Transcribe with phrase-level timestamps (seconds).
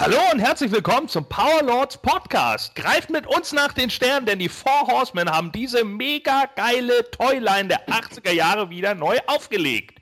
[0.00, 2.76] Hallo und herzlich willkommen zum Power Lords Podcast.
[2.76, 7.66] Greift mit uns nach den Sternen, denn die Four Horsemen haben diese mega geile Toyline
[7.66, 10.00] der 80er Jahre wieder neu aufgelegt.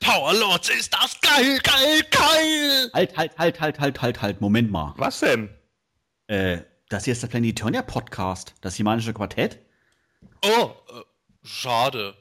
[0.00, 2.90] Power Lords ist das geil, geil, geil!
[2.92, 4.94] Halt, halt, halt, halt, halt, halt, halt, Moment mal.
[4.96, 5.48] Was denn?
[6.26, 9.60] Äh, das hier ist der Planetonia Podcast, das Himanische Quartett.
[10.42, 11.02] Oh, äh,
[11.44, 12.16] schade.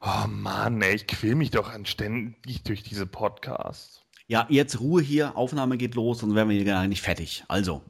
[0.00, 4.01] Oh Mann, ey, ich quäl mich doch anständig durch diese Podcasts.
[4.32, 7.44] Ja, jetzt Ruhe hier, Aufnahme geht los, sonst werden wir hier gar nicht fertig.
[7.48, 7.82] Also.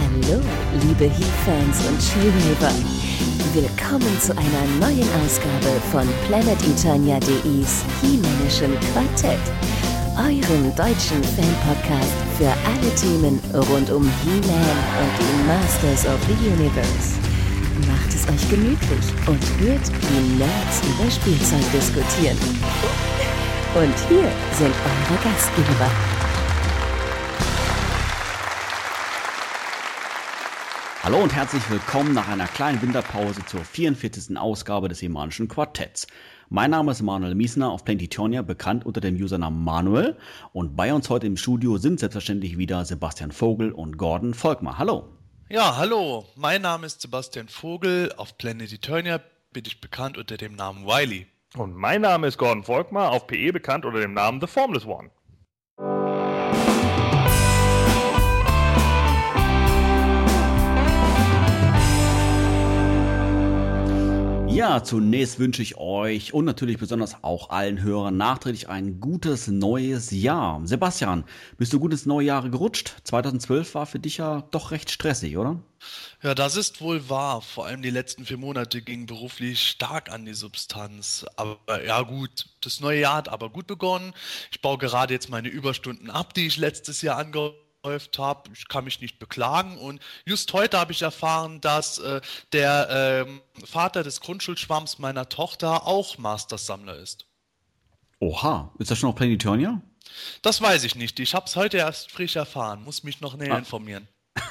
[0.00, 0.40] Hallo,
[0.88, 2.72] liebe He-Fans und She-Raver.
[3.52, 9.38] Willkommen zu einer neuen Ausgabe von PlanetEternia.de's He-Männischen Quartett,
[10.16, 13.38] eurem deutschen Fan-Podcast für alle Themen
[13.70, 17.41] rund um He-Man und die Masters of the Universe.
[17.86, 22.36] Macht es euch gemütlich und hört, wie Nerds über Spielzeug diskutieren.
[23.74, 25.90] Und hier sind eure Gastgeber.
[31.02, 34.36] Hallo und herzlich willkommen nach einer kleinen Winterpause zur 44.
[34.38, 36.06] Ausgabe des Himanischen Quartetts.
[36.50, 40.16] Mein Name ist Manuel Miesner auf Plantitonia, bekannt unter dem Usernamen Manuel.
[40.52, 44.78] Und bei uns heute im Studio sind selbstverständlich wieder Sebastian Vogel und Gordon Volkmar.
[44.78, 45.21] Hallo.
[45.52, 46.24] Ja, hallo.
[46.34, 48.10] Mein Name ist Sebastian Vogel.
[48.16, 49.20] Auf Planet Eternia
[49.52, 51.26] bin ich bekannt unter dem Namen Wiley.
[51.54, 55.10] Und mein Name ist Gordon Volkmar, auf PE bekannt unter dem Namen The Formless One.
[64.54, 70.10] Ja, zunächst wünsche ich euch und natürlich besonders auch allen Hörern nachträglich ein gutes neues
[70.10, 70.60] Jahr.
[70.64, 71.24] Sebastian,
[71.56, 72.96] bist du gut ins neue Jahr gerutscht?
[73.04, 75.58] 2012 war für dich ja doch recht stressig, oder?
[76.22, 77.40] Ja, das ist wohl wahr.
[77.40, 81.24] Vor allem die letzten vier Monate gingen beruflich stark an die Substanz.
[81.36, 84.12] Aber ja gut, das neue Jahr hat aber gut begonnen.
[84.50, 87.16] Ich baue gerade jetzt meine Überstunden ab, die ich letztes Jahr
[87.82, 88.50] angefangen habe.
[88.54, 89.76] Ich kann mich nicht beklagen.
[89.78, 92.20] Und just heute habe ich erfahren, dass äh,
[92.52, 93.26] der
[93.60, 97.26] äh, Vater des Grundschulschwamms meiner Tochter auch Masters-Sammler ist.
[98.20, 99.80] Oha, ist das schon auf Planetonia?
[100.42, 101.18] Das weiß ich nicht.
[101.20, 102.84] Ich habe es heute erst frisch erfahren.
[102.84, 103.58] Muss mich noch näher Ah.
[103.58, 104.08] informieren.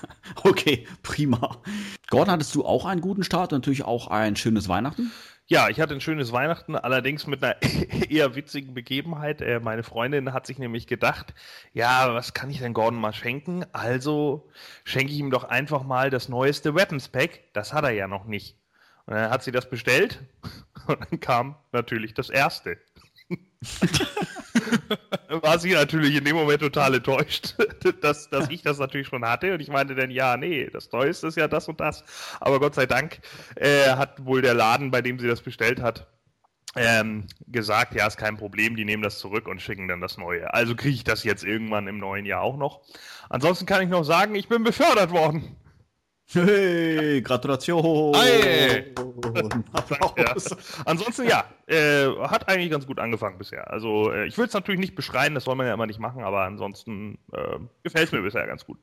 [0.44, 1.62] Okay, prima.
[2.10, 5.12] Gordon, hattest du auch einen guten Start und natürlich auch ein schönes Weihnachten?
[5.48, 7.62] Ja, ich hatte ein schönes Weihnachten, allerdings mit einer
[8.10, 9.42] eher witzigen Begebenheit.
[9.42, 11.34] Äh, meine Freundin hat sich nämlich gedacht,
[11.74, 13.66] ja, was kann ich denn Gordon mal schenken?
[13.74, 14.50] Also
[14.86, 17.42] schenke ich ihm doch einfach mal das neueste Weapons Pack.
[17.54, 18.56] Das hat er ja noch nicht.
[19.06, 20.22] Und dann hat sie das bestellt
[20.88, 22.78] und dann kam natürlich das erste.
[25.30, 27.56] War sie natürlich in dem Moment total enttäuscht,
[28.02, 29.54] dass, dass ich das natürlich schon hatte.
[29.54, 32.04] Und ich meinte dann, ja, nee, das Neueste ist ja das und das.
[32.40, 33.20] Aber Gott sei Dank
[33.56, 36.08] äh, hat wohl der Laden, bei dem sie das bestellt hat,
[36.76, 40.54] ähm, gesagt, ja, ist kein Problem, die nehmen das zurück und schicken dann das Neue.
[40.54, 42.82] Also kriege ich das jetzt irgendwann im neuen Jahr auch noch.
[43.30, 45.56] Ansonsten kann ich noch sagen, ich bin befördert worden.
[46.34, 48.16] Hey, Gratulation!
[48.16, 48.94] Ei.
[50.18, 50.36] Ja.
[50.86, 53.70] Ansonsten ja, äh, hat eigentlich ganz gut angefangen bisher.
[53.72, 56.24] Also äh, ich will es natürlich nicht beschreien, das soll man ja immer nicht machen,
[56.24, 58.78] aber ansonsten äh, gefällt es mir bisher ganz gut.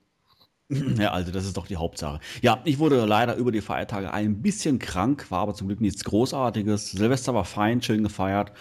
[0.68, 2.20] Ja, also das ist doch die Hauptsache.
[2.42, 6.04] Ja, ich wurde leider über die Feiertage ein bisschen krank, war aber zum Glück nichts
[6.04, 6.90] Großartiges.
[6.90, 8.52] Silvester war fein, schön gefeiert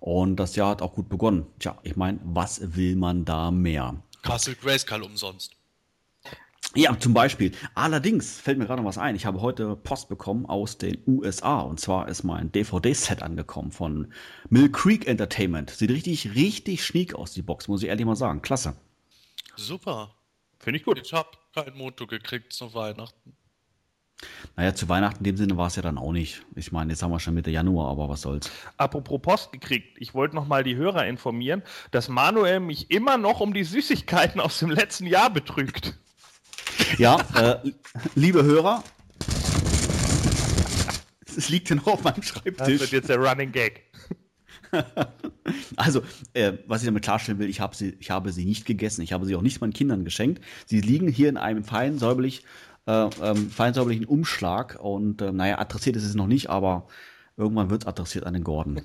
[0.00, 1.46] und das Jahr hat auch gut begonnen.
[1.58, 3.96] Tja, ich meine, was will man da mehr?
[4.22, 5.56] Castle Grayskull umsonst.
[6.76, 7.52] Ja, zum Beispiel.
[7.74, 9.14] Allerdings fällt mir gerade noch was ein.
[9.14, 11.60] Ich habe heute Post bekommen aus den USA.
[11.60, 14.12] Und zwar ist mein DVD-Set angekommen von
[14.48, 15.70] Mill Creek Entertainment.
[15.70, 18.42] Sieht richtig, richtig schniek aus, die Box, muss ich ehrlich mal sagen.
[18.42, 18.74] Klasse.
[19.56, 20.16] Super.
[20.58, 21.00] Finde ich gut.
[21.00, 23.36] Ich habe kein Moto gekriegt zu Weihnachten.
[24.56, 26.42] Naja, zu Weihnachten in dem Sinne war es ja dann auch nicht.
[26.56, 28.50] Ich meine, jetzt haben wir schon Mitte Januar, aber was soll's.
[28.78, 33.40] Apropos Post gekriegt, ich wollte noch mal die Hörer informieren, dass Manuel mich immer noch
[33.40, 35.98] um die Süßigkeiten aus dem letzten Jahr betrügt.
[36.98, 37.70] Ja, äh,
[38.14, 38.82] liebe Hörer,
[41.36, 42.92] es liegt hier noch auf meinem Das wird Schreibtisch.
[42.92, 43.82] jetzt der Running Gag.
[45.76, 46.02] Also,
[46.32, 49.02] äh, was ich damit klarstellen will, ich habe sie, ich habe sie nicht gegessen.
[49.02, 50.42] Ich habe sie auch nicht meinen Kindern geschenkt.
[50.66, 52.44] Sie liegen hier in einem fein säuberlich,
[52.86, 56.88] äh, ähm, fein säuberlichen Umschlag und äh, naja, adressiert ist es noch nicht, aber
[57.36, 58.82] irgendwann wird es adressiert an den Gordon.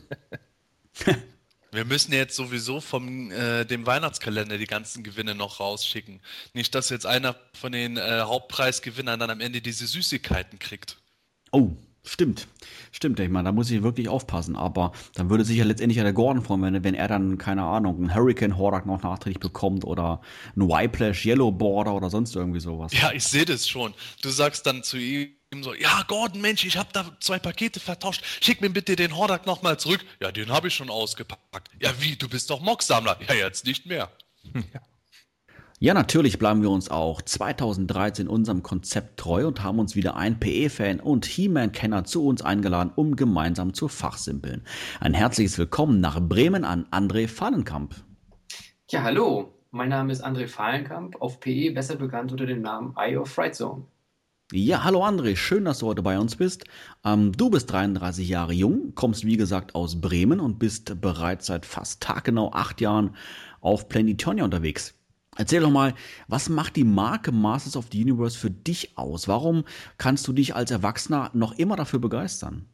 [1.71, 6.21] Wir müssen jetzt sowieso vom äh, dem Weihnachtskalender die ganzen Gewinne noch rausschicken.
[6.53, 10.97] Nicht, dass jetzt einer von den äh, Hauptpreisgewinnern dann am Ende diese Süßigkeiten kriegt.
[11.51, 11.71] Oh,
[12.11, 12.47] Stimmt,
[12.91, 13.19] stimmt.
[13.19, 14.55] Ich meine, da muss ich wirklich aufpassen.
[14.55, 17.61] Aber dann würde sich ja letztendlich ja der Gordon freuen, wenn, wenn er dann, keine
[17.61, 20.19] Ahnung, einen Hurricane Hordak noch nachträglich bekommt oder
[20.55, 22.93] einen Whiplash Yellow Border oder sonst irgendwie sowas.
[22.93, 23.93] Ja, ich sehe das schon.
[24.23, 25.29] Du sagst dann zu ihm
[25.61, 28.23] so, ja, Gordon, Mensch, ich habe da zwei Pakete vertauscht.
[28.41, 30.03] Schick mir bitte den Hordak nochmal zurück.
[30.19, 31.69] Ja, den habe ich schon ausgepackt.
[31.79, 32.15] Ja, wie?
[32.15, 33.19] Du bist doch Mocksammler.
[33.27, 34.09] Ja, jetzt nicht mehr.
[34.43, 34.81] Ja.
[35.81, 40.37] Ja, natürlich bleiben wir uns auch 2013 unserem Konzept treu und haben uns wieder ein
[40.37, 44.63] PE-Fan und He-Man-Kenner zu uns eingeladen, um gemeinsam zu fachsimpeln.
[44.99, 47.95] Ein herzliches Willkommen nach Bremen an André Fahlenkamp.
[48.89, 49.53] Ja, hallo.
[49.71, 53.55] Mein Name ist André Fahlenkamp, auf PE besser bekannt unter dem Namen Eye of Fright
[53.55, 53.85] Zone.
[54.51, 56.65] Ja, hallo André, schön, dass du heute bei uns bist.
[57.05, 61.65] Ähm, du bist 33 Jahre jung, kommst wie gesagt aus Bremen und bist bereits seit
[61.65, 63.15] fast taggenau acht Jahren
[63.61, 64.98] auf Planetonia unterwegs.
[65.39, 65.95] Erzähl doch mal,
[66.27, 69.29] was macht die Marke Masters of the Universe für dich aus?
[69.29, 69.63] Warum
[69.97, 72.67] kannst du dich als Erwachsener noch immer dafür begeistern?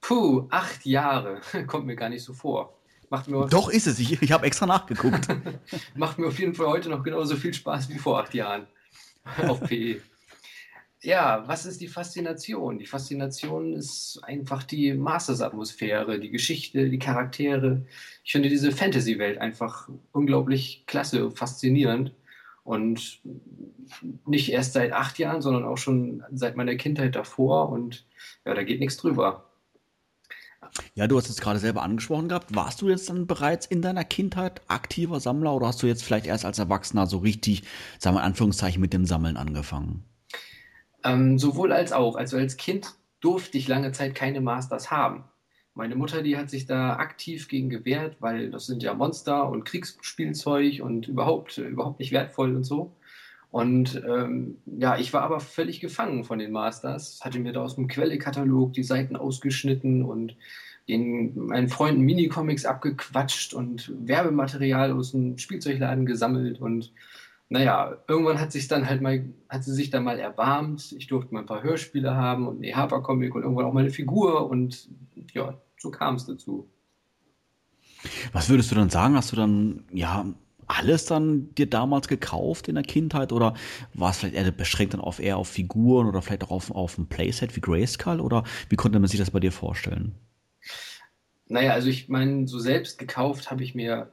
[0.00, 1.42] Puh, acht Jahre.
[1.66, 2.78] Kommt mir gar nicht so vor.
[3.10, 5.28] Macht mir Doch ist es, ich, ich habe extra nachgeguckt.
[5.94, 8.66] Macht mir auf jeden Fall heute noch genauso viel Spaß wie vor acht Jahren
[9.46, 10.00] auf PE.
[11.02, 12.78] Ja, was ist die Faszination?
[12.78, 17.86] Die Faszination ist einfach die Masters-Atmosphäre, die Geschichte, die Charaktere.
[18.24, 22.14] Ich finde diese Fantasy-Welt einfach unglaublich klasse, faszinierend.
[22.64, 23.20] Und
[24.26, 27.70] nicht erst seit acht Jahren, sondern auch schon seit meiner Kindheit davor.
[27.70, 28.04] Und
[28.44, 29.44] ja, da geht nichts drüber.
[30.94, 32.54] Ja, du hast es gerade selber angesprochen gehabt.
[32.54, 36.26] Warst du jetzt dann bereits in deiner Kindheit aktiver Sammler oder hast du jetzt vielleicht
[36.26, 37.62] erst als Erwachsener so richtig,
[37.98, 40.07] sagen wir in Anführungszeichen, mit dem Sammeln angefangen?
[41.04, 42.16] Ähm, sowohl als auch.
[42.16, 45.24] Also als Kind durfte ich lange Zeit keine Masters haben.
[45.74, 49.64] Meine Mutter, die hat sich da aktiv gegen gewehrt, weil das sind ja Monster und
[49.64, 52.96] Kriegsspielzeug und überhaupt, überhaupt nicht wertvoll und so.
[53.50, 57.76] Und ähm, ja, ich war aber völlig gefangen von den Masters, hatte mir da aus
[57.76, 60.36] dem Quellekatalog die Seiten ausgeschnitten und
[60.88, 66.92] den, meinen Freunden Minicomics abgequatscht und Werbematerial aus dem Spielzeugladen gesammelt und
[67.50, 70.92] naja, irgendwann hat sich dann halt mal, hat sie sich dann mal erbarmt.
[70.92, 73.90] Ich durfte mal ein paar Hörspiele haben und eine Harper-Comic und irgendwann auch mal eine
[73.90, 74.88] Figur und
[75.32, 76.68] ja, so kam es dazu.
[78.32, 79.16] Was würdest du dann sagen?
[79.16, 80.26] Hast du dann, ja,
[80.66, 83.54] alles dann dir damals gekauft in der Kindheit oder
[83.94, 86.98] war es vielleicht eher beschränkt dann auf eher auf Figuren oder vielleicht auch auf, auf
[86.98, 90.14] ein Playset wie Grayskull oder wie konnte man sich das bei dir vorstellen?
[91.46, 94.12] Naja, also ich meine, so selbst gekauft habe ich mir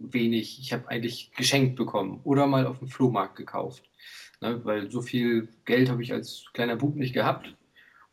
[0.00, 0.58] wenig.
[0.60, 3.84] Ich habe eigentlich geschenkt bekommen oder mal auf dem Flohmarkt gekauft.
[4.40, 7.54] Ne, weil so viel Geld habe ich als kleiner Bub nicht gehabt.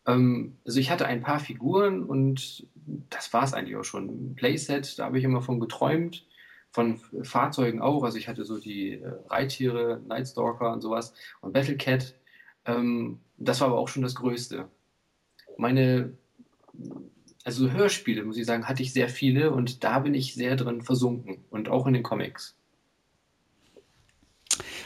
[0.05, 2.67] Ähm, also ich hatte ein paar Figuren und
[3.09, 4.09] das war es eigentlich auch schon.
[4.09, 6.25] Ein Playset, da habe ich immer von geträumt.
[6.71, 8.03] Von Fahrzeugen auch.
[8.03, 12.13] Also ich hatte so die äh, Reittiere, Nightstalker und sowas und Battlecat.
[12.65, 14.67] Ähm, das war aber auch schon das Größte.
[15.57, 16.13] Meine
[17.47, 20.81] also Hörspiele, muss ich sagen, hatte ich sehr viele und da bin ich sehr drin
[20.81, 22.57] versunken und auch in den Comics.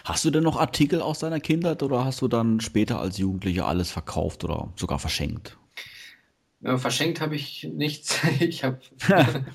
[0.06, 3.66] Hast du denn noch Artikel aus deiner Kindheit oder hast du dann später als Jugendlicher
[3.66, 5.58] alles verkauft oder sogar verschenkt?
[6.60, 8.20] Ja, verschenkt habe ich nichts.
[8.40, 8.80] Ich habe,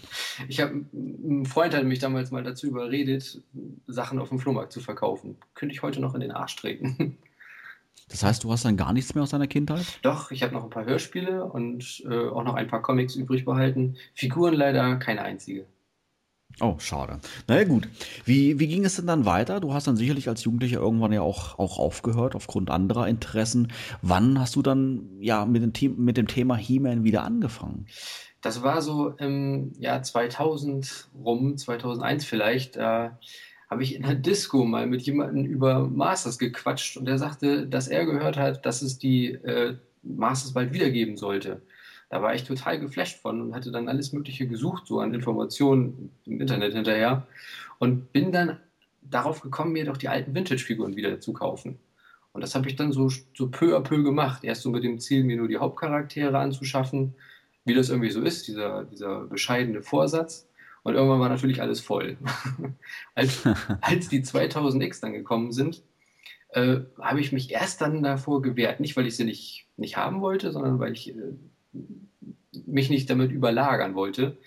[0.48, 3.40] ich habe, ein Freund hat mich damals mal dazu überredet,
[3.86, 5.36] Sachen auf dem Flohmarkt zu verkaufen.
[5.54, 7.18] Könnte ich heute noch in den Arsch treten.
[8.08, 9.84] Das heißt, du hast dann gar nichts mehr aus deiner Kindheit?
[10.02, 13.44] Doch, ich habe noch ein paar Hörspiele und äh, auch noch ein paar Comics übrig
[13.44, 13.96] behalten.
[14.14, 15.66] Figuren leider keine einzige.
[16.60, 17.18] Oh, schade.
[17.48, 17.86] Naja, gut.
[18.24, 19.60] Wie, wie ging es denn dann weiter?
[19.60, 23.72] Du hast dann sicherlich als Jugendlicher irgendwann ja auch, auch aufgehört, aufgrund anderer Interessen.
[24.00, 27.86] Wann hast du dann ja mit dem, The mit dem Thema He-Man wieder angefangen?
[28.40, 32.76] Das war so im Jahr 2000 rum, 2001 vielleicht.
[32.76, 33.10] Äh,
[33.68, 37.88] habe ich in der Disco mal mit jemandem über Masters gequatscht und der sagte, dass
[37.88, 41.62] er gehört hat, dass es die äh, Masters bald wiedergeben sollte.
[42.08, 46.10] Da war ich total geflasht von und hatte dann alles Mögliche gesucht, so an Informationen
[46.24, 47.26] im Internet hinterher
[47.78, 48.60] und bin dann
[49.02, 51.78] darauf gekommen, mir doch die alten Vintage-Figuren wieder zu kaufen.
[52.32, 54.44] Und das habe ich dann so, so peu à peu gemacht.
[54.44, 57.14] Erst so mit dem Ziel, mir nur die Hauptcharaktere anzuschaffen,
[57.64, 60.45] wie das irgendwie so ist, dieser, dieser bescheidene Vorsatz.
[60.86, 62.16] Und irgendwann war natürlich alles voll.
[63.16, 63.42] als,
[63.80, 65.82] als die 2000X dann gekommen sind,
[66.50, 68.78] äh, habe ich mich erst dann davor gewehrt.
[68.78, 71.34] Nicht, weil ich sie nicht, nicht haben wollte, sondern weil ich äh,
[72.66, 74.38] mich nicht damit überlagern wollte.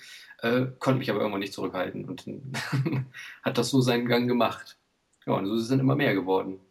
[0.42, 2.26] Äh, konnte mich aber irgendwann nicht zurückhalten und
[3.44, 4.78] hat das so seinen Gang gemacht.
[5.26, 6.62] Ja, und so dann immer mehr geworden.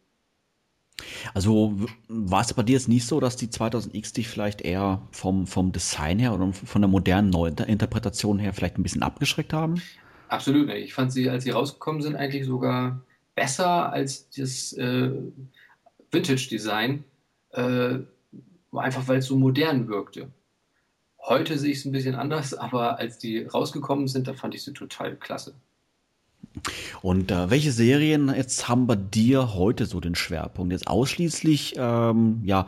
[1.33, 1.75] Also
[2.07, 5.71] war es bei dir jetzt nicht so, dass die 2000X dich vielleicht eher vom, vom
[5.71, 9.81] Design her oder von der modernen Neuinterpretation her vielleicht ein bisschen abgeschreckt haben?
[10.27, 10.83] Absolut nicht.
[10.85, 13.01] Ich fand sie, als sie rausgekommen sind, eigentlich sogar
[13.35, 15.11] besser als das äh,
[16.11, 17.03] Vintage-Design.
[17.51, 17.99] Äh,
[18.77, 20.29] einfach weil es so modern wirkte.
[21.21, 24.63] Heute sehe ich es ein bisschen anders, aber als die rausgekommen sind, da fand ich
[24.63, 25.55] sie total klasse.
[27.01, 30.73] Und äh, welche Serien jetzt haben bei dir heute so den Schwerpunkt?
[30.73, 32.67] Jetzt ausschließlich, ähm, ja,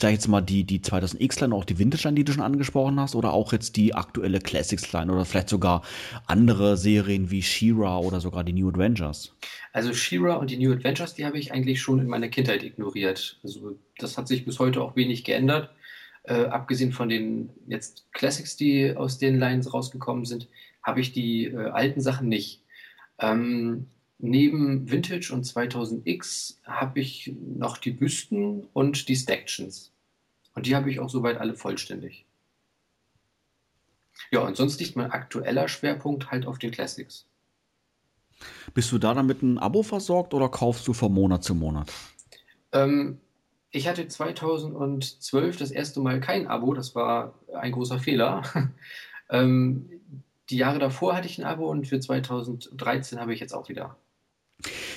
[0.00, 3.14] sag ich jetzt mal, die, die 2000X-Line, auch die Vintage-Line, die du schon angesprochen hast,
[3.14, 5.82] oder auch jetzt die aktuelle Classics-Line oder vielleicht sogar
[6.26, 9.34] andere Serien wie She-Ra oder sogar die New Adventures?
[9.72, 13.38] Also She-Ra und die New Adventures, die habe ich eigentlich schon in meiner Kindheit ignoriert.
[13.42, 15.70] Also das hat sich bis heute auch wenig geändert.
[16.24, 20.48] Äh, abgesehen von den jetzt Classics, die aus den Lines rausgekommen sind,
[20.82, 22.63] habe ich die äh, alten Sachen nicht.
[23.18, 23.86] Ähm,
[24.18, 29.92] neben Vintage und 2000X habe ich noch die Büsten und die Stactions.
[30.54, 32.24] Und die habe ich auch soweit alle vollständig.
[34.30, 37.26] Ja, und sonst liegt mein aktueller Schwerpunkt halt auf den Classics.
[38.72, 41.92] Bist du da dann mit einem Abo versorgt oder kaufst du von Monat zu Monat?
[42.72, 43.18] Ähm,
[43.70, 48.42] ich hatte 2012 das erste Mal kein Abo, das war ein großer Fehler.
[49.30, 49.88] ähm,
[50.50, 53.96] die Jahre davor hatte ich ein Abo und für 2013 habe ich jetzt auch wieder.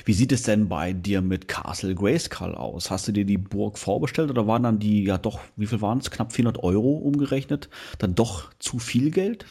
[0.05, 2.91] Wie sieht es denn bei dir mit Castle Grayskull aus?
[2.91, 5.97] Hast du dir die Burg vorbestellt oder waren dann die, ja doch, wie viel waren
[5.97, 6.11] es?
[6.11, 7.69] Knapp 400 Euro umgerechnet?
[7.97, 9.45] Dann doch zu viel Geld?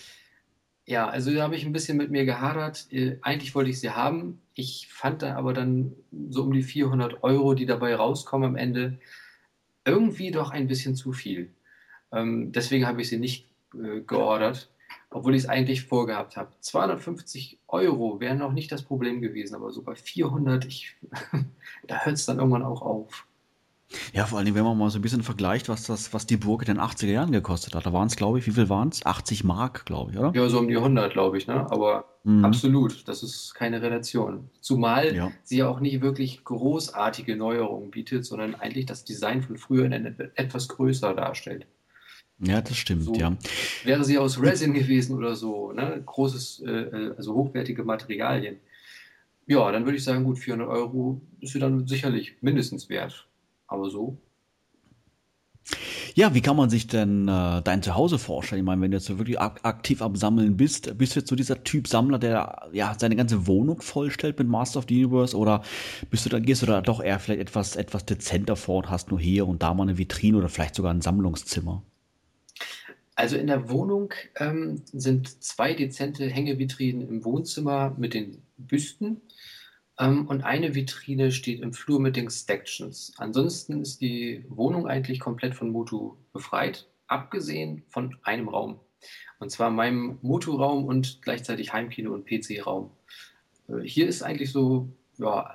[0.86, 2.86] Ja, also da habe ich ein bisschen mit mir gehadert.
[2.92, 4.40] Äh, eigentlich wollte ich sie haben.
[4.54, 5.92] Ich fand da aber dann
[6.30, 8.98] so um die 400 Euro, die dabei rauskommen am Ende,
[9.84, 11.52] irgendwie doch ein bisschen zu viel.
[12.12, 14.70] Ähm, deswegen habe ich sie nicht äh, geordert
[15.10, 16.50] obwohl ich es eigentlich vorgehabt habe.
[16.60, 20.96] 250 Euro wären noch nicht das Problem gewesen, aber so bei 400, ich,
[21.86, 23.26] da hört es dann irgendwann auch auf.
[24.12, 26.62] Ja, vor allem, wenn man mal so ein bisschen vergleicht, was das, was die Burg
[26.62, 27.86] in den 80er Jahren gekostet hat.
[27.86, 29.06] Da waren es, glaube ich, wie viel waren es?
[29.06, 30.32] 80 Mark, glaube ich, oder?
[30.34, 31.70] Ja, so um die 100, glaube ich, ne?
[31.70, 32.44] Aber mhm.
[32.44, 34.50] absolut, das ist keine Relation.
[34.60, 35.30] Zumal ja.
[35.44, 39.88] sie ja auch nicht wirklich großartige Neuerungen bietet, sondern eigentlich das Design von früher
[40.34, 41.66] etwas größer darstellt.
[42.38, 43.36] Ja, das stimmt, so, ja.
[43.84, 46.02] Wäre sie aus Resin gewesen oder so, ne?
[46.04, 48.56] großes, äh, äh, also hochwertige Materialien.
[49.46, 53.26] Ja, dann würde ich sagen, gut, 400 Euro ist sie dann sicherlich mindestens wert.
[53.68, 54.18] Aber so.
[56.14, 58.60] Ja, wie kann man sich denn äh, dein Zuhause vorstellen?
[58.60, 61.28] Ich meine, wenn du jetzt so wirklich ak aktiv am Sammeln bist, bist du jetzt
[61.28, 65.36] so dieser Typ Sammler, der ja seine ganze Wohnung vollstellt mit Master of the Universe
[65.36, 65.62] oder
[66.10, 69.10] bist du da, gehst du da doch eher vielleicht etwas, etwas dezenter vor und hast
[69.10, 71.82] nur hier und da mal eine Vitrine oder vielleicht sogar ein Sammlungszimmer?
[73.16, 79.22] Also in der Wohnung ähm, sind zwei dezente Hängevitrinen im Wohnzimmer mit den Büsten
[79.98, 83.14] ähm, und eine Vitrine steht im Flur mit den Stactions.
[83.16, 88.80] Ansonsten ist die Wohnung eigentlich komplett von Motu befreit, abgesehen von einem Raum.
[89.38, 92.90] Und zwar meinem Motu-Raum und gleichzeitig Heimkino und PC-Raum.
[93.68, 95.54] Äh, hier ist eigentlich so, ja,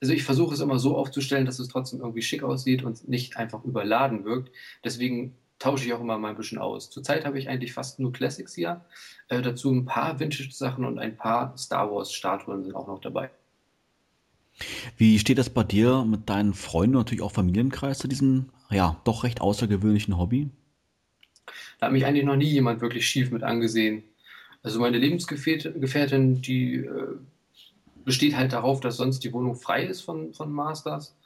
[0.00, 3.36] also ich versuche es immer so aufzustellen, dass es trotzdem irgendwie schick aussieht und nicht
[3.36, 4.52] einfach überladen wirkt.
[4.84, 6.90] Deswegen tausche ich auch immer mal ein bisschen aus.
[6.90, 8.84] Zurzeit habe ich eigentlich fast nur Classics hier.
[9.28, 13.30] Äh, dazu ein paar Vintage-Sachen und ein paar Star Wars-Statuen sind auch noch dabei.
[14.96, 19.00] Wie steht das bei dir mit deinen Freunden und natürlich auch Familienkreis zu diesem, ja,
[19.04, 20.50] doch recht außergewöhnlichen Hobby?
[21.78, 24.02] Da hat mich eigentlich noch nie jemand wirklich schief mit angesehen.
[24.62, 27.16] Also meine Lebensgefährtin, die äh,
[28.04, 31.16] besteht halt darauf, dass sonst die Wohnung frei ist von, von Masters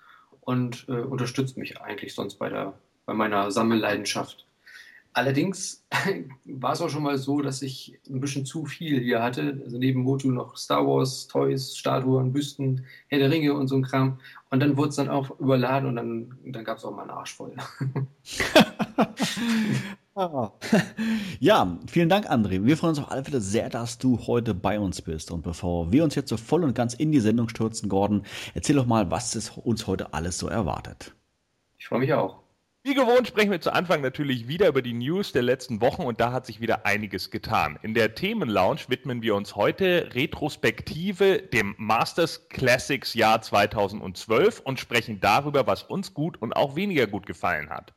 [0.40, 2.74] und äh, unterstützt mich eigentlich sonst bei der
[3.06, 4.46] bei meiner Sammelleidenschaft.
[5.16, 5.82] Allerdings
[6.44, 9.62] war es auch schon mal so, dass ich ein bisschen zu viel hier hatte.
[9.64, 13.82] Also neben Motu noch Star Wars, Toys, Statuen, Büsten, Herr der Ringe und so ein
[13.82, 14.20] Kram.
[14.50, 17.12] Und dann wurde es dann auch überladen und dann, dann gab es auch mal einen
[17.12, 17.56] Arsch voll.
[21.40, 22.62] ja, vielen Dank, André.
[22.62, 25.30] Wir freuen uns auf alle Fälle sehr, dass du heute bei uns bist.
[25.30, 28.76] Und bevor wir uns jetzt so voll und ganz in die Sendung stürzen, Gordon, erzähl
[28.76, 31.14] doch mal, was es uns heute alles so erwartet.
[31.78, 32.45] Ich freue mich auch.
[32.86, 36.20] Wie gewohnt sprechen wir zu Anfang natürlich wieder über die News der letzten Wochen und
[36.20, 37.80] da hat sich wieder einiges getan.
[37.82, 45.18] In der Themenlounge widmen wir uns heute Retrospektive dem Masters Classics Jahr 2012 und sprechen
[45.18, 47.92] darüber, was uns gut und auch weniger gut gefallen hat.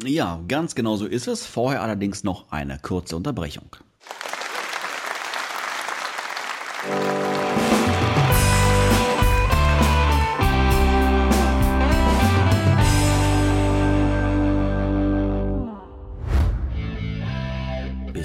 [0.00, 1.44] Ja, ganz genau so ist es.
[1.44, 3.74] Vorher allerdings noch eine kurze Unterbrechung.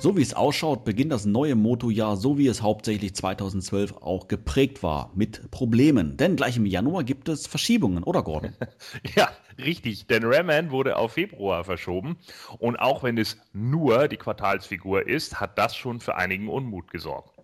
[0.00, 4.84] So wie es ausschaut, beginnt das neue Motojahr, so wie es hauptsächlich 2012 auch geprägt
[4.84, 6.16] war, mit Problemen.
[6.16, 8.52] Denn gleich im Januar gibt es Verschiebungen, oder Gordon?
[9.16, 9.28] ja,
[9.58, 10.06] richtig.
[10.06, 12.16] Denn Raman wurde auf Februar verschoben.
[12.60, 17.36] Und auch wenn es nur die Quartalsfigur ist, hat das schon für einigen Unmut gesorgt.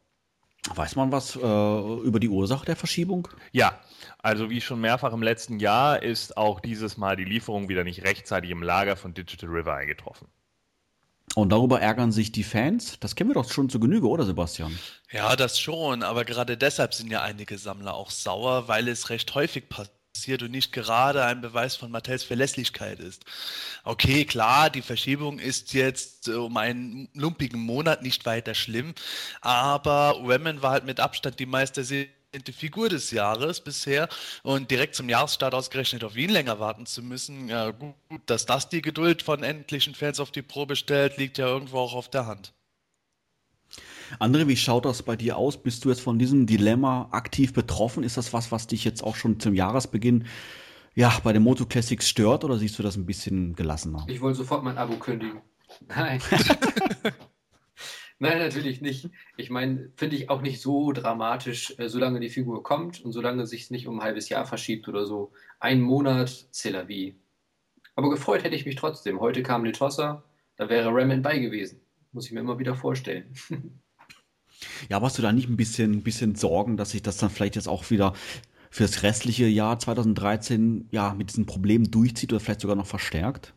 [0.73, 3.26] Weiß man was äh, über die Ursache der Verschiebung?
[3.50, 3.80] Ja,
[4.23, 8.04] also wie schon mehrfach im letzten Jahr ist auch dieses Mal die Lieferung wieder nicht
[8.04, 10.28] rechtzeitig im Lager von Digital River eingetroffen.
[11.35, 12.97] Und darüber ärgern sich die Fans.
[13.00, 14.79] Das kennen wir doch schon zu Genüge, oder Sebastian?
[15.11, 16.03] Ja, das schon.
[16.03, 20.53] Aber gerade deshalb sind ja einige Sammler auch sauer, weil es recht häufig passiert und
[20.53, 23.25] nicht gerade ein Beweis von Mattels Verlässlichkeit ist.
[23.83, 28.95] Okay, klar, die Verschiebung ist jetzt äh, um einen lumpigen Monat nicht weiter schlimm,
[29.41, 32.09] aber Women war halt mit Abstand die meiste die
[32.53, 34.09] Figur des Jahres bisher
[34.43, 37.95] und direkt zum Jahresstart ausgerechnet auf ihn länger warten zu müssen, ja gut,
[38.26, 41.95] dass das die Geduld von endlichen Fans auf die Probe stellt, liegt ja irgendwo auch
[41.95, 42.53] auf der Hand.
[44.19, 45.57] André, wie schaut das bei dir aus?
[45.57, 48.05] Bist du jetzt von diesem Dilemma aktiv betroffen?
[48.05, 50.26] Ist das was, was dich jetzt auch schon zum Jahresbeginn
[50.95, 54.05] ja, bei den Moto Classics stört oder siehst du das ein bisschen gelassener?
[54.09, 55.41] Ich wollte sofort mein Abo kündigen.
[55.88, 56.21] Nein.
[58.25, 59.11] Nein, natürlich nicht.
[59.37, 63.47] Ich meine, finde ich auch nicht so dramatisch, äh, solange die Figur kommt und solange
[63.47, 65.33] sich es nicht um ein halbes Jahr verschiebt oder so.
[65.61, 66.47] Ein Monat,
[66.87, 67.16] vie.
[67.95, 69.21] Aber gefreut hätte ich mich trotzdem.
[69.21, 70.25] Heute kam Letossa,
[70.57, 71.83] da wäre Ramen bei gewesen.
[72.12, 73.26] Muss ich mir immer wieder vorstellen.
[74.88, 77.57] ja, aber hast du da nicht ein bisschen, bisschen Sorgen, dass sich das dann vielleicht
[77.57, 78.14] jetzt auch wieder
[78.71, 83.52] für das restliche Jahr 2013 ja mit diesen Problemen durchzieht oder vielleicht sogar noch verstärkt?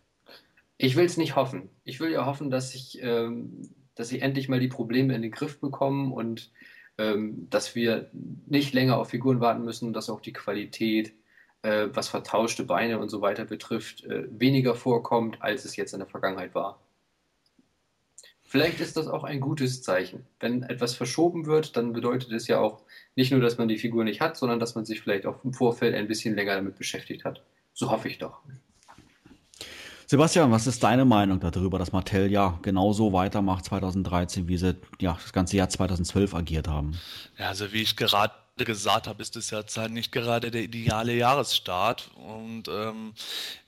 [0.77, 1.69] Ich will es nicht hoffen.
[1.85, 5.31] Ich will ja hoffen, dass sich ähm, dass sie endlich mal die Probleme in den
[5.31, 6.51] Griff bekommen und
[6.97, 8.09] ähm, dass wir
[8.47, 11.13] nicht länger auf Figuren warten müssen dass auch die Qualität,
[11.61, 15.99] äh, was vertauschte Beine und so weiter betrifft, äh, weniger vorkommt, als es jetzt in
[15.99, 16.79] der Vergangenheit war.
[18.43, 20.25] Vielleicht ist das auch ein gutes Zeichen.
[20.39, 22.81] Wenn etwas verschoben wird, dann bedeutet es ja auch
[23.15, 25.53] nicht nur, dass man die Figur nicht hat, sondern dass man sich vielleicht auch im
[25.53, 27.43] Vorfeld ein bisschen länger damit beschäftigt hat.
[27.73, 28.41] So hoffe ich doch.
[30.09, 35.17] Sebastian, was ist deine Meinung darüber, dass Mattel ja genauso weitermacht 2013, wie sie ja
[35.21, 36.97] das ganze Jahr 2012 agiert haben?
[37.37, 38.33] Ja, also wie ich gerade
[38.65, 42.09] gesagt habe, ist es ja nicht gerade der ideale Jahresstart.
[42.15, 43.13] Und ähm,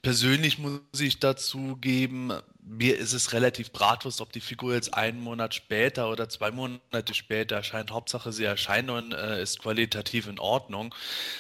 [0.01, 5.21] persönlich muss ich dazu geben, mir ist es relativ bratwurst, ob die Figur jetzt einen
[5.21, 7.91] Monat später oder zwei Monate später erscheint.
[7.91, 10.93] Hauptsache, sie erscheint und äh, ist qualitativ in Ordnung.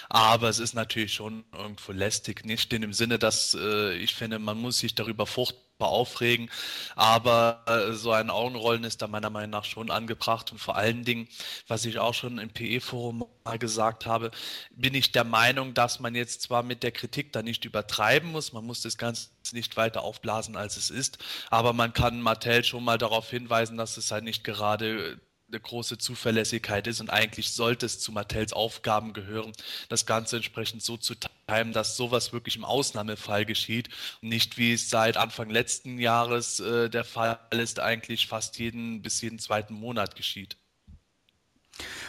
[0.09, 2.45] Aber es ist natürlich schon irgendwo lästig.
[2.45, 6.49] Nicht in dem Sinne, dass äh, ich finde, man muss sich darüber furchtbar aufregen.
[6.95, 10.51] Aber äh, so ein Augenrollen ist da meiner Meinung nach schon angebracht.
[10.51, 11.27] Und vor allen Dingen,
[11.67, 14.31] was ich auch schon im PE-Forum mal gesagt habe,
[14.71, 18.53] bin ich der Meinung, dass man jetzt zwar mit der Kritik da nicht übertreiben muss,
[18.53, 21.17] man muss das Ganze nicht weiter aufblasen, als es ist,
[21.49, 25.97] aber man kann Mattel schon mal darauf hinweisen, dass es halt nicht gerade eine große
[25.97, 29.51] Zuverlässigkeit ist und eigentlich sollte es zu Mattels Aufgaben gehören,
[29.89, 33.89] das Ganze entsprechend so zu timen, dass sowas wirklich im Ausnahmefall geschieht
[34.21, 39.01] und nicht wie es seit Anfang letzten Jahres äh, der Fall ist, eigentlich fast jeden
[39.01, 40.57] bis jeden zweiten Monat geschieht.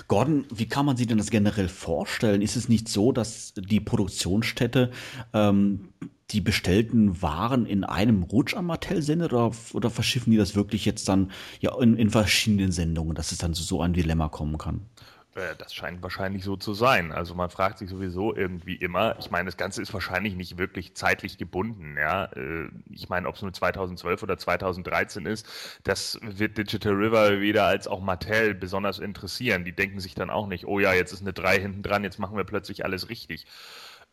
[0.09, 2.43] Gordon, wie kann man sich denn das generell vorstellen?
[2.43, 4.91] Ist es nicht so, dass die Produktionsstätte
[5.33, 5.93] ähm,
[6.33, 10.85] die bestellten Waren in einem Rutsch am Mattel sendet oder, oder verschiffen die das wirklich
[10.85, 14.59] jetzt dann ja in, in verschiedenen Sendungen, dass es dann zu so ein Dilemma kommen
[14.59, 14.87] kann?
[15.35, 17.13] Äh, das scheint wahrscheinlich so zu sein.
[17.13, 20.95] Also man fragt sich sowieso irgendwie immer, ich meine, das Ganze ist wahrscheinlich nicht wirklich
[20.95, 21.97] zeitlich gebunden.
[21.97, 22.25] Ja?
[22.27, 25.47] Äh, ich meine, ob es nur 2012 oder 2013 ist,
[25.85, 29.65] das wird Digital River weder als auch Mattel besonders interessieren.
[29.65, 32.19] Die denken sich dann auch nicht, oh ja, jetzt ist eine 3 hinten dran, jetzt
[32.19, 33.47] machen wir plötzlich alles richtig.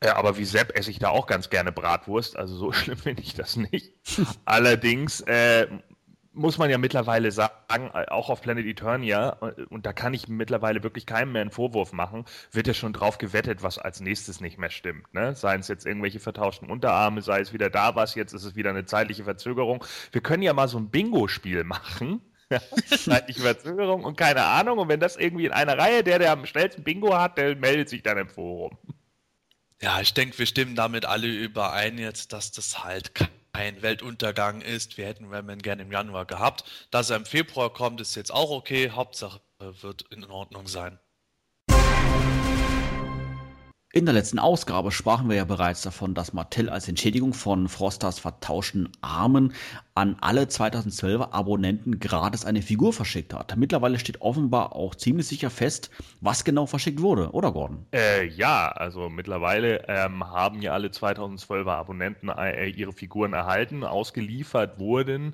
[0.03, 3.23] Ja, aber wie Sepp esse ich da auch ganz gerne Bratwurst, also so schlimm finde
[3.23, 3.93] ich das nicht.
[4.45, 5.67] Allerdings äh,
[6.37, 10.27] muss man ja mittlerweile sagen, äh, auch auf Planet Eternia, äh, und da kann ich
[10.27, 14.39] mittlerweile wirklich keinem mehr einen Vorwurf machen, wird ja schon drauf gewettet, was als nächstes
[14.39, 15.13] nicht mehr stimmt.
[15.13, 15.35] Ne?
[15.35, 18.69] Seien es jetzt irgendwelche vertauschten Unterarme, sei es wieder da was, jetzt ist es wieder
[18.69, 19.83] eine zeitliche Verzögerung.
[20.11, 22.21] Wir können ja mal so ein Bingo-Spiel machen.
[22.85, 24.77] zeitliche Verzögerung und keine Ahnung.
[24.77, 27.89] Und wenn das irgendwie in einer Reihe, der, der am schnellsten Bingo hat, der meldet
[27.89, 28.77] sich dann im Forum.
[29.81, 33.13] Ja, ich denke, wir stimmen damit alle überein jetzt, dass das halt
[33.53, 34.97] kein Weltuntergang ist.
[34.97, 36.63] Wir hätten Rayman gerne im Januar gehabt.
[36.89, 38.89] Dass er im Februar kommt, ist jetzt auch okay.
[38.89, 40.99] Hauptsache wird in Ordnung sein.
[43.97, 48.19] In der letzten Ausgabe sprachen wir ja bereits davon, dass Mattel als Entschädigung von Frosters
[48.19, 49.53] vertauschten Armen
[49.95, 53.57] an alle 2012er Abonnenten gratis eine Figur verschickt hat.
[53.57, 55.89] Mittlerweile steht offenbar auch ziemlich sicher fest,
[56.21, 57.87] was genau verschickt wurde, oder Gordon?
[57.91, 64.77] Äh, ja, also mittlerweile ähm, haben ja alle 2012er Abonnenten äh, ihre Figuren erhalten, ausgeliefert
[64.77, 65.33] wurden.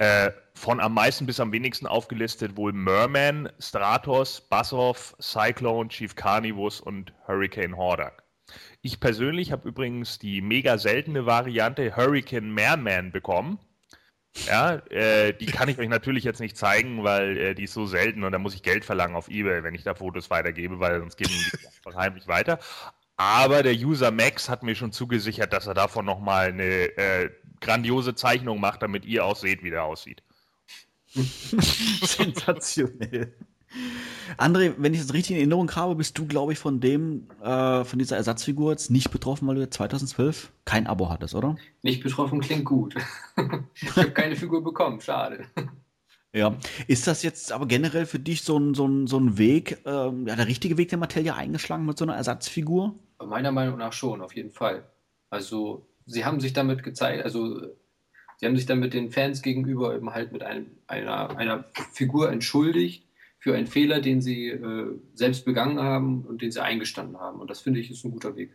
[0.00, 6.80] Äh, von am meisten bis am wenigsten aufgelistet wohl Merman, Stratos, Bassoff, Cyclone, Chief Carnivus
[6.80, 8.24] und Hurricane Hordak.
[8.80, 13.58] Ich persönlich habe übrigens die mega seltene Variante Hurricane Merman bekommen.
[14.46, 17.84] Ja, äh, die kann ich euch natürlich jetzt nicht zeigen, weil äh, die ist so
[17.84, 21.00] selten und da muss ich Geld verlangen auf Ebay, wenn ich da Fotos weitergebe, weil
[21.00, 22.58] sonst geben die einfach heimlich weiter.
[23.18, 26.64] Aber der User Max hat mir schon zugesichert, dass er davon nochmal eine
[26.96, 30.22] äh, grandiose Zeichnung macht, damit ihr auch seht, wie der aussieht.
[31.14, 33.34] Sensationell.
[34.36, 37.84] André, wenn ich das richtig in Erinnerung habe, bist du, glaube ich, von dem, äh,
[37.84, 41.56] von dieser Ersatzfigur jetzt nicht betroffen, weil du 2012 kein Abo hattest, oder?
[41.82, 42.94] Nicht betroffen klingt gut.
[43.74, 45.46] ich habe keine Figur bekommen, schade.
[46.32, 49.78] Ja, ist das jetzt aber generell für dich so ein, so ein, so ein Weg,
[49.84, 52.94] äh, ja, der richtige Weg der Materie eingeschlagen mit so einer Ersatzfigur?
[53.24, 54.88] Meiner Meinung nach schon, auf jeden Fall.
[55.28, 57.60] Also, sie haben sich damit gezeigt, also,
[58.38, 63.06] sie haben sich damit den Fans gegenüber eben halt mit einem, einer, einer Figur entschuldigt
[63.38, 67.40] für einen Fehler, den sie äh, selbst begangen haben und den sie eingestanden haben.
[67.40, 68.54] Und das finde ich ist ein guter Weg.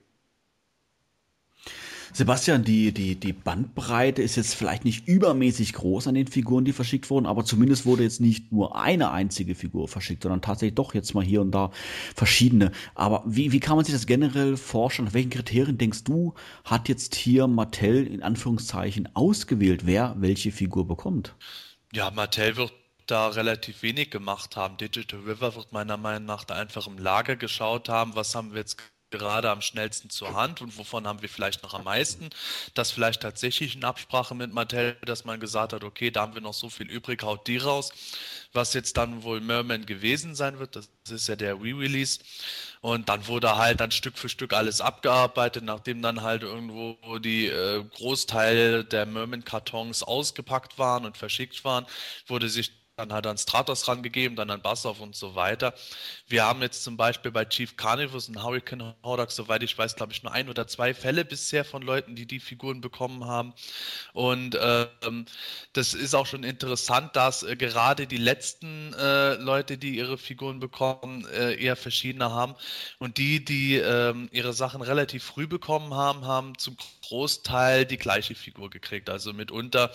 [2.15, 6.71] Sebastian, die, die, die Bandbreite ist jetzt vielleicht nicht übermäßig groß an den Figuren, die
[6.71, 10.93] verschickt wurden, aber zumindest wurde jetzt nicht nur eine einzige Figur verschickt, sondern tatsächlich doch
[10.93, 11.71] jetzt mal hier und da
[12.15, 12.71] verschiedene.
[12.93, 15.07] Aber wie, wie kann man sich das generell vorstellen?
[15.07, 20.87] Nach welchen Kriterien denkst du, hat jetzt hier Mattel in Anführungszeichen ausgewählt, wer welche Figur
[20.87, 21.35] bekommt?
[21.91, 22.71] Ja, Mattel wird
[23.07, 24.77] da relativ wenig gemacht haben.
[24.77, 28.59] Digital River wird meiner Meinung nach da einfach im Lager geschaut haben, was haben wir
[28.59, 28.77] jetzt
[29.11, 32.29] gerade am schnellsten zur Hand und wovon haben wir vielleicht noch am meisten.
[32.73, 36.41] Das vielleicht tatsächlich in Absprache mit Mattel, dass man gesagt hat, okay, da haben wir
[36.41, 37.91] noch so viel übrig, haut die raus.
[38.53, 42.19] Was jetzt dann wohl Merman gewesen sein wird, das ist ja der Re-Release.
[42.81, 47.47] Und dann wurde halt dann Stück für Stück alles abgearbeitet, nachdem dann halt irgendwo die
[47.47, 51.85] äh, Großteil der Merman-Kartons ausgepackt waren und verschickt waren,
[52.27, 55.73] wurde sich dann hat er an Stratos rangegeben, dann an Bassoff und so weiter.
[56.27, 60.13] Wir haben jetzt zum Beispiel bei Chief Carnivus und Hurricane Hordak, soweit ich weiß, glaube
[60.13, 63.53] ich, nur ein oder zwei Fälle bisher von Leuten, die die Figuren bekommen haben.
[64.13, 65.25] Und ähm,
[65.73, 70.61] das ist auch schon interessant, dass äh, gerade die letzten äh, Leute, die ihre Figuren
[70.61, 72.55] bekommen, äh, eher verschiedene haben.
[72.99, 78.35] Und die, die ähm, ihre Sachen relativ früh bekommen haben, haben zum Großteil die gleiche
[78.35, 79.09] Figur gekriegt.
[79.09, 79.91] Also mitunter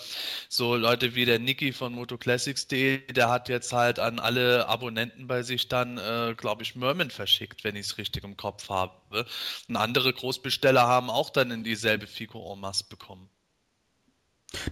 [0.49, 5.43] so Leute wie der Niki von MotoClassics.de, der hat jetzt halt an alle Abonnenten bei
[5.43, 9.25] sich dann, äh, glaube ich, Merman verschickt, wenn ich es richtig im Kopf habe.
[9.67, 13.29] Und andere Großbesteller haben auch dann in dieselbe Figur en masse bekommen.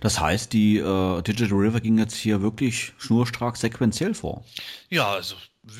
[0.02, 4.44] Das heißt, die äh, Digital River ging jetzt hier wirklich schnurstracks sequenziell vor.
[4.90, 5.36] Ja, also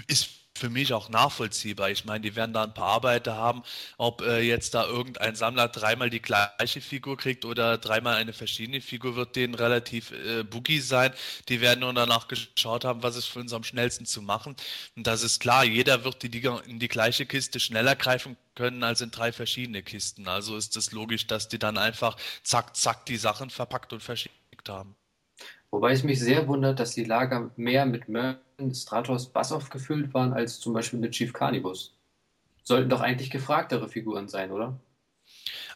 [0.08, 1.90] ist für mich auch nachvollziehbar.
[1.90, 3.64] Ich meine, die werden da ein paar Arbeiter haben,
[3.98, 8.82] ob äh, jetzt da irgendein Sammler dreimal die gleiche Figur kriegt oder dreimal eine verschiedene
[8.82, 11.14] Figur, wird denen relativ äh, boogie sein.
[11.48, 14.56] Die werden nur danach geschaut haben, was ist für uns am schnellsten zu machen.
[14.96, 19.02] Und das ist klar, jeder wird die, in die gleiche Kiste schneller greifen können als
[19.02, 20.28] in drei verschiedene Kisten.
[20.28, 24.68] Also ist es logisch, dass die dann einfach zack, zack die Sachen verpackt und verschickt
[24.68, 24.96] haben.
[25.72, 28.40] Wobei es mich sehr wundert, dass die Lager mehr mit Merman,
[28.74, 31.96] Stratos, Bassoff gefüllt waren, als zum Beispiel mit Chief Carnibus.
[32.64, 34.80] Sollten doch eigentlich gefragtere Figuren sein, oder?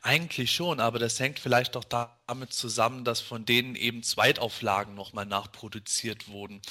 [0.06, 5.26] Eigentlich schon, aber das hängt vielleicht auch damit zusammen, dass von denen eben Zweitauflagen nochmal
[5.26, 6.62] nachproduziert wurden.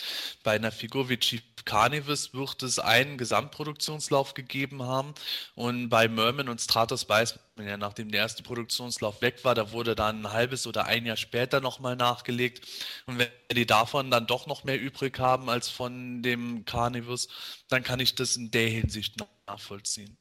[0.42, 5.14] Bei einer Figur wie Chief Carnivus wird es einen Gesamtproduktionslauf gegeben haben.
[5.54, 9.72] Und bei Merman und Stratos weiß man ja, nachdem der erste Produktionslauf weg war, da
[9.72, 12.66] wurde dann ein halbes oder ein Jahr später nochmal nachgelegt.
[13.06, 17.28] Und wenn die davon dann doch noch mehr übrig haben als von dem Carnivus,
[17.68, 19.16] dann kann ich das in der Hinsicht
[19.46, 20.18] nachvollziehen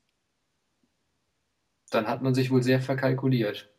[1.92, 3.70] dann hat man sich wohl sehr verkalkuliert.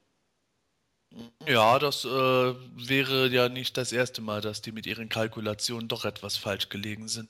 [1.47, 6.05] Ja, das äh, wäre ja nicht das erste Mal, dass die mit ihren Kalkulationen doch
[6.05, 7.29] etwas falsch gelegen sind.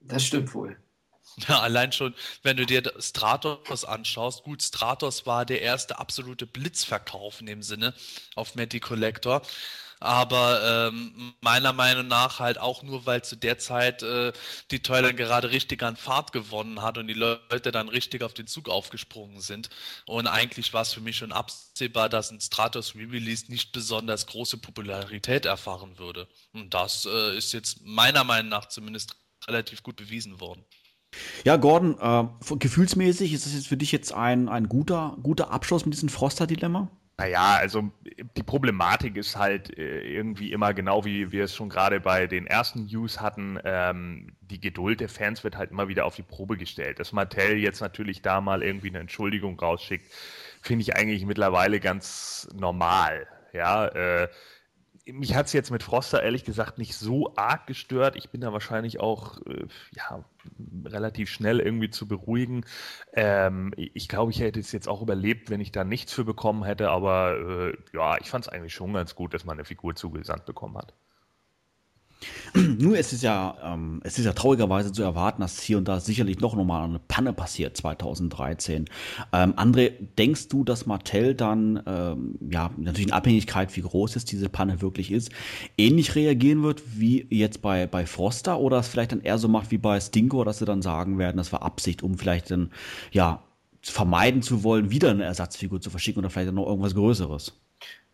[0.00, 0.76] Das stimmt wohl.
[1.48, 7.40] Ja, allein schon, wenn du dir Stratos anschaust, gut, Stratos war der erste absolute Blitzverkauf
[7.40, 7.94] in dem Sinne
[8.34, 9.42] auf Meti Collector
[10.00, 14.32] aber ähm, meiner Meinung nach halt auch nur, weil zu der Zeit äh,
[14.70, 18.46] die Toy gerade richtig an Fahrt gewonnen hat und die Leute dann richtig auf den
[18.46, 19.68] Zug aufgesprungen sind.
[20.06, 24.58] Und eigentlich war es für mich schon absehbar, dass ein Stratos Re-Release nicht besonders große
[24.58, 26.26] Popularität erfahren würde.
[26.52, 30.64] Und das äh, ist jetzt meiner Meinung nach zumindest relativ gut bewiesen worden.
[31.44, 35.84] Ja, Gordon, äh, gefühlsmäßig ist das jetzt für dich jetzt ein, ein guter, guter Abschluss
[35.84, 36.90] mit diesem Froster-Dilemma?
[37.20, 37.90] Naja, also
[38.34, 42.46] die Problematik ist halt äh, irgendwie immer genau, wie wir es schon gerade bei den
[42.46, 46.56] ersten News hatten, ähm, die Geduld der Fans wird halt immer wieder auf die Probe
[46.56, 46.98] gestellt.
[46.98, 50.10] Dass Mattel jetzt natürlich da mal irgendwie eine Entschuldigung rausschickt,
[50.62, 53.26] finde ich eigentlich mittlerweile ganz normal.
[53.52, 54.28] Ja, äh,
[55.12, 58.16] mich hat es jetzt mit Froster ehrlich gesagt nicht so arg gestört.
[58.16, 60.24] Ich bin da wahrscheinlich auch äh, ja,
[60.84, 62.64] relativ schnell irgendwie zu beruhigen.
[63.12, 66.64] Ähm, ich glaube, ich hätte es jetzt auch überlebt, wenn ich da nichts für bekommen
[66.64, 69.94] hätte, aber äh, ja, ich fand es eigentlich schon ganz gut, dass man eine Figur
[69.94, 70.94] zugesandt bekommen hat.
[72.54, 76.00] Nur es ist ja, ähm, es ist ja traurigerweise zu erwarten, dass hier und da
[76.00, 78.86] sicherlich noch mal eine Panne passiert 2013.
[79.32, 84.24] Ähm, André, denkst du, dass Mattel dann, ähm, ja, natürlich in Abhängigkeit, wie groß es
[84.24, 85.30] diese Panne wirklich ist,
[85.78, 89.70] ähnlich reagieren wird wie jetzt bei, bei Froster oder es vielleicht dann eher so macht
[89.70, 92.70] wie bei Stinko, dass sie dann sagen werden, das war Absicht, um vielleicht dann,
[93.12, 93.42] ja,
[93.82, 97.58] vermeiden zu wollen, wieder eine Ersatzfigur zu verschicken oder vielleicht noch irgendwas Größeres?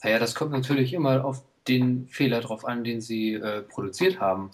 [0.02, 4.50] Naja, das kommt natürlich immer auf den Fehler drauf an, den sie äh, produziert haben.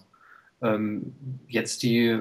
[0.60, 1.14] Ähm,
[1.48, 2.20] jetzt die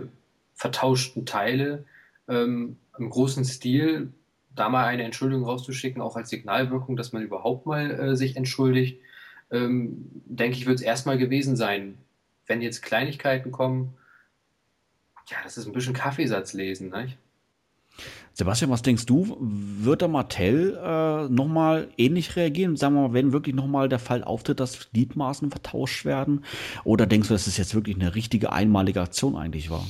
[0.54, 1.86] vertauschten Teile
[2.28, 4.12] ähm, im großen Stil,
[4.56, 9.00] da mal eine Entschuldigung rauszuschicken, auch als Signalwirkung, dass man überhaupt mal äh, sich entschuldigt,
[9.50, 11.98] ähm, denke ich, wird es erstmal gewesen sein.
[12.48, 13.94] Wenn jetzt Kleinigkeiten kommen,
[15.28, 17.18] ja, das ist ein bisschen Kaffeesatz lesen, nicht?
[18.34, 19.38] Sebastian, was denkst du?
[19.40, 22.78] Wird der Mattel äh, nochmal ähnlich reagieren?
[22.78, 26.46] Sagen wir mal, wenn wirklich nochmal der Fall auftritt, dass Gliedmaßen vertauscht werden?
[26.84, 29.86] Oder denkst du, dass es jetzt wirklich eine richtige einmalige Aktion eigentlich war?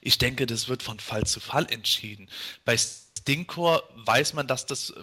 [0.00, 2.28] Ich denke, das wird von Fall zu Fall entschieden.
[2.64, 2.76] Bei
[3.26, 4.94] Stinkor weiß man, dass das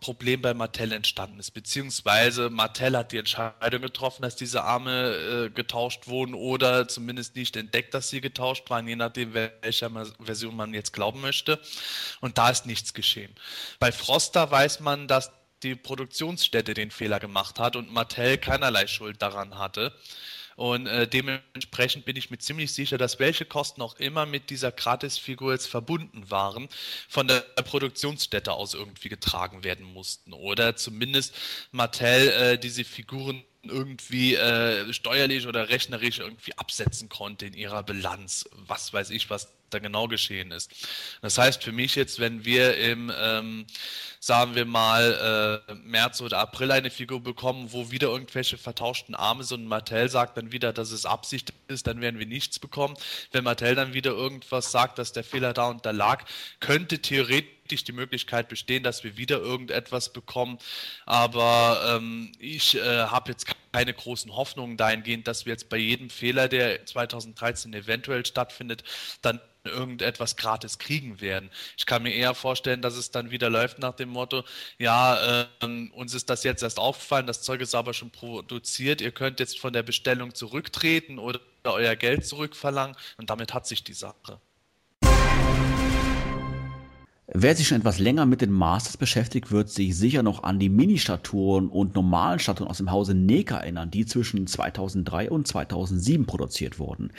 [0.00, 5.48] Problem bei Mattel entstanden ist, beziehungsweise Mattel hat die Entscheidung getroffen, dass diese Arme äh,
[5.48, 10.74] getauscht wurden oder zumindest nicht entdeckt, dass sie getauscht waren, je nachdem, welcher Version man
[10.74, 11.58] jetzt glauben möchte.
[12.20, 13.34] Und da ist nichts geschehen.
[13.78, 15.32] Bei Froster weiß man, dass
[15.62, 19.94] die Produktionsstätte den Fehler gemacht hat und Mattel keinerlei Schuld daran hatte.
[20.56, 24.72] Und äh, dementsprechend bin ich mir ziemlich sicher, dass welche Kosten auch immer mit dieser
[24.72, 26.68] Gratisfigur jetzt verbunden waren,
[27.08, 30.32] von der Produktionsstätte aus irgendwie getragen werden mussten.
[30.32, 31.34] Oder zumindest
[31.70, 38.48] Mattel äh, diese Figuren irgendwie äh, steuerlich oder rechnerisch irgendwie absetzen konnte in ihrer Bilanz.
[38.66, 40.70] Was weiß ich, was da genau geschehen ist.
[41.20, 43.66] Das heißt für mich jetzt, wenn wir im, ähm,
[44.20, 49.44] sagen wir mal, äh, März oder April eine Figur bekommen, wo wieder irgendwelche vertauschten Arme
[49.44, 52.94] sind und Mattel sagt dann wieder, dass es Absicht ist, dann werden wir nichts bekommen.
[53.32, 56.24] Wenn Mattel dann wieder irgendwas sagt, dass der Fehler da und da lag,
[56.60, 60.58] könnte theoretisch die Möglichkeit bestehen, dass wir wieder irgendetwas bekommen.
[61.06, 66.10] Aber ähm, ich äh, habe jetzt keine großen Hoffnungen dahingehend, dass wir jetzt bei jedem
[66.10, 68.84] Fehler, der 2013 eventuell stattfindet,
[69.22, 71.50] dann irgendetwas gratis kriegen werden.
[71.76, 74.44] Ich kann mir eher vorstellen, dass es dann wieder läuft nach dem Motto,
[74.78, 79.12] ja, äh, uns ist das jetzt erst aufgefallen, das Zeug ist aber schon produziert, ihr
[79.12, 83.94] könnt jetzt von der Bestellung zurücktreten oder euer Geld zurückverlangen und damit hat sich die
[83.94, 84.40] Sache.
[87.28, 90.68] Wer sich schon etwas länger mit den Masters beschäftigt, wird sich sicher noch an die
[90.68, 96.78] Mini-Statuen und normalen Statuen aus dem Hause Neka erinnern, die zwischen 2003 und 2007 produziert
[96.78, 97.12] wurden.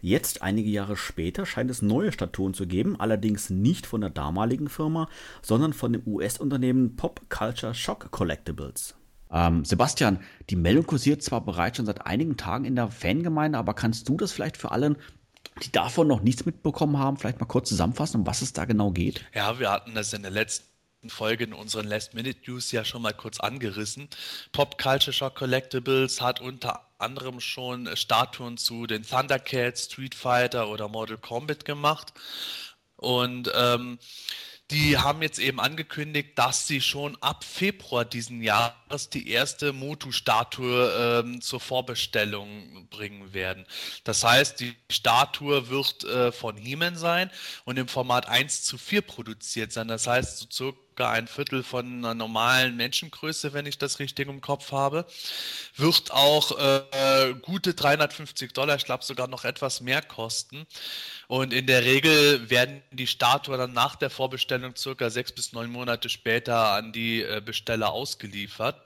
[0.00, 4.68] Jetzt, einige Jahre später, scheint es neue Statuen zu geben, allerdings nicht von der damaligen
[4.68, 5.08] Firma,
[5.40, 8.96] sondern von dem US-Unternehmen Pop Culture Shock Collectibles.
[9.30, 10.18] Ähm, Sebastian,
[10.50, 14.16] die Meldung kursiert zwar bereits schon seit einigen Tagen in der Fangemeinde, aber kannst du
[14.16, 14.96] das vielleicht für allen,
[15.62, 18.90] die davon noch nichts mitbekommen haben, vielleicht mal kurz zusammenfassen, um was es da genau
[18.90, 19.24] geht?
[19.34, 20.66] Ja, wir hatten das in der letzten
[21.08, 24.08] Folge in unseren Last-Minute-News ja schon mal kurz angerissen.
[24.52, 30.88] Pop Culture Shock Collectibles hat unter anderem schon Statuen zu den Thundercats, Street Fighter oder
[30.88, 32.12] Mortal Kombat gemacht.
[32.96, 33.98] Und ähm,
[34.72, 41.22] die haben jetzt eben angekündigt, dass sie schon ab Februar diesen Jahres die erste Motu-Statue
[41.24, 43.66] ähm, zur Vorbestellung bringen werden.
[44.04, 47.30] Das heißt, die Statue wird äh, von He-Man sein
[47.64, 49.88] und im Format 1 zu 4 produziert sein.
[49.88, 54.40] Das heißt, so circa ein Viertel von einer normalen Menschengröße, wenn ich das richtig im
[54.40, 55.06] Kopf habe.
[55.76, 60.66] Wird auch äh, gute 350 Dollar, ich glaube sogar noch etwas mehr kosten.
[61.28, 65.70] Und in der Regel werden die Statuen dann nach der Vorbestellung circa sechs bis neun
[65.70, 68.76] Monate später an die äh, Besteller ausgeliefert.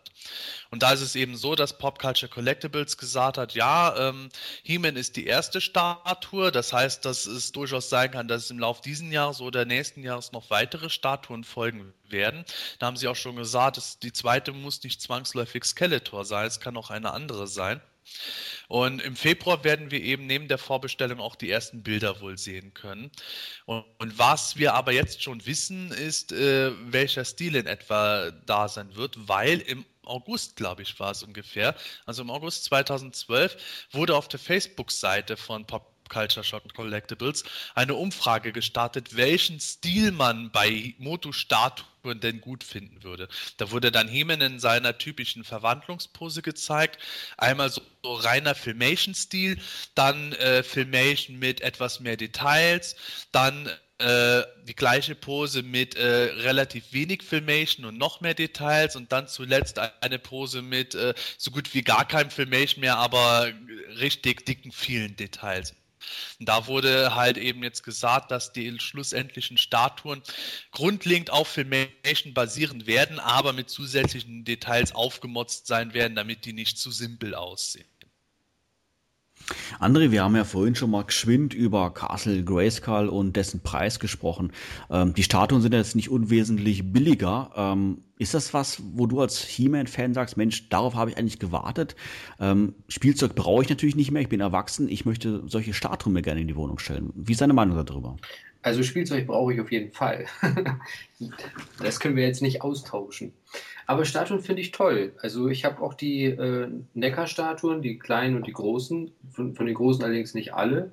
[0.71, 4.29] Und da ist es eben so, dass Pop Culture Collectibles gesagt hat, ja, ähm,
[4.63, 6.51] He-Man ist die erste Statue.
[6.53, 10.03] Das heißt, dass es durchaus sein kann, dass es im Laufe dieses Jahres oder nächsten
[10.03, 12.45] Jahres noch weitere Statuen folgen werden.
[12.79, 16.61] Da haben sie auch schon gesagt, dass die zweite muss nicht zwangsläufig Skeletor sein, es
[16.61, 17.81] kann auch eine andere sein.
[18.69, 22.75] Und im Februar werden wir eben neben der Vorbestellung auch die ersten Bilder wohl sehen
[22.75, 23.11] können.
[23.65, 28.69] Und, und was wir aber jetzt schon wissen, ist, äh, welcher Stil in etwa da
[28.69, 31.75] sein wird, weil im August, glaube ich, war es ungefähr.
[32.05, 33.57] Also im August 2012
[33.93, 40.51] wurde auf der Facebook-Seite von Pop Culture Shock Collectibles eine Umfrage gestartet, welchen Stil man
[40.51, 43.29] bei Moto-Statuen denn gut finden würde.
[43.57, 47.03] Da wurde dann Hemen in seiner typischen Verwandlungspose gezeigt.
[47.37, 49.59] Einmal so, so reiner Filmation-Stil,
[49.95, 52.97] dann äh, Filmation mit etwas mehr Details,
[53.33, 59.11] dann äh, die gleiche Pose mit äh, relativ wenig Filmation und noch mehr Details und
[59.11, 63.51] dann zuletzt eine Pose mit äh, so gut wie gar keinem Filmation mehr, aber
[63.99, 65.75] richtig dicken vielen Details.
[66.39, 70.23] Und da wurde halt eben jetzt gesagt, dass die schlussendlichen Statuen
[70.71, 76.79] grundlegend auf Filmation basieren werden, aber mit zusätzlichen Details aufgemotzt sein werden, damit die nicht
[76.79, 77.89] zu simpel aussehen.
[79.79, 84.53] André, wir haben ja vorhin schon mal geschwind über Castle Grayskull und dessen Preis gesprochen.
[84.91, 87.51] Ähm, die Statuen sind jetzt nicht unwesentlich billiger.
[87.57, 91.95] Ähm, ist das was, wo du als He-Man-Fan sagst, Mensch, darauf habe ich eigentlich gewartet?
[92.41, 96.23] Ähm, Spielzeug brauche ich natürlich nicht mehr, ich bin erwachsen, ich möchte solche Statuen mir
[96.23, 97.13] gerne in die Wohnung stellen.
[97.15, 98.17] Wie ist deine Meinung darüber?
[98.63, 100.27] Also Spielzeug brauche ich auf jeden Fall.
[101.79, 103.33] das können wir jetzt nicht austauschen.
[103.87, 105.13] Aber Statuen finde ich toll.
[105.23, 109.75] Also ich habe auch die äh, Neckar-Statuen, die kleinen und die großen, von, von den
[109.75, 110.93] großen allerdings nicht alle.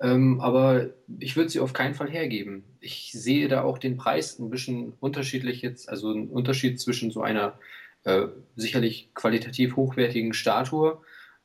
[0.00, 0.90] Ähm, aber
[1.20, 2.64] ich würde sie auf keinen Fall hergeben.
[2.80, 7.22] Ich sehe da auch den Preis ein bisschen unterschiedlich jetzt, also ein Unterschied zwischen so
[7.22, 7.58] einer
[8.04, 11.00] äh, sicherlich qualitativ hochwertigen Statue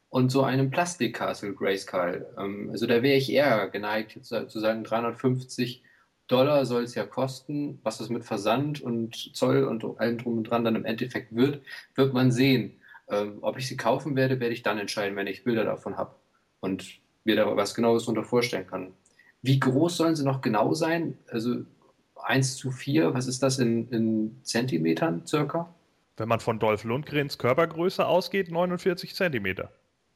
[0.09, 2.25] und so einem Plastik-Castle Grayskull.
[2.37, 5.83] Ähm, also da wäre ich eher geneigt zu sagen 350
[6.27, 7.79] Dollar soll es ja kosten.
[7.83, 11.61] Was es mit Versand und Zoll und allem drum und dran dann im Endeffekt wird,
[11.95, 12.73] wird man sehen.
[13.09, 16.15] Ähm, ob ich sie kaufen werde, werde ich dann entscheiden, wenn ich Bilder davon habe
[16.59, 18.93] und mir da was Genaues darunter vorstellen kann.
[19.41, 21.17] Wie groß sollen sie noch genau sein?
[21.29, 21.63] Also
[22.23, 25.73] 1 zu 4, was ist das in, in Zentimetern circa?
[26.17, 29.71] Wenn man von Dolph Lundgrens Körpergröße ausgeht, 49 Zentimeter.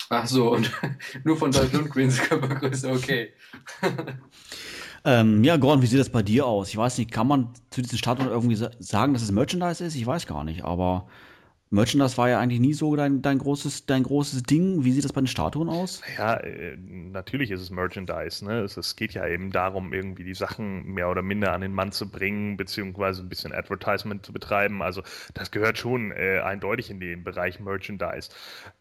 [0.10, 0.72] Ach so, und
[1.24, 3.32] nur von Dolph Lundgrens Körpergröße, okay.
[5.04, 6.70] Ähm, ja, Gordon, wie sieht das bei dir aus?
[6.70, 9.96] Ich weiß nicht, kann man zu diesem Standort irgendwie sagen, dass es Merchandise ist?
[9.96, 11.08] Ich weiß gar nicht, aber
[11.74, 14.84] Merchandise war ja eigentlich nie so dein, dein, großes, dein großes Ding.
[14.84, 16.02] Wie sieht das bei den Statuen aus?
[16.18, 18.44] Ja, äh, natürlich ist es Merchandise.
[18.44, 18.60] Ne?
[18.60, 21.94] Es, es, geht ja eben darum, irgendwie die Sachen mehr oder minder an den Mann
[21.94, 24.82] zu bringen, beziehungsweise ein bisschen Advertisement zu betreiben.
[24.82, 25.02] Also
[25.34, 28.32] das gehört schon äh, eindeutig in den Bereich Merchandise.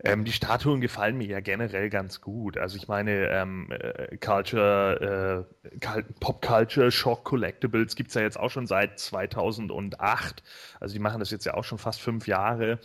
[0.03, 2.59] Ähm, die Statuen gefallen mir ja generell ganz gut.
[2.59, 8.37] Also ich meine, ähm, äh, Culture, äh, Pop Culture Shock Collectibles gibt es ja jetzt
[8.37, 10.43] auch schon seit 2008.
[10.81, 12.80] Also die machen das jetzt ja auch schon fast fünf Jahre.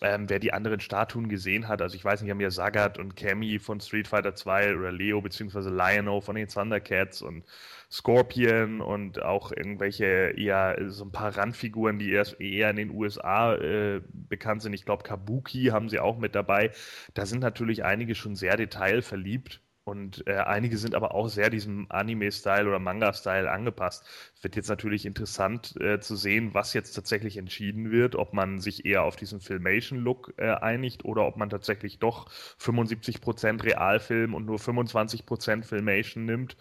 [0.00, 3.14] Ähm, wer die anderen Statuen gesehen hat, also ich weiß nicht, haben ja Sagat und
[3.14, 7.44] Cammy von Street Fighter 2 oder Leo beziehungsweise Lionel von den Thundercats und
[7.90, 13.54] Scorpion und auch irgendwelche eher so ein paar Randfiguren, die erst eher in den USA
[13.54, 14.72] äh, bekannt sind.
[14.72, 16.72] Ich glaube, Kabuki haben sie auch mit dabei.
[17.14, 19.60] Da sind natürlich einige schon sehr detailverliebt.
[19.84, 24.02] Und äh, einige sind aber auch sehr diesem Anime-Style oder Manga-Style angepasst.
[24.40, 28.86] Wird jetzt natürlich interessant äh, zu sehen, was jetzt tatsächlich entschieden wird, ob man sich
[28.86, 34.58] eher auf diesen Filmation-Look äh, einigt oder ob man tatsächlich doch 75% Realfilm und nur
[34.58, 36.56] 25% Filmation nimmt.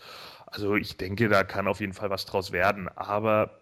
[0.45, 2.89] Also ich denke, da kann auf jeden Fall was draus werden.
[2.89, 3.61] Aber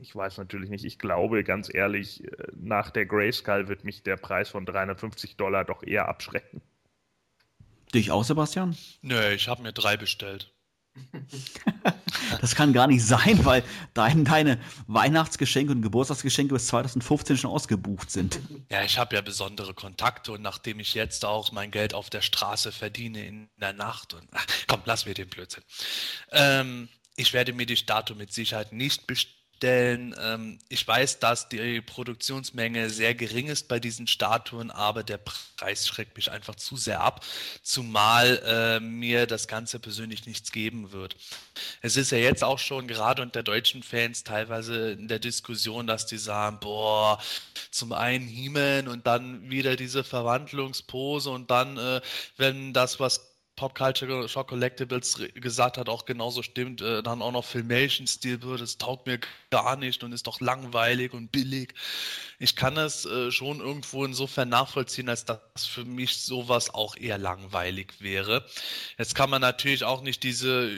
[0.00, 0.84] ich weiß natürlich nicht.
[0.84, 5.64] Ich glaube, ganz ehrlich, äh, nach der Grayskull wird mich der Preis von 350 Dollar
[5.64, 6.60] doch eher abschrecken.
[7.94, 8.76] Dich auch, Sebastian?
[9.02, 10.52] Nö, ich habe mir drei bestellt.
[12.40, 13.62] das kann gar nicht sein, weil
[13.94, 18.40] dein, deine Weihnachtsgeschenke und Geburtstagsgeschenke bis 2015 schon ausgebucht sind.
[18.70, 22.22] Ja, ich habe ja besondere Kontakte und nachdem ich jetzt auch mein Geld auf der
[22.22, 25.62] Straße verdiene in der Nacht und ach, komm, lass mir den Blödsinn.
[26.32, 31.48] Ähm, ich werde mir die Statue mit Sicherheit nicht bestellen denn ähm, ich weiß, dass
[31.48, 36.76] die Produktionsmenge sehr gering ist bei diesen Statuen, aber der Preis schreckt mich einfach zu
[36.76, 37.24] sehr ab,
[37.62, 41.16] zumal äh, mir das Ganze persönlich nichts geben wird.
[41.80, 46.06] Es ist ja jetzt auch schon gerade unter deutschen Fans teilweise in der Diskussion, dass
[46.06, 47.20] die sagen, boah,
[47.70, 52.00] zum einen He-Man und dann wieder diese Verwandlungspose und dann, äh,
[52.36, 57.32] wenn das was Pop Culture Shock Collectibles gesagt hat, auch genauso stimmt, äh, dann auch
[57.32, 59.18] noch Filmation-Stil wird, das taugt mir
[59.50, 61.72] gar nicht und ist doch langweilig und billig.
[62.38, 67.16] Ich kann es äh, schon irgendwo insofern nachvollziehen, als dass für mich sowas auch eher
[67.16, 68.44] langweilig wäre.
[68.98, 70.70] Jetzt kann man natürlich auch nicht diese,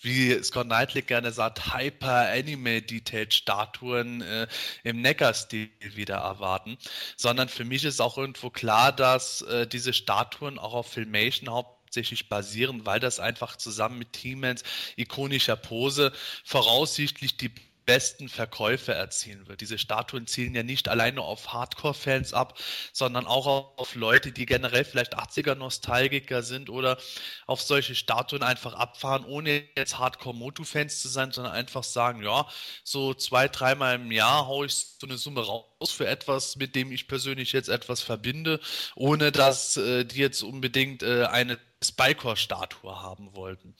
[0.00, 4.46] wie Scott Knightley gerne sagt, Hyper-Anime-Detailed-Statuen äh,
[4.84, 6.78] im Neckar-Stil wieder erwarten,
[7.16, 12.28] sondern für mich ist auch irgendwo klar, dass äh, diese Statuen auch auf Filmation hauptsächlich
[12.28, 14.62] basieren, weil das einfach zusammen mit T-Mans
[14.96, 16.12] ikonischer Pose
[16.44, 17.50] voraussichtlich die
[17.84, 19.60] besten Verkäufe erzielen wird.
[19.60, 22.58] Diese Statuen zielen ja nicht alleine auf Hardcore-Fans ab,
[22.92, 26.98] sondern auch auf Leute, die generell vielleicht 80er-Nostalgiker sind oder
[27.46, 32.46] auf solche Statuen einfach abfahren, ohne jetzt Hardcore-Motu-Fans zu sein, sondern einfach sagen, ja,
[32.84, 36.92] so zwei, dreimal im Jahr haue ich so eine Summe raus für etwas, mit dem
[36.92, 38.60] ich persönlich jetzt etwas verbinde,
[38.94, 43.74] ohne dass äh, die jetzt unbedingt äh, eine Spycore-Statue haben wollten.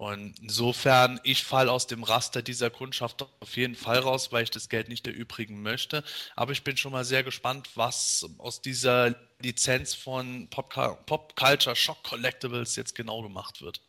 [0.00, 4.50] Und insofern, ich falle aus dem Raster dieser Kundschaft auf jeden Fall raus, weil ich
[4.50, 6.02] das Geld nicht erübrigen möchte.
[6.36, 10.72] Aber ich bin schon mal sehr gespannt, was aus dieser Lizenz von Pop,
[11.04, 13.82] Pop Culture Shock Collectibles jetzt genau gemacht wird.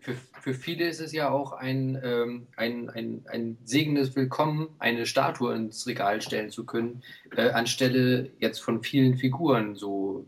[0.00, 5.06] Für, für viele ist es ja auch ein, ähm, ein, ein, ein segendes Willkommen, eine
[5.06, 7.04] Statue ins Regal stellen zu können,
[7.36, 9.76] äh, anstelle jetzt von vielen Figuren.
[9.76, 10.26] So,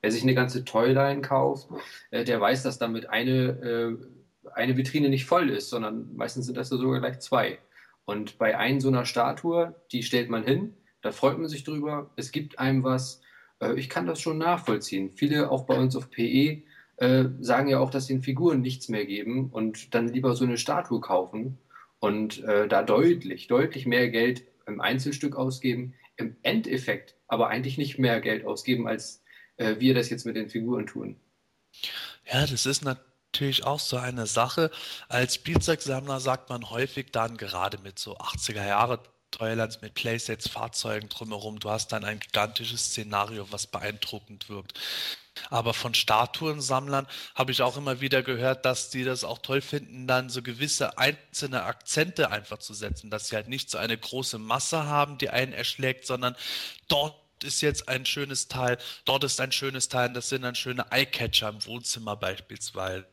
[0.00, 1.68] wer sich eine ganze Toyline kauft,
[2.10, 4.13] äh, der weiß, dass damit eine äh,
[4.54, 7.58] eine Vitrine nicht voll ist, sondern meistens sind das sogar gleich zwei.
[8.04, 12.10] Und bei einer so einer Statue, die stellt man hin, da freut man sich drüber,
[12.16, 13.20] es gibt einem was.
[13.60, 15.10] Äh, ich kann das schon nachvollziehen.
[15.10, 16.62] Viele, auch bei uns auf PE,
[16.96, 20.58] äh, sagen ja auch, dass den Figuren nichts mehr geben und dann lieber so eine
[20.58, 21.58] Statue kaufen
[21.98, 27.98] und äh, da deutlich, deutlich mehr Geld im Einzelstück ausgeben, im Endeffekt aber eigentlich nicht
[27.98, 29.22] mehr Geld ausgeben, als
[29.56, 31.14] wir das jetzt mit den Figuren tun.
[32.26, 34.70] Ja, das ist natürlich natürlich auch so eine Sache.
[35.08, 39.00] Als Spielzeugsammler sagt man häufig dann gerade mit so 80er Jahre
[39.32, 44.78] Toylands mit Playsets, Fahrzeugen drumherum, du hast dann ein gigantisches Szenario, was beeindruckend wirkt.
[45.50, 50.06] Aber von Statuensammlern habe ich auch immer wieder gehört, dass die das auch toll finden,
[50.06, 54.38] dann so gewisse einzelne Akzente einfach zu setzen, dass sie halt nicht so eine große
[54.38, 56.36] Masse haben, die einen erschlägt, sondern
[56.86, 60.92] dort ist jetzt ein schönes Teil, dort ist ein schönes Teil, das sind dann schöne
[60.92, 63.04] Eyecatcher im Wohnzimmer beispielsweise.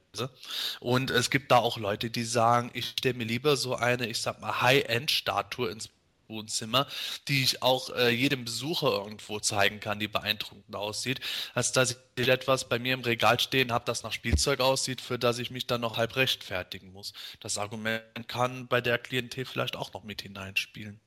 [0.80, 4.22] Und es gibt da auch Leute, die sagen, ich stelle mir lieber so eine, ich
[4.22, 5.90] sag mal, High-End-Statue ins
[6.32, 6.88] Wohnzimmer,
[7.28, 11.20] die ich auch äh, jedem Besucher irgendwo zeigen kann, die beeindruckend aussieht,
[11.54, 15.20] als dass ich etwas bei mir im Regal stehen habe, das nach Spielzeug aussieht, für
[15.20, 17.14] das ich mich dann noch halb rechtfertigen muss.
[17.40, 21.00] Das Argument kann bei der Klientel vielleicht auch noch mit hineinspielen.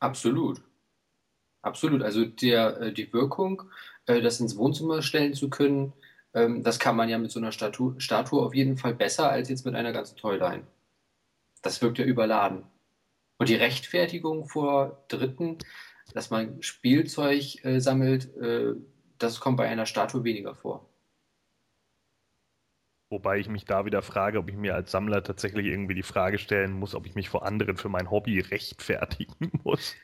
[0.00, 0.60] Absolut.
[1.62, 2.02] Absolut.
[2.02, 3.62] Also der, äh, die Wirkung,
[4.06, 5.92] äh, das ins Wohnzimmer stellen zu können,
[6.34, 9.48] ähm, das kann man ja mit so einer Statue, Statue auf jeden Fall besser als
[9.48, 10.66] jetzt mit einer ganzen Toyline.
[11.62, 12.64] Das wirkt ja überladen.
[13.38, 15.58] Und die Rechtfertigung vor Dritten,
[16.14, 18.74] dass man Spielzeug äh, sammelt, äh,
[19.18, 20.88] das kommt bei einer Statue weniger vor.
[23.12, 26.38] Wobei ich mich da wieder frage, ob ich mir als Sammler tatsächlich irgendwie die Frage
[26.38, 29.94] stellen muss, ob ich mich vor anderen für mein Hobby rechtfertigen muss.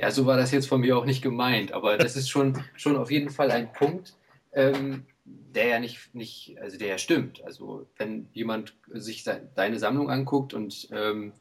[0.00, 2.96] Ja, so war das jetzt von mir auch nicht gemeint, aber das ist schon, schon
[2.96, 4.16] auf jeden Fall ein Punkt,
[4.52, 7.42] ähm, der ja nicht, nicht, also der ja stimmt.
[7.44, 11.32] Also wenn jemand sich deine Sammlung anguckt und ähm,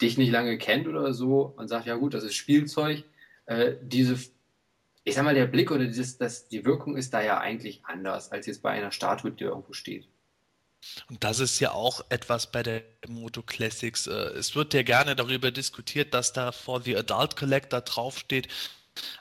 [0.00, 3.04] dich nicht lange kennt oder so und sagt, ja gut, das ist Spielzeug,
[3.46, 4.18] äh, diese,
[5.04, 8.30] ich sag mal, der Blick oder dieses, das, die Wirkung ist da ja eigentlich anders
[8.30, 10.06] als jetzt bei einer Statue, die irgendwo steht.
[11.08, 14.06] Und das ist ja auch etwas bei der Moto Classics.
[14.06, 18.46] Äh, es wird ja gerne darüber diskutiert, dass da for the Adult Collector draufsteht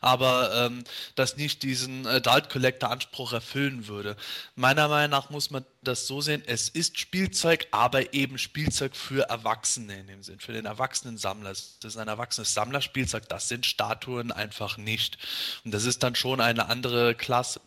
[0.01, 0.83] aber ähm,
[1.15, 4.15] das nicht diesen Adult Collector Anspruch erfüllen würde.
[4.55, 9.29] Meiner Meinung nach muss man das so sehen, es ist Spielzeug, aber eben Spielzeug für
[9.29, 11.49] Erwachsene in dem Sinn, für den erwachsenen Sammler.
[11.49, 15.17] Das ist ein erwachsenes Sammlerspielzeug, das sind Statuen einfach nicht.
[15.63, 17.61] Und das ist dann schon eine andere Klasse.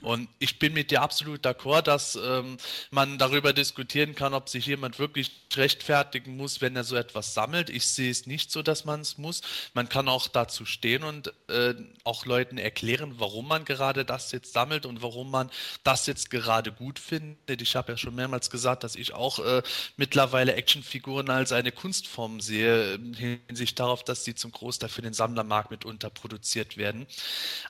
[0.00, 2.56] Und ich bin mit dir absolut d'accord, dass ähm,
[2.90, 7.70] man darüber diskutieren kann, ob sich jemand wirklich rechtfertigen muss, wenn er so etwas sammelt.
[7.70, 9.42] Ich sehe es nicht so, dass man es muss.
[9.74, 14.52] Man kann auch dazu stehen und äh, auch Leuten erklären, warum man gerade das jetzt
[14.52, 15.50] sammelt und warum man
[15.84, 19.62] das jetzt gerade gut findet ich habe ja schon mehrmals gesagt, dass ich auch äh,
[19.96, 22.98] mittlerweile Actionfiguren als eine Kunstform sehe, äh,
[23.46, 27.06] hinsichtlich darauf, dass sie zum Großteil für den Sammlermarkt mitunter produziert werden.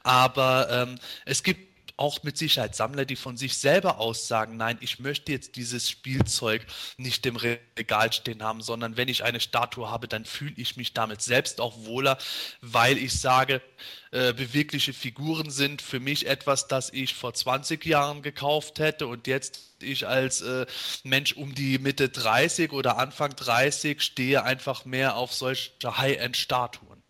[0.03, 4.77] Aber ähm, es gibt auch mit Sicherheit Sammler, die von sich selber aus sagen, nein,
[4.81, 6.67] ich möchte jetzt dieses Spielzeug
[6.99, 10.93] nicht im Regal stehen haben, sondern wenn ich eine Statue habe, dann fühle ich mich
[10.93, 12.19] damit selbst auch wohler,
[12.61, 13.63] weil ich sage,
[14.11, 19.27] äh, bewegliche Figuren sind für mich etwas, das ich vor 20 Jahren gekauft hätte und
[19.27, 20.67] jetzt ich als äh,
[21.05, 27.03] Mensch um die Mitte 30 oder Anfang 30 stehe einfach mehr auf solche High-End-Statuen.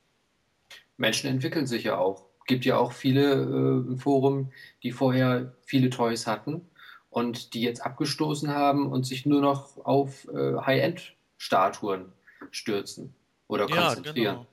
[0.96, 5.90] Menschen entwickeln sich ja auch gibt ja auch viele äh, im Forum, die vorher viele
[5.90, 6.62] Toys hatten
[7.10, 12.12] und die jetzt abgestoßen haben und sich nur noch auf äh, High-End-Statuen
[12.50, 13.14] stürzen
[13.48, 14.16] oder konzentrieren.
[14.16, 14.46] Ja, genau.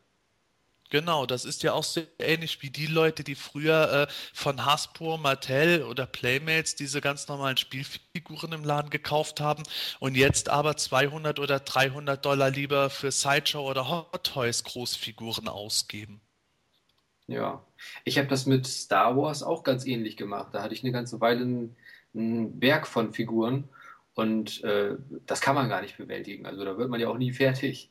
[0.94, 5.18] Genau, das ist ja auch sehr ähnlich wie die Leute, die früher äh, von Hasbro,
[5.18, 9.64] Mattel oder Playmates diese ganz normalen Spielfiguren im Laden gekauft haben
[10.00, 16.22] und jetzt aber 200 oder 300 Dollar lieber für Sideshow oder Hot Toys Großfiguren ausgeben.
[17.28, 17.64] Ja,
[18.04, 20.54] ich habe das mit Star Wars auch ganz ähnlich gemacht.
[20.54, 21.76] Da hatte ich eine ganze Weile einen,
[22.14, 23.70] einen Berg von Figuren
[24.14, 24.96] und äh,
[25.26, 26.46] das kann man gar nicht bewältigen.
[26.46, 27.90] Also da wird man ja auch nie fertig.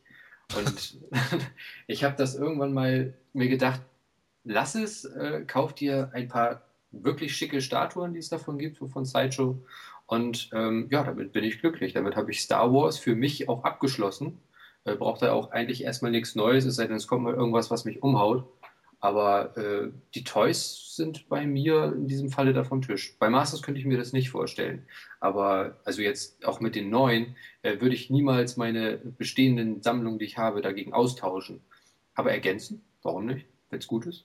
[0.57, 0.99] Und
[1.87, 3.80] ich habe das irgendwann mal mir gedacht,
[4.45, 8.87] lass es, äh, kauf dir ein paar wirklich schicke Statuen, die es davon gibt, so
[8.87, 9.64] von Sideshow.
[10.07, 11.95] Und ähm, ja, damit bin ich glücklich.
[11.95, 14.39] Damit habe ich Star Wars für mich auch abgeschlossen.
[14.85, 17.70] Äh, braucht da auch eigentlich erstmal nichts Neues, es sei denn, es kommt mal irgendwas,
[17.70, 18.47] was mich umhaut.
[19.03, 23.16] Aber äh, die Toys sind bei mir in diesem Falle da vom Tisch.
[23.18, 24.86] Bei Masters könnte ich mir das nicht vorstellen.
[25.18, 30.26] Aber also jetzt auch mit den neuen äh, würde ich niemals meine bestehenden Sammlungen, die
[30.26, 31.61] ich habe, dagegen austauschen.
[32.14, 34.24] Aber ergänzen, warum nicht, wenn es gut ist?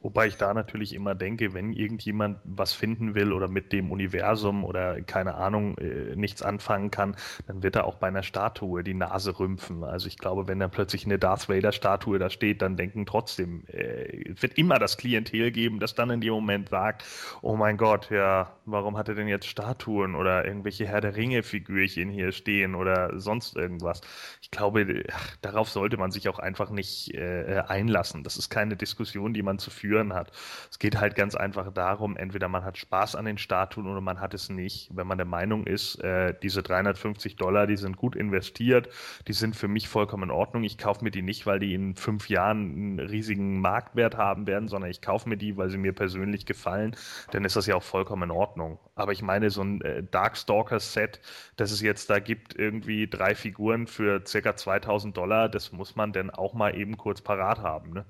[0.00, 4.62] Wobei ich da natürlich immer denke, wenn irgendjemand was finden will oder mit dem Universum
[4.64, 7.16] oder keine Ahnung äh, nichts anfangen kann,
[7.48, 9.82] dann wird er auch bei einer Statue die Nase rümpfen.
[9.82, 13.64] Also ich glaube, wenn da plötzlich eine Darth Vader Statue da steht, dann denken trotzdem,
[13.66, 17.04] äh, es wird immer das Klientel geben, das dann in dem Moment sagt,
[17.42, 21.42] oh mein Gott, ja, warum hat er denn jetzt Statuen oder irgendwelche Herr der Ringe
[21.42, 24.00] Figürchen hier stehen oder sonst irgendwas?
[24.42, 28.22] Ich glaube, ach, darauf sollte man sich auch einfach nicht äh, einlassen.
[28.22, 30.32] Das ist keine Diskussion, die man zu führen hat.
[30.70, 34.20] Es geht halt ganz einfach darum, entweder man hat Spaß an den Statuen oder man
[34.20, 34.90] hat es nicht.
[34.94, 38.88] Wenn man der Meinung ist, äh, diese 350 Dollar, die sind gut investiert,
[39.26, 40.64] die sind für mich vollkommen in Ordnung.
[40.64, 44.68] Ich kaufe mir die nicht, weil die in fünf Jahren einen riesigen Marktwert haben werden,
[44.68, 46.96] sondern ich kaufe mir die, weil sie mir persönlich gefallen,
[47.30, 48.78] dann ist das ja auch vollkommen in Ordnung.
[48.94, 51.20] Aber ich meine, so ein äh, Darkstalker-Set,
[51.56, 56.12] das es jetzt da gibt, irgendwie drei Figuren für circa 2000 Dollar, das muss man
[56.12, 58.04] denn auch mal eben kurz parat haben, ne?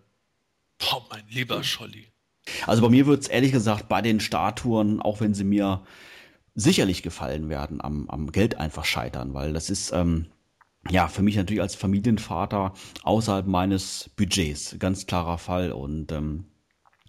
[0.78, 2.08] Boah, mein lieber Scholli.
[2.66, 5.84] Also bei mir wird es ehrlich gesagt bei den Statuen, auch wenn sie mir
[6.54, 10.26] sicherlich gefallen werden, am, am Geld einfach scheitern, weil das ist ähm,
[10.90, 12.72] ja für mich natürlich als Familienvater
[13.04, 16.46] außerhalb meines Budgets ganz klarer Fall und ähm,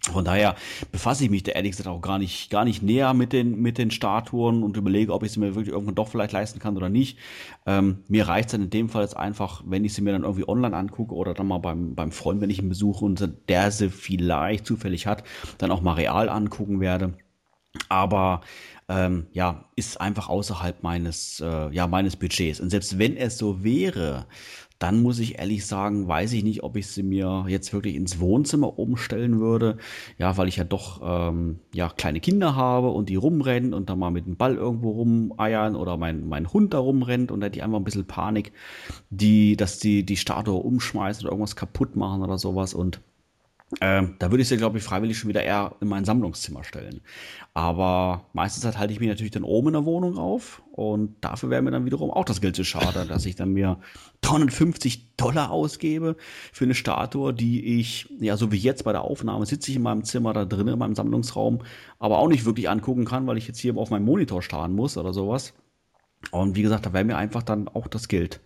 [0.02, 0.56] von daher
[0.92, 3.76] befasse ich mich da ehrlich gesagt auch gar nicht, gar nicht näher mit den, mit
[3.76, 6.88] den Statuen und überlege, ob ich sie mir wirklich irgendwann doch vielleicht leisten kann oder
[6.88, 7.18] nicht.
[7.66, 10.22] Ähm, mir reicht es dann in dem Fall jetzt einfach, wenn ich sie mir dann
[10.22, 13.70] irgendwie online angucke oder dann mal beim, beim Freund, wenn ich ihn besuche und der
[13.70, 15.22] sie vielleicht zufällig hat,
[15.58, 17.14] dann auch mal real angucken werde.
[17.88, 18.40] Aber
[18.88, 22.58] ähm, ja, ist einfach außerhalb meines, äh, ja, meines Budgets.
[22.58, 24.26] Und selbst wenn es so wäre,
[24.80, 28.18] dann muss ich ehrlich sagen, weiß ich nicht, ob ich sie mir jetzt wirklich ins
[28.18, 29.76] Wohnzimmer umstellen würde.
[30.16, 33.98] Ja, weil ich ja doch ähm, ja, kleine Kinder habe und die rumrennen und dann
[33.98, 37.58] mal mit dem Ball irgendwo rumeiern oder mein, mein Hund da rumrennt und da hätte
[37.58, 38.52] ich einfach ein bisschen Panik,
[39.10, 43.02] die, dass die die Statue umschmeißen oder irgendwas kaputt machen oder sowas und
[43.80, 47.02] ähm, da würde ich sie, glaube ich, freiwillig schon wieder eher in mein Sammlungszimmer stellen.
[47.54, 51.50] Aber meistens halt halte ich mich natürlich dann oben in der Wohnung auf und dafür
[51.50, 53.78] wäre mir dann wiederum auch das Geld zu schade, dass ich dann mir
[54.22, 56.16] 350 Dollar ausgebe
[56.52, 59.82] für eine Statue, die ich, ja, so wie jetzt bei der Aufnahme, sitze ich in
[59.82, 61.62] meinem Zimmer da drinnen, in meinem Sammlungsraum,
[62.00, 64.96] aber auch nicht wirklich angucken kann, weil ich jetzt hier auf meinem Monitor starren muss
[64.96, 65.54] oder sowas.
[66.32, 68.40] Und wie gesagt, da wäre mir einfach dann auch das Geld,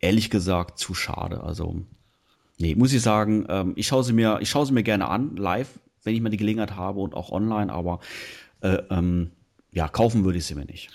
[0.00, 1.42] ehrlich gesagt, zu schade.
[1.42, 1.84] Also
[2.58, 5.36] Nee, muss ich sagen, ähm, ich schaue sie mir, ich schaue sie mir gerne an,
[5.36, 8.00] live, wenn ich mal die Gelegenheit habe und auch online, aber
[8.60, 9.32] äh, ähm,
[9.72, 10.90] ja, kaufen würde ich sie mir nicht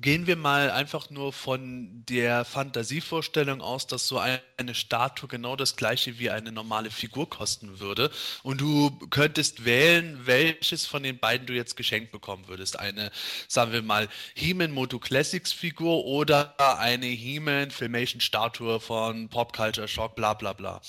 [0.00, 5.76] gehen wir mal einfach nur von der Fantasievorstellung aus, dass so eine Statue genau das
[5.76, 8.10] gleiche wie eine normale Figur kosten würde.
[8.42, 12.78] Und du könntest wählen, welches von den beiden du jetzt geschenkt bekommen würdest.
[12.78, 13.10] Eine,
[13.48, 19.88] sagen wir mal, He-Man Moto Classics Figur oder eine He-Man Filmation Statue von Pop Culture
[19.88, 20.80] Shock, bla bla bla.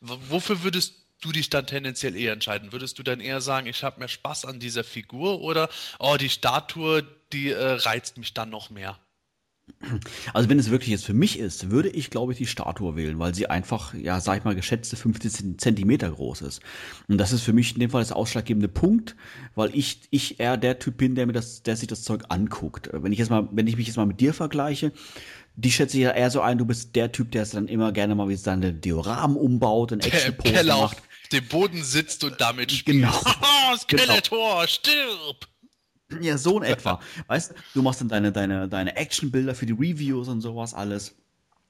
[0.00, 2.72] Wofür würdest du dich dann tendenziell eher entscheiden?
[2.72, 5.68] Würdest du dann eher sagen, ich habe mehr Spaß an dieser Figur oder
[5.98, 8.98] oh, die Statue, die äh, reizt mich dann noch mehr?
[10.32, 13.18] Also wenn es wirklich jetzt für mich ist, würde ich, glaube ich, die Statue wählen,
[13.18, 16.60] weil sie einfach, ja, sag ich mal, geschätzte 15 Zentimeter groß ist.
[17.06, 19.14] Und das ist für mich in dem Fall das ausschlaggebende Punkt,
[19.54, 22.90] weil ich, ich eher der Typ bin, der mir das, der sich das Zeug anguckt.
[22.92, 24.92] Wenn ich jetzt mal, wenn ich mich jetzt mal mit dir vergleiche,
[25.54, 27.92] die schätze ich ja eher so ein, du bist der Typ, der es dann immer
[27.92, 30.98] gerne mal wie seine Dioramen umbaut und Action-Poster macht.
[30.98, 31.02] auf
[31.32, 32.98] dem Boden sitzt und damit spielt.
[32.98, 33.12] Genau.
[33.76, 34.66] Skeletor, genau.
[34.66, 35.48] stirb!
[36.20, 37.00] Ja, so in etwa.
[37.26, 41.16] Weißt du, machst dann deine, deine, deine Action-Bilder für die Reviews und sowas alles.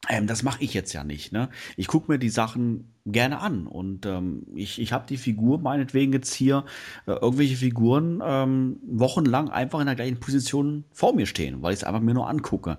[0.08, 1.32] Ähm, das mache ich jetzt ja nicht.
[1.32, 1.48] Ne?
[1.76, 6.12] Ich gucke mir die Sachen gerne an und ähm, ich, ich habe die Figur meinetwegen
[6.12, 6.64] jetzt hier
[7.06, 11.80] äh, irgendwelche Figuren ähm, wochenlang einfach in der gleichen Position vor mir stehen, weil ich
[11.80, 12.78] es einfach mir nur angucke.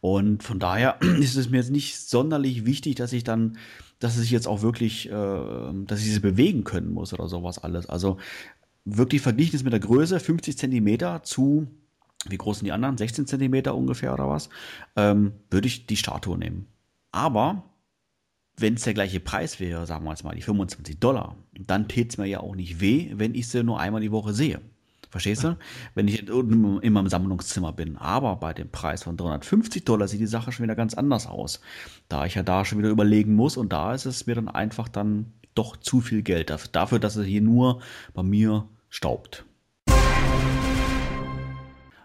[0.00, 3.58] Und von daher ist es mir jetzt nicht sonderlich wichtig, dass ich dann,
[3.98, 7.88] dass ich jetzt auch wirklich, äh, dass ich sie bewegen können muss oder sowas alles.
[7.90, 8.16] Also
[8.84, 11.68] wirklich verglichen ist mit der Größe 50 Zentimeter zu
[12.28, 12.96] wie groß sind die anderen?
[12.96, 14.48] 16 Zentimeter ungefähr oder was?
[14.96, 16.66] Ähm, würde ich die Statue nehmen.
[17.12, 17.64] Aber
[18.56, 22.08] wenn es der gleiche Preis wäre, sagen wir jetzt mal die 25 Dollar, dann täte
[22.10, 24.60] es mir ja auch nicht weh, wenn ich sie nur einmal die Woche sehe.
[25.10, 25.56] Verstehst du?
[25.94, 27.96] Wenn ich in, in meinem Sammlungszimmer bin.
[27.98, 31.60] Aber bei dem Preis von 350 Dollar sieht die Sache schon wieder ganz anders aus.
[32.08, 34.88] Da ich ja da schon wieder überlegen muss und da ist es mir dann einfach
[34.88, 37.80] dann doch zu viel Geld dafür, dass es hier nur
[38.12, 39.44] bei mir staubt.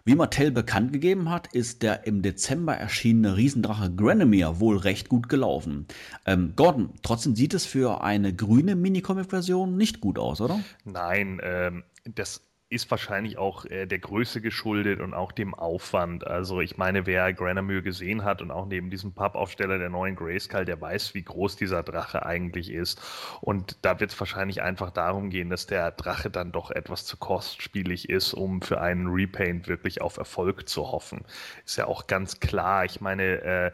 [0.10, 5.30] Wie Mattel bekannt gegeben hat, ist der im Dezember erschienene Riesendrache Granomir wohl recht gut
[5.30, 5.86] gelaufen.
[6.26, 10.62] Ähm, Gordon, trotzdem sieht es für eine grüne Minicomic-Version nicht gut aus, oder?
[10.84, 16.26] Nein, ähm, das ist wahrscheinlich auch äh, der Größe geschuldet und auch dem Aufwand.
[16.28, 20.65] Also ich meine, wer Granomir gesehen hat und auch neben diesem Pappaufsteller der neuen Grayskull,
[20.65, 23.01] der weiß, wie groß dieser Drache eigentlich ist.
[23.41, 27.17] Und da wird es wahrscheinlich einfach darum gehen, dass der Drache dann doch etwas zu
[27.17, 31.26] kostspielig ist, um für einen Repaint wirklich auf Erfolg zu hoffen.
[31.65, 32.86] Ist ja auch ganz klar.
[32.86, 33.72] Ich meine, äh,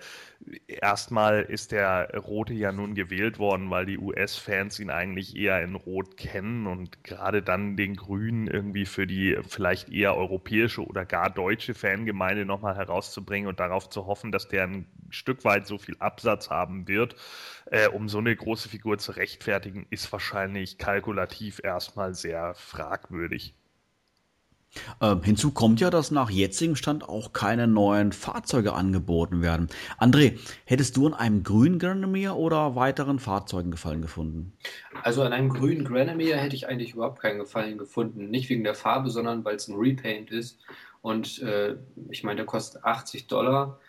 [0.67, 5.75] erstmal ist der Rote ja nun gewählt worden, weil die US-Fans ihn eigentlich eher in
[5.75, 11.29] Rot kennen und gerade dann den Grünen irgendwie für die vielleicht eher europäische oder gar
[11.29, 15.95] deutsche Fangemeinde nochmal herauszubringen und darauf zu hoffen, dass der ein Stück weit so viel
[15.99, 17.15] Absatz haben wird,
[17.65, 23.55] äh, um so eine große Figur zu rechtfertigen, ist wahrscheinlich kalkulativ erstmal sehr fragwürdig.
[25.01, 29.67] Ähm, hinzu kommt ja, dass nach jetzigem Stand auch keine neuen Fahrzeuge angeboten werden.
[29.99, 34.53] André, hättest du an einem grünen Granomir oder weiteren Fahrzeugen Gefallen gefunden?
[35.03, 38.29] Also an einem grünen Granomir hätte ich eigentlich überhaupt keinen Gefallen gefunden.
[38.29, 40.59] Nicht wegen der Farbe, sondern weil es ein Repaint ist.
[41.01, 41.75] Und äh,
[42.09, 43.79] ich meine, der kostet 80 Dollar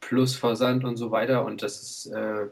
[0.00, 1.44] plus Versand und so weiter.
[1.44, 2.46] Und das ist, äh,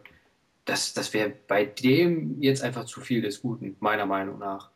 [0.64, 4.70] das, das wäre bei dem jetzt einfach zu viel des Guten, meiner Meinung nach.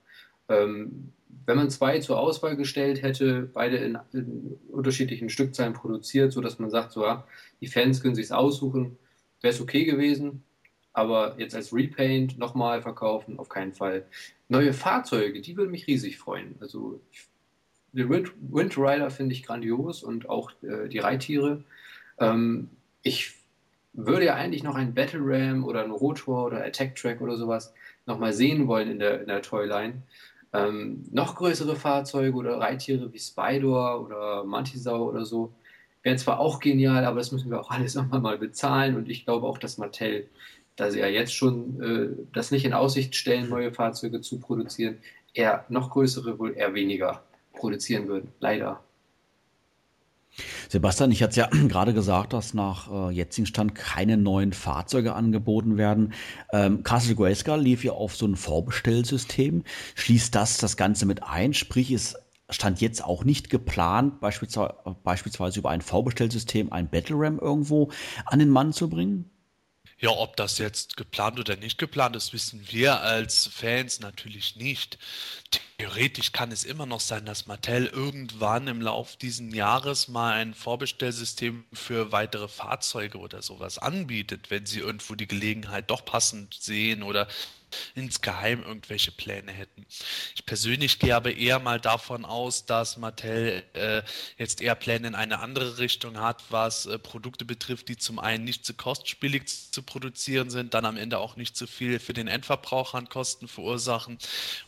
[0.48, 1.12] Ähm,
[1.46, 6.70] wenn man zwei zur Auswahl gestellt hätte, beide in, in unterschiedlichen Stückzahlen produziert, sodass man
[6.70, 7.26] sagt, so, ja,
[7.60, 8.98] die Fans können sich aussuchen,
[9.40, 10.42] wäre es okay gewesen.
[10.92, 14.06] Aber jetzt als Repaint nochmal verkaufen, auf keinen Fall.
[14.48, 16.56] Neue Fahrzeuge, die würden mich riesig freuen.
[16.60, 17.00] Also
[17.92, 21.64] den Wind, Wind Rider finde ich grandios und auch äh, die Reittiere.
[22.18, 22.70] Ähm,
[23.02, 23.34] ich
[23.92, 27.72] würde ja eigentlich noch einen Battle Ram oder einen Rotor oder Attack Track oder sowas
[28.04, 30.02] nochmal sehen wollen in der, in der Toyline.
[30.56, 35.52] Ähm, noch größere Fahrzeuge oder Reittiere wie Spider oder Mantisau oder so
[36.06, 39.24] wären zwar auch genial, aber das müssen wir auch alles nochmal mal bezahlen und ich
[39.24, 40.28] glaube auch, dass Mattel,
[40.76, 44.98] da sie ja jetzt schon äh, das nicht in Aussicht stellen, neue Fahrzeuge zu produzieren,
[45.34, 48.32] eher noch größere, wohl eher weniger produzieren würden.
[48.40, 48.82] Leider.
[50.68, 55.76] Sebastian, ich hatte ja gerade gesagt, dass nach äh, jetzigem Stand keine neuen Fahrzeuge angeboten
[55.76, 56.12] werden.
[56.52, 59.64] Ähm, Castle Grayskull lief ja auf so ein Vorbestellsystem.
[59.94, 61.54] Schließt das das Ganze mit ein?
[61.54, 62.16] Sprich, es
[62.50, 67.90] stand jetzt auch nicht geplant, beispielsweise, beispielsweise über ein Vorbestellsystem ein Battle Ram irgendwo
[68.24, 69.30] an den Mann zu bringen?
[69.98, 74.98] Ja, ob das jetzt geplant oder nicht geplant ist, wissen wir als Fans natürlich nicht.
[75.78, 80.52] Theoretisch kann es immer noch sein, dass Mattel irgendwann im Laufe dieses Jahres mal ein
[80.52, 87.02] Vorbestellsystem für weitere Fahrzeuge oder sowas anbietet, wenn sie irgendwo die Gelegenheit doch passend sehen
[87.02, 87.26] oder
[87.94, 89.86] insgeheim irgendwelche Pläne hätten.
[90.34, 94.02] Ich persönlich gehe aber eher mal davon aus, dass Mattel äh,
[94.38, 98.44] jetzt eher Pläne in eine andere Richtung hat, was äh, Produkte betrifft, die zum einen
[98.44, 102.28] nicht zu kostspielig zu produzieren sind, dann am Ende auch nicht zu viel für den
[102.28, 104.18] Endverbraucher an Kosten verursachen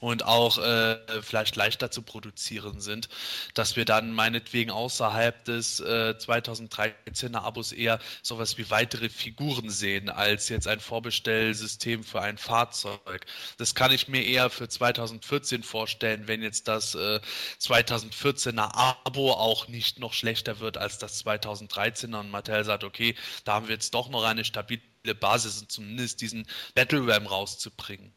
[0.00, 3.08] und auch äh, vielleicht leichter zu produzieren sind,
[3.54, 10.08] dass wir dann meinetwegen außerhalb des äh, 2013er Abos eher sowas wie weitere Figuren sehen,
[10.08, 13.26] als jetzt ein Vorbestellsystem für ein Fahrzeug Fahrzeug.
[13.56, 17.20] Das kann ich mir eher für 2014 vorstellen, wenn jetzt das äh,
[17.60, 18.70] 2014er
[19.04, 23.14] Abo auch nicht noch schlechter wird als das 2013er und Mattel sagt, okay,
[23.44, 24.80] da haben wir jetzt doch noch eine stabile
[25.18, 28.12] Basis und zumindest diesen Battle Ram rauszubringen.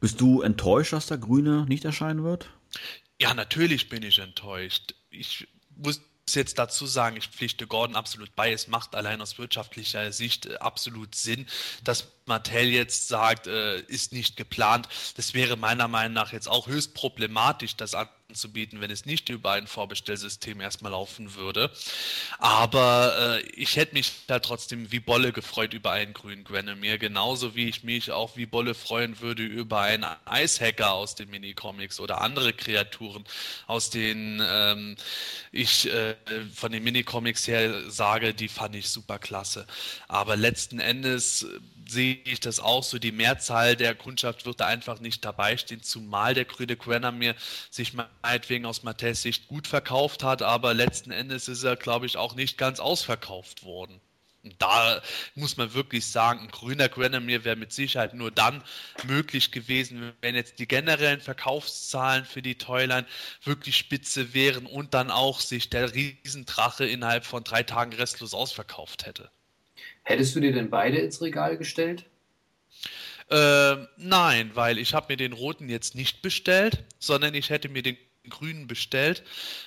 [0.00, 2.50] Bist du enttäuscht, dass der Grüne nicht erscheinen wird?
[3.20, 4.94] Ja, natürlich bin ich enttäuscht.
[5.10, 6.00] Ich muss
[6.34, 8.52] jetzt dazu sagen, ich pflichte Gordon absolut bei.
[8.52, 11.46] Es macht allein aus wirtschaftlicher Sicht äh, absolut Sinn,
[11.84, 14.88] dass Mattel jetzt sagt, äh, ist nicht geplant.
[15.16, 17.94] Das wäre meiner Meinung nach jetzt auch höchst problematisch, dass
[18.28, 21.70] anzubieten, wenn es nicht über ein Vorbestellsystem erstmal laufen würde.
[22.38, 27.54] Aber äh, ich hätte mich da trotzdem wie Bolle gefreut über einen grünen Granomir, genauso
[27.54, 32.20] wie ich mich auch wie Bolle freuen würde über einen Eishacker aus den Minicomics oder
[32.20, 33.24] andere Kreaturen,
[33.66, 34.96] aus denen ähm,
[35.50, 36.14] ich äh,
[36.54, 39.66] von den Minicomics her sage, die fand ich super klasse.
[40.06, 41.46] Aber letzten Endes
[41.88, 42.98] sehe ich das auch so.
[42.98, 47.34] Die Mehrzahl der Kundschaft wird da einfach nicht dabei stehen, zumal der grüne Grenamir
[47.70, 52.16] sich meinetwegen aus Mattes Sicht gut verkauft hat, aber letzten Endes ist er, glaube ich,
[52.16, 54.00] auch nicht ganz ausverkauft worden.
[54.58, 55.02] Da
[55.34, 58.62] muss man wirklich sagen, ein grüner Grenamir wäre mit Sicherheit nur dann
[59.02, 63.06] möglich gewesen, wenn jetzt die generellen Verkaufszahlen für die Toyline
[63.42, 69.06] wirklich spitze wären und dann auch sich der Riesendrache innerhalb von drei Tagen restlos ausverkauft
[69.06, 69.30] hätte.
[70.08, 72.06] Hättest du dir denn beide ins Regal gestellt?
[73.30, 77.82] Äh, nein, weil ich habe mir den roten jetzt nicht bestellt, sondern ich hätte mir
[77.82, 77.98] den
[78.30, 79.22] grünen bestellt.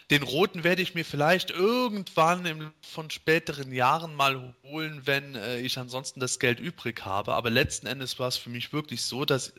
[0.09, 5.59] Den roten werde ich mir vielleicht irgendwann im, von späteren Jahren mal holen, wenn äh,
[5.59, 7.33] ich ansonsten das Geld übrig habe.
[7.33, 9.53] Aber letzten Endes war es für mich wirklich so, dass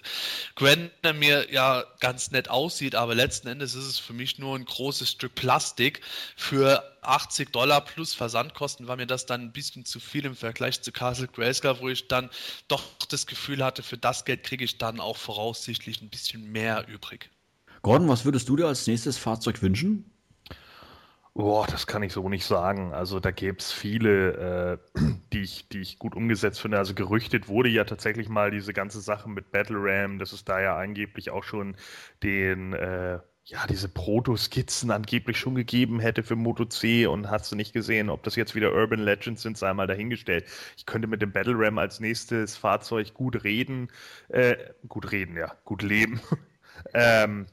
[0.54, 4.64] Gwender mir ja ganz nett aussieht, aber letzten Endes ist es für mich nur ein
[4.64, 6.00] großes Stück Plastik.
[6.36, 10.82] Für 80 Dollar plus Versandkosten war mir das dann ein bisschen zu viel im Vergleich
[10.82, 12.30] zu Castle Grayskull, wo ich dann
[12.68, 16.86] doch das Gefühl hatte, für das Geld kriege ich dann auch voraussichtlich ein bisschen mehr
[16.88, 17.30] übrig.
[17.82, 20.12] Gordon, was würdest du dir als nächstes Fahrzeug wünschen?
[21.34, 22.92] Boah, das kann ich so nicht sagen.
[22.92, 25.00] Also da gäbe es viele, äh,
[25.32, 26.78] die, ich, die ich gut umgesetzt finde.
[26.78, 30.60] Also gerüchtet wurde ja tatsächlich mal diese ganze Sache mit Battle Ram, dass es da
[30.60, 31.76] ja angeblich auch schon
[32.22, 37.56] den, äh, ja, diese Proto-Skizzen angeblich schon gegeben hätte für Moto C und hast du
[37.56, 40.44] nicht gesehen, ob das jetzt wieder Urban Legends sind, sei mal dahingestellt.
[40.76, 43.88] Ich könnte mit dem Battle Ram als nächstes Fahrzeug gut reden,
[44.28, 44.56] äh,
[44.86, 46.20] gut reden, ja, gut leben.
[46.94, 47.46] ähm,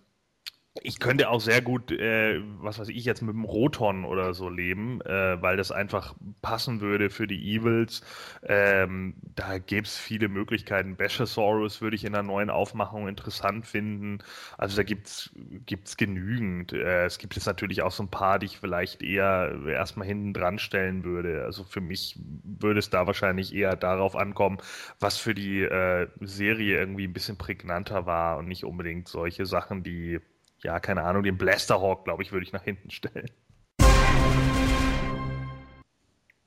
[0.82, 4.50] ich könnte auch sehr gut, äh, was weiß ich, jetzt mit dem Roton oder so
[4.50, 8.02] leben, äh, weil das einfach passen würde für die Evils.
[8.44, 10.96] Ähm, da gäbe es viele Möglichkeiten.
[10.96, 14.20] Bashasaurus würde ich in einer neuen Aufmachung interessant finden.
[14.58, 16.74] Also da gibt es genügend.
[16.74, 20.34] Äh, es gibt jetzt natürlich auch so ein paar, die ich vielleicht eher erstmal hinten
[20.34, 21.44] dran stellen würde.
[21.46, 24.58] Also für mich würde es da wahrscheinlich eher darauf ankommen,
[25.00, 29.84] was für die äh, Serie irgendwie ein bisschen prägnanter war und nicht unbedingt solche Sachen,
[29.84, 30.20] die
[30.64, 33.30] ja, keine Ahnung, den Blasterhawk, glaube ich, würde ich nach hinten stellen.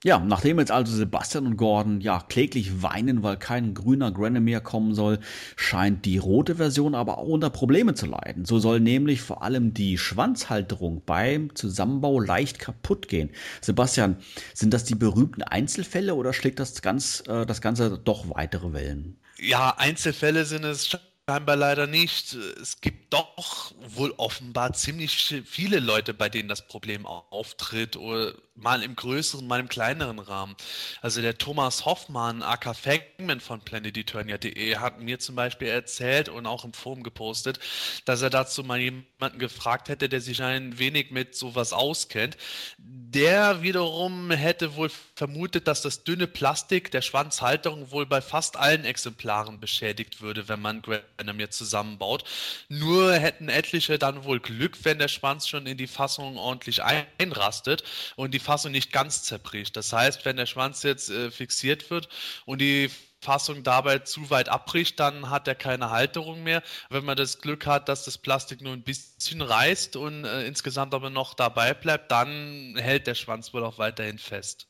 [0.04, 4.94] Ja, nachdem jetzt also Sebastian und Gordon ja kläglich weinen, weil kein grüner Granomir kommen
[4.94, 5.20] soll,
[5.54, 8.44] scheint die rote Version aber auch unter Probleme zu leiden.
[8.44, 13.30] So soll nämlich vor allem die Schwanzhalterung beim Zusammenbau leicht kaputt gehen.
[13.60, 14.16] Sebastian,
[14.54, 19.18] sind das die berühmten Einzelfälle oder schlägt das, ganz, äh, das Ganze doch weitere Wellen?
[19.38, 20.98] Ja, Einzelfälle sind es
[21.32, 22.34] scheinbar leider nicht.
[22.34, 28.82] Es gibt doch wohl offenbar ziemlich viele Leute, bei denen das Problem auftritt oder mal
[28.82, 30.54] im größeren, mal im kleineren Rahmen.
[31.00, 36.66] Also der Thomas Hoffmann, aka Fagman von planeteturnia.de, hat mir zum Beispiel erzählt und auch
[36.66, 37.58] im Forum gepostet,
[38.04, 42.36] dass er dazu mal jemanden gefragt hätte, der sich ein wenig mit sowas auskennt.
[42.78, 44.90] Der wiederum hätte wohl
[45.22, 50.60] vermutet, dass das dünne Plastik der Schwanzhalterung wohl bei fast allen Exemplaren beschädigt würde, wenn
[50.60, 52.24] man Granomir zusammenbaut.
[52.68, 57.84] Nur hätten etliche dann wohl Glück, wenn der Schwanz schon in die Fassung ordentlich einrastet
[58.16, 59.76] und die Fassung nicht ganz zerbricht.
[59.76, 62.08] Das heißt, wenn der Schwanz jetzt äh, fixiert wird
[62.44, 66.64] und die Fassung dabei zu weit abbricht, dann hat er keine Halterung mehr.
[66.90, 70.94] Wenn man das Glück hat, dass das Plastik nur ein bisschen reißt und äh, insgesamt
[70.94, 74.66] aber noch dabei bleibt, dann hält der Schwanz wohl auch weiterhin fest.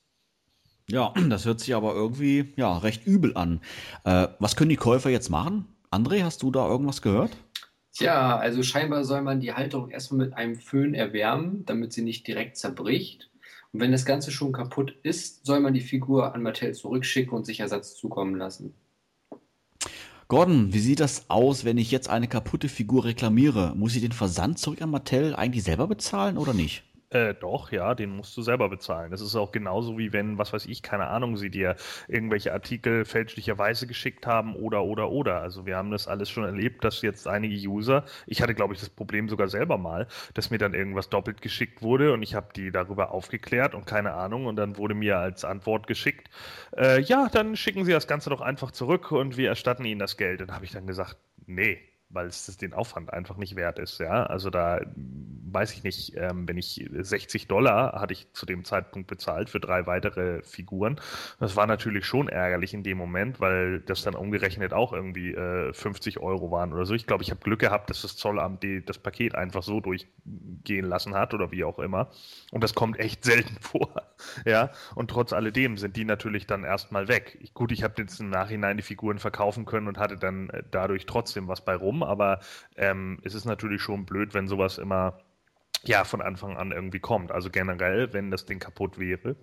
[0.93, 3.61] Ja, das hört sich aber irgendwie ja recht übel an.
[4.05, 5.65] Äh, was können die Käufer jetzt machen?
[5.91, 7.37] André, hast du da irgendwas gehört?
[7.95, 12.27] Tja, also scheinbar soll man die Halterung erstmal mit einem Föhn erwärmen, damit sie nicht
[12.27, 13.31] direkt zerbricht.
[13.73, 17.47] Und wenn das Ganze schon kaputt ist, soll man die Figur an Mattel zurückschicken und
[17.47, 18.75] sich Ersatz zukommen lassen.
[20.29, 23.75] Gordon, wie sieht das aus, wenn ich jetzt eine kaputte Figur reklamiere?
[23.77, 26.85] Muss ich den Versand zurück an Mattel eigentlich selber bezahlen oder nicht?
[27.13, 29.11] Äh, doch, ja, den musst du selber bezahlen.
[29.11, 31.77] Das ist auch genauso wie wenn, was weiß ich, keine Ahnung, sie dir
[32.09, 35.43] irgendwelche Artikel fälschlicherweise geschickt haben oder, oder, oder.
[35.43, 38.81] Also wir haben das alles schon erlebt, dass jetzt einige User, ich hatte, glaube ich,
[38.81, 42.49] das Problem sogar selber mal, dass mir dann irgendwas doppelt geschickt wurde und ich habe
[42.57, 46.31] die darüber aufgeklärt und keine Ahnung und dann wurde mir als Antwort geschickt,
[46.79, 50.17] äh, ja, dann schicken Sie das Ganze doch einfach zurück und wir erstatten Ihnen das
[50.17, 50.41] Geld.
[50.41, 53.99] Dann habe ich dann gesagt, nee, weil es den Aufwand einfach nicht wert ist.
[53.99, 54.81] Ja, also da
[55.53, 59.61] weiß ich nicht, ähm, wenn ich 60 Dollar hatte ich zu dem Zeitpunkt bezahlt für
[59.61, 61.01] drei weitere Figuren.
[61.41, 65.73] Das war natürlich schon ärgerlich in dem Moment, weil das dann umgerechnet auch irgendwie äh,
[65.73, 66.95] 50 Euro waren oder so.
[66.95, 70.07] Ich glaube, ich habe Glück gehabt, dass das Zollamt die, das Paket einfach so durch,
[70.65, 72.11] gehen lassen hat oder wie auch immer.
[72.51, 73.91] Und das kommt echt selten vor.
[74.47, 77.39] Ja, und trotz alledem sind die natürlich dann erstmal weg.
[77.41, 80.63] Ich, gut, ich habe jetzt im Nachhinein die Figuren verkaufen können und hatte dann äh,
[80.71, 82.41] dadurch trotzdem was bei rum, aber
[82.77, 85.19] ähm, es ist natürlich schon blöd, wenn sowas immer
[85.85, 87.33] ja von Anfang an irgendwie kommt.
[87.33, 89.37] Also generell, wenn das Ding kaputt wäre,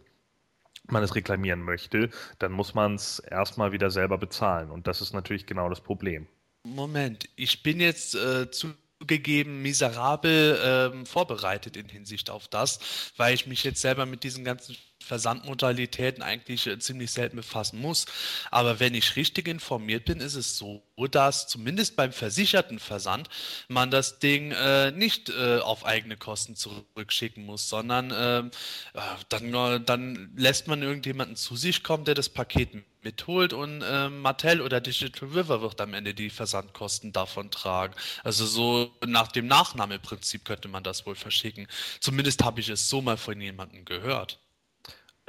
[0.88, 4.72] man es reklamieren möchte, dann muss man es erstmal wieder selber bezahlen.
[4.72, 6.28] Und das ist natürlich genau das Problem.
[6.64, 13.48] Moment, ich bin jetzt äh, zugegeben miserabel ähm, vorbereitet in Hinsicht auf das, weil ich
[13.48, 18.06] mich jetzt selber mit diesen ganzen Versandmodalitäten eigentlich äh, ziemlich selten befassen muss.
[18.52, 23.30] Aber wenn ich richtig informiert bin, ist es so, dass zumindest beim versicherten Versand
[23.68, 28.52] man das Ding äh, nicht äh, auf eigene Kosten zurückschicken muss, sondern ähm,
[28.94, 32.70] äh, dann, dann lässt man irgendjemanden zu sich kommen, der das Paket
[33.04, 37.94] mitholt und äh, Mattel oder Digital River wird am Ende die Versandkosten davon tragen.
[38.24, 41.68] Also so nach dem Nachnahmeprinzip könnte man das wohl verschicken.
[42.02, 44.40] Zumindest habe ich es so mal von jemandem gehört.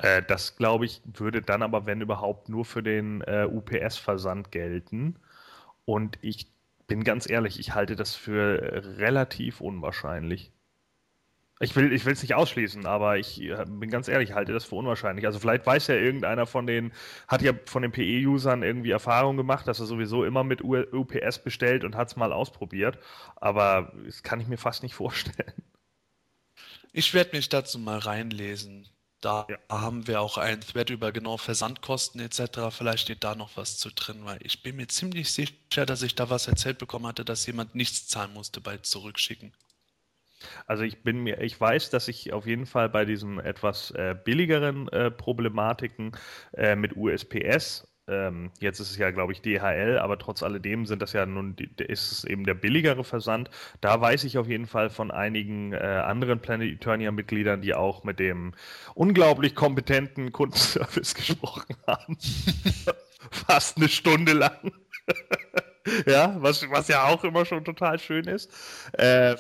[0.01, 5.17] Äh, das, glaube ich, würde dann aber, wenn überhaupt, nur für den äh, UPS-Versand gelten.
[5.85, 6.49] Und ich
[6.87, 10.53] bin ganz ehrlich, ich halte das für relativ unwahrscheinlich.
[11.63, 14.65] Ich will ich es nicht ausschließen, aber ich äh, bin ganz ehrlich, ich halte das
[14.65, 15.27] für unwahrscheinlich.
[15.27, 16.93] Also vielleicht weiß ja irgendeiner von den,
[17.29, 21.85] hat ja von den PE-Usern irgendwie Erfahrung gemacht, dass er sowieso immer mit UPS bestellt
[21.85, 22.99] und hat es mal ausprobiert.
[23.37, 25.53] Aber das kann ich mir fast nicht vorstellen.
[26.93, 28.89] Ich werde mich dazu mal reinlesen.
[29.21, 29.59] Da ja.
[29.69, 32.71] haben wir auch ein Thread über genau Versandkosten etc.
[32.71, 36.15] Vielleicht steht da noch was zu drin, weil ich bin mir ziemlich sicher, dass ich
[36.15, 39.53] da was erzählt bekommen hatte, dass jemand nichts zahlen musste bei Zurückschicken.
[40.67, 44.17] Also ich bin mir, ich weiß, dass ich auf jeden Fall bei diesen etwas äh,
[44.25, 46.13] billigeren äh, Problematiken
[46.55, 51.01] äh, mit USPS ähm, jetzt ist es ja, glaube ich, DHL, aber trotz alledem sind
[51.01, 53.51] das ja nun, ist es eben der billigere Versand.
[53.81, 58.19] Da weiß ich auf jeden Fall von einigen äh, anderen Planet Eternia-Mitgliedern, die auch mit
[58.19, 58.53] dem
[58.95, 62.19] unglaublich kompetenten Kundenservice gesprochen haben.
[63.31, 64.73] Fast eine Stunde lang.
[66.07, 68.53] ja, was, was ja auch immer schon total schön ist,
[68.93, 69.37] äh,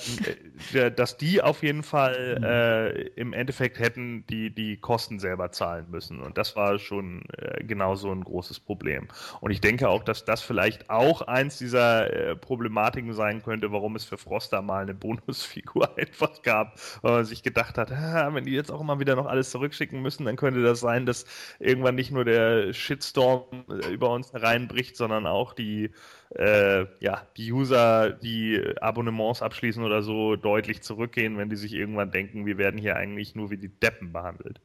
[0.96, 6.20] dass die auf jeden Fall äh, im Endeffekt hätten die, die Kosten selber zahlen müssen.
[6.20, 9.08] Und das war schon äh, genau so ein großes Problem.
[9.40, 13.96] Und ich denke auch, dass das vielleicht auch eins dieser äh, Problematiken sein könnte, warum
[13.96, 18.44] es für Froster mal eine Bonusfigur einfach gab, weil man sich gedacht hat, ah, wenn
[18.44, 21.26] die jetzt auch immer wieder noch alles zurückschicken müssen, dann könnte das sein, dass
[21.58, 25.90] irgendwann nicht nur der Shitstorm äh, über uns hereinbricht, sondern auch die
[26.36, 32.12] äh, ja, die User, die Abonnements abschließen oder so, deutlich zurückgehen, wenn die sich irgendwann
[32.12, 34.60] denken, wir werden hier eigentlich nur wie die Deppen behandelt.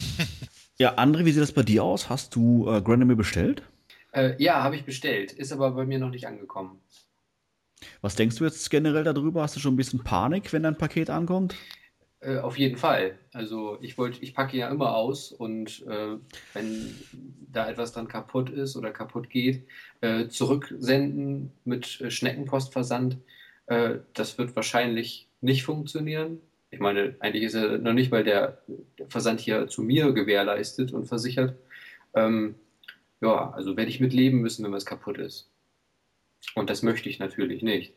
[0.78, 2.10] Ja, André, wie sieht das bei dir aus?
[2.10, 3.62] Hast du äh, Granamy bestellt?
[4.12, 6.80] Äh, ja, habe ich bestellt, ist aber bei mir noch nicht angekommen.
[8.02, 9.42] Was denkst du jetzt generell darüber?
[9.42, 11.54] Hast du schon ein bisschen Panik, wenn dein Paket ankommt?
[12.20, 13.18] Äh, auf jeden Fall.
[13.32, 16.16] Also ich wollte, ich packe ja immer aus und äh,
[16.54, 16.94] wenn
[17.52, 19.66] da etwas dann kaputt ist oder kaputt geht,
[20.00, 23.18] äh, zurücksenden mit äh, Schneckenpostversand.
[23.66, 26.40] Äh, das wird wahrscheinlich nicht funktionieren.
[26.70, 28.62] Ich meine, eigentlich ist er noch nicht mal der,
[28.98, 31.54] der Versand hier zu mir gewährleistet und versichert.
[32.14, 32.56] Ähm,
[33.20, 35.48] ja, also werde ich mit leben müssen, wenn was kaputt ist.
[36.54, 37.92] Und das möchte ich natürlich nicht.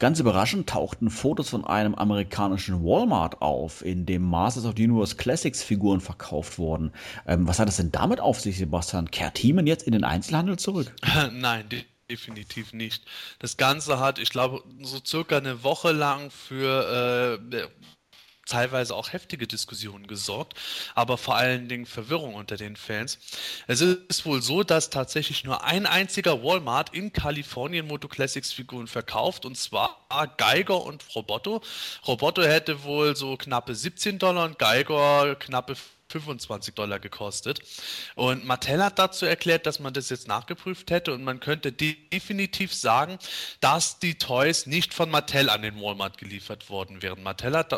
[0.00, 5.14] Ganz überraschend tauchten Fotos von einem amerikanischen Walmart auf, in dem Masters of the Universe
[5.14, 6.92] Classics Figuren verkauft wurden.
[7.26, 9.10] Ähm, was hat es denn damit auf sich, Sebastian?
[9.10, 10.90] Kehrt Heeman jetzt in den Einzelhandel zurück?
[11.32, 11.66] Nein,
[12.10, 13.04] definitiv nicht.
[13.40, 17.68] Das Ganze hat, ich glaube, so circa eine Woche lang für äh,
[18.50, 20.54] teilweise auch heftige Diskussionen gesorgt,
[20.94, 23.18] aber vor allen Dingen Verwirrung unter den Fans.
[23.66, 28.86] Es ist wohl so, dass tatsächlich nur ein einziger Walmart in Kalifornien Moto Classics Figuren
[28.86, 31.62] verkauft und zwar Geiger und Roboto.
[32.06, 35.76] Roboto hätte wohl so knappe 17 Dollar und Geiger knappe
[36.10, 37.60] 25 Dollar gekostet.
[38.14, 42.74] Und Mattel hat dazu erklärt, dass man das jetzt nachgeprüft hätte und man könnte definitiv
[42.74, 43.18] sagen,
[43.60, 47.22] dass die Toys nicht von Mattel an den Walmart geliefert worden wären.
[47.22, 47.72] Mattel hat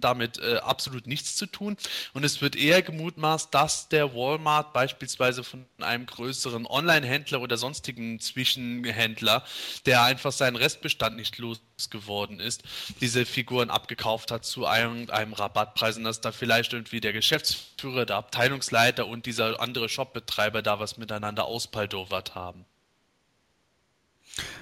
[0.00, 1.76] damit äh, absolut nichts zu tun.
[2.12, 8.20] Und es wird eher gemutmaßt, dass der Walmart beispielsweise von einem größeren Online-Händler oder sonstigen
[8.20, 9.44] Zwischenhändler,
[9.86, 12.62] der einfach seinen Restbestand nicht losgeworden ist,
[13.00, 18.06] diese Figuren abgekauft hat zu einem, einem Rabattpreis und dass da vielleicht irgendwie der Geschäftsführer,
[18.06, 22.64] der Abteilungsleiter und dieser andere Shopbetreiber da was miteinander auspaldowert haben.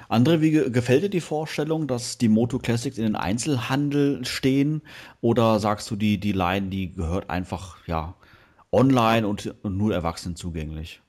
[0.08, 4.82] André, wie gefällt dir die Vorstellung, dass die Moto Classics in den Einzelhandel stehen?
[5.20, 8.14] Oder sagst du, die, die Line, die gehört einfach ja
[8.70, 11.00] online und, und nur Erwachsenen zugänglich?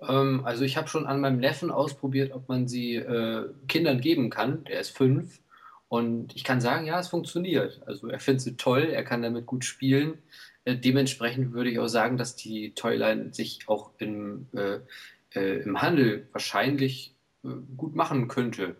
[0.00, 4.30] Ähm, also ich habe schon an meinem Neffen ausprobiert, ob man sie äh, Kindern geben
[4.30, 4.64] kann.
[4.64, 5.40] Der ist fünf.
[5.88, 7.80] Und ich kann sagen, ja, es funktioniert.
[7.86, 10.18] Also er findet sie toll, er kann damit gut spielen.
[10.64, 14.80] Äh, dementsprechend würde ich auch sagen, dass die Toyline sich auch im, äh,
[15.34, 17.15] äh, im Handel wahrscheinlich
[17.76, 18.76] gut machen könnte,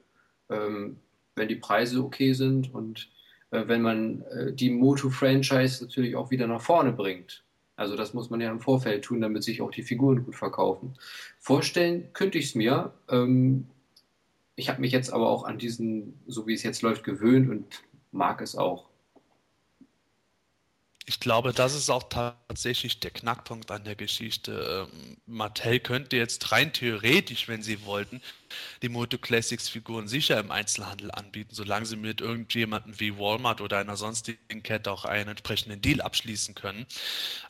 [0.48, 0.98] ähm,
[1.34, 3.10] wenn die Preise okay sind und
[3.50, 7.44] äh, wenn man äh, die Moto-Franchise natürlich auch wieder nach vorne bringt.
[7.76, 10.94] Also das muss man ja im Vorfeld tun, damit sich auch die Figuren gut verkaufen.
[11.38, 12.92] Vorstellen könnte ich es mir.
[13.10, 13.66] Ähm,
[14.56, 17.82] ich habe mich jetzt aber auch an diesen, so wie es jetzt läuft, gewöhnt und
[18.12, 18.85] mag es auch.
[21.08, 24.88] Ich glaube, das ist auch tatsächlich der Knackpunkt an der Geschichte.
[24.92, 28.20] Ähm, Mattel könnte jetzt rein theoretisch, wenn sie wollten,
[28.82, 33.78] die Moto Classics Figuren sicher im Einzelhandel anbieten, solange sie mit irgendjemandem wie Walmart oder
[33.78, 36.86] einer sonstigen Kette auch einen entsprechenden Deal abschließen können.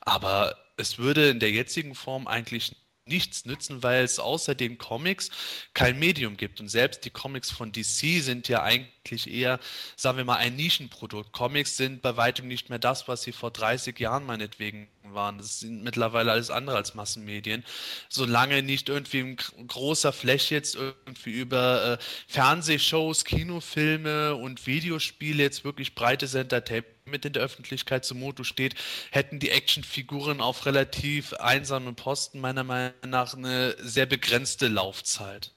[0.03, 2.77] Aber es würde in der jetzigen Form eigentlich
[3.07, 5.31] nichts nützen, weil es außer den Comics
[5.75, 6.61] kein Medium gibt.
[6.61, 9.61] Und selbst die Comics von DC sind ja eigentlich eher,
[9.97, 11.33] sagen wir mal, ein Nischenprodukt.
[11.33, 15.39] Comics sind bei weitem nicht mehr das, was sie vor 30 Jahren meinetwegen waren.
[15.39, 17.65] Das sind mittlerweile alles andere als Massenmedien.
[18.09, 19.37] Solange nicht irgendwie in
[19.69, 27.25] großer Fläche jetzt irgendwie über äh, Fernsehshows, Kinofilme und Videospiele jetzt wirklich breites Entertainment mit
[27.25, 28.75] in der Öffentlichkeit zu Moto steht,
[29.11, 35.53] hätten die Actionfiguren auf relativ einsamen Posten meiner Meinung nach eine sehr begrenzte Laufzeit.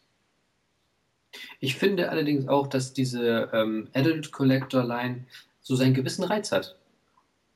[1.60, 5.26] Ich finde allerdings auch, dass diese ähm, Adult Collector Line
[5.62, 6.76] so seinen gewissen Reiz hat.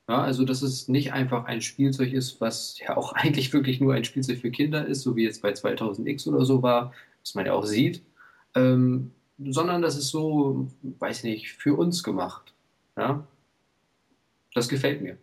[0.08, 3.94] Ja, also, dass es nicht einfach ein Spielzeug ist, was ja auch eigentlich wirklich nur
[3.94, 6.92] ein Spielzeug für Kinder ist, so wie jetzt bei 2000X oder so war,
[7.22, 8.02] was man ja auch sieht,
[8.54, 12.52] ähm, sondern das ist so, weiß nicht, für uns gemacht.
[12.96, 13.26] Ja?
[14.54, 15.18] Das gefällt mir.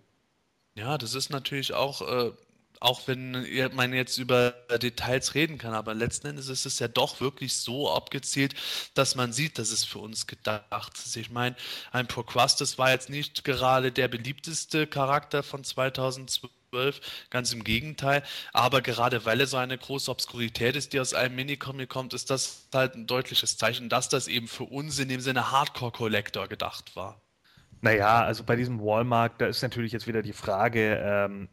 [0.75, 2.31] Ja, das ist natürlich auch, äh,
[2.79, 3.31] auch wenn
[3.75, 4.51] man jetzt über
[4.81, 8.55] Details reden kann, aber letzten Endes ist es ja doch wirklich so abgezielt,
[8.93, 11.15] dass man sieht, dass es für uns gedacht ist.
[11.15, 11.55] Ich meine,
[11.91, 16.51] ein Procrustes war jetzt nicht gerade der beliebteste Charakter von 2012.
[17.29, 18.23] Ganz im Gegenteil.
[18.53, 22.29] Aber gerade weil er so eine große Obskurität ist, die aus einem Minicomic kommt, ist
[22.29, 26.95] das halt ein deutliches Zeichen, dass das eben für uns in dem Sinne Hardcore-Collector gedacht
[26.95, 27.21] war.
[27.81, 31.49] Naja, also bei diesem Walmart, da ist natürlich jetzt wieder die Frage, ähm,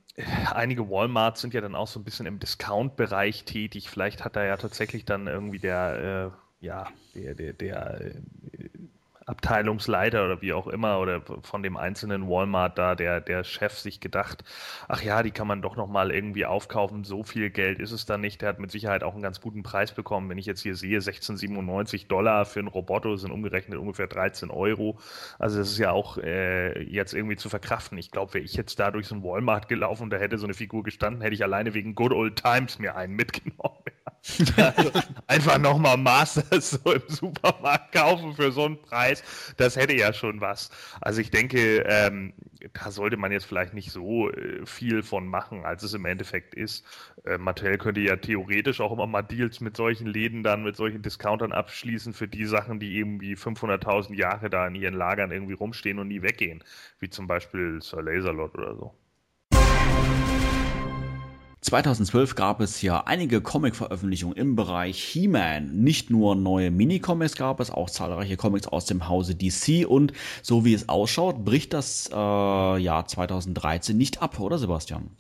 [0.53, 3.89] einige Walmarts sind ja dann auch so ein bisschen im Discount-Bereich tätig.
[3.89, 8.21] Vielleicht hat da ja tatsächlich dann irgendwie der, äh, ja, der, der, der äh,
[9.29, 14.01] Abteilungsleiter oder wie auch immer oder von dem einzelnen Walmart da der, der Chef sich
[14.01, 14.43] gedacht,
[14.89, 18.17] ach ja, die kann man doch nochmal irgendwie aufkaufen, so viel Geld ist es da
[18.17, 18.41] nicht.
[18.41, 20.31] Der hat mit Sicherheit auch einen ganz guten Preis bekommen.
[20.31, 24.99] Wenn ich jetzt hier sehe, 16,97 Dollar für ein Roboto sind umgerechnet ungefähr 13 Euro.
[25.39, 27.99] Also das ist ja auch äh, jetzt irgendwie zu verkraften.
[27.99, 30.47] Ich glaube, wäre ich jetzt da durch so einen Walmart gelaufen und da hätte so
[30.47, 33.79] eine Figur gestanden, hätte ich alleine wegen Good Old Times mir einen mitgenommen.
[34.57, 34.91] also
[35.27, 39.18] einfach nochmal Masters so im Supermarkt kaufen für so einen Preis,
[39.57, 40.71] das hätte ja schon was.
[41.01, 42.33] Also ich denke, ähm,
[42.73, 46.55] da sollte man jetzt vielleicht nicht so äh, viel von machen, als es im Endeffekt
[46.55, 46.85] ist.
[47.25, 51.03] Äh, Mattel könnte ja theoretisch auch immer mal Deals mit solchen Läden dann, mit solchen
[51.03, 55.99] Discountern abschließen für die Sachen, die irgendwie 500.000 Jahre da in ihren Lagern irgendwie rumstehen
[55.99, 56.65] und nie weggehen,
[56.99, 58.95] wie zum Beispiel Sir Laserlot oder so.
[61.61, 65.73] 2012 gab es ja einige Comic-Veröffentlichungen im Bereich He-Man.
[65.83, 70.65] Nicht nur neue Minicomics gab es, auch zahlreiche Comics aus dem Hause DC und so
[70.65, 75.11] wie es ausschaut, bricht das äh, Jahr 2013 nicht ab, oder Sebastian?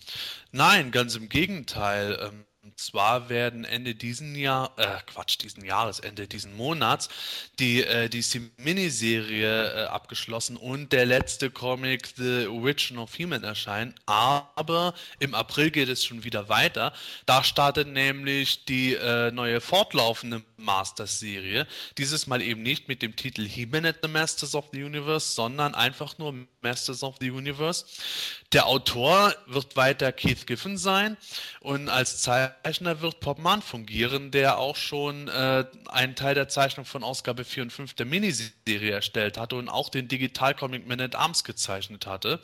[0.53, 2.19] Nein, ganz im Gegenteil.
[2.21, 2.48] Ähm
[2.79, 7.09] zwar werden Ende diesen Jahr, äh, Quatsch, diesen Jahres, Ende diesen Monats,
[7.59, 13.95] die äh, DC Miniserie äh, abgeschlossen und der letzte Comic The Origin of Human erscheinen.
[14.07, 16.93] Aber im April geht es schon wieder weiter.
[17.27, 21.67] Da startet nämlich die äh, neue fortlaufende Masters-Serie.
[21.99, 25.75] Dieses Mal eben nicht mit dem Titel He-Man at the Masters of the Universe, sondern
[25.75, 26.35] einfach nur
[26.69, 27.87] Masters of the Universe.
[28.53, 31.17] Der Autor wird weiter Keith Giffen sein
[31.61, 36.85] und als Zeichner wird Bob Mann fungieren, der auch schon äh, einen Teil der Zeichnung
[36.85, 41.15] von Ausgabe 4 und 5 der Miniserie erstellt hatte und auch den Digitalcomic Man at
[41.15, 42.41] Arms gezeichnet hatte.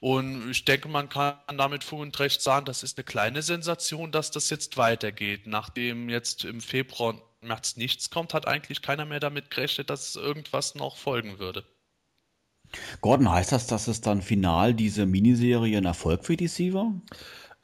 [0.00, 4.12] Und ich denke, man kann damit Fug und Recht sagen, das ist eine kleine Sensation,
[4.12, 5.46] dass das jetzt weitergeht.
[5.46, 10.74] Nachdem jetzt im Februar März nichts kommt, hat eigentlich keiner mehr damit gerechnet, dass irgendwas
[10.74, 11.64] noch folgen würde.
[13.00, 16.92] Gordon, heißt das, dass es dann final diese Miniserie ein Erfolg für DC war?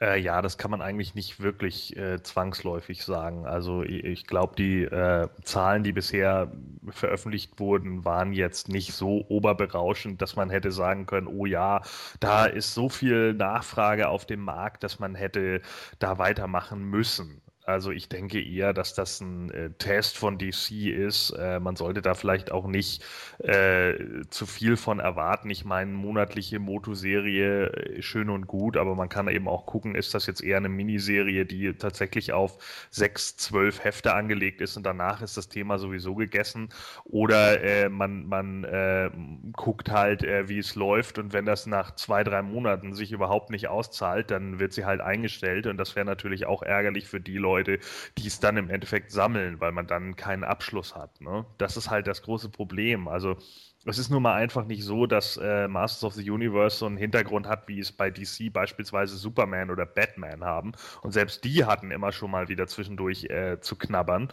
[0.01, 3.47] Äh, ja, das kann man eigentlich nicht wirklich äh, zwangsläufig sagen.
[3.47, 6.51] Also ich, ich glaube, die äh, Zahlen, die bisher
[6.89, 11.83] veröffentlicht wurden, waren jetzt nicht so oberberauschend, dass man hätte sagen können, oh ja,
[12.19, 15.61] da ist so viel Nachfrage auf dem Markt, dass man hätte
[15.99, 17.43] da weitermachen müssen.
[17.71, 21.31] Also ich denke eher, dass das ein äh, Test von DC ist.
[21.31, 23.03] Äh, man sollte da vielleicht auch nicht
[23.39, 23.95] äh,
[24.31, 25.51] zu viel von erwarten.
[25.51, 30.15] Ich meine, monatliche Moto-Serie äh, schön und gut, aber man kann eben auch gucken, ist
[30.15, 32.59] das jetzt eher eine Miniserie, die tatsächlich auf
[32.91, 36.69] sechs, zwölf Hefte angelegt ist und danach ist das Thema sowieso gegessen.
[37.05, 39.11] Oder äh, man, man äh,
[39.53, 43.69] guckt halt, wie es läuft und wenn das nach zwei, drei Monaten sich überhaupt nicht
[43.69, 47.60] auszahlt, dann wird sie halt eingestellt und das wäre natürlich auch ärgerlich für die Leute,
[47.65, 51.21] die es dann im Endeffekt sammeln, weil man dann keinen Abschluss hat.
[51.21, 51.47] Ne?
[51.59, 53.09] Das ist halt das große Problem.
[53.09, 53.37] Also
[53.91, 56.97] es ist nun mal einfach nicht so, dass äh, Masters of the Universe so einen
[56.97, 60.73] Hintergrund hat, wie es bei DC beispielsweise Superman oder Batman haben.
[61.03, 64.33] Und selbst die hatten immer schon mal wieder zwischendurch äh, zu knabbern.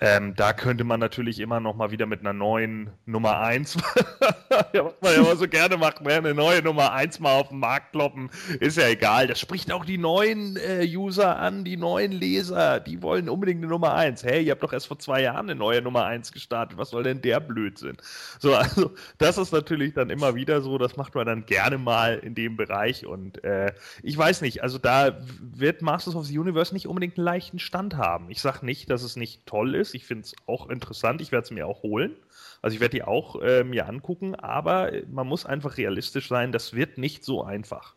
[0.00, 3.76] Ähm, da könnte man natürlich immer noch mal wieder mit einer neuen Nummer 1,
[4.72, 6.14] ja, was man ja immer so gerne macht, ne?
[6.14, 8.30] eine neue Nummer 1 mal auf den Markt kloppen.
[8.60, 9.28] Ist ja egal.
[9.28, 12.80] Das spricht auch die neuen äh, User an, die neuen Leser.
[12.80, 14.24] Die wollen unbedingt eine Nummer 1.
[14.24, 16.76] Hey, ihr habt doch erst vor zwei Jahren eine neue Nummer 1 gestartet.
[16.76, 17.96] Was soll denn der Blödsinn?
[18.38, 22.18] So, also das ist natürlich dann immer wieder so, das macht man dann gerne mal
[22.18, 23.72] in dem Bereich und äh,
[24.02, 27.96] ich weiß nicht, also da wird Masters of the Universe nicht unbedingt einen leichten Stand
[27.96, 28.30] haben.
[28.30, 31.44] Ich sage nicht, dass es nicht toll ist, ich finde es auch interessant, ich werde
[31.44, 32.16] es mir auch holen.
[32.62, 36.74] Also ich werde die auch äh, mir angucken, aber man muss einfach realistisch sein, das
[36.74, 37.94] wird nicht so einfach.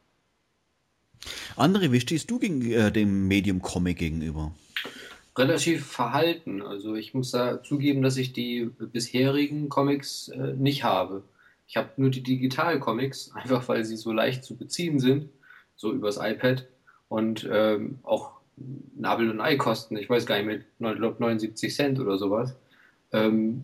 [1.56, 4.54] André, wie stehst du gegen, äh, dem Medium Comic gegenüber?
[5.40, 6.62] Relativ verhalten.
[6.62, 11.24] Also ich muss da zugeben, dass ich die bisherigen Comics äh, nicht habe.
[11.68, 15.30] Ich habe nur die Digital-Comics, einfach weil sie so leicht zu beziehen sind,
[15.76, 16.68] so übers iPad
[17.08, 18.34] und ähm, auch
[18.96, 19.98] Nabel und Ei kosten.
[19.98, 22.56] Ich weiß gar nicht mehr, 79 Cent oder sowas.
[23.14, 23.64] Ähm,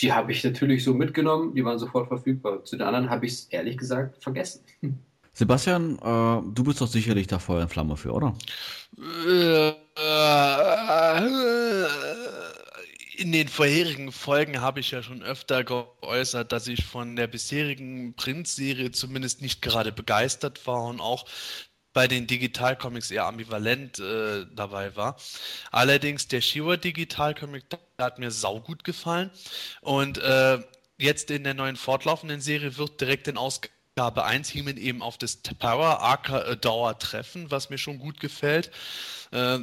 [0.00, 2.64] die habe ich natürlich so mitgenommen, die waren sofort verfügbar.
[2.64, 4.62] Zu den anderen habe ich es ehrlich gesagt vergessen.
[5.32, 8.34] Sebastian, äh, du bist doch sicherlich da Feuer und Flamme für, oder?
[9.26, 9.72] Äh,
[13.20, 18.14] in den vorherigen Folgen habe ich ja schon öfter geäußert, dass ich von der bisherigen
[18.14, 21.26] Print-Serie zumindest nicht gerade begeistert war und auch
[21.92, 25.16] bei den Digitalcomics eher ambivalent äh, dabei war.
[25.70, 27.64] Allerdings der Shiva Digitalcomic
[27.98, 29.30] hat mir saugut gefallen
[29.82, 30.58] und äh,
[30.98, 35.36] jetzt in der neuen fortlaufenden Serie wird direkt in Ausgabe 1 Heeman eben auf das
[35.36, 38.70] Power Arca Dauer treffen, was mir schon gut gefällt.
[39.32, 39.58] Äh,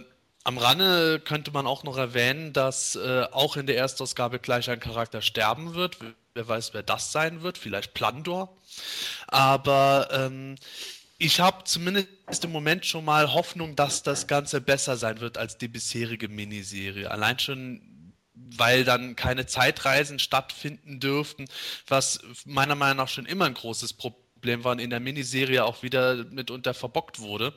[0.48, 4.80] am Rande könnte man auch noch erwähnen, dass äh, auch in der Erstausgabe gleich ein
[4.80, 5.98] Charakter sterben wird.
[6.36, 7.58] Wer weiß, wer das sein wird.
[7.58, 8.56] Vielleicht Plandor.
[9.28, 10.56] Aber ähm,
[11.18, 15.58] ich habe zumindest im Moment schon mal Hoffnung, dass das Ganze besser sein wird als
[15.58, 17.12] die bisherige Miniserie.
[17.12, 21.50] Allein schon, weil dann keine Zeitreisen stattfinden dürften,
[21.88, 25.84] was meiner Meinung nach schon immer ein großes Problem war und in der Miniserie auch
[25.84, 27.54] wieder mitunter verbockt wurde.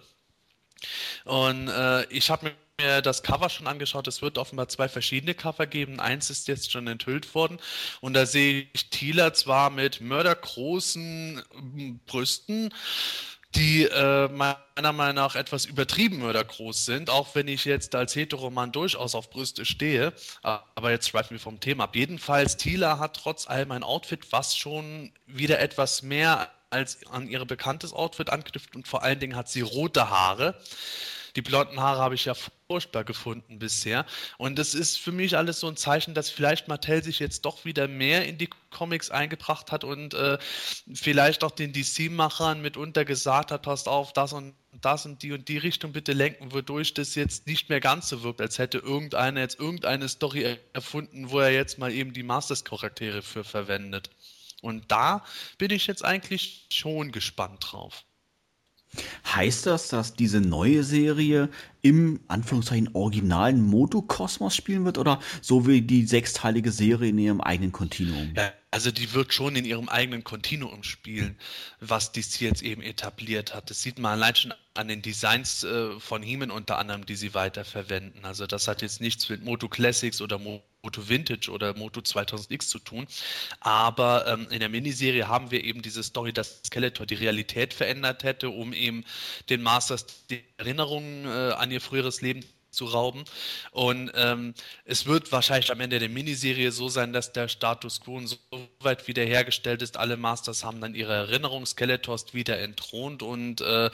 [1.25, 4.07] Und äh, ich habe mir mir das Cover schon angeschaut.
[4.09, 6.01] Es wird offenbar zwei verschiedene Cover geben.
[6.01, 7.59] Eins ist jetzt schon enthüllt worden.
[8.01, 12.73] Und da sehe ich Thieler zwar mit mördergroßen ähm, Brüsten,
[13.55, 18.71] die äh, meiner Meinung nach etwas übertrieben mördergroß sind, auch wenn ich jetzt als Heteroman
[18.71, 20.13] durchaus auf Brüste stehe.
[20.43, 21.97] Aber jetzt schweifen wir vom Thema ab.
[21.97, 27.45] Jedenfalls, Thieler hat trotz allem ein Outfit, was schon wieder etwas mehr als an ihr
[27.45, 30.55] bekanntes Outfit anknüpft und vor allen Dingen hat sie rote Haare.
[31.37, 32.35] Die blonden Haare habe ich ja
[32.67, 34.07] furchtbar gefunden bisher.
[34.39, 37.65] Und das ist für mich alles so ein Zeichen, dass vielleicht Mattel sich jetzt doch
[37.65, 40.39] wieder mehr in die Comics eingebracht hat und äh,
[40.95, 45.49] vielleicht auch den DC-Machern mitunter gesagt hat, passt auf, das und das und die und
[45.49, 49.41] die Richtung bitte lenken, wodurch das jetzt nicht mehr ganz so wirkt, als hätte irgendeiner
[49.41, 54.11] jetzt irgendeine Story erfunden, wo er jetzt mal eben die Masters-Charaktere für verwendet.
[54.63, 55.25] Und da
[55.59, 58.05] bin ich jetzt eigentlich schon gespannt drauf.
[59.25, 61.49] Heißt das, dass diese neue Serie
[61.83, 67.71] im Anführungszeichen originalen Motokosmos spielen wird oder so wie die sechsteilige Serie in ihrem eigenen
[67.71, 68.33] Kontinuum?
[68.37, 71.37] Ja, also die wird schon in ihrem eigenen Kontinuum spielen,
[71.81, 73.71] was DC jetzt eben etabliert hat.
[73.71, 77.33] Das sieht man allein schon an den Designs äh, von Heeman unter anderem, die sie
[77.33, 78.25] weiterverwenden.
[78.25, 82.79] Also das hat jetzt nichts mit Moto Classics oder Moto Vintage oder Moto 2000X zu
[82.79, 83.07] tun.
[83.61, 88.25] Aber ähm, in der Miniserie haben wir eben diese Story, dass Skeletor die Realität verändert
[88.25, 89.05] hätte, um eben
[89.49, 93.25] den Masters die Erinnerungen äh, an ihr früheres Leben zu rauben.
[93.73, 98.21] Und ähm, es wird wahrscheinlich am Ende der Miniserie so sein, dass der Status quo
[98.25, 98.37] so
[98.81, 99.97] weit wiederhergestellt ist.
[99.97, 103.91] Alle Masters haben dann ihre Erinnerungsskeletors wieder entthront und äh,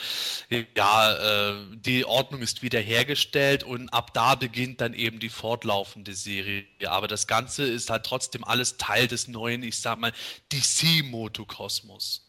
[0.76, 6.64] ja, äh, die Ordnung ist wiederhergestellt und ab da beginnt dann eben die fortlaufende Serie.
[6.86, 10.12] Aber das Ganze ist halt trotzdem alles Teil des neuen, ich sag mal,
[10.52, 12.26] DC-Motokosmos.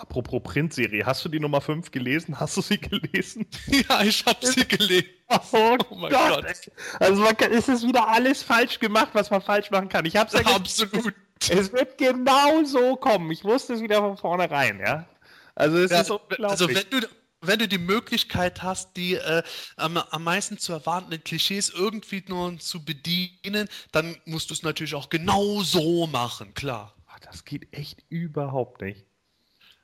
[0.00, 2.40] Apropos Printserie, hast du die Nummer 5 gelesen?
[2.40, 3.46] Hast du sie gelesen?
[3.66, 5.19] ja, ich habe sie gelesen.
[5.30, 6.44] Oh, oh mein Gott.
[6.44, 6.72] Gott.
[6.98, 10.04] Also man kann, es ist wieder alles falsch gemacht, was man falsch machen kann.
[10.04, 11.14] Ich hab's ja Absolut.
[11.48, 13.30] Es wird genau so kommen.
[13.30, 15.06] Ich wusste es wieder von vornherein, ja.
[15.54, 16.50] Also es ja, ist unglaublich.
[16.50, 17.08] Also wenn du,
[17.40, 19.42] wenn du die Möglichkeit hast, die äh,
[19.76, 24.94] am, am meisten zu erwartenden Klischees irgendwie nur zu bedienen, dann musst du es natürlich
[24.94, 26.94] auch genau so machen, klar.
[27.06, 29.06] Ach, das geht echt überhaupt nicht.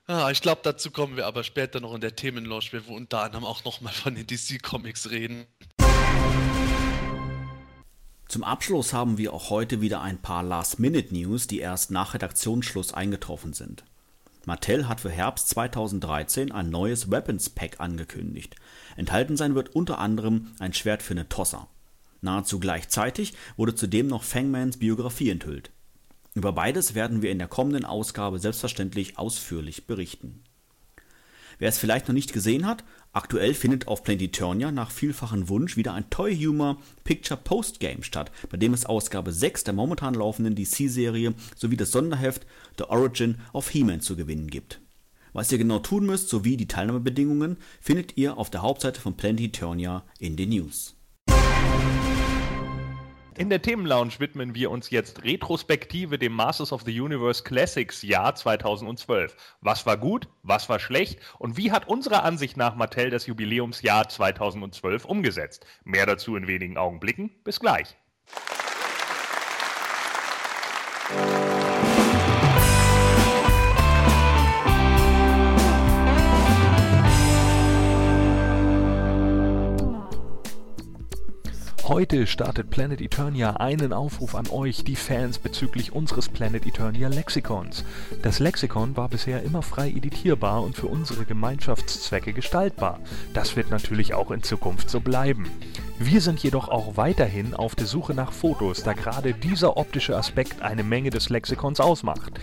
[0.09, 3.23] Ah, ich glaube, dazu kommen wir aber später noch in der Themenlaunch, wo wir unter
[3.23, 5.47] anderem auch nochmal von den DC-Comics reden.
[8.28, 13.53] Zum Abschluss haben wir auch heute wieder ein paar Last-Minute-News, die erst nach Redaktionsschluss eingetroffen
[13.53, 13.85] sind.
[14.45, 18.55] Mattel hat für Herbst 2013 ein neues Weapons Pack angekündigt.
[18.97, 21.66] Enthalten sein wird unter anderem ein Schwert für eine Tossa.
[22.20, 25.73] Nahezu gleichzeitig wurde zudem noch Fangmans Biografie enthüllt.
[26.37, 30.43] Über beides werden wir in der kommenden Ausgabe selbstverständlich ausführlich berichten.
[31.59, 32.85] Wer es vielleicht noch nicht gesehen hat,
[33.15, 38.31] aktuell findet auf Planetonia nach vielfachen Wunsch wieder ein Toy Humor Picture Post Game statt,
[38.51, 42.45] bei dem es Ausgabe 6 der momentan laufenden DC-Serie sowie das Sonderheft
[42.77, 44.83] The Origin of He-Man zu gewinnen gibt.
[45.33, 50.05] Was ihr genau tun müsst sowie die Teilnahmebedingungen findet ihr auf der Hauptseite von Planetonia
[50.19, 50.97] in den News.
[53.39, 58.35] In der Themenlounge widmen wir uns jetzt retrospektive dem Masters of the Universe Classics Jahr
[58.35, 59.37] 2012.
[59.61, 64.09] Was war gut, was war schlecht und wie hat unserer Ansicht nach Mattel das Jubiläumsjahr
[64.09, 65.67] 2012 umgesetzt?
[65.85, 67.31] Mehr dazu in wenigen Augenblicken.
[67.45, 67.95] Bis gleich.
[81.89, 87.85] Heute startet Planet Eternia einen Aufruf an euch, die Fans, bezüglich unseres Planet Eternia Lexikons.
[88.23, 92.99] Das Lexikon war bisher immer frei editierbar und für unsere Gemeinschaftszwecke gestaltbar.
[93.35, 95.49] Das wird natürlich auch in Zukunft so bleiben.
[95.98, 100.60] Wir sind jedoch auch weiterhin auf der Suche nach Fotos, da gerade dieser optische Aspekt
[100.60, 102.35] eine Menge des Lexikons ausmacht.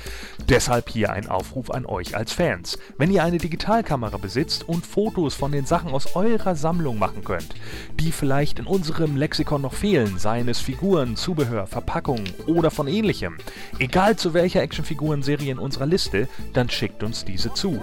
[0.50, 2.80] Deshalb hier ein Aufruf an euch als Fans.
[2.98, 7.54] Wenn ihr eine Digitalkamera besitzt und Fotos von den Sachen aus eurer Sammlung machen könnt,
[8.00, 13.38] die vielleicht in unserem Lexikon noch fehlen, seien es Figuren, Zubehör, Verpackungen oder von ähnlichem,
[13.78, 17.80] egal zu welcher Actionfiguren-Serie in unserer Liste, dann schickt uns diese zu.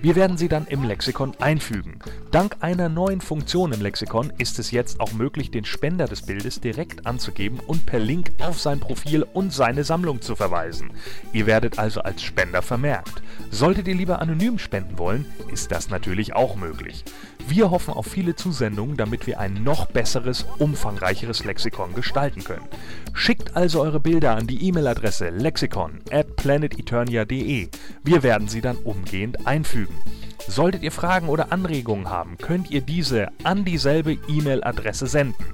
[0.00, 1.98] Wir werden sie dann im Lexikon einfügen.
[2.30, 6.22] Dank einer neuen Funktion im Lexikon ist es jetzt auch auch möglich, den Spender des
[6.22, 10.90] Bildes direkt anzugeben und per Link auf sein Profil und seine Sammlung zu verweisen.
[11.32, 13.22] Ihr werdet also als Spender vermerkt.
[13.50, 17.04] Solltet ihr lieber anonym spenden wollen, ist das natürlich auch möglich.
[17.48, 22.68] Wir hoffen auf viele Zusendungen, damit wir ein noch besseres, umfangreicheres Lexikon gestalten können.
[23.12, 27.68] Schickt also eure Bilder an die E-Mail-Adresse lexikon at planeteternia.de.
[28.04, 29.96] Wir werden sie dann umgehend einfügen.
[30.46, 35.44] Solltet ihr Fragen oder Anregungen haben, könnt ihr diese an dieselbe E-Mail-Adresse senden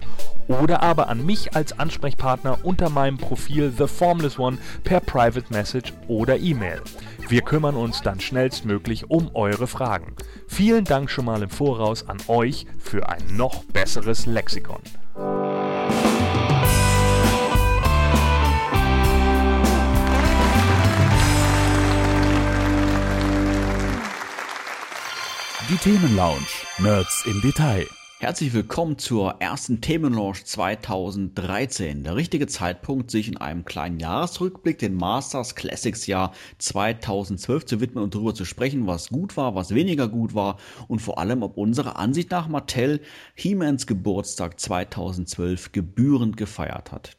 [0.49, 5.93] oder aber an mich als Ansprechpartner unter meinem Profil The Formless One per Private Message
[6.09, 6.81] oder E-Mail.
[7.29, 10.15] Wir kümmern uns dann schnellstmöglich um eure Fragen.
[10.47, 14.81] Vielen Dank schon mal im Voraus an euch für ein noch besseres Lexikon.
[25.69, 26.47] Die Themenlounge.
[26.79, 27.89] Nerds im Detail.
[28.21, 32.05] Herzlich willkommen zur ersten Themenlaunch 2013.
[32.05, 38.05] Der richtige Zeitpunkt, sich in einem kleinen Jahresrückblick den Masters Classics Jahr 2012 zu widmen
[38.05, 41.57] und darüber zu sprechen, was gut war, was weniger gut war und vor allem, ob
[41.57, 43.01] unserer Ansicht nach Mattel
[43.35, 47.17] He-Mans Geburtstag 2012 gebührend gefeiert hat.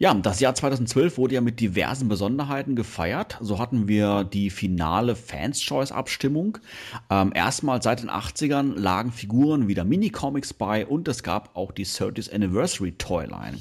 [0.00, 3.36] Ja, das Jahr 2012 wurde ja mit diversen Besonderheiten gefeiert.
[3.42, 6.56] So hatten wir die finale Fans Choice Abstimmung.
[7.10, 11.84] Ähm, erstmal seit den 80ern lagen Figuren wieder Minicomics bei und es gab auch die
[11.84, 13.58] 30th Anniversary Toyline.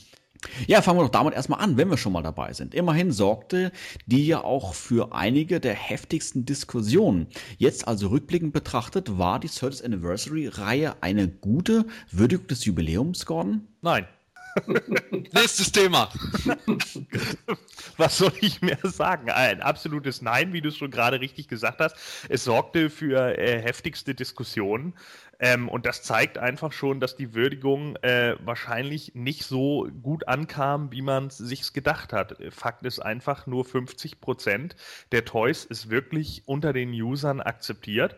[0.65, 2.73] Ja, fangen wir doch damit erstmal an, wenn wir schon mal dabei sind.
[2.73, 3.73] Immerhin sorgte
[4.05, 7.27] die ja auch für einige der heftigsten Diskussionen.
[7.57, 13.67] Jetzt also rückblickend betrachtet, war die 30th Anniversary Reihe eine gute Würdigung des Jubiläums, Gordon?
[13.81, 14.07] Nein.
[15.33, 16.09] Nächstes Thema.
[17.97, 19.29] Was soll ich mehr sagen?
[19.29, 21.95] Ein absolutes Nein, wie du es schon gerade richtig gesagt hast.
[22.29, 24.93] Es sorgte für äh, heftigste Diskussionen.
[25.39, 30.91] Ähm, und das zeigt einfach schon, dass die Würdigung äh, wahrscheinlich nicht so gut ankam,
[30.91, 32.35] wie man es sich gedacht hat.
[32.49, 34.75] Fakt ist einfach, nur 50 Prozent
[35.13, 38.17] der Toys ist wirklich unter den Usern akzeptiert.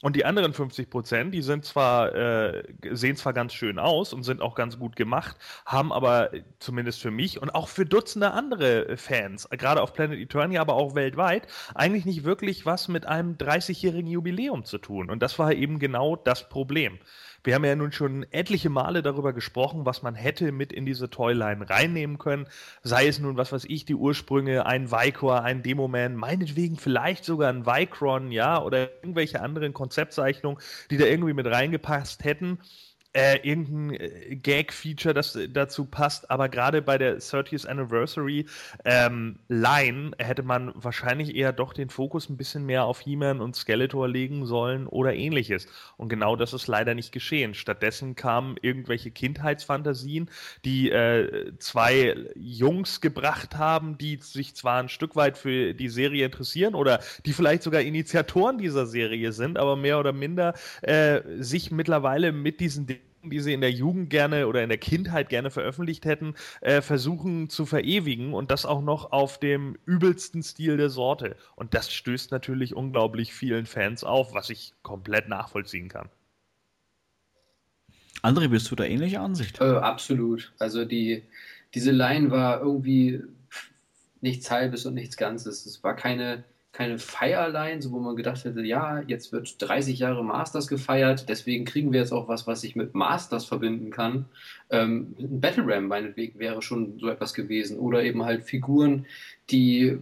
[0.00, 2.62] Und die anderen 50 Prozent, die sind zwar, äh,
[2.92, 6.30] sehen zwar ganz schön aus und sind auch ganz gut gemacht, haben aber
[6.60, 10.94] zumindest für mich und auch für Dutzende andere Fans, gerade auf Planet Eternia, aber auch
[10.94, 15.10] weltweit, eigentlich nicht wirklich was mit einem 30-jährigen Jubiläum zu tun.
[15.10, 17.00] Und das war eben genau das Problem.
[17.44, 21.08] Wir haben ja nun schon etliche Male darüber gesprochen, was man hätte mit in diese
[21.08, 22.46] Toyline reinnehmen können.
[22.82, 27.50] Sei es nun, was weiß ich, die Ursprünge, ein Vicor, ein Demoman, meinetwegen vielleicht sogar
[27.50, 30.60] ein Vicron, ja, oder irgendwelche anderen Konzeptzeichnungen,
[30.90, 32.58] die da irgendwie mit reingepasst hätten
[33.14, 38.46] äh, irgendein äh, Gag-Feature, das äh, dazu passt, aber gerade bei der 30th Anniversary
[38.84, 43.56] ähm, Line hätte man wahrscheinlich eher doch den Fokus ein bisschen mehr auf He-Man und
[43.56, 45.66] Skeletor legen sollen oder ähnliches.
[45.96, 47.54] Und genau das ist leider nicht geschehen.
[47.54, 50.30] Stattdessen kamen irgendwelche Kindheitsfantasien,
[50.66, 56.26] die äh, zwei Jungs gebracht haben, die sich zwar ein Stück weit für die Serie
[56.26, 60.52] interessieren oder die vielleicht sogar Initiatoren dieser Serie sind, aber mehr oder minder
[60.82, 64.78] äh, sich mittlerweile mit diesen Dingen die sie in der Jugend gerne oder in der
[64.78, 70.42] Kindheit gerne veröffentlicht hätten, äh, versuchen zu verewigen und das auch noch auf dem übelsten
[70.42, 71.36] Stil der Sorte.
[71.56, 76.08] Und das stößt natürlich unglaublich vielen Fans auf, was ich komplett nachvollziehen kann.
[78.22, 79.60] André, bist du da ähnlicher Ansicht?
[79.60, 80.52] Äh, absolut.
[80.58, 81.22] Also die,
[81.74, 83.22] diese Line war irgendwie
[84.20, 85.66] nichts Halbes und nichts Ganzes.
[85.66, 90.22] Es war keine keine Feierline, so wo man gedacht hätte, ja, jetzt wird 30 Jahre
[90.22, 94.26] Masters gefeiert, deswegen kriegen wir jetzt auch was, was sich mit Masters verbinden kann.
[94.70, 97.78] Ähm, Battle Ram meinetwegen wäre schon so etwas gewesen.
[97.78, 99.06] Oder eben halt Figuren,
[99.50, 99.98] die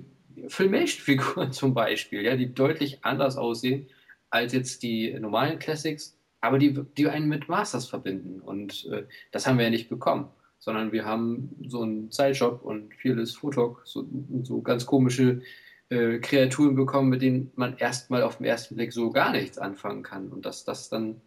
[0.48, 3.86] Filmation-Figuren zum Beispiel, ja, die deutlich anders aussehen
[4.30, 8.40] als jetzt die normalen Classics, aber die, die einen mit Masters verbinden.
[8.40, 10.28] Und äh, das haben wir ja nicht bekommen
[10.59, 14.05] sondern wir haben so einen Sideshop und vieles Fotok, so,
[14.43, 15.43] so ganz komische
[15.88, 20.02] äh, Kreaturen bekommen, mit denen man erstmal auf den ersten Blick so gar nichts anfangen
[20.02, 20.28] kann.
[20.28, 21.20] Und dass das dann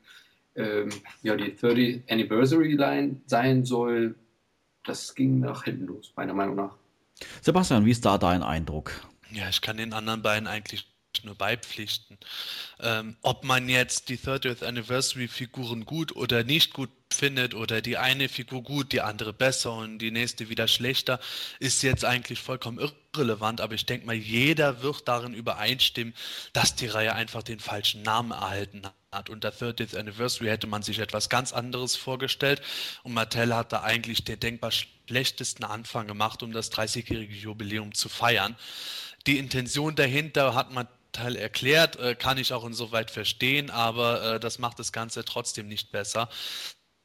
[0.56, 0.90] ähm,
[1.22, 4.16] ja, die 30th Anniversary Line sein soll,
[4.84, 6.76] das ging nach hinten los, meiner Meinung nach.
[7.42, 8.92] Sebastian, wie ist da dein Eindruck?
[9.32, 10.88] Ja, ich kann den anderen beiden eigentlich
[11.24, 12.18] nur beipflichten.
[12.80, 17.98] Ähm, ob man jetzt die 30th Anniversary Figuren gut oder nicht gut findet oder die
[17.98, 21.20] eine Figur gut, die andere besser und die nächste wieder schlechter,
[21.60, 23.62] ist jetzt eigentlich vollkommen irrelevant.
[23.62, 26.14] Aber ich denke mal, jeder wird darin übereinstimmen,
[26.54, 29.30] dass die Reihe einfach den falschen Namen erhalten hat.
[29.30, 32.62] Unter 30th Anniversary hätte man sich etwas ganz anderes vorgestellt
[33.04, 38.08] und Mattel hat da eigentlich den denkbar schlechtesten Anfang gemacht, um das 30-jährige Jubiläum zu
[38.08, 38.56] feiern.
[39.26, 44.40] Die Intention dahinter hat man Teil erklärt, äh, kann ich auch insoweit verstehen, aber äh,
[44.40, 46.30] das macht das Ganze trotzdem nicht besser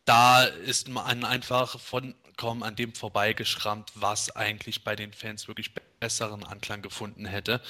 [0.04, 6.44] da ist man einfach vollkommen an dem vorbeigeschrammt, was eigentlich bei den Fans wirklich besseren
[6.44, 7.60] Anklang gefunden hätte.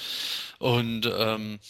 [0.59, 1.61] Und ähm,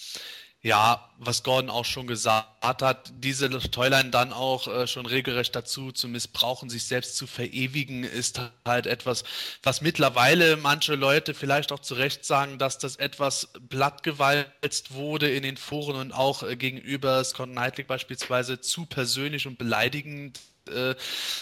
[0.64, 5.92] ja, was Gordon auch schon gesagt hat, diese Toyline dann auch äh, schon regelrecht dazu
[5.92, 9.24] zu missbrauchen, sich selbst zu verewigen, ist halt etwas,
[9.62, 15.42] was mittlerweile manche Leute vielleicht auch zu Recht sagen, dass das etwas blattgewalzt wurde in
[15.42, 20.94] den Foren und auch äh, gegenüber Scott Knightley beispielsweise zu persönlich und beleidigend äh,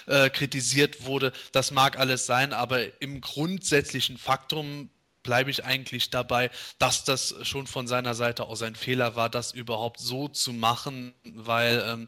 [0.06, 1.32] äh, kritisiert wurde.
[1.52, 4.90] Das mag alles sein, aber im grundsätzlichen Faktum
[5.22, 9.52] bleibe ich eigentlich dabei, dass das schon von seiner Seite aus ein Fehler war, das
[9.52, 12.06] überhaupt so zu machen, weil ähm,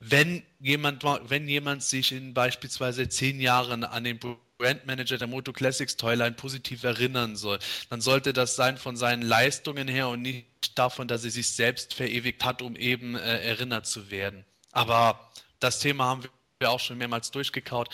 [0.00, 4.18] wenn jemand wenn jemand sich in beispielsweise zehn Jahren an den
[4.58, 7.58] Brandmanager der Moto Classics Toyline positiv erinnern soll,
[7.90, 11.94] dann sollte das sein von seinen Leistungen her und nicht davon, dass er sich selbst
[11.94, 14.44] verewigt hat, um eben äh, erinnert zu werden.
[14.72, 15.30] Aber
[15.60, 16.30] das Thema haben wir
[16.60, 17.88] wir auch schon mehrmals durchgekaut.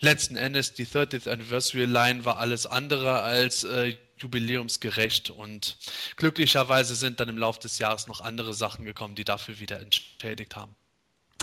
[0.00, 5.78] Letzten Endes, die 30th Anniversary Line war alles andere als äh, jubiläumsgerecht und
[6.16, 10.54] glücklicherweise sind dann im Laufe des Jahres noch andere Sachen gekommen, die dafür wieder entschädigt
[10.54, 10.74] haben.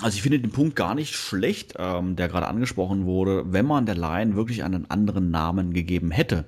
[0.03, 3.51] Also ich finde den Punkt gar nicht schlecht, ähm, der gerade angesprochen wurde.
[3.51, 6.45] Wenn man der Line wirklich einen anderen Namen gegeben hätte,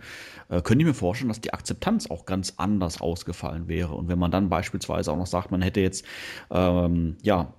[0.49, 3.95] äh, könnte ich mir vorstellen, dass die Akzeptanz auch ganz anders ausgefallen wäre.
[3.95, 6.05] Und wenn man dann beispielsweise auch noch sagt, man hätte jetzt
[6.51, 7.55] ähm, ja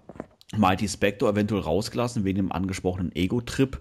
[0.56, 3.80] Mighty Spectre eventuell rausgelassen wegen dem angesprochenen Ego-Trip.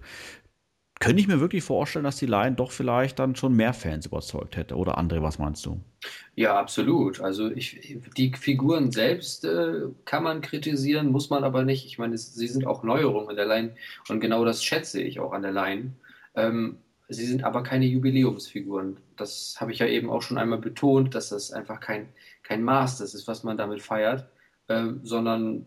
[1.00, 4.58] Könnte ich mir wirklich vorstellen, dass die Line doch vielleicht dann schon mehr Fans überzeugt
[4.58, 4.76] hätte.
[4.76, 5.80] Oder André, was meinst du?
[6.34, 7.20] Ja, absolut.
[7.20, 11.86] Also ich, die Figuren selbst äh, kann man kritisieren, muss man aber nicht.
[11.86, 13.74] Ich meine, es, sie sind auch Neuerungen in der Line
[14.08, 15.92] und genau das schätze ich auch an der Line.
[16.34, 16.76] Ähm,
[17.08, 18.98] sie sind aber keine Jubiläumsfiguren.
[19.16, 22.10] Das habe ich ja eben auch schon einmal betont, dass das einfach kein,
[22.42, 24.28] kein Maß ist, was man damit feiert,
[24.68, 25.64] äh, sondern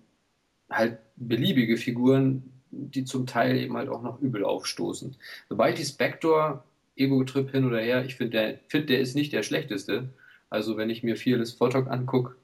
[0.77, 5.15] halt beliebige Figuren, die zum Teil eben halt auch noch übel aufstoßen.
[5.49, 6.63] Sobald die Spector
[6.95, 10.09] Ego-Trip hin oder her, ich finde, der, find, der ist nicht der schlechteste.
[10.49, 12.35] Also wenn ich mir vieles Photok angucke,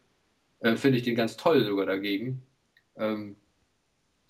[0.59, 2.41] äh, finde ich den ganz toll sogar dagegen.
[2.97, 3.35] Ähm,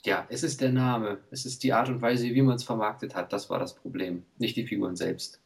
[0.05, 3.15] ja, es ist der Name, es ist die Art und Weise, wie man es vermarktet
[3.15, 5.41] hat, das war das Problem, nicht die Figuren selbst.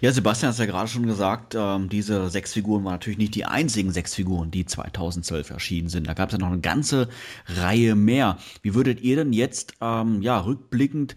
[0.00, 3.44] Ja, Sebastian hat ja gerade schon gesagt, ähm, diese sechs Figuren waren natürlich nicht die
[3.44, 6.06] einzigen sechs Figuren, die 2012 erschienen sind.
[6.06, 7.08] Da gab es ja noch eine ganze
[7.46, 8.38] Reihe mehr.
[8.62, 11.16] Wie würdet ihr denn jetzt, ähm, ja, rückblickend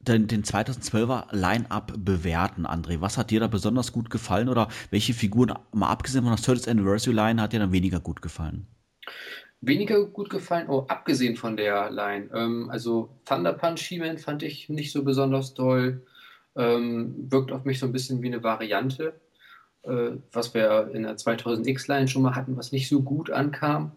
[0.00, 3.00] den, den 2012er Line-Up bewerten, André?
[3.00, 6.68] Was hat dir da besonders gut gefallen oder welche Figuren, mal abgesehen von der 30th
[6.68, 8.66] Anniversary Line, hat dir dann weniger gut gefallen?
[9.60, 12.28] Weniger gut gefallen, oh, abgesehen von der Line.
[12.34, 16.04] Ähm, also Thunder Punch He-Man fand ich nicht so besonders toll.
[16.54, 19.14] Ähm, wirkt auf mich so ein bisschen wie eine Variante,
[19.82, 23.92] äh, was wir in der 2000X-Line schon mal hatten, was nicht so gut ankam.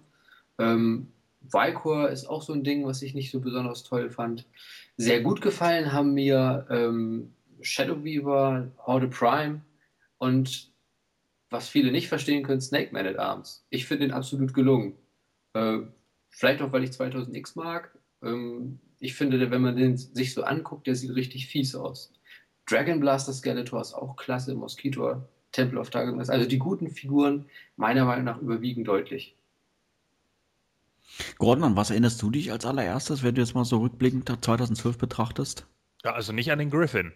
[0.57, 1.07] Ähm,
[1.41, 4.45] Vicor ist auch so ein Ding, was ich nicht so besonders toll fand.
[4.97, 9.61] Sehr gut gefallen haben mir ähm, Shadow Weaver, Horde Prime
[10.17, 10.71] und
[11.49, 13.65] was viele nicht verstehen können, Snake Man at Arms.
[13.69, 14.93] Ich finde den absolut gelungen.
[15.53, 15.79] Äh,
[16.29, 17.97] vielleicht auch, weil ich 2000X mag.
[18.23, 22.13] Ähm, ich finde, wenn man den sich so anguckt, der sieht richtig fies aus.
[22.65, 25.21] Dragon Blaster Skeletor ist auch klasse, Mosquito,
[25.51, 26.29] Temple of Darkness.
[26.29, 27.45] Also die guten Figuren
[27.77, 29.35] meiner Meinung nach überwiegen deutlich.
[31.37, 34.97] Gordon, an was erinnerst du dich als allererstes, wenn du jetzt mal so rückblickend 2012
[34.97, 35.65] betrachtest?
[36.03, 37.13] Ja, also nicht an den Griffin.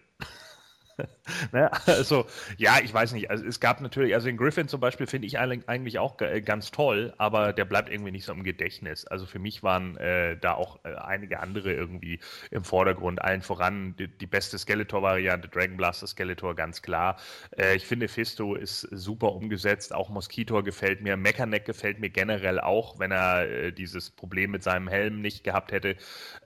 [1.52, 1.72] ne?
[1.86, 2.26] Also,
[2.58, 3.30] ja, ich weiß nicht.
[3.30, 6.72] Also, es gab natürlich, also den Griffin zum Beispiel finde ich eigentlich auch äh, ganz
[6.72, 9.06] toll, aber der bleibt irgendwie nicht so im Gedächtnis.
[9.06, 12.20] Also, für mich waren äh, da auch äh, einige andere irgendwie
[12.52, 13.22] im Vordergrund.
[13.22, 17.18] Allen voran die, die beste Skeletor-Variante, Dragon Blaster Skeletor, ganz klar.
[17.58, 19.94] Äh, ich finde, Fisto ist super umgesetzt.
[19.94, 21.18] Auch Mosquitor gefällt mir.
[21.18, 25.72] Mechaneck gefällt mir generell auch, wenn er äh, dieses Problem mit seinem Helm nicht gehabt
[25.72, 25.96] hätte.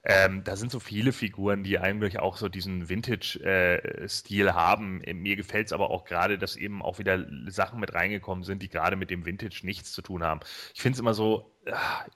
[0.04, 5.02] Ähm, da sind so viele Figuren, die eigentlich auch so diesen Vintage-Stil Stil haben.
[5.14, 8.70] Mir gefällt es aber auch gerade, dass eben auch wieder Sachen mit reingekommen sind, die
[8.70, 10.42] gerade mit dem Vintage nichts zu tun haben.
[10.74, 11.53] Ich finde es immer so,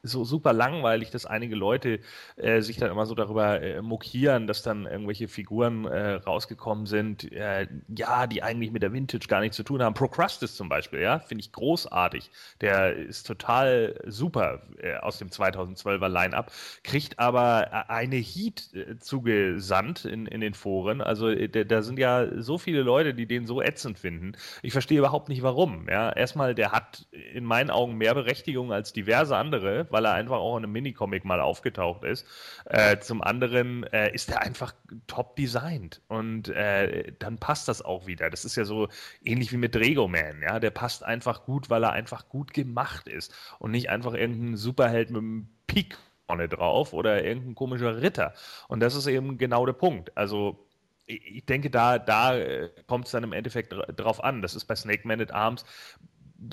[0.04, 2.00] so super langweilig, dass einige Leute
[2.36, 7.32] äh, sich dann immer so darüber äh, mokieren, dass dann irgendwelche Figuren äh, rausgekommen sind,
[7.32, 9.94] äh, ja, die eigentlich mit der Vintage gar nichts zu tun haben.
[9.94, 12.30] Procrustes zum Beispiel, ja, finde ich großartig.
[12.62, 16.52] Der ist total super äh, aus dem 2012er Line-Up,
[16.84, 18.70] kriegt aber äh, eine Heat
[19.00, 21.02] zugesandt in, in den Foren.
[21.02, 24.34] Also da sind ja so viele Leute, die den so ätzend finden.
[24.62, 25.88] Ich verstehe überhaupt nicht warum.
[25.90, 30.38] Ja, erstmal, der hat in meinen Augen mehr Berechtigung als diverse andere, weil er einfach
[30.38, 32.26] auch in einem Minicomic mal aufgetaucht ist.
[32.66, 34.74] Äh, zum anderen äh, ist er einfach
[35.08, 38.30] top designt und äh, dann passt das auch wieder.
[38.30, 38.88] Das ist ja so
[39.24, 43.08] ähnlich wie mit Drego Man, ja, der passt einfach gut, weil er einfach gut gemacht
[43.08, 45.98] ist und nicht einfach irgendein Superheld mit einem Peak
[46.28, 48.34] vorne drauf oder irgendein komischer Ritter.
[48.68, 50.16] Und das ist eben genau der Punkt.
[50.18, 50.68] Also
[51.08, 54.42] ich denke, da, da äh, kommt es dann im Endeffekt drauf an.
[54.42, 55.66] Das ist bei Snake Man at Arms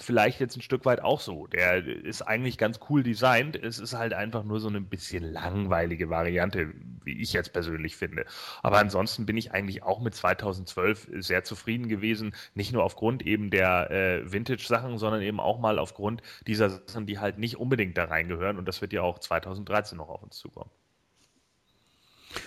[0.01, 1.47] vielleicht jetzt ein Stück weit auch so.
[1.47, 3.57] Der ist eigentlich ganz cool designt.
[3.57, 6.73] Es ist halt einfach nur so eine bisschen langweilige Variante,
[7.05, 8.25] wie ich jetzt persönlich finde.
[8.63, 12.35] Aber ansonsten bin ich eigentlich auch mit 2012 sehr zufrieden gewesen.
[12.55, 17.19] Nicht nur aufgrund eben der äh, Vintage-Sachen, sondern eben auch mal aufgrund dieser Sachen, die
[17.19, 18.59] halt nicht unbedingt da reingehören.
[18.59, 20.71] Und das wird ja auch 2013 noch auf uns zukommen.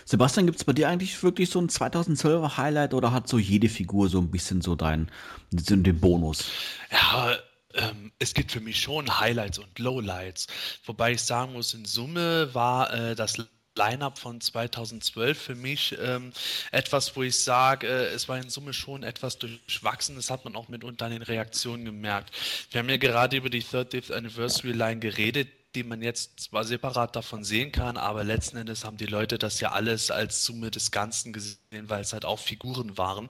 [0.06, 3.70] Sebastian, gibt es bei dir eigentlich wirklich so ein 2012er Highlight oder hat so jede
[3.70, 5.12] Figur so ein bisschen so deinen
[5.52, 6.46] den Bonus?
[6.92, 7.38] Ja,
[7.74, 10.48] ähm, es gibt für mich schon Highlights und Lowlights.
[10.86, 13.38] Wobei ich sagen muss, in Summe war äh, das
[13.78, 16.34] Line-up von 2012 für mich ähm,
[16.72, 20.16] etwas, wo ich sage, äh, es war in Summe schon etwas durchwachsen.
[20.16, 22.32] Das hat man auch mitunter an den Reaktionen gemerkt.
[22.72, 27.16] Wir haben ja gerade über die 30th Anniversary Line geredet die man jetzt zwar separat
[27.16, 30.90] davon sehen kann, aber letzten Endes haben die Leute das ja alles als Summe des
[30.90, 33.30] Ganzen gesehen, weil es halt auch Figuren waren.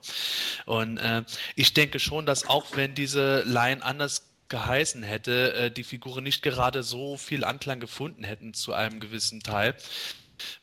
[0.64, 1.24] Und äh,
[1.56, 6.42] ich denke schon, dass auch wenn diese Line anders geheißen hätte, äh, die Figuren nicht
[6.42, 9.76] gerade so viel Anklang gefunden hätten zu einem gewissen Teil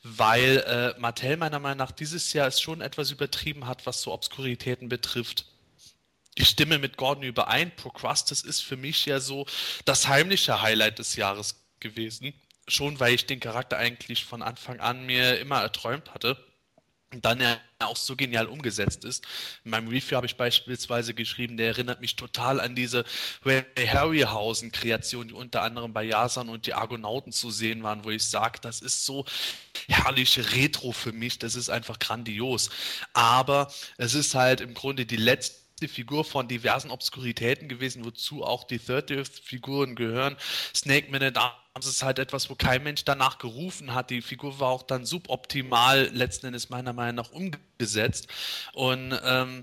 [0.02, 4.10] weil äh, Mattel meiner Meinung nach dieses Jahr es schon etwas übertrieben hat, was so
[4.10, 5.44] Obskuritäten betrifft
[6.38, 7.74] die Stimme mit Gordon überein.
[7.74, 9.46] Procrustes ist für mich ja so
[9.84, 12.34] das heimliche Highlight des Jahres gewesen.
[12.68, 16.36] Schon weil ich den Charakter eigentlich von Anfang an mir immer erträumt hatte.
[17.12, 19.24] Und dann er auch so genial umgesetzt ist.
[19.64, 23.04] In meinem Review habe ich beispielsweise geschrieben, der erinnert mich total an diese
[23.44, 28.24] Ray Harryhausen-Kreation, die unter anderem bei Jasan und die Argonauten zu sehen waren, wo ich
[28.24, 29.24] sage, das ist so
[29.88, 32.70] herrlich Retro für mich, das ist einfach grandios.
[33.12, 38.64] Aber es ist halt im Grunde die letzte Figur von diversen Obskuritäten gewesen, wozu auch
[38.64, 40.36] die 30th-Figuren gehören.
[40.74, 41.36] Snake Man at
[41.76, 44.08] Arms ist halt etwas, wo kein Mensch danach gerufen hat.
[44.08, 48.28] Die Figur war auch dann suboptimal letzten Endes meiner Meinung nach umgesetzt.
[48.72, 49.62] Und ähm,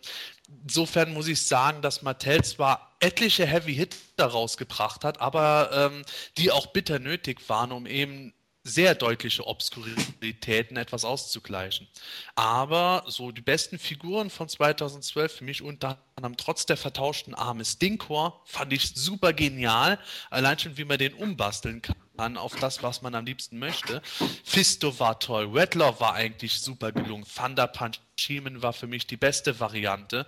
[0.61, 6.03] insofern muss ich sagen, dass Mattel zwar etliche Heavy Hitter rausgebracht hat, aber ähm,
[6.38, 8.31] die auch bitter nötig waren, um eben
[8.64, 11.88] sehr deutliche Obskuritäten etwas auszugleichen.
[12.35, 17.65] Aber so die besten Figuren von 2012 für mich unter anderem trotz der vertauschten Arme
[17.65, 19.98] Stinkor fand ich super genial,
[20.30, 24.02] allein schon wie man den umbasteln kann an auf das, was man am liebsten möchte.
[24.44, 29.18] Fisto war toll, Redlaw war eigentlich super gelungen, Thunder Punch Sheeman war für mich die
[29.18, 30.27] beste Variante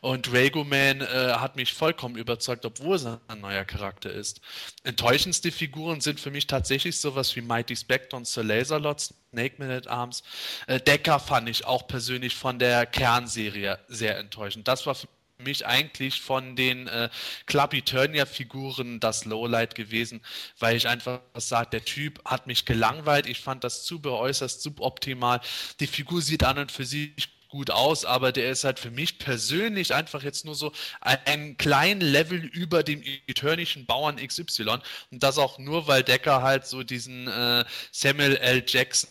[0.00, 4.40] und Ragoman äh, hat mich vollkommen überzeugt, obwohl es ein neuer Charakter ist.
[4.82, 9.00] Enttäuschendste Figuren sind für mich tatsächlich sowas wie Mighty Spectre und Sir Laserlot,
[9.30, 10.22] Snake Man at Arms.
[10.66, 14.66] Äh, Decker fand ich auch persönlich von der Kernserie sehr enttäuschend.
[14.66, 15.06] Das war für
[15.42, 17.10] mich eigentlich von den äh,
[17.46, 20.20] Club Eternia-Figuren das Lowlight gewesen,
[20.58, 23.26] weil ich einfach sage, der Typ hat mich gelangweilt.
[23.26, 25.40] Ich fand das Zubehör äußerst suboptimal.
[25.80, 27.12] Die Figur sieht an und für sich
[27.50, 32.00] gut aus, aber der ist halt für mich persönlich einfach jetzt nur so ein kleinen
[32.00, 34.78] Level über dem eternischen Bauern XY
[35.10, 38.64] und das auch nur, weil Decker halt so diesen äh, Samuel L.
[38.66, 39.10] Jackson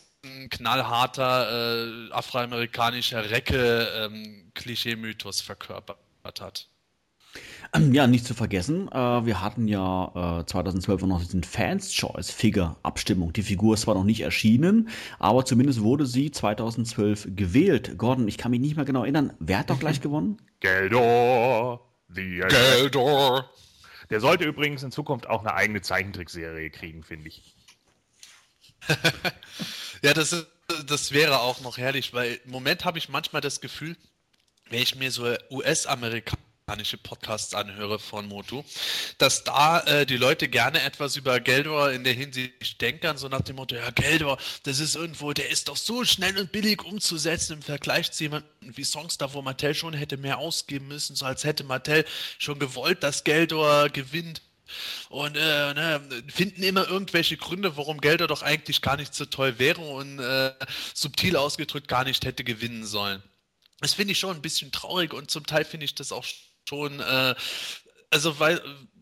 [0.49, 5.99] knallharter äh, afroamerikanischer Recke-Klischee-Mythos ähm, verkörpert
[6.41, 6.69] hat.
[7.73, 12.31] Ähm, ja, nicht zu vergessen, äh, wir hatten ja äh, 2012 noch diesen Fans Choice
[12.31, 13.31] Figure Abstimmung.
[13.33, 14.89] Die Figur ist zwar noch nicht erschienen,
[15.19, 17.97] aber zumindest wurde sie 2012 gewählt.
[17.97, 19.33] Gordon, ich kann mich nicht mehr genau erinnern.
[19.39, 20.41] Wer hat doch gleich gewonnen?
[20.59, 21.85] Geldor.
[22.07, 23.49] The Geldor.
[24.09, 27.55] Der sollte übrigens in Zukunft auch eine eigene Zeichentrickserie kriegen, finde ich.
[30.01, 30.47] ja, das,
[30.87, 33.95] das wäre auch noch herrlich, weil im Moment habe ich manchmal das Gefühl,
[34.69, 38.63] wenn ich mir so US-amerikanische Podcasts anhöre von Motu,
[39.17, 43.41] dass da äh, die Leute gerne etwas über Geldor in der Hinsicht denken, so nach
[43.41, 47.53] dem Motto, ja, Geldor, das ist irgendwo, der ist doch so schnell und billig umzusetzen
[47.53, 51.25] im Vergleich zu jemandem wie Songs da, wo Mattel schon hätte mehr ausgeben müssen, so
[51.25, 52.05] als hätte Mattel
[52.37, 54.41] schon gewollt, dass Geldor gewinnt.
[55.09, 59.57] Und äh, ne, finden immer irgendwelche Gründe, warum Gelder doch eigentlich gar nicht so toll
[59.57, 60.53] wäre und äh,
[60.93, 63.23] subtil ausgedrückt gar nicht hätte gewinnen sollen.
[63.81, 66.25] Das finde ich schon ein bisschen traurig und zum Teil finde ich das auch
[66.67, 67.35] schon, äh,
[68.11, 68.61] also weil,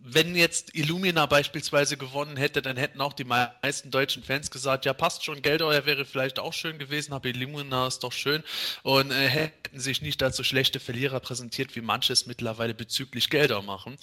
[0.10, 4.94] wenn jetzt Illumina beispielsweise gewonnen hätte, dann hätten auch die meisten deutschen Fans gesagt, ja
[4.94, 8.44] passt schon, Geldeuer wäre vielleicht auch schön gewesen, aber Illumina ist doch schön
[8.84, 13.62] und äh, hätten sich nicht so schlechte Verlierer präsentiert, wie manche es mittlerweile bezüglich Gelder
[13.62, 13.98] machen.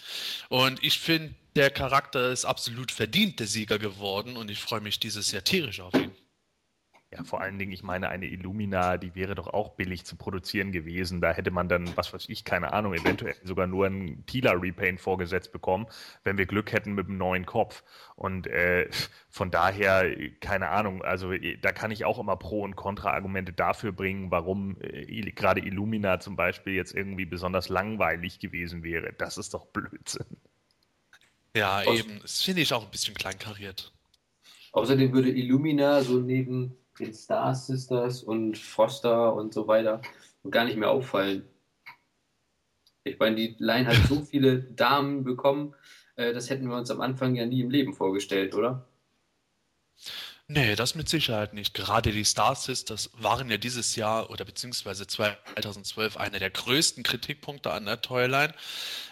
[0.49, 4.99] Und ich finde, der Charakter ist absolut verdient der Sieger geworden und ich freue mich
[4.99, 6.13] dieses Jahr tierisch auf ihn.
[7.17, 10.73] Ja, vor allen Dingen, ich meine, eine Illumina, die wäre doch auch billig zu produzieren
[10.73, 11.21] gewesen.
[11.21, 15.53] Da hätte man dann, was weiß ich, keine Ahnung, eventuell sogar nur einen Tila-Repaint vorgesetzt
[15.53, 15.87] bekommen,
[16.25, 17.85] wenn wir Glück hätten mit einem neuen Kopf.
[18.17, 18.89] Und äh,
[19.31, 21.31] von daher, keine Ahnung, also
[21.63, 26.35] da kann ich auch immer Pro- und Kontra-Argumente dafür bringen, warum äh, gerade Illumina zum
[26.35, 29.13] Beispiel jetzt irgendwie besonders langweilig gewesen wäre.
[29.13, 30.27] Das ist doch Blödsinn.
[31.57, 32.19] Ja, eben.
[32.23, 33.93] Das finde ich auch ein bisschen kleinkariert.
[34.73, 40.01] Außerdem würde Illumina so neben den Star Sisters und Foster und so weiter
[40.43, 41.49] und gar nicht mehr auffallen.
[43.05, 45.75] Ich meine, die Line hat so viele Damen bekommen,
[46.17, 48.87] äh, das hätten wir uns am Anfang ja nie im Leben vorgestellt, oder?
[50.47, 51.73] Nee, das mit Sicherheit nicht.
[51.73, 57.71] Gerade die Star Sisters waren ja dieses Jahr oder beziehungsweise 2012 einer der größten Kritikpunkte
[57.73, 58.53] an der Toyline,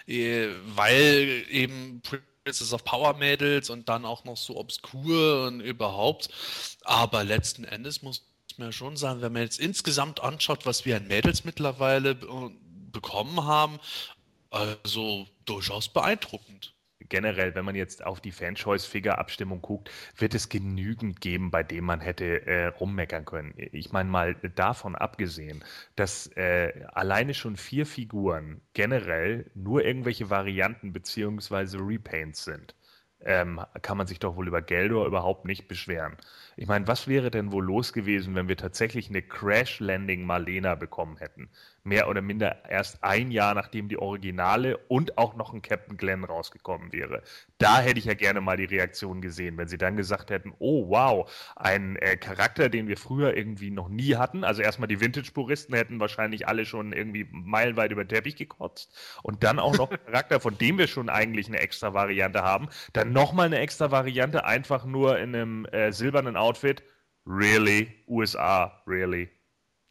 [0.07, 2.03] äh, weil eben
[2.45, 6.29] Princess of Power Mädels und dann auch noch so obskur und überhaupt.
[6.85, 11.07] Aber letzten Endes muss man schon sagen, wenn man jetzt insgesamt anschaut, was wir an
[11.07, 12.15] Mädels mittlerweile
[12.93, 13.79] bekommen haben,
[14.51, 16.75] also durchaus beeindruckend
[17.13, 22.01] generell, wenn man jetzt auf die Fan-Choice-Figure-Abstimmung guckt, wird es genügend geben, bei dem man
[22.01, 23.53] hätte äh, rummeckern können.
[23.57, 25.63] Ich meine mal davon abgesehen,
[25.95, 32.75] dass äh, alleine schon vier Figuren generell nur irgendwelche Varianten beziehungsweise Repaints sind.
[33.21, 36.17] Ähm, kann man sich doch wohl über Geldor überhaupt nicht beschweren.
[36.57, 40.75] Ich meine, was wäre denn wohl los gewesen, wenn wir tatsächlich eine Crash Landing Marlena
[40.75, 41.49] bekommen hätten?
[41.85, 46.25] mehr oder minder erst ein Jahr nachdem die Originale und auch noch ein Captain Glenn
[46.25, 47.23] rausgekommen wäre.
[47.59, 50.89] Da hätte ich ja gerne mal die Reaktion gesehen, wenn sie dann gesagt hätten, oh
[50.89, 54.45] wow, ein äh, Charakter, den wir früher irgendwie noch nie hatten.
[54.45, 58.95] Also erstmal die Vintage-Puristen hätten wahrscheinlich alle schon irgendwie meilenweit über den Teppich gekotzt.
[59.23, 62.69] Und dann auch noch ein Charakter, von dem wir schon eigentlich eine extra Variante haben.
[62.93, 66.83] Dann nochmal eine extra Variante, einfach nur in einem äh, silbernen Outfit.
[67.27, 67.93] Really?
[68.09, 69.31] USA, really?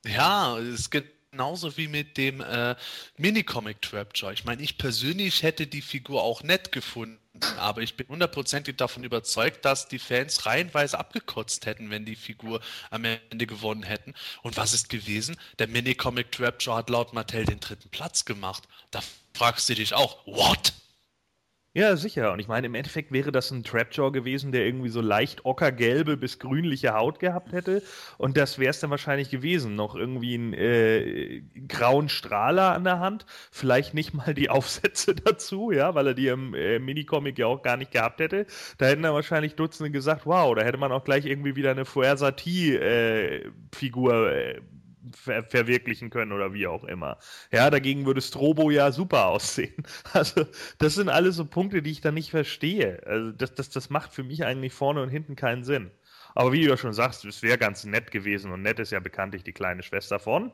[0.06, 2.76] Ja, es gibt genauso wie mit dem äh,
[3.18, 4.34] Minicomic Trapjaw.
[4.34, 7.20] Ich meine, ich persönlich hätte die Figur auch nett gefunden,
[7.58, 12.60] aber ich bin hundertprozentig davon überzeugt, dass die Fans reihenweise abgekotzt hätten, wenn die Figur
[12.90, 14.14] am Ende gewonnen hätten.
[14.42, 15.38] Und was ist gewesen?
[15.58, 18.68] Der Minicomic Trapjaw hat laut Mattel den dritten Platz gemacht.
[18.92, 19.00] Da
[19.34, 20.74] fragst du dich auch, what?
[21.74, 22.34] Ja, sicher.
[22.34, 26.18] Und ich meine, im Endeffekt wäre das ein Trapjaw gewesen, der irgendwie so leicht ockergelbe
[26.18, 27.82] bis grünliche Haut gehabt hätte.
[28.18, 29.76] Und das wäre es dann wahrscheinlich gewesen.
[29.76, 33.26] Noch irgendwie einen äh, grauen Strahler an der Hand.
[33.52, 37.62] Vielleicht nicht mal die Aufsätze dazu, ja, weil er die im äh, Minicomic ja auch
[37.62, 38.48] gar nicht gehabt hätte.
[38.78, 41.86] Da hätten dann wahrscheinlich Dutzende gesagt, wow, da hätte man auch gleich irgendwie wieder eine
[41.86, 44.62] Fuerza T-Figur äh, äh,
[45.14, 47.18] ver verwirklichen können oder wie auch immer.
[47.52, 49.84] Ja, dagegen würde Strobo ja super aussehen.
[50.14, 50.46] Also,
[50.78, 53.02] das sind alles so Punkte, die ich da nicht verstehe.
[53.06, 55.92] Also, das, das, das macht für mich eigentlich vorne und hinten keinen Sinn.
[56.36, 59.00] Aber wie du ja schon sagst, es wäre ganz nett gewesen und nett ist ja
[59.00, 60.52] bekanntlich die kleine Schwester von.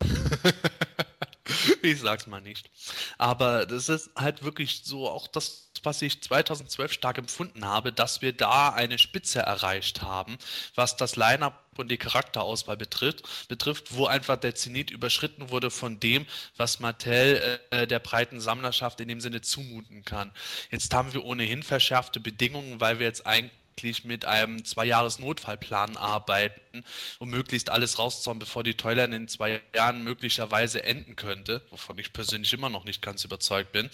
[1.82, 2.70] ich sag's mal nicht.
[3.18, 8.22] Aber das ist halt wirklich so auch das, was ich 2012 stark empfunden habe, dass
[8.22, 10.38] wir da eine Spitze erreicht haben,
[10.74, 15.98] was das Line-Up und die Charakterauswahl betrifft, betrifft, wo einfach der Zenit überschritten wurde von
[15.98, 16.26] dem,
[16.56, 20.30] was Mattel äh, der breiten Sammlerschaft in dem Sinne zumuten kann.
[20.70, 26.84] Jetzt haben wir ohnehin verschärfte Bedingungen, weil wir jetzt eigentlich mit einem Zwei-Jahres-Notfallplan arbeiten,
[27.18, 32.12] um möglichst alles rauszuhauen, bevor die Toyline in zwei Jahren möglicherweise enden könnte, wovon ich
[32.12, 33.88] persönlich immer noch nicht ganz überzeugt bin.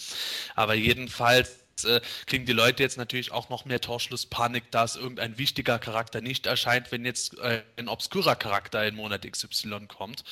[0.57, 5.78] Aber jedenfalls äh, kriegen die Leute jetzt natürlich auch noch mehr Torschlusspanik, dass irgendein wichtiger
[5.78, 10.24] Charakter nicht erscheint, wenn jetzt äh, ein obskurer Charakter in Monat XY kommt.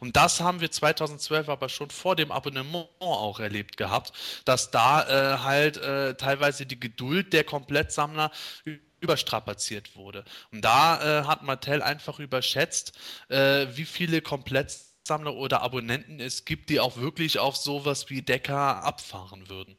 [0.00, 4.12] Und das haben wir 2012 aber schon vor dem Abonnement auch erlebt gehabt,
[4.44, 8.30] dass da äh, halt äh, teilweise die Geduld der Komplettsammler
[9.00, 10.24] überstrapaziert wurde.
[10.52, 12.92] Und da äh, hat Mattel einfach überschätzt,
[13.28, 18.84] äh, wie viele Komplettsammler oder Abonnenten es gibt, die auch wirklich auf sowas wie Decker
[18.84, 19.78] abfahren würden.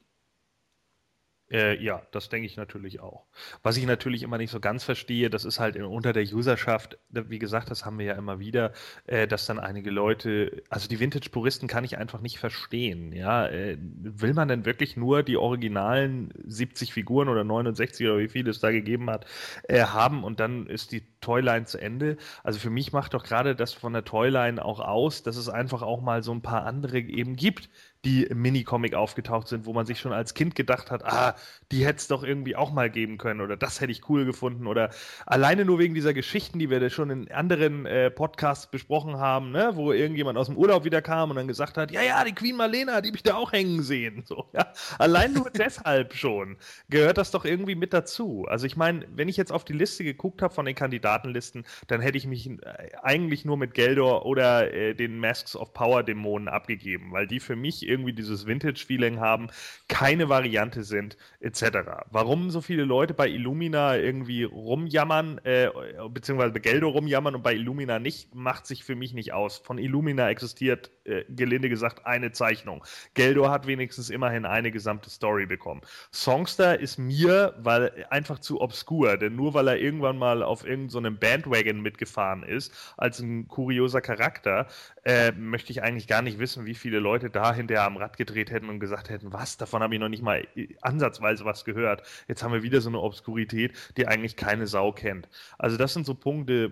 [1.51, 3.25] Äh, ja, das denke ich natürlich auch.
[3.61, 6.97] Was ich natürlich immer nicht so ganz verstehe, das ist halt in, unter der Userschaft,
[7.09, 8.71] wie gesagt, das haben wir ja immer wieder,
[9.05, 13.11] äh, dass dann einige Leute, also die Vintage-Puristen kann ich einfach nicht verstehen.
[13.11, 18.29] Ja, äh, will man denn wirklich nur die originalen 70 Figuren oder 69 oder wie
[18.29, 19.25] viele es da gegeben hat,
[19.67, 22.15] äh, haben und dann ist die Toyline zu Ende?
[22.43, 25.81] Also für mich macht doch gerade das von der Toyline auch aus, dass es einfach
[25.81, 27.69] auch mal so ein paar andere eben gibt,
[28.05, 31.35] die im Minicomic aufgetaucht sind, wo man sich schon als Kind gedacht hat, ah,
[31.71, 34.65] die hätte es doch irgendwie auch mal geben können oder das hätte ich cool gefunden
[34.65, 34.89] oder
[35.25, 39.71] alleine nur wegen dieser Geschichten, die wir schon in anderen äh, Podcasts besprochen haben, ne,
[39.73, 42.55] wo irgendjemand aus dem Urlaub wieder kam und dann gesagt hat, ja, ja, die Queen
[42.55, 44.23] Marlena, die habe ich da auch hängen sehen.
[44.25, 44.71] So, ja.
[44.97, 46.57] Allein nur deshalb schon
[46.89, 48.45] gehört das doch irgendwie mit dazu.
[48.49, 52.01] Also ich meine, wenn ich jetzt auf die Liste geguckt habe von den Kandidatenlisten, dann
[52.01, 52.57] hätte ich mich äh,
[53.03, 57.55] eigentlich nur mit Geldor oder äh, den Masks of Power Dämonen abgegeben, weil die für
[57.55, 59.49] mich irgendwie dieses Vintage-Feeling haben,
[59.87, 61.63] keine Variante sind, etc.
[62.09, 65.69] Warum so viele Leute bei Illumina irgendwie rumjammern, äh,
[66.09, 69.57] beziehungsweise bei Geldo rumjammern und bei Illumina nicht, macht sich für mich nicht aus.
[69.57, 72.83] Von Illumina existiert, äh, gelinde gesagt, eine Zeichnung.
[73.13, 75.81] Geldo hat wenigstens immerhin eine gesamte Story bekommen.
[76.11, 81.15] Songster ist mir, weil einfach zu obskur, denn nur weil er irgendwann mal auf irgendeinem
[81.15, 84.67] so Bandwagon mitgefahren ist, als ein kurioser Charakter,
[85.03, 88.51] äh, möchte ich eigentlich gar nicht wissen, wie viele Leute da hinterher am Rad gedreht
[88.51, 90.47] hätten und gesagt hätten, was, davon habe ich noch nicht mal
[90.81, 92.03] ansatzweise was gehört.
[92.27, 95.29] Jetzt haben wir wieder so eine Obskurität, die eigentlich keine Sau kennt.
[95.57, 96.71] Also das sind so Punkte,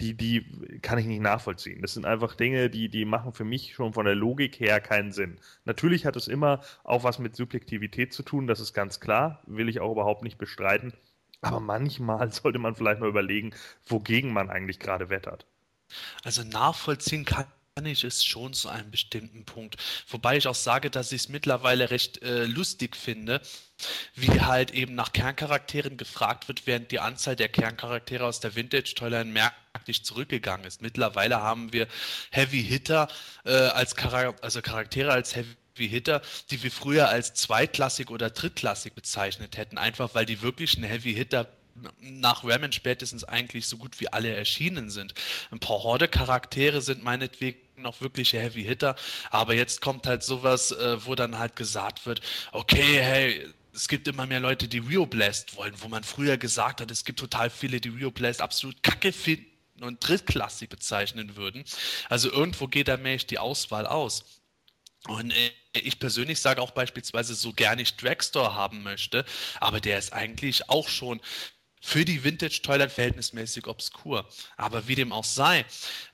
[0.00, 1.80] die, die kann ich nicht nachvollziehen.
[1.80, 5.12] Das sind einfach Dinge, die, die machen für mich schon von der Logik her keinen
[5.12, 5.38] Sinn.
[5.64, 9.68] Natürlich hat es immer auch was mit Subjektivität zu tun, das ist ganz klar, will
[9.68, 10.92] ich auch überhaupt nicht bestreiten.
[11.40, 13.52] Aber manchmal sollte man vielleicht mal überlegen,
[13.86, 15.46] wogegen man eigentlich gerade wettert.
[16.24, 17.46] Also nachvollziehen kann
[17.86, 19.76] ich es schon zu einem bestimmten Punkt.
[20.08, 23.40] Wobei ich auch sage, dass ich es mittlerweile recht äh, lustig finde,
[24.14, 29.24] wie halt eben nach Kerncharakteren gefragt wird, während die Anzahl der Kerncharaktere aus der Vintage-Toyline
[29.24, 30.82] merklich zurückgegangen ist.
[30.82, 31.88] Mittlerweile haben wir
[32.30, 33.08] Heavy Hitter
[33.44, 36.20] äh, als Char also Charaktere als Heavy Hitter,
[36.50, 41.48] die wir früher als zweitklassig oder drittklassig bezeichnet hätten, einfach weil die wirklichen Heavy Hitter
[42.00, 45.14] nach Ramen spätestens eigentlich so gut wie alle erschienen sind.
[45.50, 48.96] Ein paar Horde-Charaktere sind meinetwegen noch wirkliche Heavy Hitter,
[49.30, 52.20] aber jetzt kommt halt sowas, äh, wo dann halt gesagt wird,
[52.52, 56.80] okay, hey, es gibt immer mehr Leute, die Rio Blast wollen, wo man früher gesagt
[56.80, 59.46] hat, es gibt total viele, die Rio Blast absolut kacke finden
[59.80, 61.64] und drittklassig bezeichnen würden.
[62.08, 64.42] Also irgendwo geht da mehr die Auswahl aus.
[65.08, 69.24] Und äh, ich persönlich sage auch beispielsweise, so gerne ich Dragstore haben möchte,
[69.58, 71.20] aber der ist eigentlich auch schon
[71.82, 74.26] für die Vintage Toilet verhältnismäßig obskur.
[74.56, 75.66] Aber wie dem auch sei,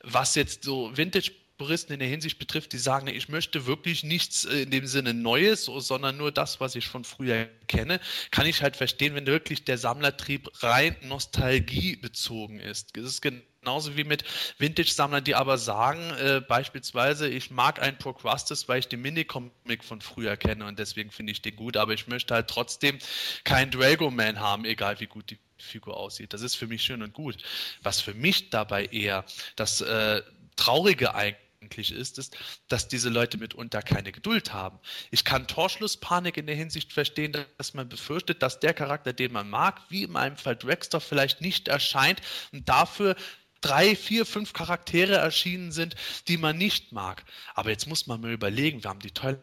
[0.03, 4.45] was jetzt so Vintage Puristen in der Hinsicht betrifft, die sagen, ich möchte wirklich nichts
[4.45, 8.01] äh, in dem Sinne Neues, sondern nur das, was ich von früher kenne,
[8.31, 12.97] kann ich halt verstehen, wenn wirklich der Sammlertrieb rein Nostalgie bezogen ist.
[12.97, 14.24] Das ist genau genauso wie mit
[14.57, 20.01] Vintage-Sammlern, die aber sagen, äh, beispielsweise, ich mag einen Procrustes, weil ich den Minicomic von
[20.01, 22.99] früher kenne und deswegen finde ich den gut, aber ich möchte halt trotzdem
[23.45, 26.32] keinen Drago-Man haben, egal wie gut die Figur aussieht.
[26.32, 27.36] Das ist für mich schön und gut.
[27.82, 29.27] Was für mich dabei eher
[29.57, 30.23] das äh,
[30.57, 32.36] Traurige eigentlich ist, ist,
[32.69, 34.78] dass diese Leute mitunter keine Geduld haben.
[35.11, 39.51] Ich kann Torschlusspanik in der Hinsicht verstehen, dass man befürchtet, dass der Charakter, den man
[39.51, 42.20] mag, wie in meinem Fall Dragster, vielleicht nicht erscheint
[42.53, 43.16] und dafür
[43.60, 45.94] drei, vier, fünf Charaktere erschienen sind,
[46.28, 47.24] die man nicht mag.
[47.55, 49.43] Aber jetzt muss man mal überlegen, wir haben die Toyline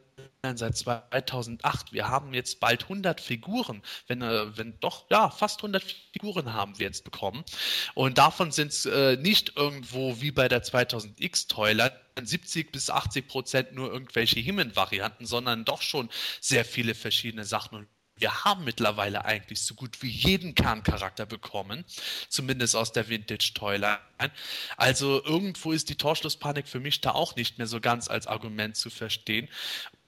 [0.56, 5.84] seit 2008, wir haben jetzt bald 100 Figuren, wenn, äh, wenn doch, ja, fast 100
[6.14, 7.44] Figuren haben wir jetzt bekommen.
[7.96, 13.28] Und davon sind es äh, nicht irgendwo wie bei der 2000X Toyline 70 bis 80
[13.28, 16.10] Prozent nur irgendwelche Himmelvarianten, sondern doch schon
[16.40, 17.80] sehr viele verschiedene Sachen.
[17.80, 17.88] Und
[18.18, 21.84] wir haben mittlerweile eigentlich so gut wie jeden Kerncharakter bekommen,
[22.30, 24.00] zumindest aus der Vintage Toyline.
[24.78, 28.78] Also irgendwo ist die Torschlusspanik für mich da auch nicht mehr so ganz als Argument
[28.78, 29.50] zu verstehen.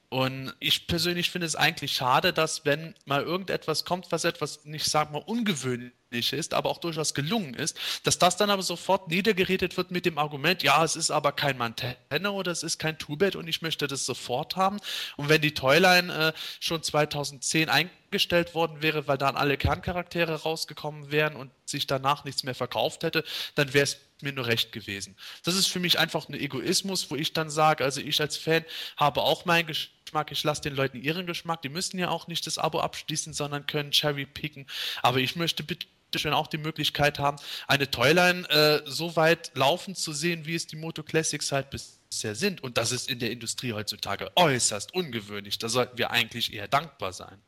[0.09, 4.85] Und ich persönlich finde es eigentlich schade, dass wenn mal irgendetwas kommt, was etwas, nicht
[4.85, 9.75] sag mal, ungewöhnlich ist, aber auch durchaus gelungen ist, dass das dann aber sofort niedergeredet
[9.75, 13.35] wird mit dem Argument, ja, es ist aber kein Mantenne oder es ist kein Tubet
[13.35, 14.77] und ich möchte das sofort haben.
[15.17, 21.11] Und wenn die Toyline äh, schon 2010 eingestellt worden wäre, weil dann alle Kerncharaktere rausgekommen
[21.11, 23.25] wären und sich danach nichts mehr verkauft hätte,
[23.55, 25.15] dann wäre es mir nur recht gewesen.
[25.43, 28.65] Das ist für mich einfach ein Egoismus, wo ich dann sage, also ich als Fan
[28.95, 32.47] habe auch meinen Geschmack, ich lasse den Leuten ihren Geschmack, die müssen ja auch nicht
[32.47, 34.65] das Abo abschließen, sondern können Cherry picken.
[35.01, 37.37] Aber ich möchte bitte schön auch die Möglichkeit haben,
[37.67, 42.35] eine Toyline äh, so weit laufen zu sehen, wie es die Moto Classics halt bisher
[42.35, 42.63] sind.
[42.63, 45.59] Und das ist in der Industrie heutzutage äußerst ungewöhnlich.
[45.59, 47.41] Da sollten wir eigentlich eher dankbar sein.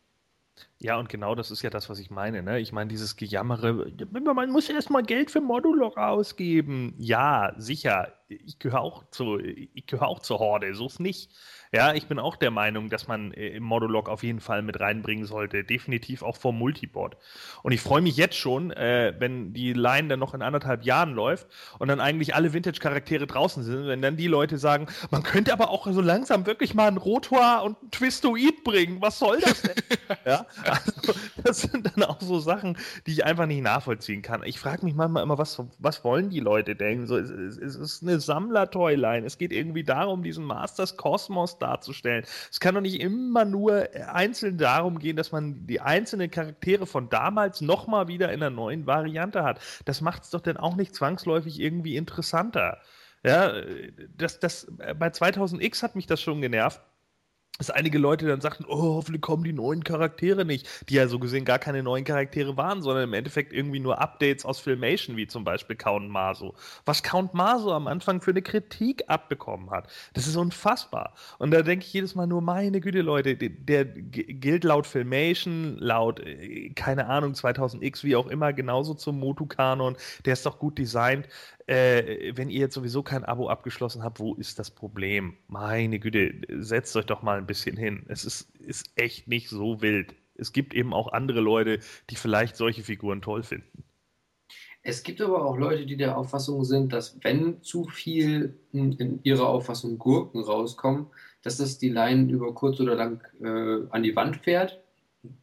[0.82, 2.42] Ja, und genau das ist ja das, was ich meine.
[2.42, 2.60] Ne?
[2.60, 6.94] Ich meine, dieses Gejammere, man muss erstmal Geld für Modulok ausgeben.
[6.98, 8.14] Ja, sicher.
[8.30, 11.32] Ich gehöre auch, zu, ich gehöre auch zur Horde, so ist nicht.
[11.72, 14.80] Ja, ich bin auch der Meinung, dass man äh, im Modulog auf jeden Fall mit
[14.80, 15.64] reinbringen sollte.
[15.64, 17.16] Definitiv auch vor Multibot.
[17.62, 21.14] Und ich freue mich jetzt schon, äh, wenn die Line dann noch in anderthalb Jahren
[21.14, 21.48] läuft
[21.78, 25.70] und dann eigentlich alle Vintage-Charaktere draußen sind, wenn dann die Leute sagen, man könnte aber
[25.70, 29.00] auch so langsam wirklich mal einen Rotor und einen Twistoid bringen.
[29.00, 29.76] Was soll das denn?
[30.26, 31.14] ja, also,
[31.44, 34.44] das sind dann auch so Sachen, die ich einfach nicht nachvollziehen kann.
[34.44, 37.08] Ich frage mich manchmal immer, was, was wollen die Leute denken?
[37.08, 39.26] So, es, es, es ist eine Sammler-Toyline.
[39.26, 42.26] Es geht irgendwie darum, diesen Masters Kosmos darzustellen.
[42.52, 47.10] Es kann doch nicht immer nur einzeln darum gehen, dass man die einzelnen Charaktere von
[47.10, 49.60] damals nochmal wieder in einer neuen Variante hat.
[49.86, 52.80] Das macht es doch dann auch nicht zwangsläufig irgendwie interessanter.
[53.24, 53.52] Ja,
[54.18, 56.82] das, das, bei 2000X hat mich das schon genervt
[57.60, 61.20] dass einige Leute dann sagten, oh, hoffentlich kommen die neuen Charaktere nicht, die ja so
[61.20, 65.28] gesehen gar keine neuen Charaktere waren, sondern im Endeffekt irgendwie nur Updates aus Filmation, wie
[65.28, 66.56] zum Beispiel Count Maso.
[66.86, 71.14] Was Count Maso am Anfang für eine Kritik abbekommen hat, das ist unfassbar.
[71.38, 76.22] Und da denke ich jedes Mal nur, meine Güte, Leute, der, gilt laut Filmation, laut,
[76.22, 81.28] äh, keine Ahnung, 2000X, wie auch immer, genauso zum Motu-Kanon, der ist doch gut designt
[81.70, 85.38] äh, wenn ihr jetzt sowieso kein Abo abgeschlossen habt, wo ist das Problem?
[85.48, 88.06] Meine Güte, setzt euch doch mal ein bisschen hin.
[88.08, 90.16] Es ist, ist echt nicht so wild.
[90.34, 91.80] Es gibt eben auch andere Leute,
[92.10, 93.84] die vielleicht solche Figuren toll finden.
[94.82, 99.48] Es gibt aber auch Leute, die der Auffassung sind, dass wenn zu viel in ihrer
[99.48, 101.06] Auffassung Gurken rauskommen,
[101.44, 104.80] dass das die Leinen über kurz oder lang äh, an die Wand fährt.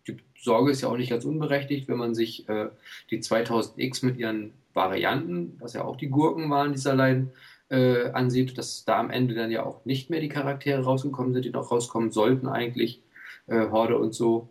[0.08, 2.70] Die Sorge ist ja auch nicht ganz unberechtigt, wenn man sich äh,
[3.10, 7.32] die 2000X mit ihren Varianten, was ja auch die Gurken waren, dieser Line,
[7.68, 11.44] äh, ansieht, dass da am Ende dann ja auch nicht mehr die Charaktere rausgekommen sind,
[11.44, 13.02] die noch rauskommen sollten eigentlich,
[13.46, 14.50] äh, Horde und so,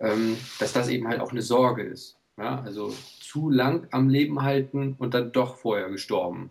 [0.00, 2.18] ähm, dass das eben halt auch eine Sorge ist.
[2.36, 2.60] Ja?
[2.62, 6.50] Also zu lang am Leben halten und dann doch vorher gestorben.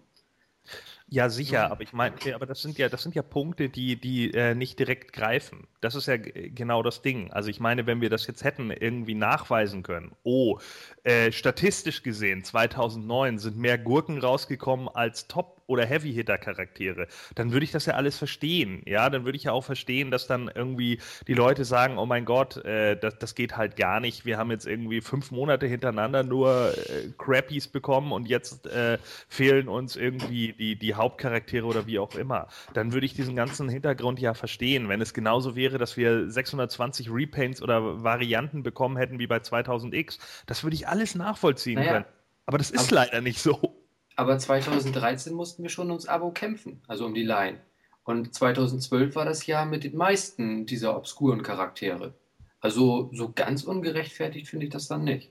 [1.08, 4.34] Ja, sicher, aber ich meine, aber das sind ja, das sind ja Punkte, die, die
[4.34, 5.68] äh, nicht direkt greifen.
[5.86, 7.32] Das ist ja genau das Ding.
[7.32, 10.58] Also ich meine, wenn wir das jetzt hätten irgendwie nachweisen können, oh,
[11.04, 17.72] äh, statistisch gesehen, 2009 sind mehr Gurken rausgekommen als Top oder Heavy-Hitter-Charaktere, dann würde ich
[17.72, 18.82] das ja alles verstehen.
[18.86, 22.26] Ja, dann würde ich ja auch verstehen, dass dann irgendwie die Leute sagen, oh mein
[22.26, 24.26] Gott, äh, das, das geht halt gar nicht.
[24.26, 28.98] Wir haben jetzt irgendwie fünf Monate hintereinander nur äh, Crappies bekommen und jetzt äh,
[29.28, 32.48] fehlen uns irgendwie die, die Hauptcharaktere oder wie auch immer.
[32.74, 34.90] Dann würde ich diesen ganzen Hintergrund ja verstehen.
[34.90, 40.20] Wenn es genauso wäre, dass wir 620 Repaints oder Varianten bekommen hätten wie bei 2000X,
[40.46, 42.06] das würde ich alles nachvollziehen naja, können.
[42.46, 43.76] Aber das ist leider nicht so.
[44.16, 47.60] Aber 2013 mussten wir schon ums Abo kämpfen, also um die Line.
[48.04, 52.14] Und 2012 war das Jahr mit den meisten dieser obskuren Charaktere.
[52.62, 55.30] Also so ganz ungerechtfertigt finde ich das dann nicht.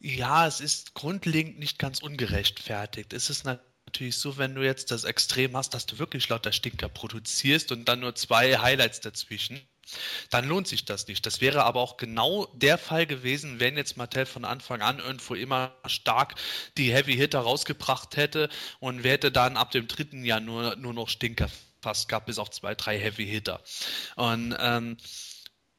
[0.00, 3.12] Ja, es ist grundlegend nicht ganz ungerechtfertigt.
[3.12, 6.88] Es ist natürlich so, wenn du jetzt das Extrem hast, dass du wirklich lauter Stinker
[6.88, 9.60] produzierst und dann nur zwei Highlights dazwischen,
[10.30, 11.24] dann lohnt sich das nicht.
[11.26, 15.34] Das wäre aber auch genau der Fall gewesen, wenn jetzt Mattel von Anfang an irgendwo
[15.34, 16.34] immer stark
[16.76, 18.48] die Heavy Hitter rausgebracht hätte
[18.80, 21.48] und wir hätte dann ab dem dritten Jahr nur, nur noch Stinker
[21.80, 23.60] fast gehabt, bis auf zwei, drei Heavy Hitter.
[24.16, 24.96] Und ähm,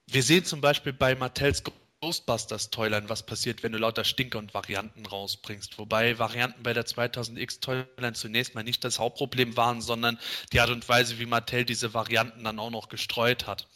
[0.07, 1.63] wir sehen zum Beispiel bei Mattels
[2.01, 5.77] Ghostbusters Toyline, was passiert, wenn du lauter Stinker und Varianten rausbringst.
[5.77, 10.17] Wobei Varianten bei der 2000X Toyline zunächst mal nicht das Hauptproblem waren, sondern
[10.53, 13.67] die Art und Weise, wie Mattel diese Varianten dann auch noch gestreut hat.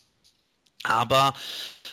[0.84, 1.34] Aber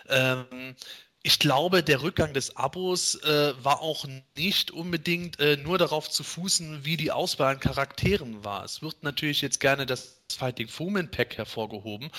[0.09, 0.77] ähm,
[1.23, 4.07] ich glaube, der Rückgang des Abos äh, war auch
[4.37, 8.65] nicht unbedingt äh, nur darauf zu fußen, wie die Auswahl an Charakteren war.
[8.65, 12.11] Es wird natürlich jetzt gerne das Fighting Foreman Pack hervorgehoben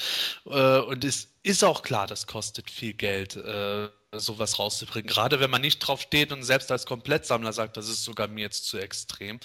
[0.45, 5.07] äh, und es ist auch klar, das kostet viel Geld, äh, sowas rauszubringen.
[5.07, 8.41] Gerade wenn man nicht drauf steht und selbst als Komplettsammler sagt, das ist sogar mir
[8.41, 9.39] jetzt zu extrem.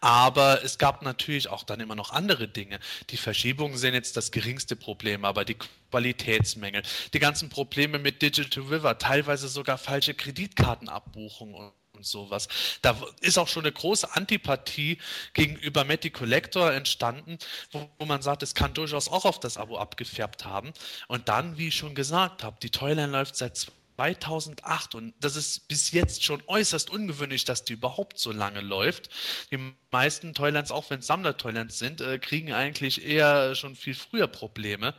[0.00, 2.78] Aber es gab natürlich auch dann immer noch andere Dinge.
[3.10, 5.56] Die Verschiebungen sind jetzt das geringste Problem, aber die
[5.90, 6.82] Qualitätsmängel,
[7.12, 12.48] die ganzen Probleme mit Digital River, teilweise sogar falsche Kreditkartenabbuchungen und, und sowas.
[12.80, 14.98] Da ist auch schon eine große Antipathie
[15.34, 17.38] gegenüber Matty Collector entstanden,
[17.70, 20.72] wo, wo, man sagt, es kann durchaus auch auf das Abo abgefärbt haben.
[21.08, 23.70] Und dann, wie ich schon gesagt habe, die Toyline läuft seit
[24.02, 29.10] 2008 und das ist bis jetzt schon äußerst ungewöhnlich, dass die überhaupt so lange läuft.
[29.52, 34.26] Die meisten Toylands, auch wenn es Sammler-Toylands sind, äh, kriegen eigentlich eher schon viel früher
[34.26, 34.94] Probleme,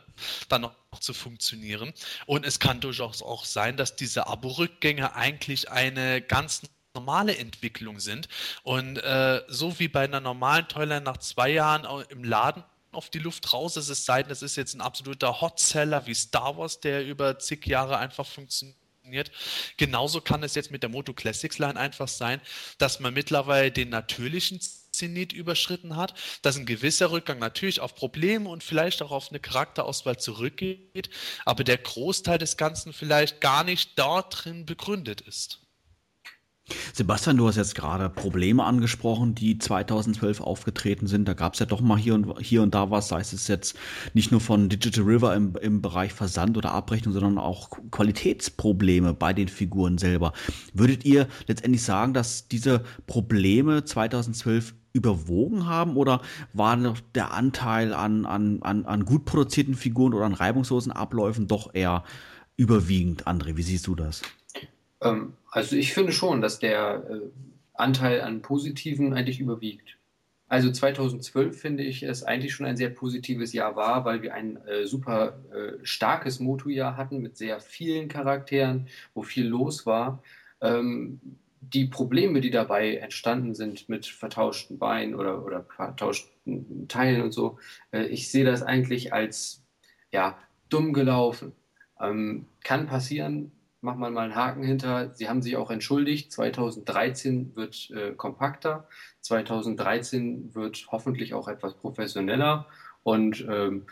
[0.48, 1.92] dann noch zu funktionieren.
[2.24, 6.62] Und es kann durchaus auch sein, dass diese Abo-Rückgänge eigentlich eine ganz
[6.94, 8.28] normale Entwicklung sind
[8.62, 12.62] und äh, so wie bei einer normalen Toyland nach zwei Jahren im Laden
[12.92, 16.14] auf die Luft raus ist, es sei denn, das ist jetzt ein absoluter Hotseller wie
[16.14, 19.30] Star Wars, der über zig Jahre einfach funktioniert funktioniert.
[19.76, 22.40] Genauso kann es jetzt mit der Moto Classics Line einfach sein,
[22.78, 24.60] dass man mittlerweile den natürlichen
[24.92, 29.40] Zenit überschritten hat, dass ein gewisser Rückgang natürlich auf Probleme und vielleicht auch auf eine
[29.40, 31.10] Charakterauswahl zurückgeht,
[31.44, 35.63] aber der Großteil des Ganzen vielleicht gar nicht dort drin begründet ist.
[36.94, 41.26] Sebastian, du hast jetzt gerade Probleme angesprochen, die 2012 aufgetreten sind.
[41.26, 43.76] Da gab es ja doch mal hier und, hier und da was, sei es jetzt
[44.14, 49.34] nicht nur von Digital River im, im Bereich Versand oder Abrechnung, sondern auch Qualitätsprobleme bei
[49.34, 50.32] den Figuren selber.
[50.72, 56.22] Würdet ihr letztendlich sagen, dass diese Probleme 2012 überwogen haben oder
[56.52, 56.76] war
[57.14, 62.04] der Anteil an, an, an, an gut produzierten Figuren oder an reibungslosen Abläufen doch eher
[62.56, 63.26] überwiegend?
[63.26, 64.22] André, wie siehst du das?
[65.04, 67.20] Ähm, also ich finde schon, dass der äh,
[67.74, 69.98] Anteil an Positiven eigentlich überwiegt.
[70.48, 74.56] Also 2012 finde ich es eigentlich schon ein sehr positives Jahr war, weil wir ein
[74.66, 80.22] äh, super äh, starkes Moto-Jahr hatten mit sehr vielen Charakteren, wo viel los war.
[80.60, 81.20] Ähm,
[81.60, 87.58] die Probleme, die dabei entstanden sind mit vertauschten Beinen oder, oder vertauschten Teilen und so,
[87.90, 89.62] äh, ich sehe das eigentlich als
[90.12, 91.52] ja, dumm gelaufen.
[92.00, 93.50] Ähm, kann passieren,
[93.84, 95.14] macht man mal einen Haken hinter.
[95.14, 96.32] Sie haben sich auch entschuldigt.
[96.32, 98.88] 2013 wird äh, kompakter.
[99.20, 102.66] 2013 wird hoffentlich auch etwas professioneller.
[103.02, 103.86] Und ähm,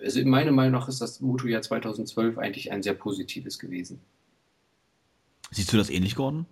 [0.00, 4.00] also meiner Meinung nach ist das Moto-Jahr 2012 eigentlich ein sehr positives gewesen.
[5.50, 6.46] Siehst du das ähnlich, Gordon?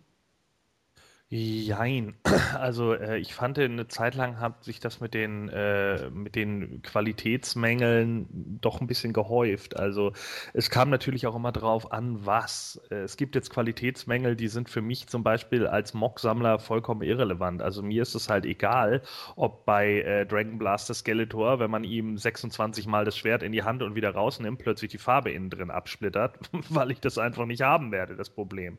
[1.31, 2.17] Jein.
[2.55, 6.83] Also äh, ich fand, eine Zeit lang hat sich das mit den, äh, mit den
[6.83, 9.77] Qualitätsmängeln doch ein bisschen gehäuft.
[9.77, 10.13] Also
[10.53, 12.81] es kam natürlich auch immer drauf an, was.
[12.91, 17.61] Äh, es gibt jetzt Qualitätsmängel, die sind für mich zum Beispiel als Mock-Sammler vollkommen irrelevant.
[17.61, 19.03] Also mir ist es halt egal,
[19.37, 23.63] ob bei äh, Dragon Blaster Skeletor, wenn man ihm 26 Mal das Schwert in die
[23.65, 26.39] Hand und wieder rausnimmt, plötzlich die Farbe innen drin absplittert,
[26.71, 28.79] weil ich das einfach nicht haben werde, das Problem.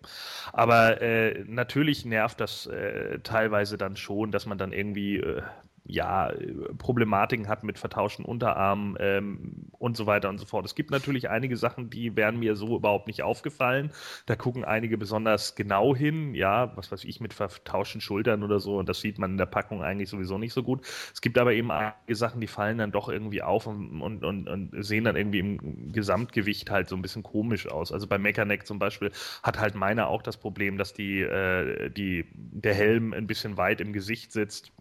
[0.53, 5.41] Aber äh, natürlich nervt das das äh, teilweise dann schon, dass man dann irgendwie äh,
[5.87, 6.31] ja,
[6.79, 10.65] Problematiken hat mit vertauschten Unterarmen ähm, und so weiter und so fort.
[10.65, 13.91] Es gibt natürlich einige Sachen, die wären mir so überhaupt nicht aufgefallen.
[14.25, 18.79] Da gucken einige besonders genau hin, ja, was weiß ich, mit vertauschten Schultern oder so.
[18.79, 20.81] Und das sieht man in der Packung eigentlich sowieso nicht so gut.
[21.13, 24.71] Es gibt aber eben einige Sachen, die fallen dann doch irgendwie auf und, und, und,
[24.83, 27.91] sehen dann irgendwie im Gesamtgewicht halt so ein bisschen komisch aus.
[27.91, 29.11] Also bei Mechaneck zum Beispiel
[29.43, 33.81] hat halt meiner auch das Problem, dass die, äh, die, der Helm ein bisschen weit
[33.81, 34.71] im Gesicht sitzt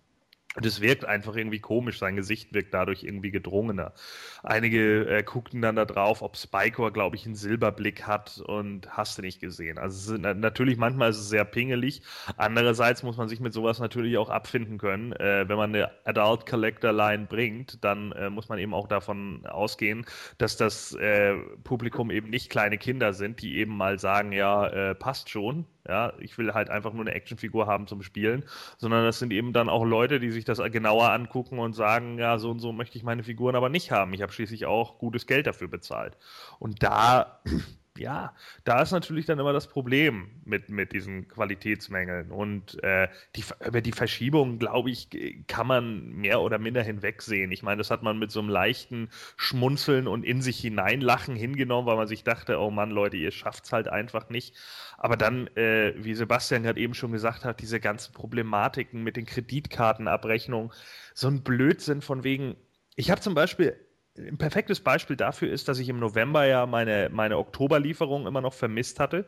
[0.57, 3.93] und es wirkt einfach irgendwie komisch, sein Gesicht wirkt dadurch irgendwie gedrungener.
[4.43, 9.19] Einige äh, guckten dann da drauf, ob Spikor, glaube ich, einen Silberblick hat und hast
[9.19, 9.79] du nicht gesehen.
[9.79, 12.03] Also ist, natürlich, manchmal ist es sehr pingelig.
[12.37, 15.13] Andererseits muss man sich mit sowas natürlich auch abfinden können.
[15.13, 19.45] Äh, wenn man eine Adult Collector Line bringt, dann äh, muss man eben auch davon
[19.47, 20.07] ausgehen,
[20.39, 24.95] dass das äh, Publikum eben nicht kleine Kinder sind, die eben mal sagen, ja, äh,
[24.95, 28.45] passt schon Ja, ich will halt einfach nur eine Actionfigur haben zum Spielen,
[28.79, 32.39] sondern das sind eben dann auch Leute, die sich das genauer angucken und sagen, ja,
[32.39, 34.15] so und so möchte ich meine Figuren aber nicht haben.
[34.15, 36.17] Ich habe schließlich auch gutes Geld dafür bezahlt.
[36.59, 37.41] Und da
[37.97, 38.35] ja,
[38.65, 42.33] da ist natürlich dann immer das Problem mit, mit diesen Qualitätsmängeln.
[42.33, 45.09] Und äh, die, über die Verschiebung, glaube ich,
[45.47, 47.53] kann man mehr oder minder hinwegsehen.
[47.53, 51.87] Ich meine, das hat man mit so einem leichten Schmunzeln und in sich hineinlachen hingenommen,
[51.87, 54.57] weil man sich dachte, oh Mann, Leute, ihr schafft es halt einfach nicht.
[54.99, 59.27] Aber dann, äh, wie Sebastian gerade eben schon gesagt hat, diese ganzen Problematiken mit den
[59.27, 60.73] Kreditkartenabrechnungen,
[61.15, 62.57] so ein Blödsinn von wegen.
[62.97, 63.77] Ich habe zum Beispiel
[64.17, 68.55] ein perfektes Beispiel dafür ist, dass ich im November ja meine, meine Oktoberlieferung immer noch
[68.55, 69.25] vermisst hatte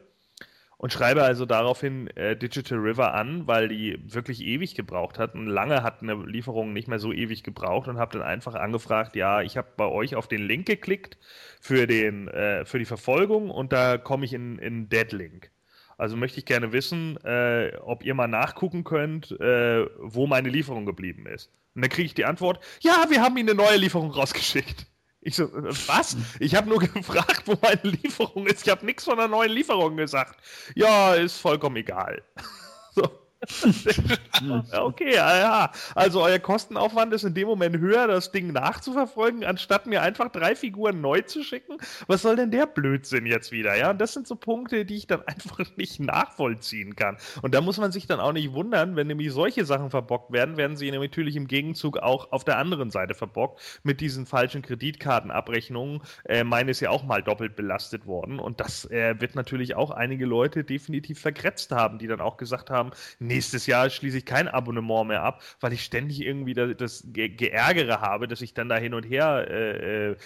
[0.79, 5.35] und schreibe also daraufhin äh, Digital River an, weil die wirklich ewig gebraucht hat.
[5.35, 9.17] Und lange hat eine Lieferung nicht mehr so ewig gebraucht und habe dann einfach angefragt,
[9.17, 11.17] ja, ich habe bei euch auf den Link geklickt
[11.61, 15.51] für, den, äh, für die Verfolgung und da komme ich in, in Deadlink.
[15.99, 20.85] Also möchte ich gerne wissen, äh, ob ihr mal nachgucken könnt, äh, wo meine Lieferung
[20.85, 21.51] geblieben ist.
[21.75, 24.87] Und dann kriege ich die Antwort, ja, wir haben Ihnen eine neue Lieferung rausgeschickt.
[25.23, 26.17] Ich so, äh, was?
[26.39, 28.67] Ich habe nur gefragt, wo meine Lieferung ist.
[28.67, 30.39] Ich habe nichts von einer neuen Lieferung gesagt.
[30.75, 32.23] Ja, ist vollkommen egal.
[32.95, 33.26] so.
[34.81, 35.71] okay, ja.
[35.95, 40.57] Also euer Kostenaufwand ist in dem Moment höher, das Ding nachzuverfolgen, anstatt mir einfach drei
[40.57, 41.77] Figuren neu zu schicken.
[42.07, 43.77] Was soll denn der Blödsinn jetzt wieder?
[43.77, 47.19] Ja, und das sind so Punkte, die ich dann einfach nicht nachvollziehen kann.
[47.43, 50.57] Und da muss man sich dann auch nicht wundern, wenn nämlich solche Sachen verbockt werden,
[50.57, 56.03] werden sie natürlich im Gegenzug auch auf der anderen Seite verbockt mit diesen falschen Kreditkartenabrechnungen.
[56.25, 58.39] Äh, meine ist ja auch mal doppelt belastet worden.
[58.39, 62.71] Und das äh, wird natürlich auch einige Leute definitiv verkretzt haben, die dann auch gesagt
[62.71, 62.91] haben,
[63.27, 68.01] nächstes Jahr schließe ich kein Abonnement mehr ab, weil ich ständig irgendwie das, das Geärgere
[68.01, 70.17] habe, dass ich dann da hin und her äh, äh,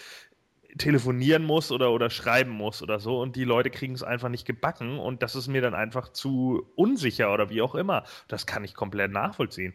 [0.78, 4.46] telefonieren muss oder, oder schreiben muss oder so und die Leute kriegen es einfach nicht
[4.46, 8.04] gebacken und das ist mir dann einfach zu unsicher oder wie auch immer.
[8.28, 9.74] Das kann ich komplett nachvollziehen.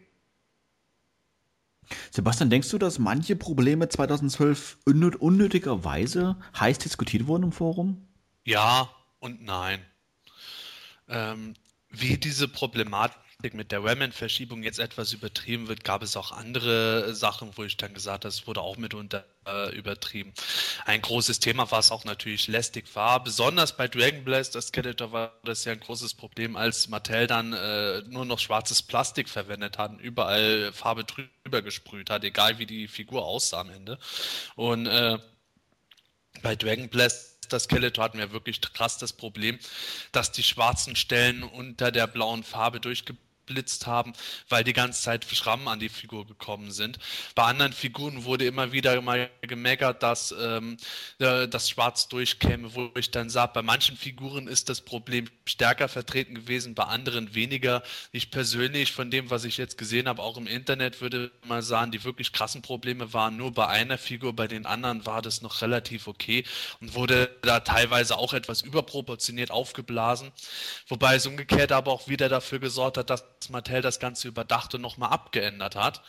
[2.10, 8.08] Sebastian, denkst du, dass manche Probleme 2012 unnötigerweise heiß diskutiert wurden im Forum?
[8.44, 8.88] Ja
[9.20, 9.80] und nein.
[11.08, 11.54] Ähm,
[12.00, 13.16] wie diese Problematik
[13.52, 17.92] mit der Wayman-Verschiebung jetzt etwas übertrieben wird, gab es auch andere Sachen, wo ich dann
[17.92, 20.32] gesagt habe, es wurde auch mitunter äh, übertrieben.
[20.84, 25.64] Ein großes Thema, was auch natürlich lästig war, besonders bei Dragon Blaster Skeletor war das
[25.64, 30.00] ja ein großes Problem, als Mattel dann äh, nur noch schwarzes Plastik verwendet hat und
[30.00, 33.98] überall Farbe drüber gesprüht hat, egal wie die Figur aussah am Ende.
[34.56, 35.18] Und äh,
[36.42, 39.58] bei Dragon Blast das Skeletor hatten wir wirklich krass das Problem,
[40.12, 44.12] dass die schwarzen Stellen unter der blauen Farbe durchgebrochen geblitzt haben,
[44.48, 46.98] weil die ganze Zeit Schrammen an die Figur gekommen sind.
[47.34, 50.76] Bei anderen Figuren wurde immer wieder mal gemeckert, dass ähm,
[51.18, 55.88] äh, das Schwarz durchkäme, wo ich dann sage, bei manchen Figuren ist das Problem stärker
[55.88, 57.82] vertreten gewesen, bei anderen weniger.
[58.12, 61.92] Ich persönlich, von dem, was ich jetzt gesehen habe, auch im Internet, würde mal sagen,
[61.92, 65.62] die wirklich krassen Probleme waren nur bei einer Figur, bei den anderen war das noch
[65.62, 66.44] relativ okay
[66.80, 70.32] und wurde da teilweise auch etwas überproportioniert aufgeblasen.
[70.88, 74.74] Wobei es umgekehrt aber auch wieder dafür gesorgt hat, dass dass Mattel das Ganze überdacht
[74.74, 76.02] und nochmal abgeändert hat.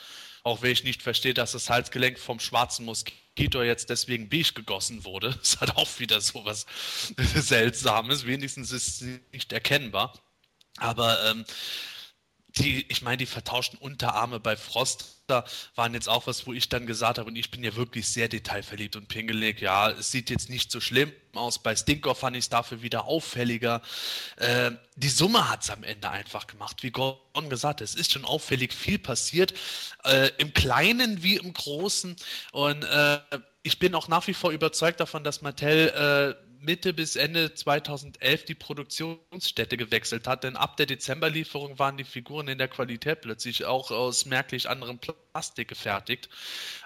[0.44, 5.04] Auch wenn ich nicht verstehe, dass das Halsgelenk vom schwarzen Moskito jetzt deswegen beige gegossen
[5.04, 5.32] wurde.
[5.40, 6.66] Das hat auch wieder so was
[7.36, 8.26] Seltsames.
[8.26, 10.14] Wenigstens ist es nicht erkennbar.
[10.78, 11.46] Aber ähm,
[12.58, 16.86] die, ich meine, die vertauschten Unterarme bei Froster waren jetzt auch was, wo ich dann
[16.86, 19.62] gesagt habe, und ich bin ja wirklich sehr detailverliebt und pingelig.
[19.62, 21.60] Ja, es sieht jetzt nicht so schlimm aus.
[21.60, 23.82] Bei Stinker fand ich es dafür wieder auffälliger.
[24.38, 26.84] Äh, die Summe hat es am Ende einfach gemacht.
[26.84, 29.54] Wie Gordon gesagt, es ist schon auffällig viel passiert,
[30.04, 32.16] äh, im Kleinen wie im Großen.
[32.52, 33.20] Und äh,
[33.64, 38.46] ich bin auch nach wie vor überzeugt davon, dass Mattel äh, Mitte bis Ende 2011
[38.46, 43.66] die Produktionsstätte gewechselt hat, denn ab der Dezemberlieferung waren die Figuren in der Qualität plötzlich
[43.66, 46.30] auch aus merklich anderem Plastik gefertigt.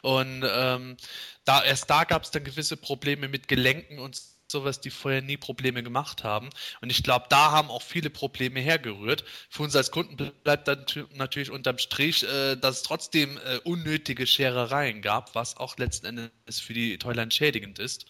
[0.02, 0.98] Und ähm,
[1.46, 4.22] da erst da gab es dann gewisse Probleme mit Gelenken und
[4.52, 6.50] sowas, die vorher nie Probleme gemacht haben.
[6.82, 9.24] Und ich glaube, da haben auch viele Probleme hergerührt.
[9.50, 14.28] Für uns als Kunden bleibt dann natürlich unterm Strich, äh, dass es trotzdem äh, unnötige
[14.28, 18.06] Scherereien gab, was auch letzten Endes für die Toyland schädigend ist.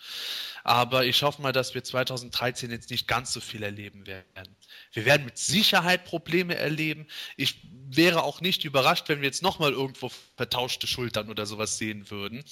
[0.63, 4.55] Aber ich hoffe mal, dass wir 2013 jetzt nicht ganz so viel erleben werden.
[4.93, 7.07] Wir werden mit Sicherheit Probleme erleben.
[7.35, 12.09] Ich wäre auch nicht überrascht, wenn wir jetzt nochmal irgendwo vertauschte Schultern oder sowas sehen
[12.09, 12.43] würden.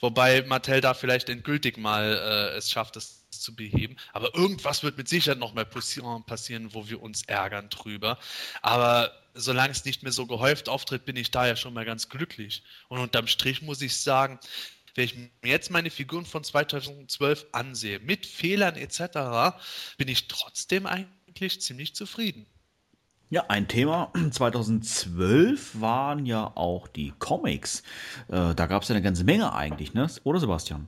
[0.00, 3.96] Wobei Mattel da vielleicht endgültig mal äh, es schafft, es zu beheben.
[4.12, 8.18] Aber irgendwas wird mit Sicherheit noch mal passieren, wo wir uns ärgern drüber.
[8.62, 12.08] Aber solange es nicht mehr so gehäuft auftritt, bin ich da ja schon mal ganz
[12.08, 12.62] glücklich.
[12.88, 14.38] Und unterm Strich muss ich sagen,
[14.94, 19.56] wenn ich mir jetzt meine Figuren von 2012 ansehe, mit Fehlern etc.,
[19.98, 22.46] bin ich trotzdem eigentlich ziemlich zufrieden.
[23.28, 27.82] Ja, ein Thema 2012 waren ja auch die Comics.
[28.28, 30.08] Äh, da gab es ja eine ganze Menge eigentlich, ne?
[30.24, 30.86] Oder Sebastian?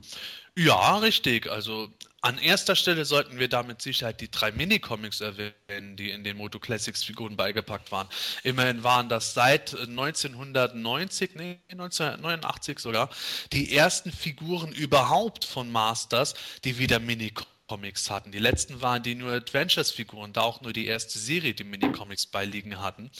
[0.55, 1.49] Ja, richtig.
[1.49, 1.89] Also
[2.21, 6.37] an erster Stelle sollten wir da mit Sicherheit die drei Mini-Comics erwähnen, die in den
[6.37, 8.07] Moto Classics Figuren beigepackt waren.
[8.43, 13.09] Immerhin waren das seit 1990, nee, 1989 sogar,
[13.53, 16.33] die ersten Figuren überhaupt von Masters,
[16.63, 18.31] die wieder Mini-Comics Comics hatten.
[18.31, 22.81] Die letzten waren die New Adventures-Figuren, da auch nur die erste Serie, die Mini-Comics beiliegen
[22.81, 23.11] hatten.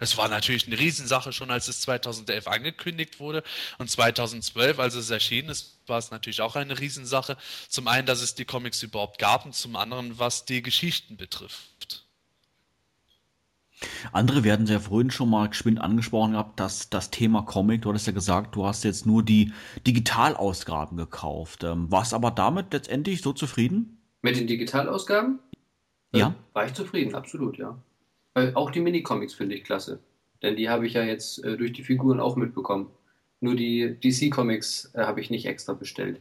[0.00, 3.42] Es war natürlich eine Riesensache schon, als es 2011 angekündigt wurde.
[3.78, 7.36] Und 2012, als es erschienen ist, war es natürlich auch eine Riesensache.
[7.68, 12.06] Zum einen, dass es die Comics überhaupt gab und zum anderen, was die Geschichten betrifft.
[14.12, 18.06] Andere werden sehr vorhin schon mal geschwind angesprochen gehabt, dass das Thema Comic, du hattest
[18.06, 19.52] ja gesagt, du hast jetzt nur die
[19.86, 21.62] Digitalausgaben gekauft.
[21.64, 24.00] Ähm, warst aber damit letztendlich so zufrieden?
[24.22, 25.40] Mit den Digitalausgaben?
[26.12, 26.28] Ja.
[26.28, 27.76] Äh, war ich zufrieden, absolut, ja.
[28.36, 29.98] Äh, auch die Minicomics finde ich klasse.
[30.42, 32.90] Denn die habe ich ja jetzt äh, durch die Figuren auch mitbekommen.
[33.40, 36.20] Nur die DC-Comics äh, habe ich nicht extra bestellt.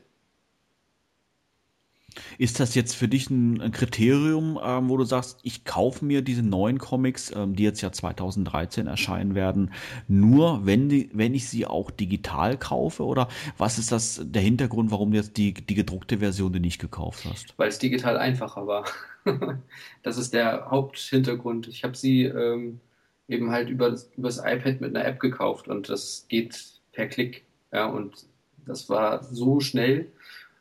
[2.38, 6.44] Ist das jetzt für dich ein, Kriterium, ähm, wo du sagst, ich kaufe mir diese
[6.44, 9.72] neuen Comics, ähm, die jetzt ja 2013 erscheinen werden,
[10.08, 13.04] nur wenn, die, wenn ich sie auch digital kaufe?
[13.06, 13.28] Oder
[13.58, 17.26] was ist das der Hintergrund, warum du jetzt die, die gedruckte Version die nicht gekauft
[17.26, 17.54] hast?
[17.58, 18.86] Weil es digital einfacher war.
[20.04, 21.68] das ist der Haupthintergrund.
[21.68, 22.80] Ich habe sie ähm,
[23.28, 27.44] eben halt über über das iPad mit einer App gekauft und das geht per Klick.
[27.72, 28.26] Ja, und
[28.66, 30.08] das war so schnell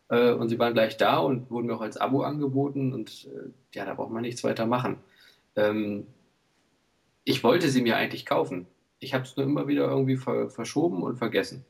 [0.09, 3.51] äh, und sie waren gleich da und wurden mir auch als Abo angeboten und äh,
[3.73, 4.99] ja, da braucht man nichts weiter machen.
[5.57, 6.07] Ähm,
[7.25, 8.67] ich wollte sie mir eigentlich kaufen.
[8.99, 11.65] Ich habe es nur immer wieder irgendwie ver verschoben und vergessen.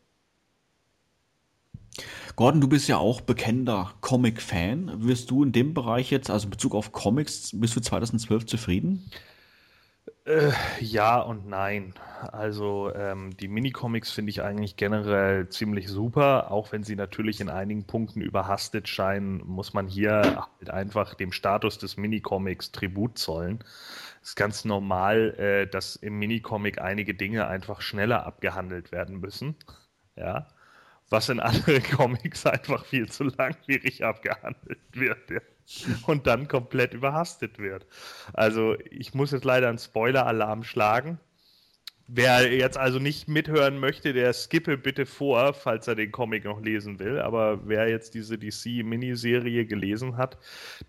[2.36, 5.04] Gordon, du bist ja auch bekennender Comic-Fan.
[5.06, 9.08] Wirst du in dem Bereich jetzt, also in Bezug auf Comics, bist du 2012 zufrieden?
[10.26, 11.92] Äh, ja und nein.
[12.32, 17.50] Also ähm, die Minicomics finde ich eigentlich generell ziemlich super, auch wenn sie natürlich in
[17.50, 23.62] einigen Punkten überhastet scheinen, muss man hier halt einfach dem Status des Minicomics Tribut zollen.
[24.22, 29.56] Es ist ganz normal, äh, dass im Minicomic einige Dinge einfach schneller abgehandelt werden müssen.
[30.16, 30.48] Ja.
[31.14, 35.30] Was in anderen Comics einfach viel zu langwierig abgehandelt wird.
[35.30, 35.40] Ja
[36.06, 37.86] und dann komplett überhastet wird.
[38.32, 41.18] Also ich muss jetzt leider einen Spoiler-Alarm schlagen.
[42.06, 46.60] Wer jetzt also nicht mithören möchte, der skippe bitte vor, falls er den Comic noch
[46.60, 47.18] lesen will.
[47.18, 50.36] Aber wer jetzt diese DC-Miniserie gelesen hat,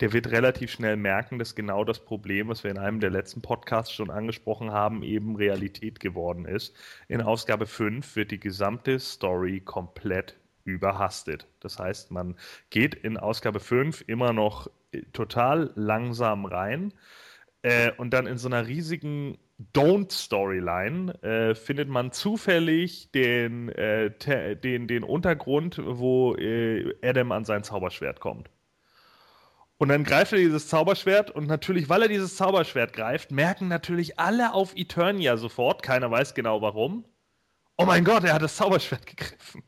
[0.02, 3.42] der wird relativ schnell merken, dass genau das Problem, was wir in einem der letzten
[3.42, 6.76] Podcasts schon angesprochen haben, eben Realität geworden ist.
[7.08, 10.36] In Ausgabe 5 wird die gesamte Story komplett
[10.66, 11.48] überhastet.
[11.62, 12.36] Das heißt, man
[12.70, 14.70] geht in Ausgabe 5 immer noch
[15.14, 16.94] total langsam rein
[17.62, 19.38] äh, und dann in so einer riesigen
[19.74, 24.12] Don't-Storyline äh, findet man zufällig den, äh,
[24.58, 28.50] den, den Untergrund, wo äh, Adam an sein Zauberschwert kommt.
[29.78, 34.20] Und dann greift er dieses Zauberschwert und natürlich, weil er dieses Zauberschwert greift, merken natürlich
[34.20, 37.06] alle auf Eternia sofort, keiner weiß genau warum.
[37.78, 39.64] Oh mein Gott, er hat das Zauberschwert gegriffen.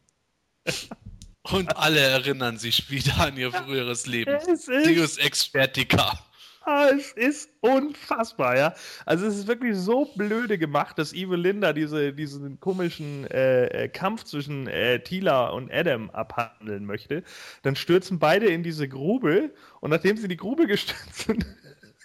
[1.44, 4.32] Und alle erinnern sich wieder an ihr früheres Leben.
[4.68, 6.20] Deus Ex Vertica.
[6.98, 8.74] Es ist unfassbar, ja.
[9.06, 13.88] Also es ist wirklich so blöde gemacht, dass Evil Linda diese, diesen komischen äh, äh,
[13.88, 17.24] Kampf zwischen äh, Tila und Adam abhandeln möchte.
[17.64, 21.46] Dann stürzen beide in diese Grube und nachdem sie in die Grube gestürzt sind,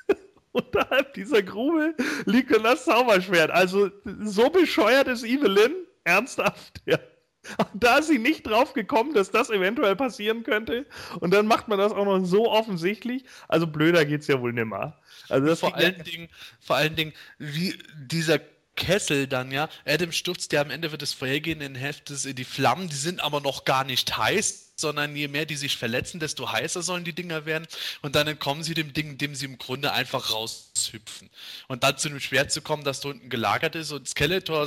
[0.53, 1.95] unterhalb dieser Grube
[2.27, 3.51] liegt dann das Zauberschwert.
[3.51, 3.91] Also
[4.21, 5.73] so bescheuert ist Evelyn,
[6.05, 6.99] ernsthaft, ja.
[7.75, 10.87] Da ist sie nicht drauf gekommen, dass das eventuell passieren könnte.
[11.21, 13.25] Und dann macht man das auch noch so offensichtlich.
[13.49, 14.99] Also blöder geht's ja wohl nimmer.
[15.29, 16.29] Also vor allen Dingen,
[16.61, 18.41] vor allen Dingen, wie dieser
[18.77, 19.69] Kessel dann, ja.
[19.85, 23.41] Adam stürzt ja am Ende wird das vorhergehenden Heftes in die Flammen, die sind aber
[23.41, 27.45] noch gar nicht heiß, sondern je mehr die sich verletzen, desto heißer sollen die Dinger
[27.45, 27.67] werden.
[28.01, 31.29] Und dann entkommen sie dem Ding, indem sie im Grunde einfach raushüpfen.
[31.69, 34.67] Und dann zu dem Schwert zu kommen, das da unten gelagert ist und Skeletor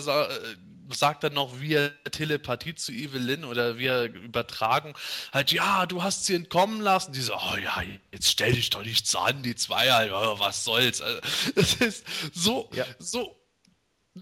[0.92, 4.98] sagt dann noch via Telepathie zu Evelyn oder via Übertragung
[5.32, 7.14] halt, ja, du hast sie entkommen lassen.
[7.14, 7.82] Die so, oh ja,
[8.12, 11.02] jetzt stell dich doch nichts an, die zwei oh, was soll's.
[11.02, 11.20] Also,
[11.56, 12.86] das ist so, ja.
[13.00, 13.36] so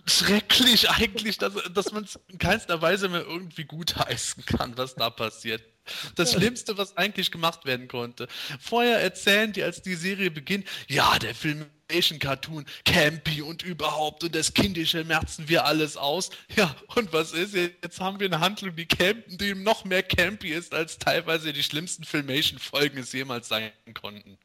[0.06, 5.10] schrecklich eigentlich, dass, dass man es in keinster Weise mehr irgendwie gutheißen kann, was da
[5.10, 5.64] passiert.
[6.15, 8.27] Das Schlimmste, was eigentlich gemacht werden konnte.
[8.60, 14.53] Vorher erzählen die, als die Serie beginnt, ja, der Filmation-Cartoon, campy und überhaupt und das
[14.53, 16.30] Kindische merzen wir alles aus.
[16.55, 17.55] Ja, und was ist?
[17.55, 21.64] Jetzt haben wir eine Handlung, die, camp die noch mehr campy ist, als teilweise die
[21.64, 24.38] schlimmsten Filmation-Folgen es jemals sein konnten.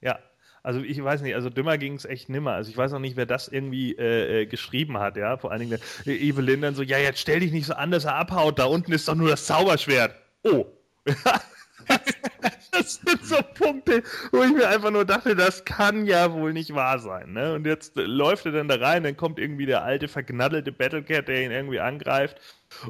[0.00, 0.18] Ja,
[0.62, 2.52] Also ich weiß nicht, also dümmer ging es echt nimmer.
[2.52, 5.36] Also ich weiß auch nicht, wer das irgendwie äh, äh, geschrieben hat, ja.
[5.38, 7.90] Vor allen Dingen der, äh, Evelyn dann so, ja, jetzt stell dich nicht so an,
[7.90, 10.14] dass er abhaut, da unten ist doch nur das Zauberschwert.
[10.42, 10.66] Oh.
[12.72, 14.02] das sind so Punkte,
[14.32, 17.32] wo ich mir einfach nur dachte, das kann ja wohl nicht wahr sein.
[17.32, 17.54] Ne?
[17.54, 21.44] Und jetzt läuft er dann da rein, dann kommt irgendwie der alte, verknaddelte Battlecat, der
[21.44, 22.36] ihn irgendwie angreift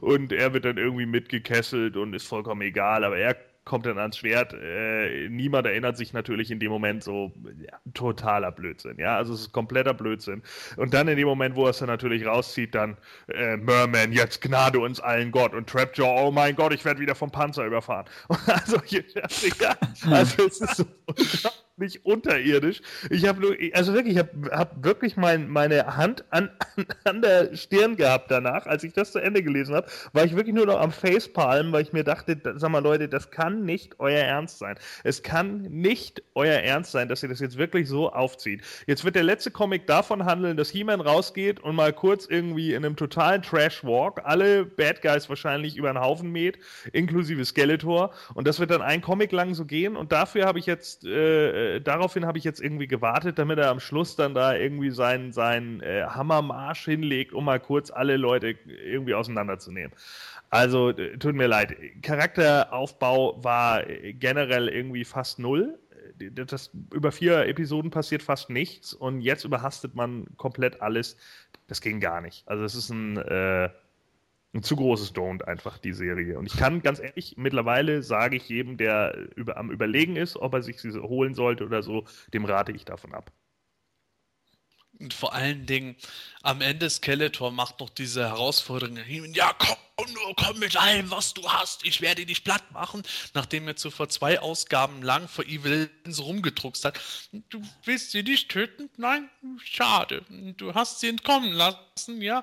[0.01, 3.37] und er wird dann irgendwie mitgekesselt und ist vollkommen egal, aber er
[3.71, 4.53] kommt dann ans Schwert.
[4.53, 7.33] Äh, niemand erinnert sich natürlich in dem Moment so,
[7.65, 10.43] ja, totaler Blödsinn, ja, also es ist kompletter Blödsinn.
[10.77, 12.97] Und dann in dem Moment, wo er es dann natürlich rauszieht, dann
[13.29, 17.15] äh, Merman, jetzt Gnade uns allen Gott und Trapjaw, oh mein Gott, ich werde wieder
[17.15, 18.07] vom Panzer überfahren.
[18.47, 19.77] also, ja,
[20.11, 20.85] also es ist so
[21.81, 22.83] nicht unterirdisch.
[23.11, 26.51] Ich habe nur, also wirklich, ich habe hab wirklich mein, meine Hand an,
[27.05, 30.55] an der Stirn gehabt danach, als ich das zu Ende gelesen habe, war ich wirklich
[30.55, 34.21] nur noch am Facepalm, weil ich mir dachte, sag mal Leute, das kann nicht euer
[34.21, 34.77] Ernst sein.
[35.05, 38.63] Es kann nicht euer Ernst sein, dass ihr das jetzt wirklich so aufzieht.
[38.87, 42.85] Jetzt wird der letzte Comic davon handeln, dass He-Man rausgeht und mal kurz irgendwie in
[42.85, 46.59] einem totalen Trash-Walk alle Bad Guys wahrscheinlich über den Haufen mäht,
[46.93, 48.13] inklusive Skeletor.
[48.35, 49.97] Und das wird dann ein Comic lang so gehen.
[49.97, 53.71] Und dafür habe ich jetzt äh, äh, daraufhin habe ich jetzt irgendwie gewartet, damit er
[53.71, 58.57] am Schluss dann da irgendwie seinen, seinen äh, Hammermarsch hinlegt, um mal kurz alle Leute
[58.67, 59.93] irgendwie auseinanderzunehmen.
[60.51, 61.77] Also, äh, tut mir leid.
[62.03, 65.79] Charakteraufbau war äh, generell irgendwie fast null.
[66.19, 71.17] Das, über vier Episoden passiert fast nichts und jetzt überhastet man komplett alles.
[71.67, 72.47] Das ging gar nicht.
[72.47, 73.17] Also, es ist ein.
[73.17, 73.71] Äh,
[74.53, 76.39] ein zu großes Don't einfach, die Serie.
[76.39, 80.55] Und ich kann ganz ehrlich, mittlerweile sage ich jedem, der über, am Überlegen ist, ob
[80.55, 82.05] er sich sie holen sollte oder so,
[82.35, 83.33] dem rate ich davon ab.
[85.01, 85.97] Und vor allen Dingen,
[86.43, 88.99] am Ende Skeletor macht noch diese Herausforderung,
[89.33, 93.03] ja komm, nur komm mit allem, was du hast, ich werde dich platt machen,
[93.33, 97.01] nachdem er zuvor zwei Ausgaben lang vor Evil so rumgedruckst hat.
[97.49, 98.91] Du willst sie nicht töten?
[98.99, 99.31] Nein?
[99.65, 100.23] Schade.
[100.57, 102.43] Du hast sie entkommen lassen, ja?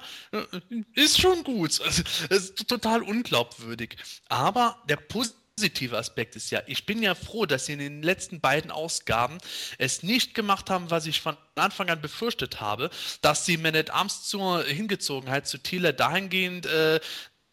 [0.93, 1.79] Ist schon gut.
[1.81, 3.97] Also, es ist total unglaubwürdig.
[4.29, 8.03] Aber der positive positive Aspekt ist ja, ich bin ja froh, dass sie in den
[8.03, 9.39] letzten beiden Ausgaben
[9.79, 13.89] es nicht gemacht haben, was ich von Anfang an befürchtet habe, dass sie Man at
[13.89, 16.99] Arms zur Hingezogenheit zu Thiele dahingehend äh,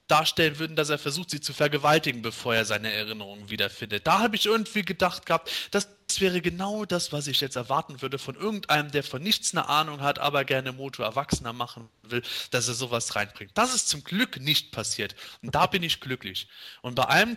[0.07, 4.07] darstellen würden, dass er versucht, sie zu vergewaltigen, bevor er seine Erinnerungen wiederfindet.
[4.07, 8.19] Da habe ich irgendwie gedacht gehabt, das wäre genau das, was ich jetzt erwarten würde
[8.19, 12.69] von irgendeinem, der von nichts eine Ahnung hat, aber gerne Moto erwachsener machen will, dass
[12.69, 13.53] er sowas reinbringt.
[13.55, 15.17] Das ist zum Glück nicht passiert.
[15.41, 16.49] Und da bin ich glücklich.
[16.83, 17.37] Und bei allem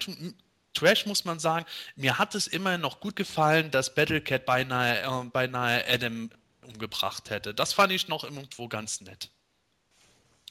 [0.73, 1.65] Trash muss man sagen,
[1.95, 6.29] mir hat es immer noch gut gefallen, dass Battlecat beinahe, äh, beinahe Adam
[6.61, 7.53] umgebracht hätte.
[7.53, 9.31] Das fand ich noch irgendwo ganz nett.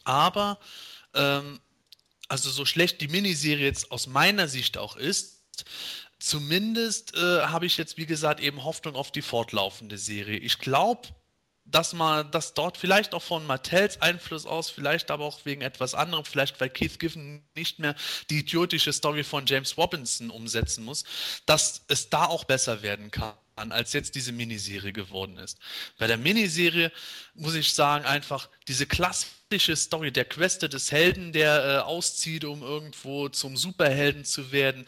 [0.05, 0.59] Aber,
[1.15, 1.61] ähm,
[2.29, 5.43] also so schlecht die Miniserie jetzt aus meiner Sicht auch ist,
[6.19, 10.39] zumindest äh, habe ich jetzt, wie gesagt, eben Hoffnung auf die fortlaufende Serie.
[10.39, 11.09] Ich glaube,
[11.67, 15.95] dass man das dort vielleicht auch von Mattels Einfluss aus, vielleicht aber auch wegen etwas
[15.95, 17.95] anderem, vielleicht weil Keith Giffen nicht mehr
[18.31, 21.05] die idiotische Story von James Robinson umsetzen muss,
[21.45, 25.59] dass es da auch besser werden kann als jetzt diese Miniserie geworden ist.
[25.99, 26.93] Bei der Miniserie
[27.35, 32.63] muss ich sagen, einfach diese klassische Story der Queste des Helden, der äh, auszieht, um
[32.63, 34.87] irgendwo zum Superhelden zu werden,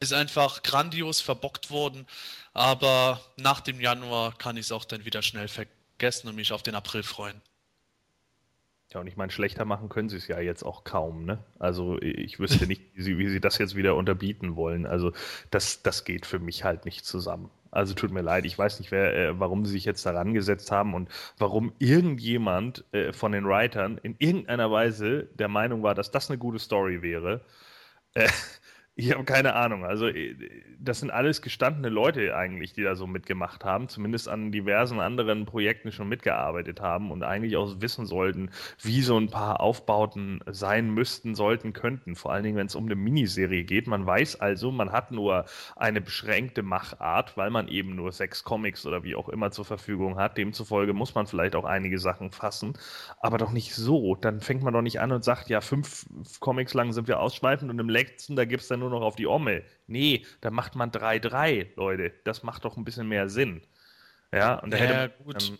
[0.00, 2.06] ist einfach grandios verbockt worden.
[2.52, 6.52] Aber nach dem Januar kann ich es auch dann wieder schnell vergessen vergessen und mich
[6.52, 7.40] auf den April freuen.
[8.92, 11.42] Ja, und ich meine, schlechter machen können sie es ja jetzt auch kaum, ne?
[11.58, 14.86] Also ich wüsste nicht, wie sie, wie sie das jetzt wieder unterbieten wollen.
[14.86, 15.12] Also
[15.50, 17.50] das, das geht für mich halt nicht zusammen.
[17.70, 20.70] Also tut mir leid, ich weiß nicht, wer, äh, warum sie sich jetzt daran gesetzt
[20.70, 21.08] haben und
[21.38, 26.38] warum irgendjemand äh, von den Writern in irgendeiner Weise der Meinung war, dass das eine
[26.38, 27.40] gute Story wäre.
[28.14, 28.28] Äh,
[28.96, 29.84] ich habe keine Ahnung.
[29.84, 30.36] Also, äh,
[30.78, 35.46] das sind alles gestandene Leute eigentlich, die da so mitgemacht haben, zumindest an diversen anderen
[35.46, 38.50] Projekten schon mitgearbeitet haben und eigentlich auch wissen sollten,
[38.82, 42.14] wie so ein paar Aufbauten sein müssten, sollten, könnten.
[42.14, 43.88] Vor allen Dingen, wenn es um eine Miniserie geht.
[43.88, 48.86] Man weiß also, man hat nur eine beschränkte Machart, weil man eben nur sechs Comics
[48.86, 50.38] oder wie auch immer zur Verfügung hat.
[50.38, 52.74] Demzufolge muss man vielleicht auch einige Sachen fassen,
[53.20, 54.14] aber doch nicht so.
[54.14, 56.06] Dann fängt man doch nicht an und sagt, ja, fünf
[56.38, 59.16] Comics lang sind wir ausschweifend und im letzten, da gibt es dann nur noch auf
[59.16, 59.62] die Omme.
[59.86, 62.12] Nee, da macht man 3-3, Leute.
[62.24, 63.62] Das macht doch ein bisschen mehr Sinn.
[64.32, 65.48] Ja, und da ja, hätte gut.
[65.48, 65.58] Ähm,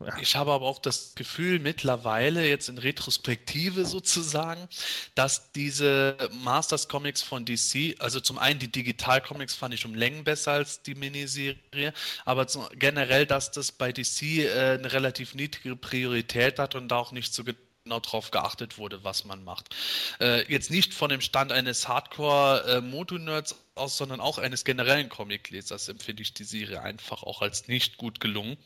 [0.00, 0.18] ja.
[0.18, 4.68] Ich habe aber auch das Gefühl mittlerweile, jetzt in Retrospektive sozusagen,
[5.14, 9.94] dass diese Masters Comics von DC, also zum einen die Digital Comics fand ich um
[9.94, 11.92] Längen besser als die Miniserie,
[12.24, 17.12] aber generell, dass das bei DC äh, eine relativ niedrige Priorität hat und da auch
[17.12, 17.44] nicht so
[17.84, 19.74] genau darauf geachtet wurde, was man macht.
[20.18, 26.22] Äh, jetzt nicht von dem Stand eines Hardcore-Moto-Nerds aus, sondern auch eines generellen Comic-Lesers empfinde
[26.22, 28.56] ich die Serie einfach auch als nicht gut gelungen.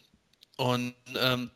[0.56, 1.50] Und ähm,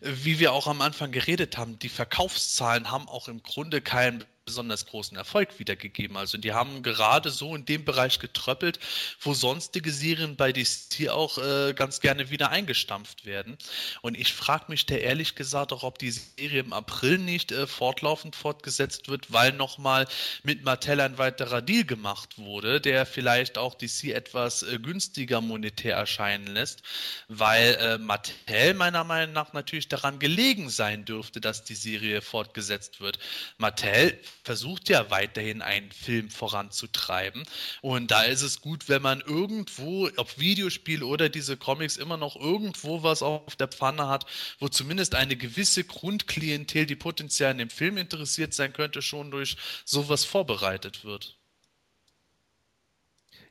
[0.00, 4.86] wie wir auch am Anfang geredet haben, die Verkaufszahlen haben auch im Grunde keinen besonders
[4.86, 6.16] großen Erfolg wiedergegeben.
[6.16, 8.78] Also die haben gerade so in dem Bereich getröppelt,
[9.20, 13.56] wo sonstige Serien bei DC auch äh, ganz gerne wieder eingestampft werden.
[14.02, 17.66] Und ich frage mich da ehrlich gesagt auch, ob die Serie im April nicht äh,
[17.66, 20.06] fortlaufend fortgesetzt wird, weil nochmal
[20.42, 25.96] mit Mattel ein weiterer Deal gemacht wurde, der vielleicht auch DC etwas äh, günstiger monetär
[25.96, 26.82] erscheinen lässt,
[27.28, 33.00] weil äh, Mattel meiner Meinung nach natürlich daran gelegen sein dürfte, dass die Serie fortgesetzt
[33.00, 33.18] wird.
[33.56, 37.44] Mattel versucht ja weiterhin einen Film voranzutreiben.
[37.80, 42.36] Und da ist es gut, wenn man irgendwo, ob Videospiel oder diese Comics, immer noch
[42.36, 44.26] irgendwo was auf der Pfanne hat,
[44.58, 49.56] wo zumindest eine gewisse Grundklientel, die potenziell an dem Film interessiert sein könnte, schon durch
[49.84, 51.38] sowas vorbereitet wird.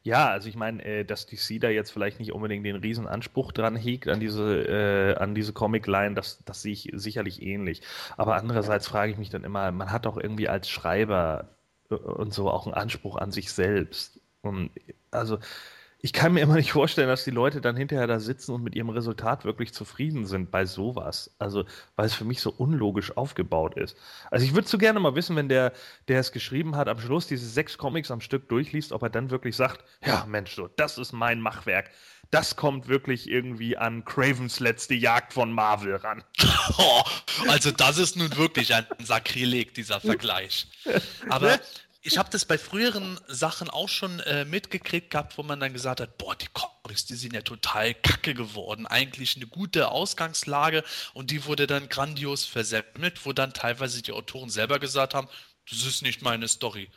[0.06, 3.54] Ja, also ich meine, äh, dass DC da jetzt vielleicht nicht unbedingt den riesen Anspruch
[3.54, 7.82] dran hegt an diese, äh, an diese Comic-Line, das, das sehe ich sicherlich ähnlich.
[8.18, 11.48] Aber andererseits frage ich mich dann immer, man hat doch irgendwie als Schreiber
[11.90, 14.20] äh, und so auch einen Anspruch an sich selbst.
[14.42, 14.72] Und
[15.12, 15.40] also
[16.06, 18.76] ich kann mir immer nicht vorstellen, dass die Leute dann hinterher da sitzen und mit
[18.76, 21.34] ihrem Resultat wirklich zufrieden sind bei sowas.
[21.40, 21.64] Also,
[21.96, 23.96] weil es für mich so unlogisch aufgebaut ist.
[24.30, 25.72] Also, ich würde so gerne mal wissen, wenn der,
[26.10, 29.30] der es geschrieben hat, am Schluss diese sechs Comics am Stück durchliest, ob er dann
[29.30, 31.90] wirklich sagt: Ja, Mensch, so, das ist mein Machwerk.
[32.32, 36.24] Das kommt wirklich irgendwie an Cravens letzte Jagd von Marvel ran.
[37.48, 40.68] Also, das ist nun wirklich ein Sakrileg, dieser Vergleich.
[41.30, 41.60] Aber?
[42.06, 46.02] Ich habe das bei früheren Sachen auch schon äh, mitgekriegt gehabt, wo man dann gesagt
[46.02, 48.86] hat, boah, die Comics, die sind ja total kacke geworden.
[48.86, 54.50] Eigentlich eine gute Ausgangslage und die wurde dann grandios versemmelt, wo dann teilweise die Autoren
[54.50, 55.30] selber gesagt haben,
[55.70, 56.90] das ist nicht meine Story.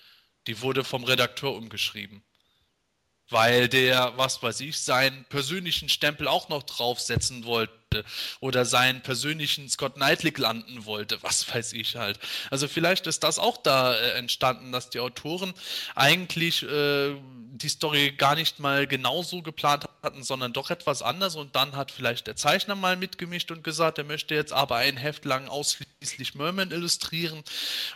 [0.48, 2.24] Die wurde vom Redakteur umgeschrieben.
[3.28, 8.04] Weil der, was weiß ich, seinen persönlichen Stempel auch noch draufsetzen wollte wollte
[8.40, 12.18] oder seinen persönlichen Scott Knightley landen wollte, was weiß ich halt.
[12.50, 15.54] Also vielleicht ist das auch da äh, entstanden, dass die Autoren
[15.94, 17.14] eigentlich äh,
[17.56, 21.36] die Story gar nicht mal genauso geplant hatten, sondern doch etwas anders.
[21.36, 24.96] Und dann hat vielleicht der Zeichner mal mitgemischt und gesagt, er möchte jetzt aber ein
[24.96, 27.42] Heft lang ausschließlich Merman illustrieren.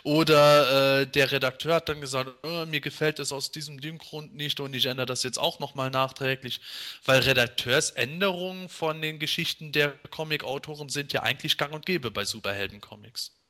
[0.03, 4.59] Oder äh, der Redakteur hat dann gesagt, oh, mir gefällt es aus diesem Grund nicht
[4.59, 6.61] und ich ändere das jetzt auch nochmal nachträglich,
[7.05, 13.41] weil Redakteursänderungen von den Geschichten der Comic-Autoren sind ja eigentlich gang und gäbe bei Superhelden-Comics.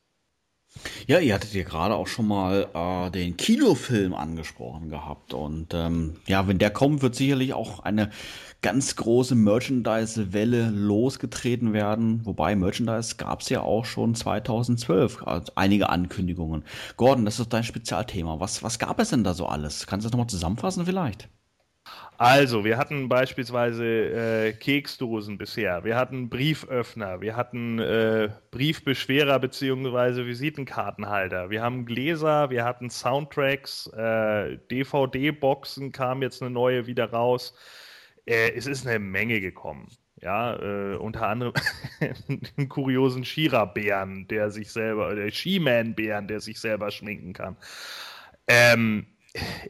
[1.06, 5.34] Ja, ihr hattet ja gerade auch schon mal äh, den Kinofilm angesprochen gehabt.
[5.34, 8.10] Und ähm, ja, wenn der kommt, wird sicherlich auch eine
[8.62, 12.26] ganz große Merchandise-Welle losgetreten werden.
[12.26, 16.64] Wobei Merchandise gab es ja auch schon 2012, also einige Ankündigungen.
[16.96, 18.40] Gordon, das ist dein Spezialthema.
[18.40, 19.88] Was, was gab es denn da so alles?
[19.88, 21.28] Kannst du das nochmal zusammenfassen vielleicht?
[22.24, 30.28] Also, wir hatten beispielsweise äh, Keksdosen bisher, wir hatten Brieföffner, wir hatten äh, Briefbeschwerer bzw.
[30.28, 37.56] Visitenkartenhalter, wir haben Gläser, wir hatten Soundtracks, äh, DVD-Boxen kam jetzt eine neue wieder raus.
[38.28, 39.88] Äh, es ist eine Menge gekommen.
[40.22, 41.54] Ja, äh, unter anderem
[42.56, 47.58] einen kuriosen Shira-Bären, der sich selber, der She-Man-Bären, der sich selber schminken kann.
[48.48, 49.08] Ähm,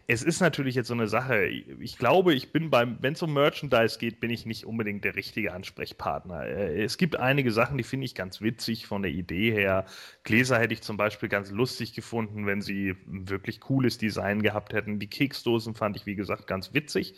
[0.07, 1.45] es ist natürlich jetzt so eine Sache.
[1.45, 5.15] Ich glaube, ich bin beim, wenn es um Merchandise geht, bin ich nicht unbedingt der
[5.15, 6.45] richtige Ansprechpartner.
[6.45, 9.85] Äh, es gibt einige Sachen, die finde ich ganz witzig von der Idee her.
[10.23, 14.73] Gläser hätte ich zum Beispiel ganz lustig gefunden, wenn sie ein wirklich cooles Design gehabt
[14.73, 14.97] hätten.
[14.97, 17.15] Die Keksdosen fand ich, wie gesagt, ganz witzig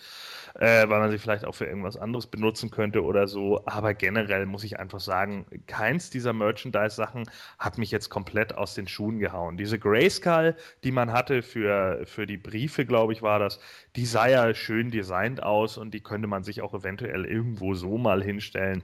[0.55, 3.63] äh, weil man sie vielleicht auch für irgendwas anderes benutzen könnte oder so.
[3.65, 7.23] Aber generell muss ich einfach sagen, keins dieser Merchandise-Sachen
[7.59, 9.57] hat mich jetzt komplett aus den Schuhen gehauen.
[9.57, 13.59] Diese Grayskull, die man hatte für, für die Briefe, glaube ich, war das,
[13.95, 17.97] die sah ja schön designt aus und die könnte man sich auch eventuell irgendwo so
[17.97, 18.83] mal hinstellen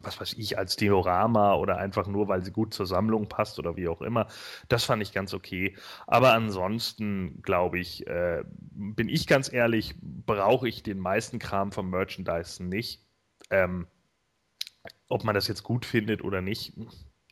[0.00, 3.76] was weiß ich, als Diorama oder einfach nur, weil sie gut zur Sammlung passt oder
[3.76, 4.28] wie auch immer.
[4.68, 5.76] Das fand ich ganz okay.
[6.06, 11.90] Aber ansonsten, glaube ich, äh, bin ich ganz ehrlich, brauche ich den meisten Kram vom
[11.90, 13.04] Merchandise nicht.
[13.50, 13.86] Ähm,
[15.08, 16.74] ob man das jetzt gut findet oder nicht,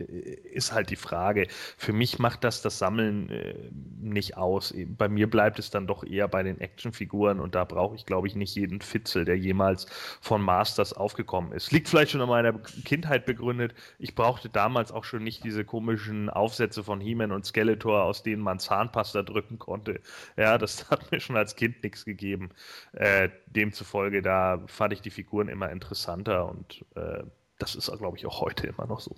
[0.00, 1.46] ist halt die Frage.
[1.76, 3.54] Für mich macht das das Sammeln äh,
[4.00, 4.74] nicht aus.
[4.96, 8.28] Bei mir bleibt es dann doch eher bei den Actionfiguren und da brauche ich, glaube
[8.28, 9.86] ich, nicht jeden Fitzel, der jemals
[10.20, 11.72] von Masters aufgekommen ist.
[11.72, 12.52] Liegt vielleicht schon an meiner
[12.84, 13.74] Kindheit begründet.
[13.98, 18.42] Ich brauchte damals auch schon nicht diese komischen Aufsätze von He-Man und Skeletor, aus denen
[18.42, 20.00] man Zahnpasta drücken konnte.
[20.36, 22.50] Ja, das hat mir schon als Kind nichts gegeben.
[22.92, 27.22] Äh, demzufolge, da fand ich die Figuren immer interessanter und äh,
[27.58, 29.16] das ist, glaube ich, auch heute immer noch so.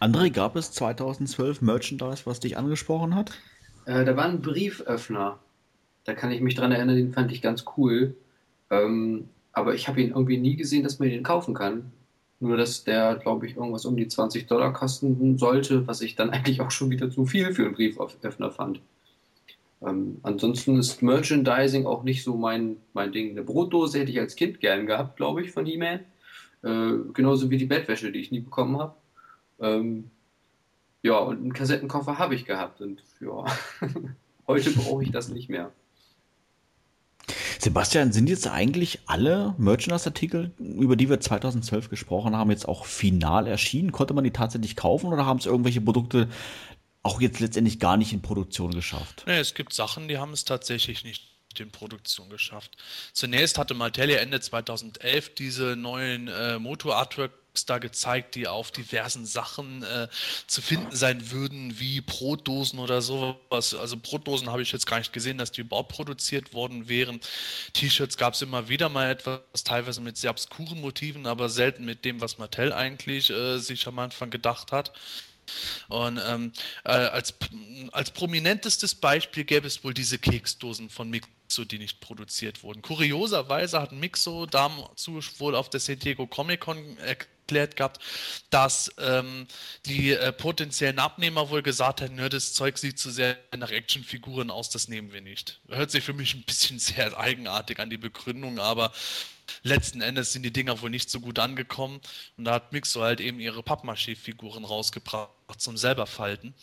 [0.00, 3.32] André, gab es 2012 Merchandise, was dich angesprochen hat?
[3.86, 5.38] Äh, da war ein Brieföffner.
[6.04, 8.14] Da kann ich mich dran erinnern, den fand ich ganz cool.
[8.70, 11.92] Ähm, aber ich habe ihn irgendwie nie gesehen, dass man den kaufen kann.
[12.40, 16.30] Nur, dass der, glaube ich, irgendwas um die 20 Dollar kosten sollte, was ich dann
[16.30, 18.80] eigentlich auch schon wieder zu viel für einen Brieföffner fand.
[19.80, 23.30] Ähm, ansonsten ist Merchandising auch nicht so mein, mein Ding.
[23.30, 26.00] Eine Brotdose hätte ich als Kind gern gehabt, glaube ich, von He-Man.
[26.62, 28.94] Äh, genauso wie die Bettwäsche, die ich nie bekommen habe.
[29.60, 30.10] Ähm,
[31.02, 32.80] ja, und einen Kassettenkoffer habe ich gehabt.
[32.80, 33.44] Und ja,
[34.46, 35.72] heute brauche ich das nicht mehr.
[37.58, 43.46] Sebastian, sind jetzt eigentlich alle Merchandise-Artikel, über die wir 2012 gesprochen haben, jetzt auch final
[43.46, 43.90] erschienen?
[43.90, 46.28] Konnte man die tatsächlich kaufen oder haben es irgendwelche Produkte
[47.02, 49.24] auch jetzt letztendlich gar nicht in Produktion geschafft?
[49.26, 51.28] Nee, es gibt Sachen, die haben es tatsächlich nicht
[51.58, 52.76] in Produktion geschafft.
[53.12, 57.32] Zunächst hatte Mattel Ende 2011 diese neuen äh, Motor-Artwork
[57.66, 60.08] da gezeigt, die auf diversen Sachen äh,
[60.46, 63.74] zu finden sein würden, wie Brotdosen oder sowas.
[63.74, 67.20] Also Brotdosen habe ich jetzt gar nicht gesehen, dass die überhaupt produziert worden wären.
[67.72, 72.04] T-Shirts gab es immer wieder mal etwas, teilweise mit sehr obskuren Motiven, aber selten mit
[72.04, 74.92] dem, was Mattel eigentlich äh, sich am Anfang gedacht hat.
[75.88, 76.52] Und ähm,
[76.84, 77.34] äh, als,
[77.92, 82.82] als prominentestes Beispiel gäbe es wohl diese Keksdosen von Mixo, die nicht produziert wurden.
[82.82, 88.00] Kurioserweise hat Mixo dazu wohl auf der San Diego Comic Con erklärt gehabt,
[88.50, 89.46] dass ähm,
[89.86, 94.70] die äh, potenziellen Abnehmer wohl gesagt hätten, das Zeug sieht zu sehr nach Actionfiguren aus,
[94.70, 95.60] das nehmen wir nicht.
[95.68, 98.92] Hört sich für mich ein bisschen sehr eigenartig an die Begründung, aber
[99.62, 102.00] letzten Endes sind die Dinger wohl nicht so gut angekommen
[102.36, 106.54] und da hat Mixo halt eben ihre Pappmaché-Figuren rausgebracht zum selber falten.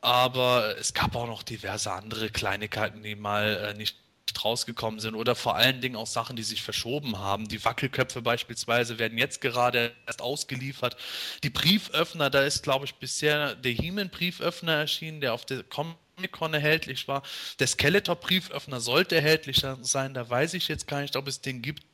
[0.00, 3.96] Aber es gab auch noch diverse andere Kleinigkeiten, die mal äh, nicht
[4.44, 7.48] rausgekommen sind oder vor allen Dingen auch Sachen, die sich verschoben haben.
[7.48, 10.96] Die Wackelköpfe beispielsweise werden jetzt gerade erst ausgeliefert.
[11.42, 17.08] Die Brieföffner, da ist, glaube ich, bisher der He-Man-Brieföffner erschienen, der auf der Comic-Con erhältlich
[17.08, 17.22] war.
[17.58, 21.84] Der Skeletor-Brieföffner sollte erhältlich sein, da weiß ich jetzt gar nicht, ob es den gibt.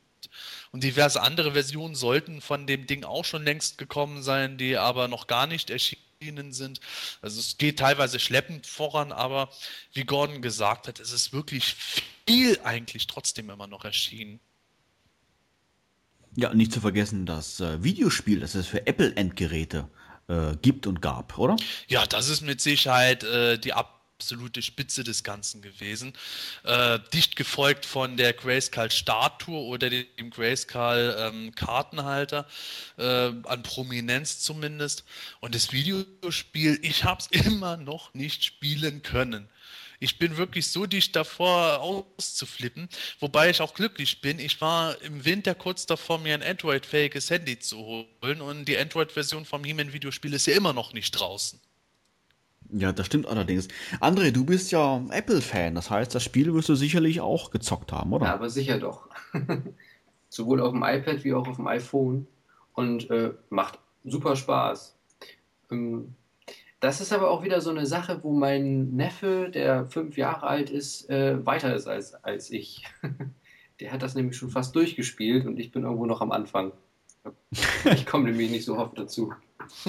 [0.71, 5.07] Und diverse andere Versionen sollten von dem Ding auch schon längst gekommen sein, die aber
[5.07, 6.08] noch gar nicht erschienen
[6.51, 6.81] sind.
[7.21, 9.49] Also es geht teilweise schleppend voran, aber
[9.93, 11.75] wie Gordon gesagt hat, es ist wirklich
[12.27, 14.41] viel eigentlich trotzdem immer noch erschienen.
[16.35, 19.89] Ja, nicht zu vergessen das äh, Videospiel, das es für Apple-Endgeräte
[20.27, 21.55] äh, gibt und gab, oder?
[21.87, 26.11] Ja, das ist mit Sicherheit äh, die Ab absolute Spitze des Ganzen gewesen.
[26.63, 32.45] Äh, dicht gefolgt von der Grayscale Statue oder dem Grayscale ähm, Kartenhalter,
[32.97, 35.05] äh, an Prominenz zumindest.
[35.39, 39.47] Und das Videospiel, ich habe es immer noch nicht spielen können.
[40.01, 42.89] Ich bin wirklich so dicht davor auszuflippen,
[43.19, 44.39] wobei ich auch glücklich bin.
[44.39, 49.45] Ich war im Winter kurz davor, mir ein Android-fähiges Handy zu holen und die Android-Version
[49.45, 51.59] vom He-Man-Videospiel ist ja immer noch nicht draußen.
[52.71, 53.67] Ja, das stimmt allerdings.
[53.99, 58.13] André, du bist ja Apple-Fan, das heißt, das Spiel wirst du sicherlich auch gezockt haben,
[58.13, 58.25] oder?
[58.25, 59.09] Ja, aber sicher doch.
[60.29, 62.27] Sowohl auf dem iPad wie auch auf dem iPhone
[62.73, 64.95] und äh, macht super Spaß.
[65.71, 66.13] Ähm,
[66.79, 70.69] das ist aber auch wieder so eine Sache, wo mein Neffe, der fünf Jahre alt
[70.69, 72.85] ist, äh, weiter ist als, als ich.
[73.79, 76.71] der hat das nämlich schon fast durchgespielt und ich bin irgendwo noch am Anfang.
[77.85, 79.33] Ich komme nämlich nicht so oft dazu.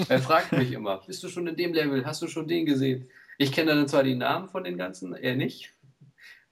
[0.07, 2.05] Er fragt mich immer, bist du schon in dem Level?
[2.05, 3.09] Hast du schon den gesehen?
[3.37, 5.71] Ich kenne dann zwar die Namen von den ganzen, er nicht,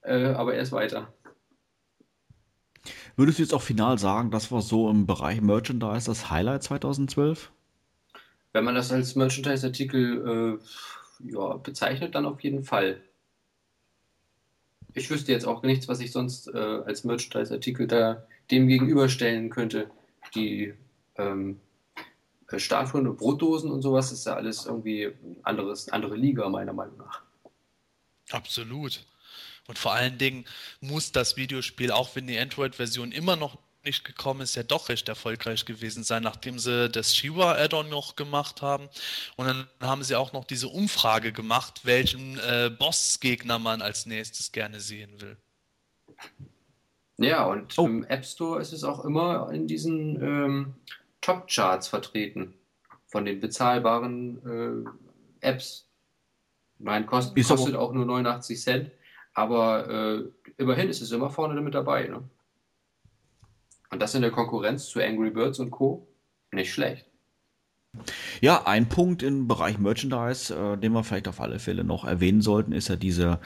[0.02, 1.12] äh, aber er ist weiter.
[3.16, 7.52] Würdest du jetzt auch final sagen, das war so im Bereich Merchandise das Highlight 2012?
[8.52, 13.00] Wenn man das als Merchandise-Artikel äh, ja, bezeichnet, dann auf jeden Fall.
[14.94, 19.90] Ich wüsste jetzt auch nichts, was ich sonst äh, als Merchandise-Artikel da dem gegenüberstellen könnte.
[20.34, 20.74] Die
[21.16, 21.69] ähm, äh,
[22.58, 25.12] Statuen und Brotdosen und sowas ist ja alles irgendwie
[25.42, 27.22] anderes, andere Liga, meiner Meinung nach.
[28.30, 29.04] Absolut.
[29.68, 30.44] Und vor allen Dingen
[30.80, 35.08] muss das Videospiel, auch wenn die Android-Version immer noch nicht gekommen ist, ja doch recht
[35.08, 38.88] erfolgreich gewesen sein, nachdem sie das Shiva-Add-on noch gemacht haben.
[39.36, 44.52] Und dann haben sie auch noch diese Umfrage gemacht, welchen äh, Boss-Gegner man als nächstes
[44.52, 45.36] gerne sehen will.
[47.16, 47.86] Ja, und oh.
[47.86, 50.74] im App Store ist es auch immer in diesen ähm,
[51.20, 52.54] Top-Charts vertreten
[53.06, 54.86] von den bezahlbaren
[55.42, 55.88] äh, Apps.
[56.78, 58.90] Mein Kost ist kostet auch nur 89 Cent,
[59.34, 62.06] aber äh, immerhin ist es immer vorne damit dabei.
[62.06, 62.22] Ne?
[63.90, 66.06] Und das in der Konkurrenz zu Angry Birds und Co.
[66.52, 67.09] nicht schlecht.
[68.40, 72.40] Ja, ein Punkt im Bereich Merchandise, äh, den wir vielleicht auf alle Fälle noch erwähnen
[72.40, 73.38] sollten, ist ja diese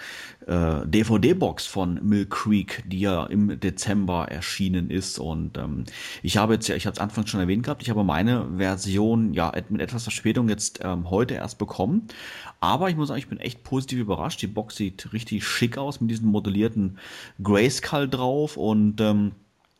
[0.47, 5.19] äh, DVD-Box von Mill Creek, die ja im Dezember erschienen ist.
[5.19, 5.85] Und ähm,
[6.23, 9.33] ich habe jetzt ja, ich habe es anfangs schon erwähnt gehabt, ich habe meine Version
[9.35, 12.07] ja mit etwas Verspätung jetzt ähm, heute erst bekommen.
[12.61, 14.43] Aber ich muss sagen, ich bin echt positiv überrascht.
[14.43, 16.99] Die Box sieht richtig schick aus mit diesem modellierten
[17.43, 19.33] Grayskull drauf und ähm,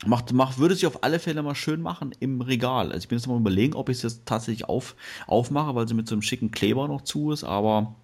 [0.07, 2.87] macht, macht, würde sich auf alle Fälle mal schön machen im Regal.
[2.87, 5.95] Also ich bin jetzt mal überlegen, ob ich es jetzt tatsächlich auf, aufmache, weil sie
[5.95, 7.97] mit so einem schicken Kleber noch zu ist, aber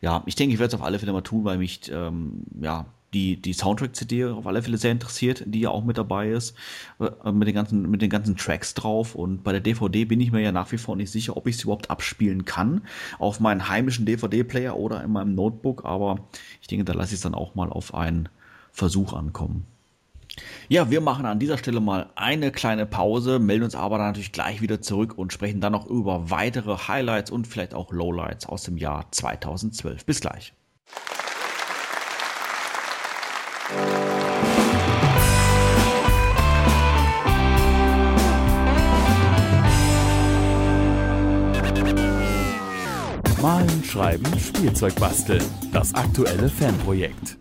[0.00, 2.86] ja, ich denke, ich werde es auf alle Fälle mal tun, weil mich ähm, ja
[3.14, 6.54] die, die Soundtrack-CD auf alle Fälle sehr interessiert, die ja auch mit dabei ist,
[6.98, 9.14] äh, mit, den ganzen, mit den ganzen Tracks drauf.
[9.14, 11.56] Und bei der DVD bin ich mir ja nach wie vor nicht sicher, ob ich
[11.56, 12.82] es überhaupt abspielen kann,
[13.18, 15.84] auf meinen heimischen DVD-Player oder in meinem Notebook.
[15.84, 16.28] Aber
[16.60, 18.28] ich denke, da lasse ich es dann auch mal auf einen
[18.72, 19.66] Versuch ankommen.
[20.68, 24.32] Ja, wir machen an dieser Stelle mal eine kleine Pause, melden uns aber dann natürlich
[24.32, 28.64] gleich wieder zurück und sprechen dann noch über weitere Highlights und vielleicht auch Lowlights aus
[28.64, 30.04] dem Jahr 2012.
[30.04, 30.52] Bis gleich.
[43.40, 45.44] Malen, Schreiben, Spielzeug basteln.
[45.72, 47.38] Das aktuelle Fanprojekt.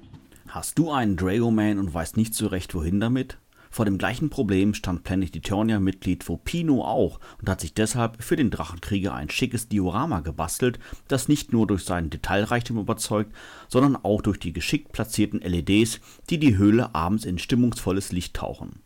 [0.56, 3.40] Hast du einen Dragoman und weißt nicht so recht wohin damit?
[3.70, 8.52] Vor dem gleichen Problem stand Planet Eternia-Mitglied Vopino auch und hat sich deshalb für den
[8.52, 10.80] Drachenkrieger ein schickes Diorama gebastelt,
[11.10, 13.34] das nicht nur durch seinen Detailreichtum überzeugt,
[13.68, 16.00] sondern auch durch die geschickt platzierten LEDs,
[16.30, 18.80] die die Höhle abends in stimmungsvolles Licht tauchen.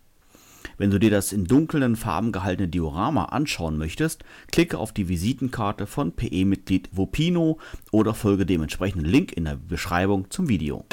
[0.80, 5.86] Wenn du dir das in dunklen Farben gehaltene Diorama anschauen möchtest, klicke auf die Visitenkarte
[5.86, 7.60] von PE-Mitglied Vopino
[7.92, 10.86] oder folge dem entsprechenden Link in der Beschreibung zum Video.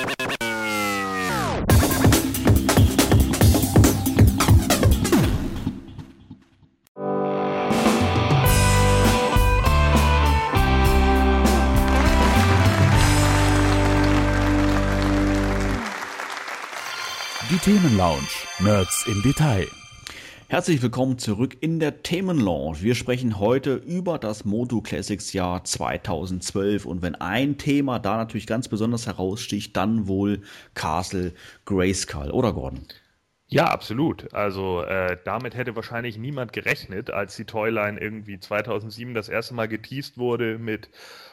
[17.66, 18.22] Themenlounge.
[18.60, 19.66] Nerds im Detail.
[20.46, 22.80] Herzlich willkommen zurück in der Themenlounge.
[22.80, 28.46] Wir sprechen heute über das Moto Classics Jahr 2012 und wenn ein Thema da natürlich
[28.46, 30.42] ganz besonders heraussticht, dann wohl
[30.74, 31.32] Castle
[31.64, 32.86] Grayskull, oder Gordon?
[33.48, 34.32] Ja, absolut.
[34.32, 39.66] Also äh, damit hätte wahrscheinlich niemand gerechnet, als die Toyline irgendwie 2007 das erste Mal
[39.66, 40.88] geteased wurde mit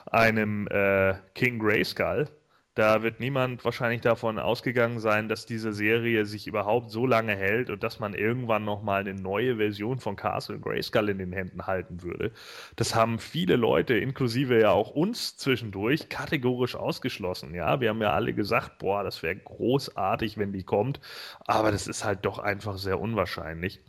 [0.08, 2.28] einem äh, King Grayskull.
[2.76, 7.70] Da wird niemand wahrscheinlich davon ausgegangen sein, dass diese Serie sich überhaupt so lange hält
[7.70, 12.02] und dass man irgendwann nochmal eine neue Version von Castle Grayskull in den Händen halten
[12.02, 12.32] würde.
[12.76, 17.54] Das haben viele Leute, inklusive ja auch uns zwischendurch, kategorisch ausgeschlossen.
[17.54, 21.00] Ja, wir haben ja alle gesagt, boah, das wäre großartig, wenn die kommt.
[21.45, 23.82] Aber das ist halt doch einfach sehr unwahrscheinlich.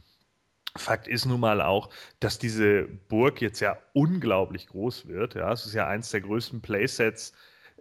[0.77, 1.89] Fakt ist nun mal auch,
[2.21, 5.37] dass diese Burg jetzt ja unglaublich groß wird.
[5.37, 7.33] Ja, es ist ja eins der größten Playsets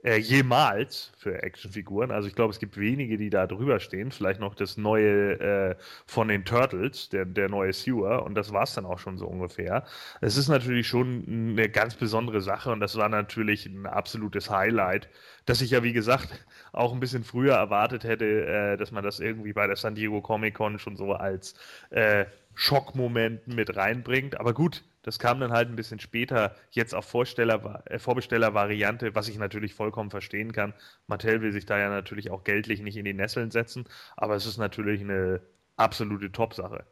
[0.04, 2.12] äh, jemals für Actionfiguren.
[2.12, 4.12] Also ich glaube, es gibt wenige, die da drüber stehen.
[4.12, 5.76] Vielleicht noch das neue äh,
[6.06, 8.24] von den Turtles, der, der neue Sewer.
[8.24, 9.86] Und das war es dann auch schon so ungefähr.
[10.22, 15.10] Es ist natürlich schon eine ganz besondere Sache und das war natürlich ein absolutes Highlight,
[15.46, 19.20] dass ich ja, wie gesagt, auch ein bisschen früher erwartet hätte, äh, dass man das
[19.20, 21.56] irgendwie bei der San Diego Comic Con schon so als
[21.92, 22.26] äh,
[22.56, 24.40] Schockmoment mit reinbringt.
[24.40, 29.28] Aber gut, das kam dann halt ein bisschen später, jetzt auf Vorsteller, äh, Vorbestellervariante, was
[29.28, 30.74] ich natürlich vollkommen verstehen kann.
[31.08, 33.86] Mattel will sich da ja natürlich auch geldlich nicht in die Nesseln setzen,
[34.18, 35.42] aber es ist natürlich eine
[35.76, 36.86] absolute Top-Sache.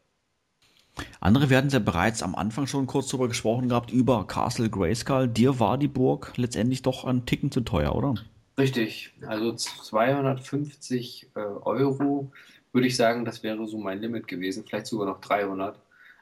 [1.20, 5.28] Andere werden ja bereits am Anfang schon kurz darüber gesprochen gehabt, über Castle Grayskull.
[5.28, 8.16] Dir war die Burg letztendlich doch ein Ticken zu teuer, oder?
[8.58, 12.32] Richtig, also 250 äh, Euro
[12.74, 15.80] würde ich sagen, das wäre so mein Limit gewesen, vielleicht sogar noch 300.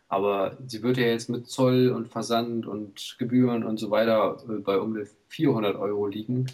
[0.10, 4.53] Aber sie wird ja jetzt mit Zoll und Versand und Gebühren und so weiter äh,
[4.60, 6.48] bei um die 400 Euro liegen.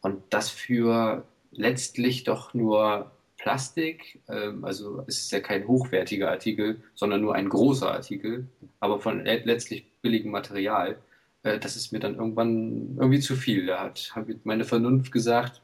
[0.00, 4.20] Und das für letztlich doch nur Plastik.
[4.28, 8.48] Ähm, also es ist ja kein hochwertiger Artikel, sondern nur ein großer Artikel,
[8.80, 10.98] aber von letztlich billigem Material.
[11.42, 13.66] Äh, das ist mir dann irgendwann irgendwie zu viel.
[13.66, 15.60] Da hat, hat meine Vernunft gesagt,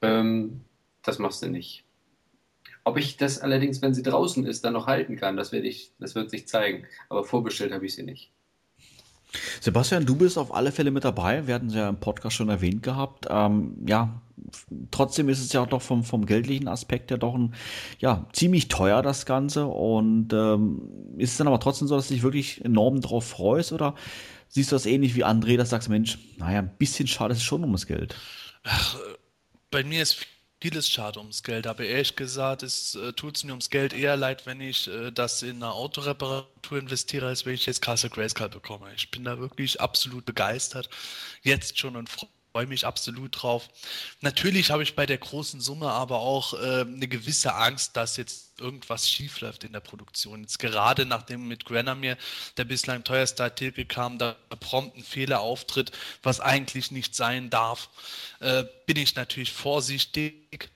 [0.00, 0.60] ähm,
[1.02, 1.84] das machst du nicht.
[2.88, 5.92] Ob ich das allerdings, wenn sie draußen ist, dann noch halten kann, das, werde ich,
[5.98, 6.86] das wird sich zeigen.
[7.10, 8.32] Aber vorbestellt habe ich sie nicht.
[9.60, 11.46] Sebastian, du bist auf alle Fälle mit dabei.
[11.46, 13.26] Wir hatten es ja im Podcast schon erwähnt gehabt.
[13.28, 14.22] Ähm, ja,
[14.90, 17.54] trotzdem ist es ja doch vom, vom geldlichen Aspekt ja doch ein,
[17.98, 19.66] ja, ziemlich teuer, das Ganze.
[19.66, 20.80] Und ähm,
[21.18, 23.72] ist es dann aber trotzdem so, dass du dich wirklich enorm drauf freust?
[23.72, 23.96] Oder
[24.48, 27.40] siehst du das ähnlich wie André, dass du sagst, Mensch, naja, ein bisschen schade ist
[27.40, 28.16] es schon um das Geld?
[28.64, 28.96] Ach,
[29.70, 30.26] bei mir ist
[30.60, 34.16] Vieles schade ums Geld, aber ehrlich gesagt, es äh, tut es mir ums Geld eher
[34.16, 38.48] leid, wenn ich äh, das in eine Autoreparatur investiere, als wenn ich jetzt Castle Grayskull
[38.48, 38.92] bekomme.
[38.96, 40.88] Ich bin da wirklich absolut begeistert,
[41.42, 42.28] jetzt schon und freue
[42.66, 43.68] mich absolut drauf.
[44.20, 48.60] Natürlich habe ich bei der großen Summe aber auch äh, eine gewisse Angst, dass jetzt
[48.60, 50.42] irgendwas schiefläuft in der Produktion.
[50.42, 52.16] Jetzt gerade nachdem mit Granamir
[52.56, 55.92] der bislang teuerste Artikel kam, da prompt ein Fehler auftritt,
[56.22, 57.88] was eigentlich nicht sein darf,
[58.40, 60.70] äh, bin ich natürlich vorsichtig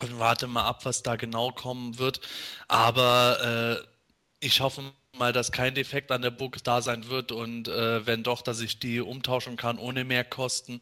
[0.00, 2.20] und warte mal ab, was da genau kommen wird.
[2.68, 3.86] Aber äh,
[4.46, 8.22] ich hoffe mal, dass kein Defekt an der Burg da sein wird und äh, wenn
[8.22, 10.80] doch, dass ich die umtauschen kann ohne Mehrkosten.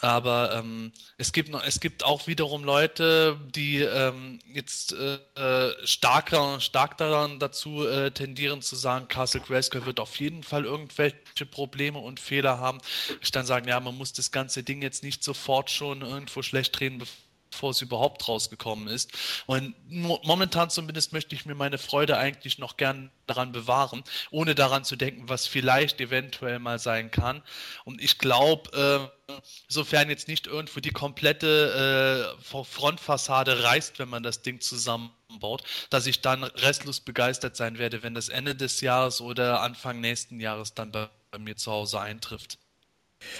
[0.00, 6.60] Aber ähm, es, gibt es gibt auch wiederum Leute, die ähm, jetzt äh, äh stärker,
[6.60, 11.98] stark daran dazu äh, tendieren zu sagen, Castle Grayskull wird auf jeden Fall irgendwelche Probleme
[11.98, 12.78] und Fehler haben.
[13.22, 16.78] Ich dann sagen, ja, man muss das ganze Ding jetzt nicht sofort schon irgendwo schlecht
[16.78, 19.12] drehen, bevor bevor es überhaupt rausgekommen ist.
[19.46, 24.84] Und momentan zumindest möchte ich mir meine Freude eigentlich noch gern daran bewahren, ohne daran
[24.84, 27.42] zu denken, was vielleicht eventuell mal sein kann.
[27.84, 29.32] Und ich glaube, äh,
[29.68, 36.06] sofern jetzt nicht irgendwo die komplette äh, Frontfassade reißt, wenn man das Ding zusammenbaut, dass
[36.06, 40.74] ich dann restlos begeistert sein werde, wenn das Ende des Jahres oder Anfang nächsten Jahres
[40.74, 42.58] dann bei, bei mir zu Hause eintrifft.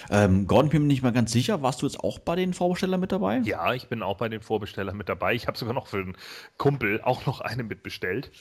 [0.09, 1.61] Ähm, Gordon, bin mir nicht mal ganz sicher.
[1.61, 3.39] Warst du jetzt auch bei den Vorbestellern mit dabei?
[3.43, 5.33] Ja, ich bin auch bei den Vorbestellern mit dabei.
[5.33, 6.17] Ich habe sogar noch für einen
[6.57, 8.31] Kumpel auch noch eine mitbestellt.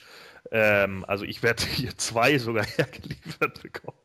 [0.51, 3.99] Ähm, also ich werde hier zwei sogar hergeliefert bekommen.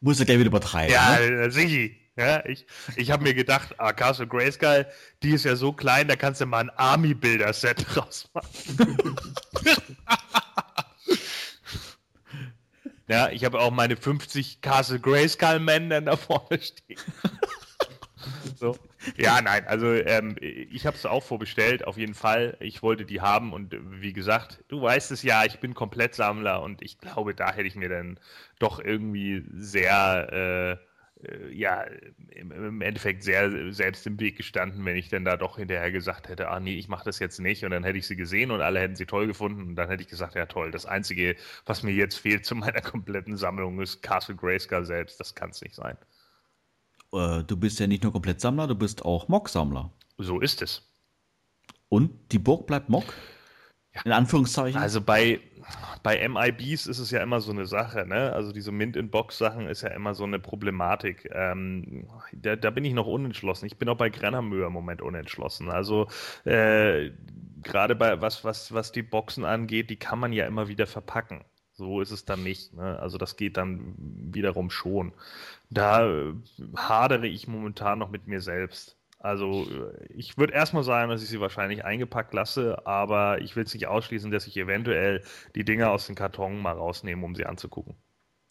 [0.00, 0.92] Muss er gleich wieder übertreiben.
[0.92, 1.50] Ja, ne?
[1.50, 1.94] sicher.
[2.16, 2.64] Ja, ich
[2.94, 4.86] ich habe mir gedacht, ah, Castle Grayskull,
[5.24, 9.16] die ist ja so klein, da kannst du mal ein Army-Bilder-Set rausmachen.
[13.08, 16.98] Ja, ich habe auch meine 50 Castle Grayskull Men dann da vorne stehen.
[18.56, 18.76] so.
[19.18, 22.56] Ja, nein, also ähm, ich habe es auch vorbestellt, auf jeden Fall.
[22.60, 26.80] Ich wollte die haben und wie gesagt, du weißt es ja, ich bin Komplettsammler und
[26.80, 28.18] ich glaube, da hätte ich mir dann
[28.58, 30.76] doch irgendwie sehr äh, äh,
[31.52, 31.84] ja,
[32.30, 36.48] im, Endeffekt sehr selbst im Weg gestanden, wenn ich denn da doch hinterher gesagt hätte,
[36.48, 38.80] ah nee, ich mache das jetzt nicht und dann hätte ich sie gesehen und alle
[38.80, 41.36] hätten sie toll gefunden und dann hätte ich gesagt, ja toll, das Einzige,
[41.66, 45.60] was mir jetzt fehlt zu meiner kompletten Sammlung ist Castle Grayskull selbst, das kann es
[45.60, 45.96] nicht sein.
[47.12, 49.90] Äh, du bist ja nicht nur Komplettsammler, du bist auch Mock-Sammler.
[50.18, 50.82] So ist es.
[51.88, 53.14] Und die Burg bleibt Mock?
[53.94, 54.02] Ja.
[54.04, 54.80] In Anführungszeichen.
[54.80, 55.40] Also bei,
[56.02, 58.32] bei MIBs ist es ja immer so eine Sache, ne?
[58.32, 61.28] Also diese Mint-in-Box-Sachen ist ja immer so eine Problematik.
[61.32, 63.66] Ähm, da, da, bin ich noch unentschlossen.
[63.66, 65.70] Ich bin auch bei Grennermühe im Moment unentschlossen.
[65.70, 66.08] Also
[66.44, 67.10] äh,
[67.62, 71.44] gerade bei was, was, was die Boxen angeht, die kann man ja immer wieder verpacken.
[71.72, 72.72] So ist es dann nicht.
[72.74, 72.98] Ne?
[73.00, 75.12] Also das geht dann wiederum schon.
[75.70, 76.34] Da äh,
[76.76, 78.96] hadere ich momentan noch mit mir selbst.
[79.24, 83.64] Also äh, ich würde erstmal sagen, dass ich sie wahrscheinlich eingepackt lasse, aber ich will
[83.64, 85.24] es nicht ausschließen, dass ich eventuell
[85.54, 87.96] die Dinger aus dem Karton mal rausnehme, um sie anzugucken.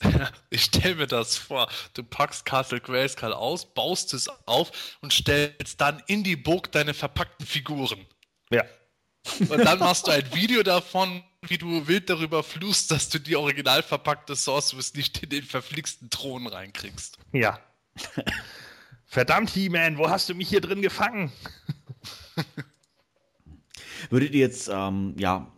[0.49, 1.69] Ich stelle mir das vor.
[1.93, 6.93] Du packst Castle Grayskull aus, baust es auf und stellst dann in die Burg deine
[6.93, 8.05] verpackten Figuren.
[8.51, 8.63] Ja.
[9.39, 13.35] Und dann machst du ein Video davon, wie du wild darüber fluchst, dass du die
[13.35, 17.17] original verpackte Sorceress nicht in den verflixten Thron reinkriegst.
[17.31, 17.59] Ja.
[19.13, 21.31] Verdammt, He-Man, wo hast du mich hier drin gefangen?
[24.09, 25.51] Würdet ihr jetzt, ähm, ja,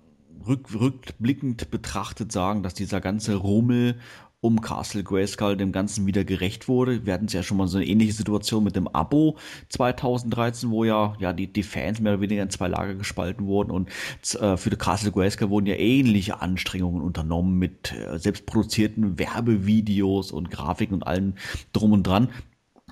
[0.46, 3.98] rück, rückblickend betrachtet sagen, dass dieser ganze Rummel
[4.42, 7.06] um Castle Grayskull dem Ganzen wieder gerecht wurde.
[7.06, 9.38] Wir hatten es ja schon mal so eine ähnliche Situation mit dem Abo
[9.70, 13.72] 2013, wo ja, ja die, die Fans mehr oder weniger in zwei Lager gespalten wurden
[13.72, 13.90] und
[14.36, 20.52] äh, für die Castle Grayskull wurden ja ähnliche Anstrengungen unternommen mit äh, selbstproduzierten Werbevideos und
[20.52, 21.36] Grafiken und allem
[21.72, 22.28] drum und dran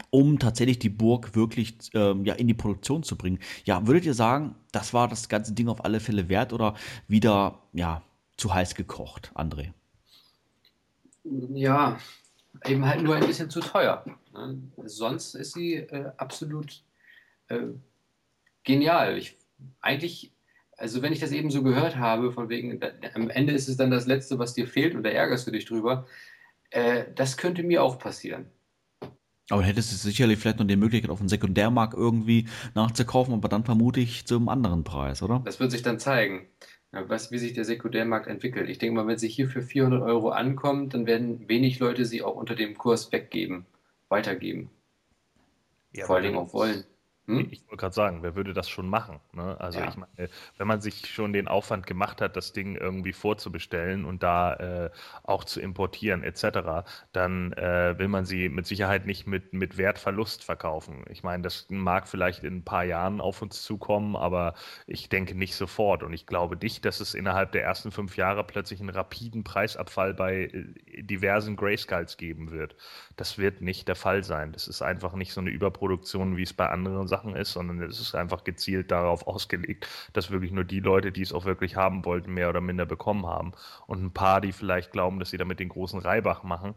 [0.09, 3.39] um tatsächlich die Burg wirklich ähm, ja, in die Produktion zu bringen.
[3.65, 6.75] Ja, würdet ihr sagen, das war das ganze Ding auf alle Fälle wert oder
[7.07, 8.03] wieder ja,
[8.37, 9.73] zu heiß gekocht, André?
[11.23, 11.99] Ja,
[12.65, 14.03] eben halt nur ein bisschen zu teuer.
[14.33, 14.61] Ne?
[14.85, 16.83] Sonst ist sie äh, absolut
[17.47, 17.67] äh,
[18.63, 19.17] genial.
[19.17, 19.37] Ich,
[19.81, 20.31] eigentlich,
[20.77, 23.77] also wenn ich das eben so gehört habe, von wegen, da, am Ende ist es
[23.77, 26.07] dann das Letzte, was dir fehlt und da ärgerst du dich drüber,
[26.71, 28.47] äh, das könnte mir auch passieren.
[29.53, 33.63] Aber hättest du sicherlich vielleicht noch die Möglichkeit, auf dem Sekundärmarkt irgendwie nachzukaufen, aber dann
[33.63, 35.43] vermute ich zum anderen Preis, oder?
[35.45, 36.47] Das wird sich dann zeigen,
[36.91, 38.67] was, wie sich der Sekundärmarkt entwickelt.
[38.67, 42.23] Ich denke mal, wenn sie hier für 400 Euro ankommt, dann werden wenig Leute sie
[42.23, 43.67] auch unter dem Kurs weggeben,
[44.09, 44.71] weitergeben.
[45.93, 46.83] Ja, Vor allen Dingen auch wollen.
[47.25, 47.47] Hm?
[47.51, 49.21] Ich wollte gerade sagen, wer würde das schon machen?
[49.31, 49.55] Ne?
[49.57, 49.87] Also ja.
[49.87, 54.23] ich meine, wenn man sich schon den Aufwand gemacht hat, das Ding irgendwie vorzubestellen und
[54.23, 54.89] da äh,
[55.23, 60.43] auch zu importieren etc., dann äh, will man sie mit Sicherheit nicht mit, mit Wertverlust
[60.43, 61.05] verkaufen.
[61.09, 64.53] Ich meine, das mag vielleicht in ein paar Jahren auf uns zukommen, aber
[64.85, 66.03] ich denke nicht sofort.
[66.03, 70.13] Und ich glaube nicht, dass es innerhalb der ersten fünf Jahre plötzlich einen rapiden Preisabfall
[70.13, 72.75] bei äh, diversen Grayskulls geben wird.
[73.15, 74.51] Das wird nicht der Fall sein.
[74.51, 77.99] Das ist einfach nicht so eine Überproduktion, wie es bei anderen Sachen ist, sondern es
[77.99, 82.05] ist einfach gezielt darauf ausgelegt, dass wirklich nur die Leute, die es auch wirklich haben
[82.05, 83.51] wollten, mehr oder minder bekommen haben.
[83.85, 86.73] Und ein paar, die vielleicht glauben, dass sie damit den großen Reibach machen,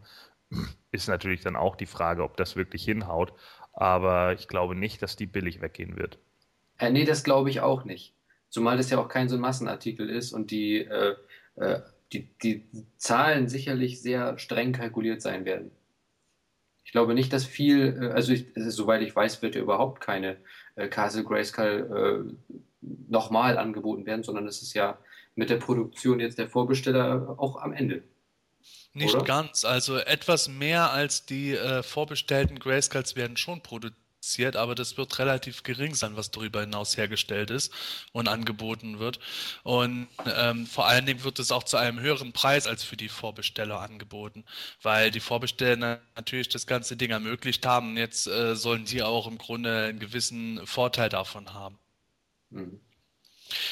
[0.91, 3.33] ist natürlich dann auch die Frage, ob das wirklich hinhaut.
[3.73, 6.19] Aber ich glaube nicht, dass die billig weggehen wird.
[6.77, 8.13] Äh, nee, das glaube ich auch nicht.
[8.49, 11.15] Zumal das ja auch kein so ein Massenartikel ist und die, äh,
[11.55, 11.81] äh,
[12.13, 12.63] die, die
[12.97, 15.71] Zahlen sicherlich sehr streng kalkuliert sein werden.
[16.87, 20.37] Ich glaube nicht, dass viel, äh, also, ich, soweit ich weiß, wird ja überhaupt keine
[20.75, 22.57] äh, Castle Grayskull äh,
[23.09, 24.97] nochmal angeboten werden, sondern es ist ja
[25.35, 28.03] mit der Produktion jetzt der Vorbesteller auch am Ende.
[28.93, 29.25] Nicht oder?
[29.25, 34.97] ganz, also etwas mehr als die äh, vorbestellten Grayskulls werden schon produziert produziert, aber das
[34.97, 37.71] wird relativ gering sein, was darüber hinaus hergestellt ist
[38.11, 39.19] und angeboten wird.
[39.63, 43.09] Und ähm, vor allen Dingen wird es auch zu einem höheren Preis als für die
[43.09, 44.43] Vorbesteller angeboten,
[44.81, 47.97] weil die Vorbesteller natürlich das ganze Ding ermöglicht haben.
[47.97, 51.77] Jetzt äh, sollen die auch im Grunde einen gewissen Vorteil davon haben.
[52.49, 52.79] Mhm.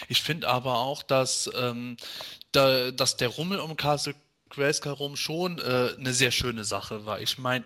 [0.08, 1.98] Ich finde aber auch, dass, ähm,
[2.54, 4.16] da, dass der Rummel um Castle
[4.50, 7.20] Grayskull rum schon äh, eine sehr schöne Sache war.
[7.20, 7.66] Ich meine,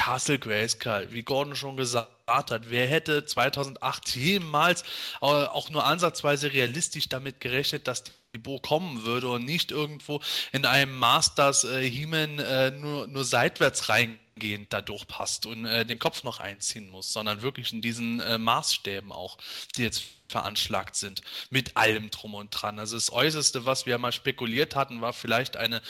[0.00, 4.80] Castle Grayskull, wie Gordon schon gesagt hat, wer hätte 2008 jemals
[5.20, 10.22] äh, auch nur ansatzweise realistisch damit gerechnet, dass die Bo kommen würde und nicht irgendwo
[10.52, 15.98] in einem Masters äh, He-Man äh, nur, nur seitwärts reingehend da durchpasst und äh, den
[15.98, 19.36] Kopf noch einziehen muss, sondern wirklich in diesen äh, Maßstäben auch,
[19.76, 21.20] die jetzt veranschlagt sind,
[21.50, 22.78] mit allem drum und dran.
[22.78, 25.82] Also das Äußerste, was wir mal spekuliert hatten, war vielleicht eine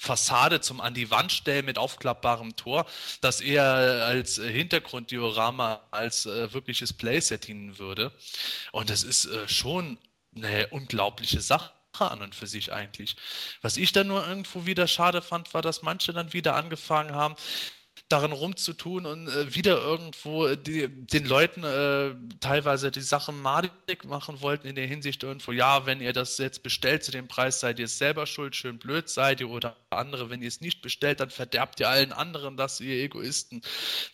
[0.00, 2.86] Fassade zum an die Wand stellen mit aufklappbarem Tor,
[3.20, 8.10] das eher als Hintergrunddiorama als äh, wirkliches Playset dienen würde.
[8.72, 9.98] Und das ist äh, schon
[10.34, 13.14] eine unglaubliche Sache an und für sich eigentlich.
[13.60, 17.34] Was ich dann nur irgendwo wieder schade fand, war, dass manche dann wieder angefangen haben,
[18.10, 24.40] darin rumzutun und äh, wieder irgendwo die, den Leuten äh, teilweise die Sachen madig machen
[24.40, 27.78] wollten in der Hinsicht irgendwo, ja, wenn ihr das jetzt bestellt zu dem Preis, seid
[27.78, 31.20] ihr es selber schuld, schön blöd seid ihr oder andere, wenn ihr es nicht bestellt,
[31.20, 33.62] dann verderbt ihr allen anderen das, ihr Egoisten.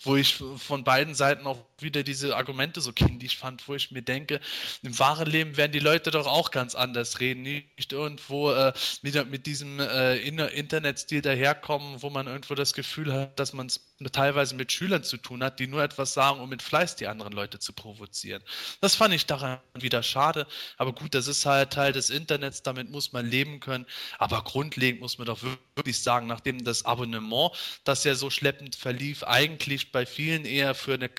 [0.02, 4.02] Wo ich von beiden Seiten auch wieder diese Argumente so kindisch fand, wo ich mir
[4.02, 4.40] denke,
[4.82, 9.24] im wahren Leben werden die Leute doch auch ganz anders reden, nicht irgendwo äh, wieder
[9.24, 14.54] mit diesem äh, Internetstil daherkommen, wo man irgendwo das Gefühl hat, dass man es teilweise
[14.54, 17.58] mit Schülern zu tun hat, die nur etwas sagen, um mit Fleiß die anderen Leute
[17.58, 18.42] zu provozieren.
[18.80, 20.46] Das fand ich daran wieder schade.
[20.76, 23.86] Aber gut, das ist halt Teil des Internets, damit muss man leben können.
[24.18, 25.40] Aber grundlegend muss man doch
[25.74, 27.52] wirklich sagen, nachdem das Abonnement,
[27.84, 31.10] das ja so schleppend verlief, eigentlich bei vielen eher für eine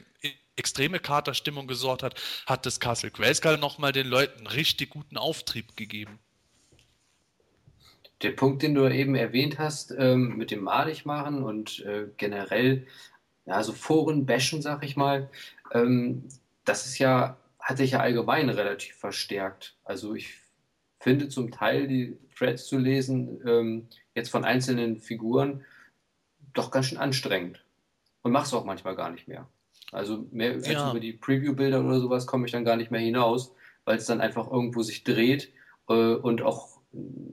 [0.55, 6.19] extreme Katerstimmung gesorgt hat, hat das Castle Grayskull nochmal den Leuten richtig guten Auftrieb gegeben
[8.21, 12.87] der Punkt, den du eben erwähnt hast, ähm, mit dem Madigmachen und äh, generell,
[13.45, 15.29] ja, so Foren bashen, sag ich mal,
[15.71, 16.23] ähm,
[16.65, 19.75] das ist ja, hat sich ja allgemein relativ verstärkt.
[19.83, 20.33] Also ich
[20.99, 25.63] finde zum Teil die Threads zu lesen, ähm, jetzt von einzelnen Figuren,
[26.53, 27.63] doch ganz schön anstrengend.
[28.23, 29.47] Und mach's auch manchmal gar nicht mehr.
[29.91, 30.89] Also mehr als ja.
[30.89, 33.53] über die Preview-Bilder oder sowas komme ich dann gar nicht mehr hinaus,
[33.85, 35.53] weil es dann einfach irgendwo sich dreht
[35.87, 36.76] äh, und auch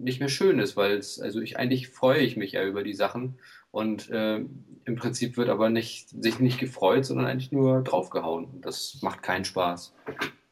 [0.00, 2.94] nicht mehr schön ist, weil es, also ich eigentlich freue ich mich ja über die
[2.94, 3.38] Sachen
[3.70, 4.36] und äh,
[4.84, 8.60] im Prinzip wird aber nicht, sich nicht gefreut, sondern eigentlich nur draufgehauen.
[8.60, 9.94] Das macht keinen Spaß.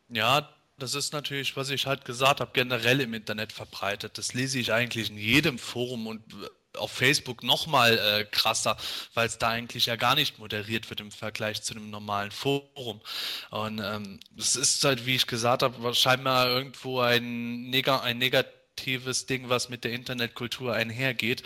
[0.08, 4.18] Ja, das ist natürlich, was ich halt gesagt habe, generell im Internet verbreitet.
[4.18, 8.76] Das lese ich eigentlich in jedem Forum und äh, auf Facebook nochmal äh, krasser,
[9.14, 13.00] weil es da eigentlich ja gar nicht moderiert wird im Vergleich zu einem normalen Forum.
[13.50, 18.61] Und ähm, es ist halt, wie ich gesagt habe, scheinbar irgendwo ein, Neg ein negativ
[18.82, 21.42] negatives Ding, was mit der Internetkultur einhergeht.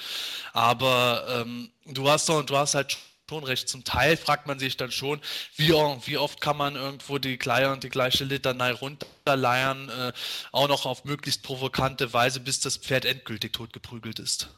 [0.53, 2.97] Aber ähm, du hast doch, du hast halt
[3.29, 3.69] schon recht.
[3.69, 5.21] Zum Teil fragt man sich dann schon,
[5.57, 7.39] wie, wie oft kann man irgendwo die,
[7.71, 10.13] und die gleiche Litanei runterleiern, äh,
[10.53, 14.57] auch noch auf möglichst provokante Weise, bis das Pferd endgültig totgeprügelt ist.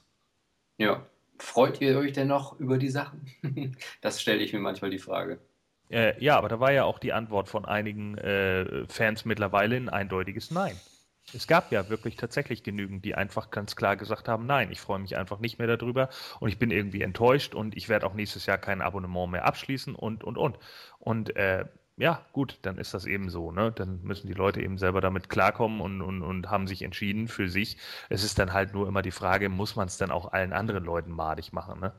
[0.78, 1.06] Ja.
[1.40, 3.32] Freut ihr euch denn noch über die Sachen?
[4.00, 5.38] das stelle ich mir manchmal die Frage.
[5.88, 9.88] Äh, ja, aber da war ja auch die Antwort von einigen äh, Fans mittlerweile ein
[9.88, 10.76] eindeutiges Nein.
[11.34, 14.98] Es gab ja wirklich tatsächlich genügend, die einfach ganz klar gesagt haben, nein, ich freue
[14.98, 16.08] mich einfach nicht mehr darüber
[16.40, 19.94] und ich bin irgendwie enttäuscht und ich werde auch nächstes Jahr kein Abonnement mehr abschließen
[19.94, 20.58] und, und, und.
[20.98, 21.66] Und äh,
[21.96, 23.72] ja, gut, dann ist das eben so, ne?
[23.72, 27.48] Dann müssen die Leute eben selber damit klarkommen und, und, und haben sich entschieden für
[27.48, 27.76] sich.
[28.08, 30.84] Es ist dann halt nur immer die Frage, muss man es dann auch allen anderen
[30.84, 31.92] Leuten madig machen, ne?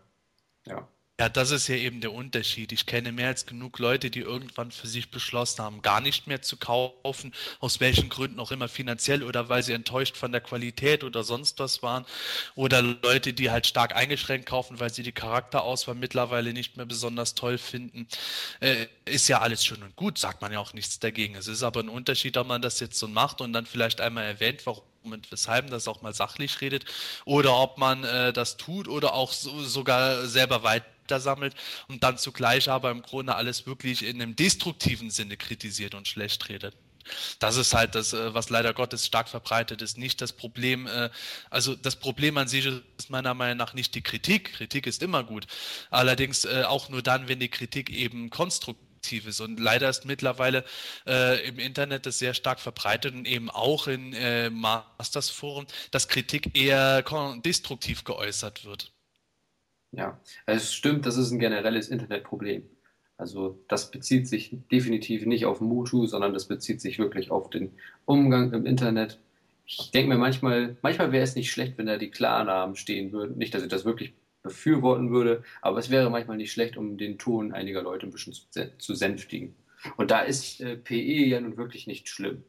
[0.66, 0.88] Ja.
[1.20, 2.72] Ja, das ist ja eben der Unterschied.
[2.72, 6.42] Ich kenne mehr als genug Leute, die irgendwann für sich beschlossen haben, gar nicht mehr
[6.42, 11.04] zu kaufen, aus welchen Gründen auch immer finanziell oder weil sie enttäuscht von der Qualität
[11.04, 12.06] oder sonst was waren.
[12.56, 17.36] Oder Leute, die halt stark eingeschränkt kaufen, weil sie die Charakterauswahl mittlerweile nicht mehr besonders
[17.36, 18.08] toll finden.
[18.62, 21.36] Äh, ist ja alles schön und gut, sagt man ja auch nichts dagegen.
[21.36, 24.24] Es ist aber ein Unterschied, ob man das jetzt so macht und dann vielleicht einmal
[24.24, 24.84] erwähnt, warum
[25.14, 26.86] und weshalb das auch mal sachlich redet
[27.26, 31.56] oder ob man äh, das tut oder auch so, sogar selber weiter sammelt
[31.88, 36.50] und dann zugleich aber im Grunde alles wirklich in einem destruktiven Sinne kritisiert und schlecht
[36.50, 36.76] redet.
[37.40, 39.98] Das ist halt das, äh, was leider Gottes stark verbreitet ist.
[39.98, 41.10] Nicht das Problem, äh,
[41.50, 44.54] also das Problem an sich ist meiner Meinung nach nicht die Kritik.
[44.54, 45.48] Kritik ist immer gut.
[45.90, 49.40] Allerdings äh, auch nur dann, wenn die Kritik eben konstruktiv Aktives.
[49.40, 50.66] Und leider ist mittlerweile
[51.08, 56.58] äh, im Internet das sehr stark verbreitet und eben auch in äh, Masters-Foren, dass Kritik
[56.58, 57.02] eher
[57.46, 58.92] destruktiv geäußert wird.
[59.92, 62.70] Ja, es stimmt, das ist ein generelles Internetproblem.
[63.18, 67.72] Also das bezieht sich definitiv nicht auf Mutu, sondern das bezieht sich wirklich auf den
[68.06, 69.18] Umgang im Internet.
[69.66, 73.38] Ich denke mir manchmal, manchmal wäre es nicht schlecht, wenn da die Klarnamen stehen würden.
[73.38, 77.18] Nicht, dass ich das wirklich befürworten würde, aber es wäre manchmal nicht schlecht, um den
[77.18, 79.56] Ton einiger Leute ein bisschen zu, zu sänftigen.
[79.98, 82.44] Und da ist äh, PE ja nun wirklich nicht schlimm,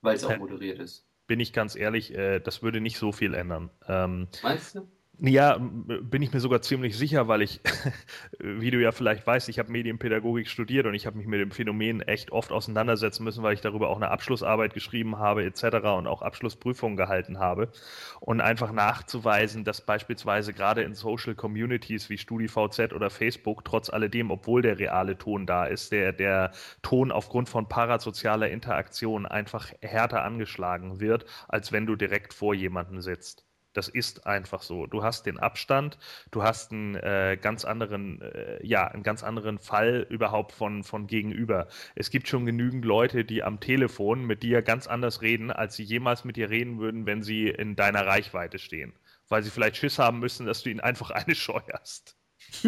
[0.00, 1.06] weil es auch moderiert ist.
[1.26, 3.70] Bin ich ganz ehrlich, äh, das würde nicht so viel ändern.
[3.88, 4.88] Ähm, Meinst du?
[5.24, 7.60] Ja, bin ich mir sogar ziemlich sicher, weil ich,
[8.40, 11.52] wie du ja vielleicht weißt, ich habe Medienpädagogik studiert und ich habe mich mit dem
[11.52, 15.64] Phänomen echt oft auseinandersetzen müssen, weil ich darüber auch eine Abschlussarbeit geschrieben habe etc.
[15.96, 17.70] und auch Abschlussprüfungen gehalten habe.
[18.18, 24.32] Und einfach nachzuweisen, dass beispielsweise gerade in Social Communities wie StudiVZ oder Facebook trotz alledem,
[24.32, 26.50] obwohl der reale Ton da ist, der, der
[26.82, 33.00] Ton aufgrund von parasozialer Interaktion einfach härter angeschlagen wird, als wenn du direkt vor jemandem
[33.00, 33.46] sitzt.
[33.72, 34.86] Das ist einfach so.
[34.86, 35.98] Du hast den Abstand,
[36.30, 41.06] du hast einen äh, ganz anderen, äh, ja, einen ganz anderen Fall überhaupt von, von
[41.06, 41.68] gegenüber.
[41.94, 45.84] Es gibt schon genügend Leute, die am Telefon mit dir ganz anders reden, als sie
[45.84, 48.92] jemals mit dir reden würden, wenn sie in deiner Reichweite stehen.
[49.28, 52.16] Weil sie vielleicht Schiss haben müssen, dass du ihnen einfach eine scheuerst.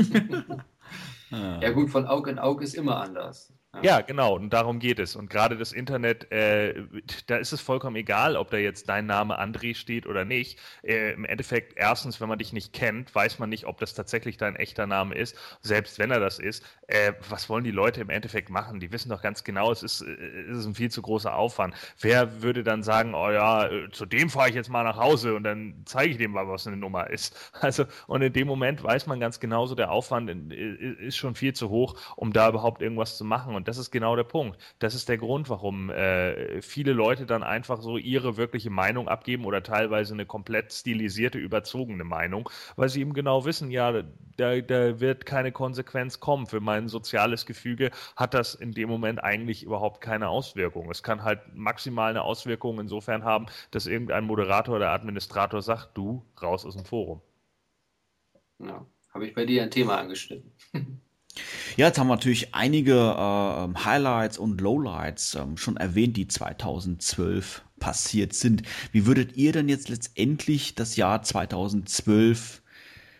[1.30, 3.52] ja gut, von Auge in Auge ist immer anders.
[3.80, 5.14] Ja, genau, und darum geht es.
[5.14, 6.84] Und gerade das Internet, äh,
[7.26, 10.58] da ist es vollkommen egal, ob da jetzt dein Name André steht oder nicht.
[10.82, 14.38] Äh, Im Endeffekt, erstens, wenn man dich nicht kennt, weiß man nicht, ob das tatsächlich
[14.38, 15.36] dein echter Name ist.
[15.60, 18.80] Selbst wenn er das ist, äh, was wollen die Leute im Endeffekt machen?
[18.80, 20.12] Die wissen doch ganz genau, es ist, äh,
[20.50, 21.74] es ist ein viel zu großer Aufwand.
[22.00, 25.34] Wer würde dann sagen, oh ja, äh, zu dem fahre ich jetzt mal nach Hause
[25.34, 27.34] und dann zeige ich dem mal, was eine Nummer ist.
[27.64, 31.54] Also, und in dem Moment weiß man ganz genauso, der Aufwand äh, ist schon viel
[31.54, 33.54] zu hoch, um da überhaupt irgendwas zu machen.
[33.54, 34.58] Und und das ist genau der Punkt.
[34.78, 39.46] Das ist der Grund, warum äh, viele Leute dann einfach so ihre wirkliche Meinung abgeben
[39.46, 44.02] oder teilweise eine komplett stilisierte, überzogene Meinung, weil sie eben genau wissen, ja,
[44.36, 46.46] da, da wird keine Konsequenz kommen.
[46.46, 50.90] Für mein soziales Gefüge hat das in dem Moment eigentlich überhaupt keine Auswirkung.
[50.90, 56.22] Es kann halt maximal eine Auswirkung insofern haben, dass irgendein Moderator oder Administrator sagt, du
[56.42, 57.22] raus aus dem Forum.
[58.58, 58.84] Ja,
[59.14, 60.52] habe ich bei dir ein Thema angeschnitten.
[61.76, 67.62] Ja, jetzt haben wir natürlich einige äh, Highlights und Lowlights ähm, schon erwähnt, die 2012
[67.80, 68.62] passiert sind.
[68.92, 72.62] Wie würdet ihr denn jetzt letztendlich das Jahr 2012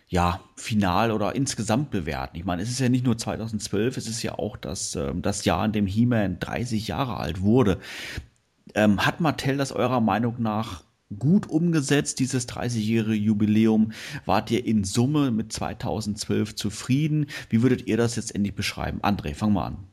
[0.08, 2.36] ja, final oder insgesamt bewerten.
[2.36, 5.44] Ich meine, es ist ja nicht nur 2012, es ist ja auch das, äh, das
[5.44, 7.80] Jahr, in dem He-Man 30 Jahre alt wurde.
[8.74, 10.84] Ähm, hat Mattel das eurer Meinung nach
[11.18, 13.92] gut umgesetzt, dieses 30-jährige Jubiläum.
[14.24, 17.26] Wart ihr in Summe mit 2012 zufrieden?
[17.50, 19.00] Wie würdet ihr das jetzt endlich beschreiben?
[19.02, 19.88] André, fang mal an.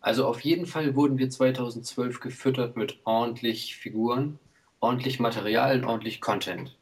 [0.00, 4.38] Also auf jeden Fall wurden wir 2012 gefüttert mit ordentlich Figuren,
[4.80, 6.76] ordentlich Material und ordentlich Content.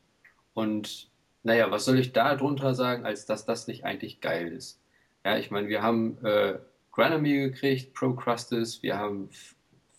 [0.54, 1.08] Und
[1.44, 4.80] naja, was soll ich da drunter sagen, als dass das nicht eigentlich geil ist?
[5.24, 6.58] Ja, ich meine, wir haben äh,
[6.90, 9.30] Granamy gekriegt, Procrustes, wir haben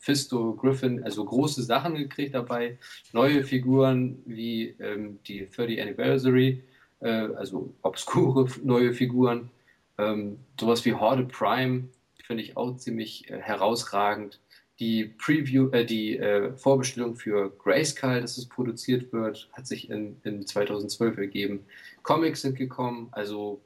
[0.04, 2.78] Fisto, Griffin, also große Sachen gekriegt dabei.
[3.14, 6.62] Neue Figuren wie ähm, die 30 Anniversary,
[7.00, 9.50] äh, also obskure neue Figuren.
[9.98, 11.88] Ähm, sowas wie Horde Prime
[12.26, 14.42] finde ich auch ziemlich äh, herausragend.
[14.80, 20.18] Die Preview, äh, die äh, Vorbestellung für Grayskull, dass es produziert wird, hat sich in,
[20.24, 21.66] in 2012 ergeben.
[22.02, 23.62] Comics sind gekommen, also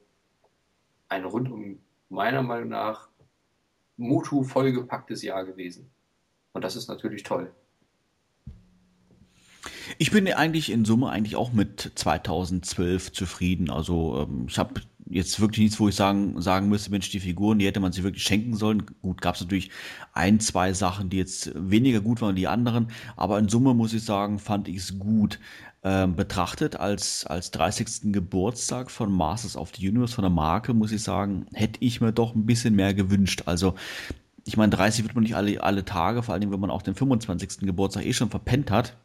[1.10, 3.10] ein rundum meiner Meinung nach
[3.96, 5.90] Mutu vollgepacktes Jahr gewesen.
[6.58, 7.52] Und das ist natürlich toll.
[10.00, 13.70] Ich bin eigentlich in Summe eigentlich auch mit 2012 zufrieden.
[13.70, 17.60] Also ähm, ich habe jetzt wirklich nichts, wo ich sagen, sagen müsste, Mensch, die Figuren,
[17.60, 18.88] die hätte man sich wirklich schenken sollen.
[19.04, 19.70] Gut, gab es natürlich
[20.14, 23.94] ein, zwei Sachen, die jetzt weniger gut waren als die anderen, aber in Summe muss
[23.94, 25.40] ich sagen, fand ich es gut
[25.84, 28.12] ähm, betrachtet als, als 30.
[28.12, 32.12] Geburtstag von Masters of the Universe, von der Marke, muss ich sagen, hätte ich mir
[32.12, 33.44] doch ein bisschen mehr gewünscht.
[33.46, 33.76] Also,
[34.48, 36.96] ich meine, 30 wird man nicht alle, alle Tage, vor allem wenn man auch den
[36.96, 37.60] 25.
[37.60, 38.96] Geburtstag eh schon verpennt hat.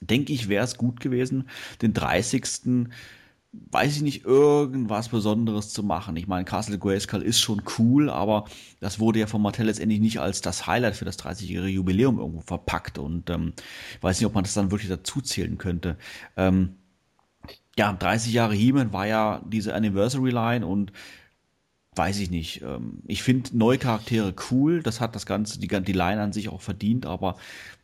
[0.00, 1.48] Denke ich, wäre es gut gewesen,
[1.80, 2.88] den 30
[3.70, 6.16] weiß ich nicht, irgendwas Besonderes zu machen.
[6.16, 8.46] Ich meine, Castle Grayskull ist schon cool, aber
[8.80, 12.40] das wurde ja von Mattel letztendlich nicht als das Highlight für das 30-jährige Jubiläum irgendwo
[12.40, 13.52] verpackt und ähm,
[13.96, 15.96] ich weiß nicht, ob man das dann wirklich dazu zählen könnte.
[16.36, 16.76] Ähm,
[17.78, 20.92] ja, 30 Jahre He-Man war ja diese Anniversary Line und
[21.94, 22.62] weiß ich nicht.
[22.62, 26.48] Ähm, ich finde neue Charaktere cool, das hat das Ganze, die, die Line an sich
[26.48, 27.36] auch verdient, aber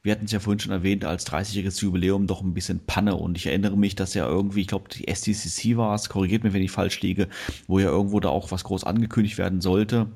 [0.03, 3.17] wir hatten es ja vorhin schon erwähnt, als 30-jähriges Jubiläum doch ein bisschen Panne.
[3.17, 6.53] Und ich erinnere mich, dass ja irgendwie, ich glaube, die STCC war es, korrigiert mir,
[6.53, 7.29] wenn ich falsch liege,
[7.67, 10.07] wo ja irgendwo da auch was groß angekündigt werden sollte.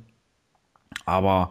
[1.04, 1.50] Aber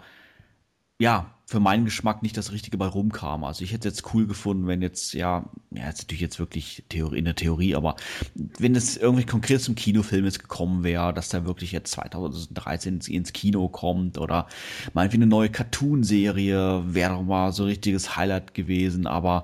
[0.99, 3.43] ja, für meinen Geschmack nicht das Richtige bei rumkam.
[3.43, 6.85] Also ich hätte es jetzt cool gefunden, wenn jetzt, ja, ja, jetzt natürlich jetzt wirklich
[6.87, 7.97] Theorie, in der Theorie, aber
[8.35, 13.33] wenn es irgendwie konkret zum Kinofilm jetzt gekommen wäre, dass der wirklich jetzt 2013 ins
[13.33, 14.47] Kino kommt oder
[14.93, 19.43] wie eine neue Cartoon-Serie wäre doch mal so ein richtiges Highlight gewesen, aber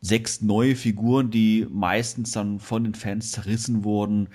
[0.00, 4.28] sechs neue Figuren, die meistens dann von den Fans zerrissen wurden,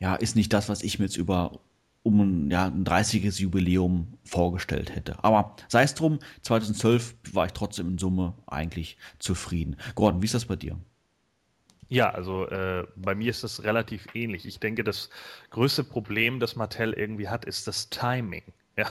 [0.00, 1.60] ja, ist nicht das, was ich mir jetzt über
[2.02, 3.38] um ein, ja, ein 30.
[3.38, 5.22] Jubiläum vorgestellt hätte.
[5.22, 9.76] Aber sei es drum, 2012 war ich trotzdem in Summe eigentlich zufrieden.
[9.94, 10.78] Gordon, wie ist das bei dir?
[11.88, 14.46] Ja, also äh, bei mir ist das relativ ähnlich.
[14.46, 15.10] Ich denke, das
[15.50, 18.44] größte Problem, das Mattel irgendwie hat, ist das Timing.
[18.76, 18.88] Ja,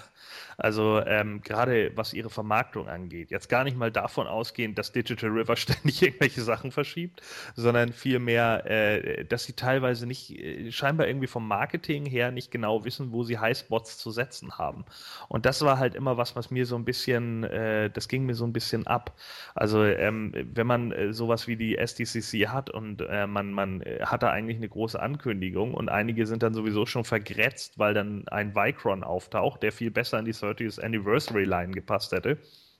[0.57, 5.30] also ähm, gerade was ihre Vermarktung angeht, jetzt gar nicht mal davon ausgehend, dass Digital
[5.30, 7.22] River ständig irgendwelche Sachen verschiebt,
[7.56, 12.83] sondern vielmehr, äh, dass sie teilweise nicht, äh, scheinbar irgendwie vom Marketing her nicht genau
[12.83, 14.85] wissen, wo sie Highspots zu setzen haben.
[15.30, 18.35] Und das war halt immer was, was mir so ein bisschen, äh, das ging mir
[18.35, 19.15] so ein bisschen ab.
[19.56, 24.01] Also ähm, wenn man äh, sowas wie die SDCC hat und äh, man, man äh,
[24.03, 28.27] hat da eigentlich eine große Ankündigung und einige sind dann sowieso schon vergrätzt, weil dann
[28.27, 32.38] ein Vicron auftaucht, der viel besser in die 30th Anniversary Line gepasst hätte.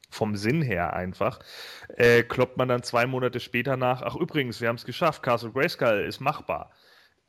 [0.10, 1.40] Vom Sinn her einfach.
[1.96, 5.52] Äh, kloppt man dann zwei Monate später nach, ach übrigens, wir haben es geschafft, Castle
[5.52, 6.72] Grayskull ist machbar.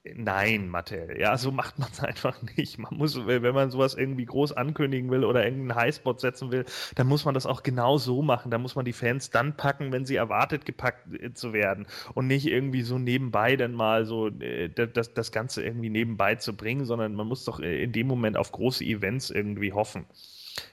[0.03, 2.79] Nein, Mattel, ja, so macht man es einfach nicht.
[2.79, 6.65] Man muss, wenn man sowas irgendwie groß ankündigen will oder irgendeinen Highspot setzen will,
[6.95, 8.51] dann muss man das auch genau so machen.
[8.51, 12.27] Da muss man die Fans dann packen, wenn sie erwartet, gepackt äh, zu werden und
[12.29, 16.87] nicht irgendwie so nebenbei dann mal so äh, das, das Ganze irgendwie nebenbei zu bringen,
[16.87, 20.07] sondern man muss doch äh, in dem Moment auf große Events irgendwie hoffen.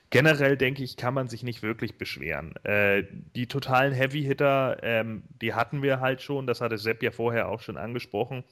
[0.10, 2.56] Generell denke ich, kann man sich nicht wirklich beschweren.
[2.64, 3.04] Äh,
[3.36, 7.60] die totalen Heavy-Hitter, ähm, die hatten wir halt schon, das hatte Sepp ja vorher auch
[7.60, 8.46] schon angesprochen.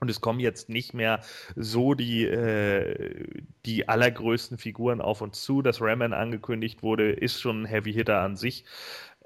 [0.00, 1.20] Und es kommen jetzt nicht mehr
[1.56, 3.26] so die, äh,
[3.66, 5.62] die allergrößten Figuren auf uns zu.
[5.62, 8.64] Dass Raman angekündigt wurde, ist schon ein Heavy Hitter an sich.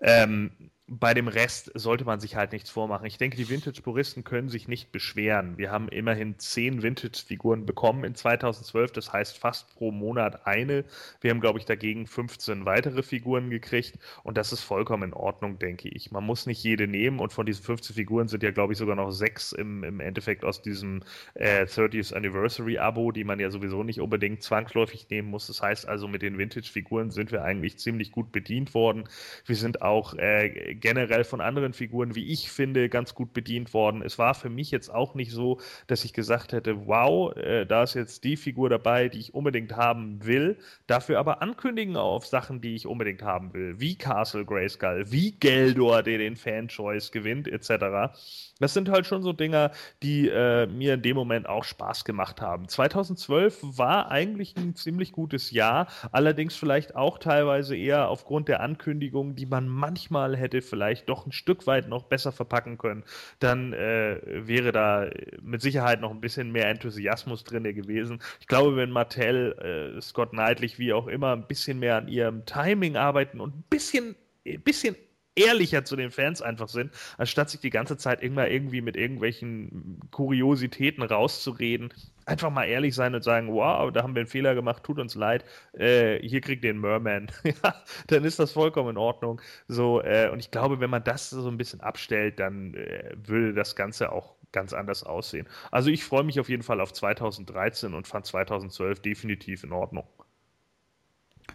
[0.01, 3.07] Ähm, bei dem Rest sollte man sich halt nichts vormachen.
[3.07, 5.57] Ich denke, die Vintage-Puristen können sich nicht beschweren.
[5.57, 10.85] Wir haben immerhin zehn Vintage-Figuren bekommen in 2012, das heißt fast pro Monat eine.
[11.23, 15.59] Wir haben, glaube ich, dagegen 15 weitere Figuren gekriegt und das ist vollkommen in Ordnung,
[15.59, 16.11] denke ich.
[16.11, 18.97] Man muss nicht jede nehmen und von diesen 15 Figuren sind ja, glaube ich, sogar
[18.97, 24.01] noch sechs im, im Endeffekt aus diesem äh, 30th Anniversary-Abo, die man ja sowieso nicht
[24.03, 25.47] unbedingt zwangsläufig nehmen muss.
[25.47, 29.05] Das heißt also, mit den Vintage-Figuren sind wir eigentlich ziemlich gut bedient worden.
[29.47, 34.03] Wir sind auch äh, generell von anderen Figuren, wie ich finde, ganz gut bedient worden.
[34.03, 37.85] Es war für mich jetzt auch nicht so, dass ich gesagt hätte, wow, äh, da
[37.85, 42.61] ist jetzt die Figur dabei, die ich unbedingt haben will, dafür aber ankündigen auf Sachen,
[42.61, 48.13] die ich unbedingt haben will, wie Castle Grayskull, wie Geldor, der den Fan-Choice gewinnt, etc.
[48.59, 49.71] Das sind halt schon so Dinger,
[50.03, 52.69] die äh, mir in dem Moment auch Spaß gemacht haben.
[52.69, 59.37] 2012 war eigentlich ein ziemlich gutes Jahr, allerdings vielleicht auch teilweise eher aufgrund der Ankündigungen,
[59.37, 63.05] die man manchmal hätte vielleicht doch ein Stück weit noch besser verpacken können.
[63.41, 65.11] Dann äh, wäre da
[65.43, 68.23] mit Sicherheit noch ein bisschen mehr Enthusiasmus drin gewesen.
[68.41, 69.53] Ich glaube, wenn Mattel,
[69.99, 73.65] äh, Scott Knightley, wie auch immer, ein bisschen mehr an ihrem Timing arbeiten und ein
[73.69, 74.97] bisschen, ein bisschen
[75.35, 80.01] ehrlicher zu den Fans einfach sind, anstatt sich die ganze Zeit immer irgendwie mit irgendwelchen
[80.11, 81.93] Kuriositäten rauszureden.
[82.25, 85.15] Einfach mal ehrlich sein und sagen, wow, da haben wir einen Fehler gemacht, tut uns
[85.15, 87.33] leid, äh, hier kriegt ihr einen Merman.
[88.09, 89.41] dann ist das vollkommen in Ordnung.
[89.69, 93.55] So, äh, und ich glaube, wenn man das so ein bisschen abstellt, dann äh, würde
[93.55, 95.49] das Ganze auch ganz anders aussehen.
[95.71, 100.07] Also ich freue mich auf jeden Fall auf 2013 und fand 2012 definitiv in Ordnung.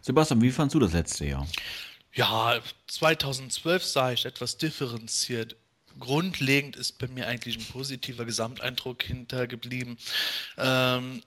[0.02, 1.48] Sebastian, wie fandst du das letzte Jahr?
[2.14, 5.56] Ja, 2012 sah ich etwas differenziert
[6.00, 9.98] grundlegend ist bei mir eigentlich ein positiver Gesamteindruck hintergeblieben.
[10.58, 11.24] Ähm,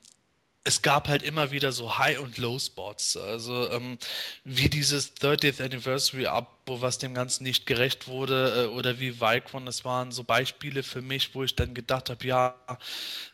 [0.63, 3.17] es gab halt immer wieder so High- und Low-Spots.
[3.17, 3.99] Also ähm,
[4.45, 6.27] wie dieses 30th Anniversary
[6.71, 10.85] Abo, was dem Ganzen nicht gerecht wurde, äh, oder wie Vicron, das waren so Beispiele
[10.85, 12.55] für mich, wo ich dann gedacht habe, ja,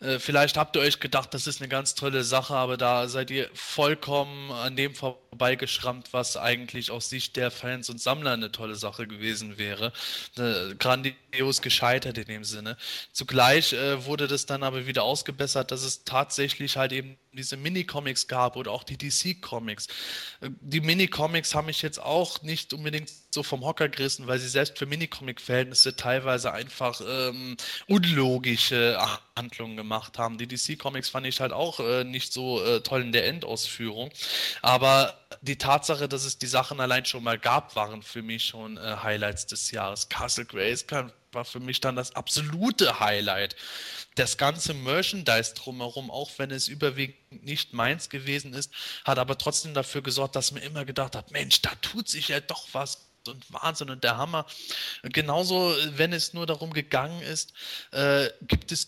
[0.01, 3.31] äh, vielleicht habt ihr euch gedacht, das ist eine ganz tolle Sache, aber da seid
[3.31, 8.75] ihr vollkommen an dem vorbeigeschrammt, was eigentlich aus Sicht der Fans und Sammler eine tolle
[8.75, 9.93] Sache gewesen wäre.
[10.39, 12.79] Äh, grandios gescheitert in dem Sinne.
[13.13, 18.57] Zugleich wurde das dann aber wieder ausgebessert, dass es tatsächlich halt eben diese Mini-Comics gab
[18.57, 19.89] oder auch die DC-Comics.
[20.41, 24.79] Die Mini-Comics haben mich jetzt auch nicht unbedingt so vom Hocker gerissen, weil sie selbst
[24.79, 27.57] für Mini-Comic-Verhältnisse teilweise einfach ähm,
[27.87, 28.99] unlogische
[29.37, 30.39] Handlungen gemacht haben.
[30.39, 34.11] Die DC-Comics fand ich halt auch äh, nicht so äh, toll in der Endausführung.
[34.63, 38.77] Aber die Tatsache, dass es die Sachen allein schon mal gab, waren für mich schon
[38.79, 40.09] äh, Highlights des Jahres.
[40.09, 43.57] Castle Grayskull war für mich dann das absolute Highlight
[44.17, 48.73] das ganze Merchandise drumherum, auch wenn es überwiegend nicht meins gewesen ist,
[49.05, 52.41] hat aber trotzdem dafür gesorgt, dass man immer gedacht hat, Mensch, da tut sich ja
[52.41, 54.47] doch was und Wahnsinn und der Hammer.
[55.03, 57.53] Genauso, wenn es nur darum gegangen ist,
[57.93, 58.87] äh, gibt es,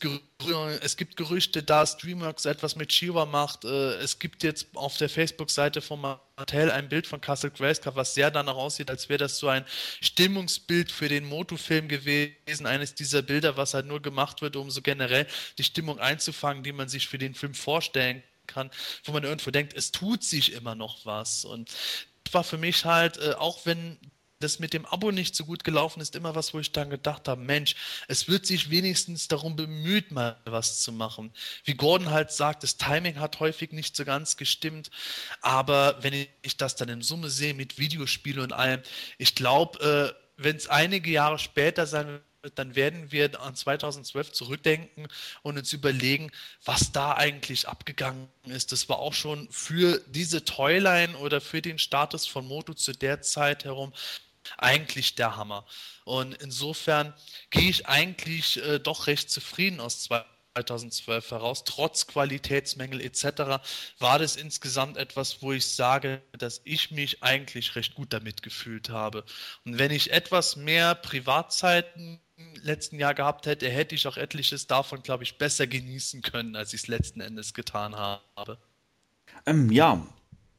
[0.80, 3.64] es gibt Gerüchte, da Streamworks etwas mit Shiva macht.
[3.64, 8.14] Äh, es gibt jetzt auf der Facebook-Seite von Mattel ein Bild von Castle Grayskull, was
[8.14, 9.64] sehr danach aussieht, als wäre das so ein
[10.00, 12.66] Stimmungsbild für den Moto-Film gewesen.
[12.66, 15.26] Eines dieser Bilder, was halt nur gemacht wird, um so generell
[15.58, 18.70] die Stimmung einzufangen, die man sich für den Film vorstellen kann,
[19.04, 21.44] wo man irgendwo denkt, es tut sich immer noch was.
[21.44, 21.70] Und
[22.32, 23.98] war für mich halt, äh, auch wenn
[24.40, 27.28] das mit dem Abo nicht so gut gelaufen ist, immer was, wo ich dann gedacht
[27.28, 27.74] habe, Mensch,
[28.06, 31.32] es wird sich wenigstens darum bemüht, mal was zu machen.
[31.64, 34.90] Wie Gordon halt sagt, das Timing hat häufig nicht so ganz gestimmt,
[35.40, 38.82] aber wenn ich das dann in Summe sehe mit Videospielen und allem,
[39.18, 44.30] ich glaube, äh, wenn es einige Jahre später sein wird, dann werden wir an 2012
[44.30, 45.08] zurückdenken
[45.42, 46.30] und uns überlegen,
[46.64, 48.70] was da eigentlich abgegangen ist.
[48.70, 53.22] Das war auch schon für diese Toyline oder für den Status von Moto zu der
[53.22, 53.92] Zeit herum
[54.56, 55.66] eigentlich der Hammer.
[56.04, 57.14] Und insofern
[57.50, 61.64] gehe ich eigentlich äh, doch recht zufrieden aus 2012 heraus.
[61.64, 63.60] Trotz Qualitätsmängel etc.
[63.98, 68.90] war das insgesamt etwas, wo ich sage, dass ich mich eigentlich recht gut damit gefühlt
[68.90, 69.24] habe.
[69.64, 72.20] Und wenn ich etwas mehr Privatzeiten
[72.62, 76.72] letzten Jahr gehabt hätte, hätte ich auch etliches davon, glaube ich, besser genießen können, als
[76.72, 78.58] ich es letzten Endes getan habe.
[79.46, 80.06] Ähm, ja,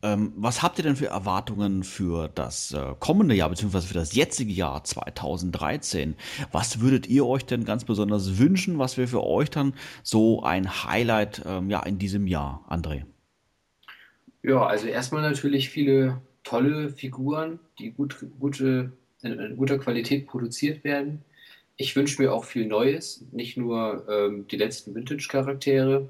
[0.01, 4.15] ähm, was habt ihr denn für Erwartungen für das äh, kommende Jahr, beziehungsweise für das
[4.15, 6.15] jetzige Jahr 2013?
[6.51, 8.79] Was würdet ihr euch denn ganz besonders wünschen?
[8.79, 13.03] Was wäre für euch dann so ein Highlight ähm, ja, in diesem Jahr, André?
[14.41, 21.23] Ja, also erstmal natürlich viele tolle Figuren, die gut, gute, in guter Qualität produziert werden.
[21.75, 26.09] Ich wünsche mir auch viel Neues, nicht nur ähm, die letzten Vintage-Charaktere,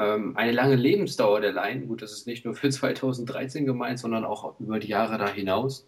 [0.00, 1.86] eine lange Lebensdauer der Line.
[1.86, 5.86] Gut, das ist nicht nur für 2013 gemeint, sondern auch über die Jahre da hinaus.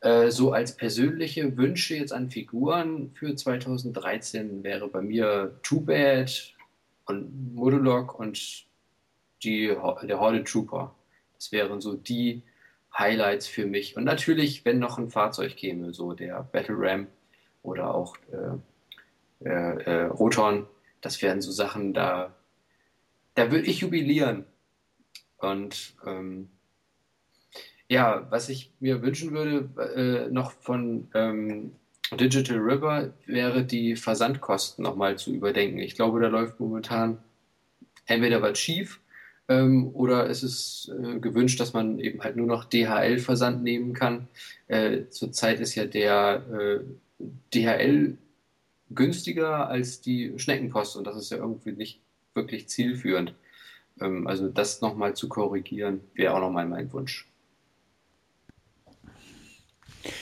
[0.00, 6.54] Äh, so als persönliche Wünsche jetzt an Figuren für 2013 wäre bei mir Too Bad
[7.06, 8.64] und Modulok und
[9.42, 9.68] die,
[10.02, 10.94] der Horde Trooper.
[11.34, 12.42] Das wären so die
[12.96, 13.96] Highlights für mich.
[13.96, 17.06] Und natürlich, wenn noch ein Fahrzeug käme, so der Battle Ram
[17.62, 20.66] oder auch äh, äh, äh Roton,
[21.00, 22.34] das wären so Sachen, da
[23.34, 24.44] da würde ich jubilieren.
[25.38, 26.48] Und ähm,
[27.88, 31.72] ja, was ich mir wünschen würde, äh, noch von ähm,
[32.12, 35.78] Digital River, wäre die Versandkosten nochmal zu überdenken.
[35.78, 37.18] Ich glaube, da läuft momentan
[38.06, 39.00] entweder was schief
[39.48, 44.28] ähm, oder es ist äh, gewünscht, dass man eben halt nur noch DHL-Versand nehmen kann.
[44.68, 48.16] Äh, zurzeit ist ja der äh, DHL
[48.90, 52.00] günstiger als die Schneckenpost und das ist ja irgendwie nicht
[52.34, 53.34] wirklich zielführend.
[54.00, 57.26] Ähm, also das nochmal zu korrigieren, wäre auch nochmal mein Wunsch.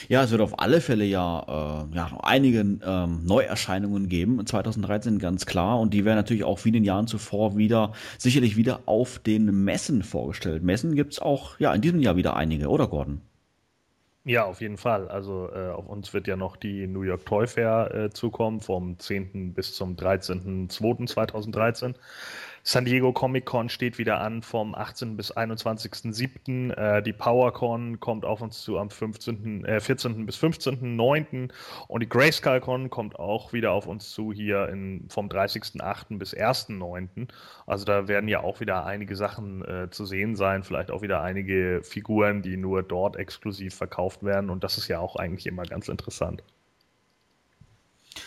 [0.08, 5.18] Ja, es wird auf alle Fälle ja, äh, ja noch einige ähm, Neuerscheinungen geben 2013
[5.18, 8.80] ganz klar und die werden natürlich auch wie in den Jahren zuvor wieder sicherlich wieder
[8.86, 10.62] auf den Messen vorgestellt.
[10.62, 13.22] Messen gibt es auch ja in diesem Jahr wieder einige, oder Gordon?
[14.24, 15.08] Ja, auf jeden Fall.
[15.08, 18.98] Also äh, auf uns wird ja noch die New York Toy Fair äh, zukommen, vom
[18.98, 19.54] 10.
[19.54, 21.94] bis zum 13.02.2013.
[22.62, 25.16] San Diego Comic Con steht wieder an vom 18.
[25.16, 26.72] bis 21.07.
[26.74, 30.26] Äh, die PowerCon kommt auf uns zu am 15., äh, 14.
[30.26, 31.50] bis 15.09.
[31.88, 36.18] Und die Grayskull Con kommt auch wieder auf uns zu hier in, vom 30.08.
[36.18, 37.28] bis 1.09.
[37.66, 41.22] Also da werden ja auch wieder einige Sachen äh, zu sehen sein, vielleicht auch wieder
[41.22, 44.50] einige Figuren, die nur dort exklusiv verkauft werden.
[44.50, 46.42] Und das ist ja auch eigentlich immer ganz interessant.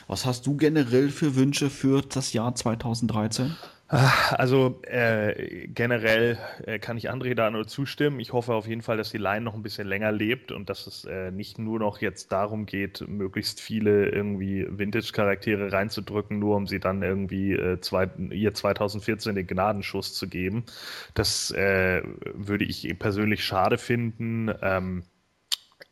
[0.08, 3.56] Was hast du generell für Wünsche für das Jahr 2013?
[3.94, 8.20] Also äh, generell äh, kann ich André da nur zustimmen.
[8.20, 10.88] Ich hoffe auf jeden Fall, dass die Line noch ein bisschen länger lebt und dass
[10.88, 16.66] es äh, nicht nur noch jetzt darum geht, möglichst viele irgendwie Vintage-Charaktere reinzudrücken, nur um
[16.66, 20.66] sie dann irgendwie äh, zwei, ihr 2014 den Gnadenschuss zu geben.
[21.14, 22.02] Das äh,
[22.34, 24.52] würde ich persönlich schade finden.
[24.62, 25.04] Ähm,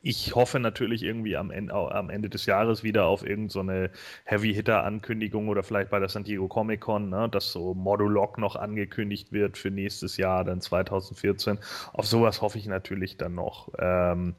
[0.03, 5.47] ich hoffe natürlich irgendwie am Ende, am Ende des Jahres wieder auf irgendeine so Heavy-Hitter-Ankündigung
[5.47, 9.69] oder vielleicht bei der San Diego Comic-Con, ne, dass so Modulog noch angekündigt wird für
[9.69, 11.59] nächstes Jahr, dann 2014.
[11.93, 13.69] Auf sowas hoffe ich natürlich dann noch.
[13.77, 14.35] Ähm,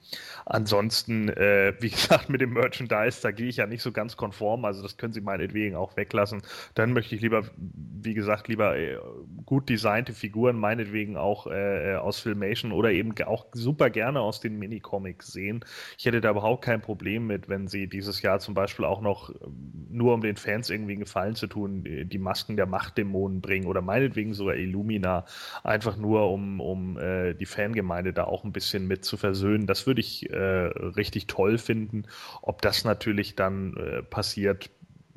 [0.47, 4.65] ansonsten, äh, wie gesagt, mit dem Merchandise, da gehe ich ja nicht so ganz konform,
[4.65, 6.43] also das können Sie meinetwegen auch weglassen.
[6.75, 8.99] Dann möchte ich lieber, wie gesagt, lieber äh,
[9.47, 14.59] gut designte Figuren, meinetwegen auch äh, aus Filmation oder eben auch super gerne aus den
[14.59, 15.65] Minicomics sehen sehen.
[15.99, 19.31] Ich hätte da überhaupt kein Problem mit, wenn sie dieses Jahr zum Beispiel auch noch,
[19.31, 23.67] ähm, nur um den Fans irgendwie einen Gefallen zu tun, die Masken der Machtdämonen bringen
[23.67, 25.25] oder meinetwegen sogar Illumina,
[25.63, 29.67] einfach nur um, um äh, die Fangemeinde da auch ein bisschen mit zu versöhnen.
[29.67, 32.05] Das würde ich äh, richtig toll finden.
[32.41, 34.71] Ob das natürlich dann äh, passiert,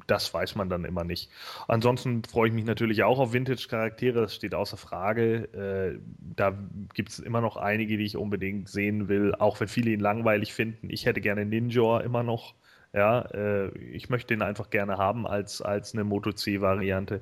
[0.08, 1.30] das weiß man dann immer nicht.
[1.68, 5.46] Ansonsten freue ich mich natürlich auch auf Vintage-Charaktere, das steht außer Frage.
[5.54, 6.58] Äh, da
[6.94, 10.54] gibt es immer noch einige, die ich unbedingt sehen will, auch wenn viele ihn langweilig
[10.54, 10.90] finden.
[10.90, 12.56] Ich hätte gerne Ninja immer noch.
[12.94, 17.22] Ja, äh, ich möchte ihn einfach gerne haben als, als eine Moto C-Variante.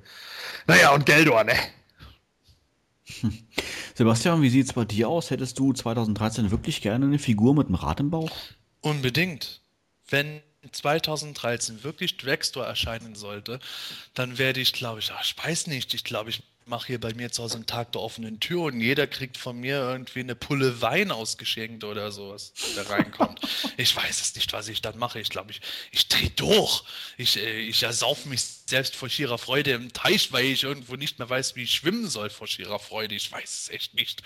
[0.68, 1.54] Naja, und Geldor, ne?
[3.96, 5.32] Sebastian, wie sieht es bei dir aus?
[5.32, 8.30] Hättest du 2013 wirklich gerne eine Figur mit einem Rad im Bauch?
[8.82, 9.62] Unbedingt.
[10.08, 13.60] Wenn 2013 wirklich Dragstore erscheinen sollte,
[14.14, 17.14] dann werde ich, glaube ich, ach, ich weiß nicht, ich glaube, ich mache hier bei
[17.14, 20.36] mir zu Hause einen Tag der offenen Tür und jeder kriegt von mir irgendwie eine
[20.36, 23.42] Pulle Wein ausgeschenkt oder sowas, der reinkommt.
[23.78, 25.20] ich weiß es nicht, was ich dann mache.
[25.20, 25.62] Ich glaube, ich,
[25.92, 26.84] ich drehe durch.
[27.18, 31.20] Ich, äh, ich ersaufe mich selbst vor schierer Freude im Teich, weil ich irgendwo nicht
[31.20, 33.16] mehr weiß, wie ich schwimmen soll vor schierer Freude.
[33.16, 34.24] Ich weiß es echt nicht.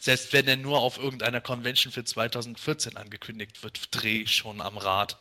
[0.00, 4.76] Selbst wenn er nur auf irgendeiner Convention für 2014 angekündigt wird, drehe ich schon am
[4.76, 5.18] Rad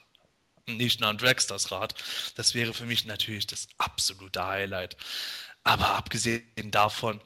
[0.78, 1.96] nicht nur an Dragsters Rad.
[2.36, 4.98] Das wäre für mich natürlich das absolute Highlight.
[5.64, 7.22] Aber abgesehen davon,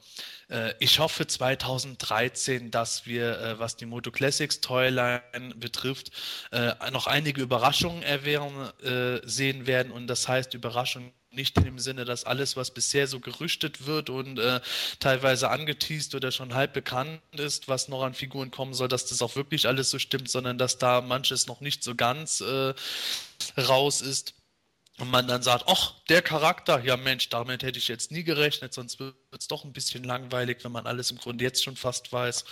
[0.49, 5.21] äh, ich hoffe 2013, dass wir, äh, was die Moto Classics Toyline
[5.55, 6.11] betrifft,
[6.51, 9.91] äh, noch einige Überraschungen erwehren, äh, sehen werden.
[9.91, 14.39] Und das heißt Überraschungen nicht dem Sinne, dass alles, was bisher so gerüchtet wird und
[14.39, 14.61] äh,
[14.99, 19.21] teilweise angeteased oder schon halb bekannt ist, was noch an Figuren kommen soll, dass das
[19.21, 22.73] auch wirklich alles so stimmt, sondern dass da manches noch nicht so ganz äh,
[23.59, 24.35] raus ist.
[24.99, 28.73] Und man dann sagt, ach, der Charakter, ja Mensch, damit hätte ich jetzt nie gerechnet,
[28.73, 28.99] sonst
[29.33, 32.45] wird es doch ein bisschen langweilig, wenn man alles im Grunde jetzt schon fast weiß.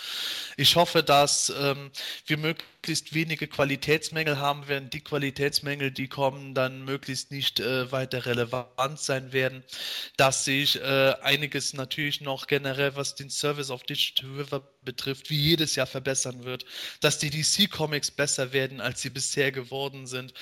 [0.56, 1.92] Ich hoffe, dass ähm,
[2.26, 4.90] wir möglichst wenige Qualitätsmängel haben werden.
[4.90, 9.62] Die Qualitätsmängel, die kommen, dann möglichst nicht äh, weiter relevant sein werden.
[10.16, 15.38] Dass sich äh, einiges natürlich noch generell, was den Service auf Digital River betrifft, wie
[15.38, 16.64] jedes Jahr verbessern wird.
[17.00, 20.34] Dass die DC-Comics besser werden, als sie bisher geworden sind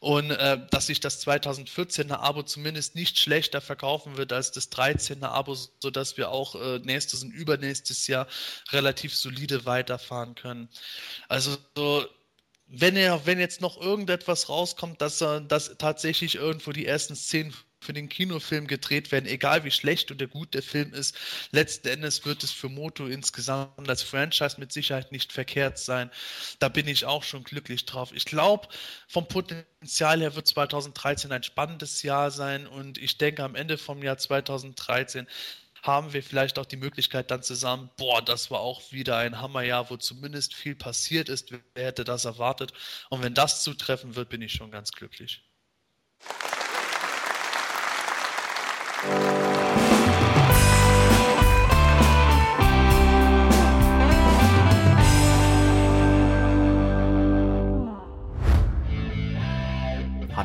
[0.00, 5.26] und äh, dass sich das 2014er Abo zumindest nicht schlechter verkaufen wird als das 13er
[5.26, 8.26] Abo, sodass wir auch äh, nächstes und übernächstes Jahr
[8.70, 10.68] relativ solide weiterfahren können.
[11.28, 12.06] Also so,
[12.66, 17.54] wenn er, wenn jetzt noch irgendetwas rauskommt, dass er, dass tatsächlich irgendwo die ersten Szenen
[17.80, 21.16] für den Kinofilm gedreht werden, egal wie schlecht oder gut der Film ist.
[21.50, 26.10] Letzten Endes wird es für Moto insgesamt als Franchise mit Sicherheit nicht verkehrt sein.
[26.58, 28.12] Da bin ich auch schon glücklich drauf.
[28.14, 28.68] Ich glaube,
[29.08, 34.02] vom Potenzial her wird 2013 ein spannendes Jahr sein und ich denke, am Ende vom
[34.02, 35.26] Jahr 2013
[35.82, 39.90] haben wir vielleicht auch die Möglichkeit dann zusammen, boah, das war auch wieder ein Hammerjahr,
[39.90, 41.52] wo zumindest viel passiert ist.
[41.74, 42.72] Wer hätte das erwartet?
[43.08, 45.42] Und wenn das zutreffen wird, bin ich schon ganz glücklich.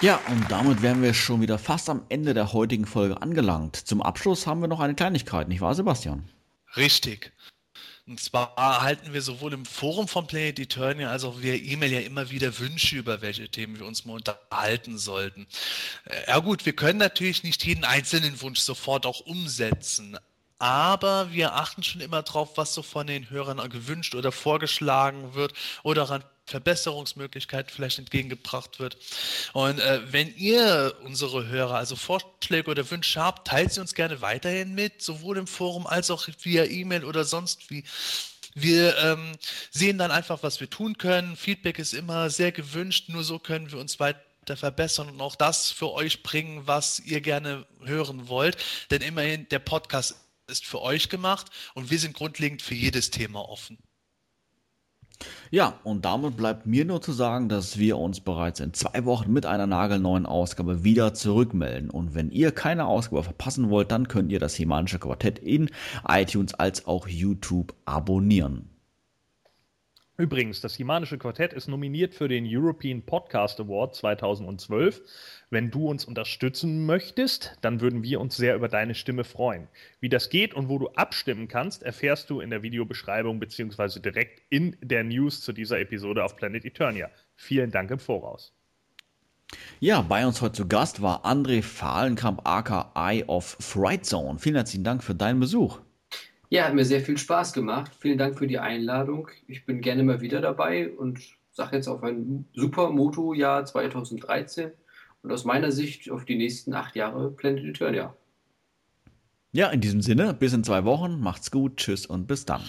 [0.00, 3.74] Ja, und damit wären wir schon wieder fast am Ende der heutigen Folge angelangt.
[3.74, 6.28] Zum Abschluss haben wir noch eine Kleinigkeit, nicht wahr, Sebastian?
[6.76, 7.32] Richtig.
[8.06, 11.98] Und zwar erhalten wir sowohl im Forum von Planet Eternia als auch via E-Mail ja
[11.98, 15.48] immer wieder Wünsche, über welche Themen wir uns mal unterhalten sollten.
[16.04, 20.16] Äh, ja gut, wir können natürlich nicht jeden einzelnen Wunsch sofort auch umsetzen,
[20.60, 25.54] aber wir achten schon immer drauf, was so von den Hörern gewünscht oder vorgeschlagen wird
[25.82, 28.96] oder an Verbesserungsmöglichkeiten vielleicht entgegengebracht wird.
[29.52, 34.20] Und äh, wenn ihr unsere Hörer also Vorschläge oder Wünsche habt, teilt sie uns gerne
[34.20, 37.84] weiterhin mit, sowohl im Forum als auch via E-Mail oder sonst wie.
[38.54, 39.36] Wir ähm,
[39.70, 41.36] sehen dann einfach, was wir tun können.
[41.36, 45.70] Feedback ist immer sehr gewünscht, nur so können wir uns weiter verbessern und auch das
[45.70, 48.56] für euch bringen, was ihr gerne hören wollt.
[48.90, 50.16] Denn immerhin, der Podcast
[50.48, 53.78] ist für euch gemacht und wir sind grundlegend für jedes Thema offen.
[55.50, 59.32] Ja, und damit bleibt mir nur zu sagen, dass wir uns bereits in zwei Wochen
[59.32, 61.90] mit einer nagelneuen Ausgabe wieder zurückmelden.
[61.90, 65.70] Und wenn ihr keine Ausgabe verpassen wollt, dann könnt ihr das Himanische Quartett in
[66.06, 68.77] iTunes als auch YouTube abonnieren.
[70.20, 75.00] Übrigens, das Himanische Quartett ist nominiert für den European Podcast Award 2012.
[75.48, 79.68] Wenn du uns unterstützen möchtest, dann würden wir uns sehr über deine Stimme freuen.
[80.00, 84.00] Wie das geht und wo du abstimmen kannst, erfährst du in der Videobeschreibung bzw.
[84.00, 87.10] direkt in der News zu dieser Episode auf Planet Eternia.
[87.36, 88.52] Vielen Dank im Voraus.
[89.78, 94.40] Ja, bei uns heute zu Gast war André Fahlenkamp aka Eye of Fright Zone.
[94.40, 95.78] Vielen herzlichen Dank für deinen Besuch.
[96.50, 97.92] Ja, hat mir sehr viel Spaß gemacht.
[97.98, 99.28] Vielen Dank für die Einladung.
[99.46, 101.20] Ich bin gerne mal wieder dabei und
[101.52, 104.70] sage jetzt auf ein super Moto-Jahr 2013
[105.22, 108.16] und aus meiner Sicht auf die nächsten acht Jahre Planet Eternia.
[109.52, 111.20] Ja, in diesem Sinne, bis in zwei Wochen.
[111.20, 112.62] Macht's gut, tschüss und bis dann.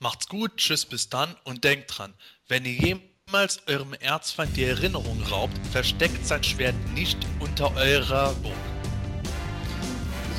[0.00, 2.14] Macht's gut, tschüss, bis dann und denkt dran,
[2.48, 8.69] wenn ihr jemals eurem Erzfeind die Erinnerung raubt, versteckt sein Schwert nicht unter eurer Burg.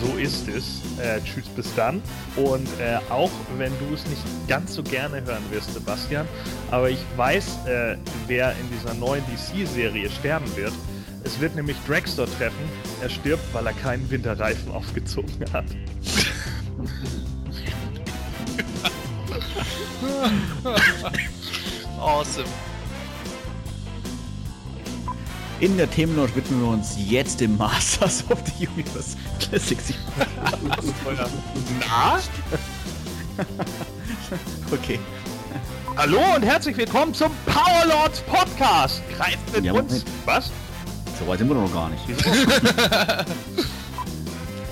[0.01, 0.81] So ist es.
[0.99, 2.01] Äh, tschüss, bis dann.
[2.35, 6.27] Und äh, auch wenn du es nicht ganz so gerne hören wirst, Sebastian,
[6.71, 10.73] aber ich weiß, äh, wer in dieser neuen DC-Serie sterben wird.
[11.23, 12.65] Es wird nämlich Dragstore treffen.
[13.01, 15.65] Er stirbt, weil er keinen Winterreifen aufgezogen hat.
[21.99, 22.47] awesome.
[25.61, 29.93] In der Themenlaunch widmen wir uns jetzt dem Masters of the Universe Classics.
[31.87, 32.19] Na?
[34.71, 34.99] okay.
[35.95, 39.03] Hallo und herzlich willkommen zum Powerlords Podcast.
[39.15, 39.91] Greift mit Ja, uns.
[39.91, 40.05] Moment.
[40.25, 40.51] Was?
[41.19, 42.01] So weit sind wir noch gar nicht.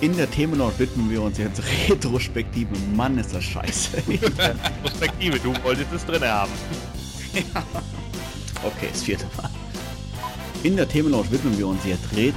[0.02, 2.70] In der Themenlaunch widmen wir uns jetzt Retrospektive.
[2.96, 4.02] Mann, ist das scheiße.
[4.84, 6.52] Perspektive, du wolltest es drin haben.
[8.64, 9.52] Okay, das vierte Mal.
[10.62, 12.34] In der Themenlaunch widmen wir uns jetzt Ret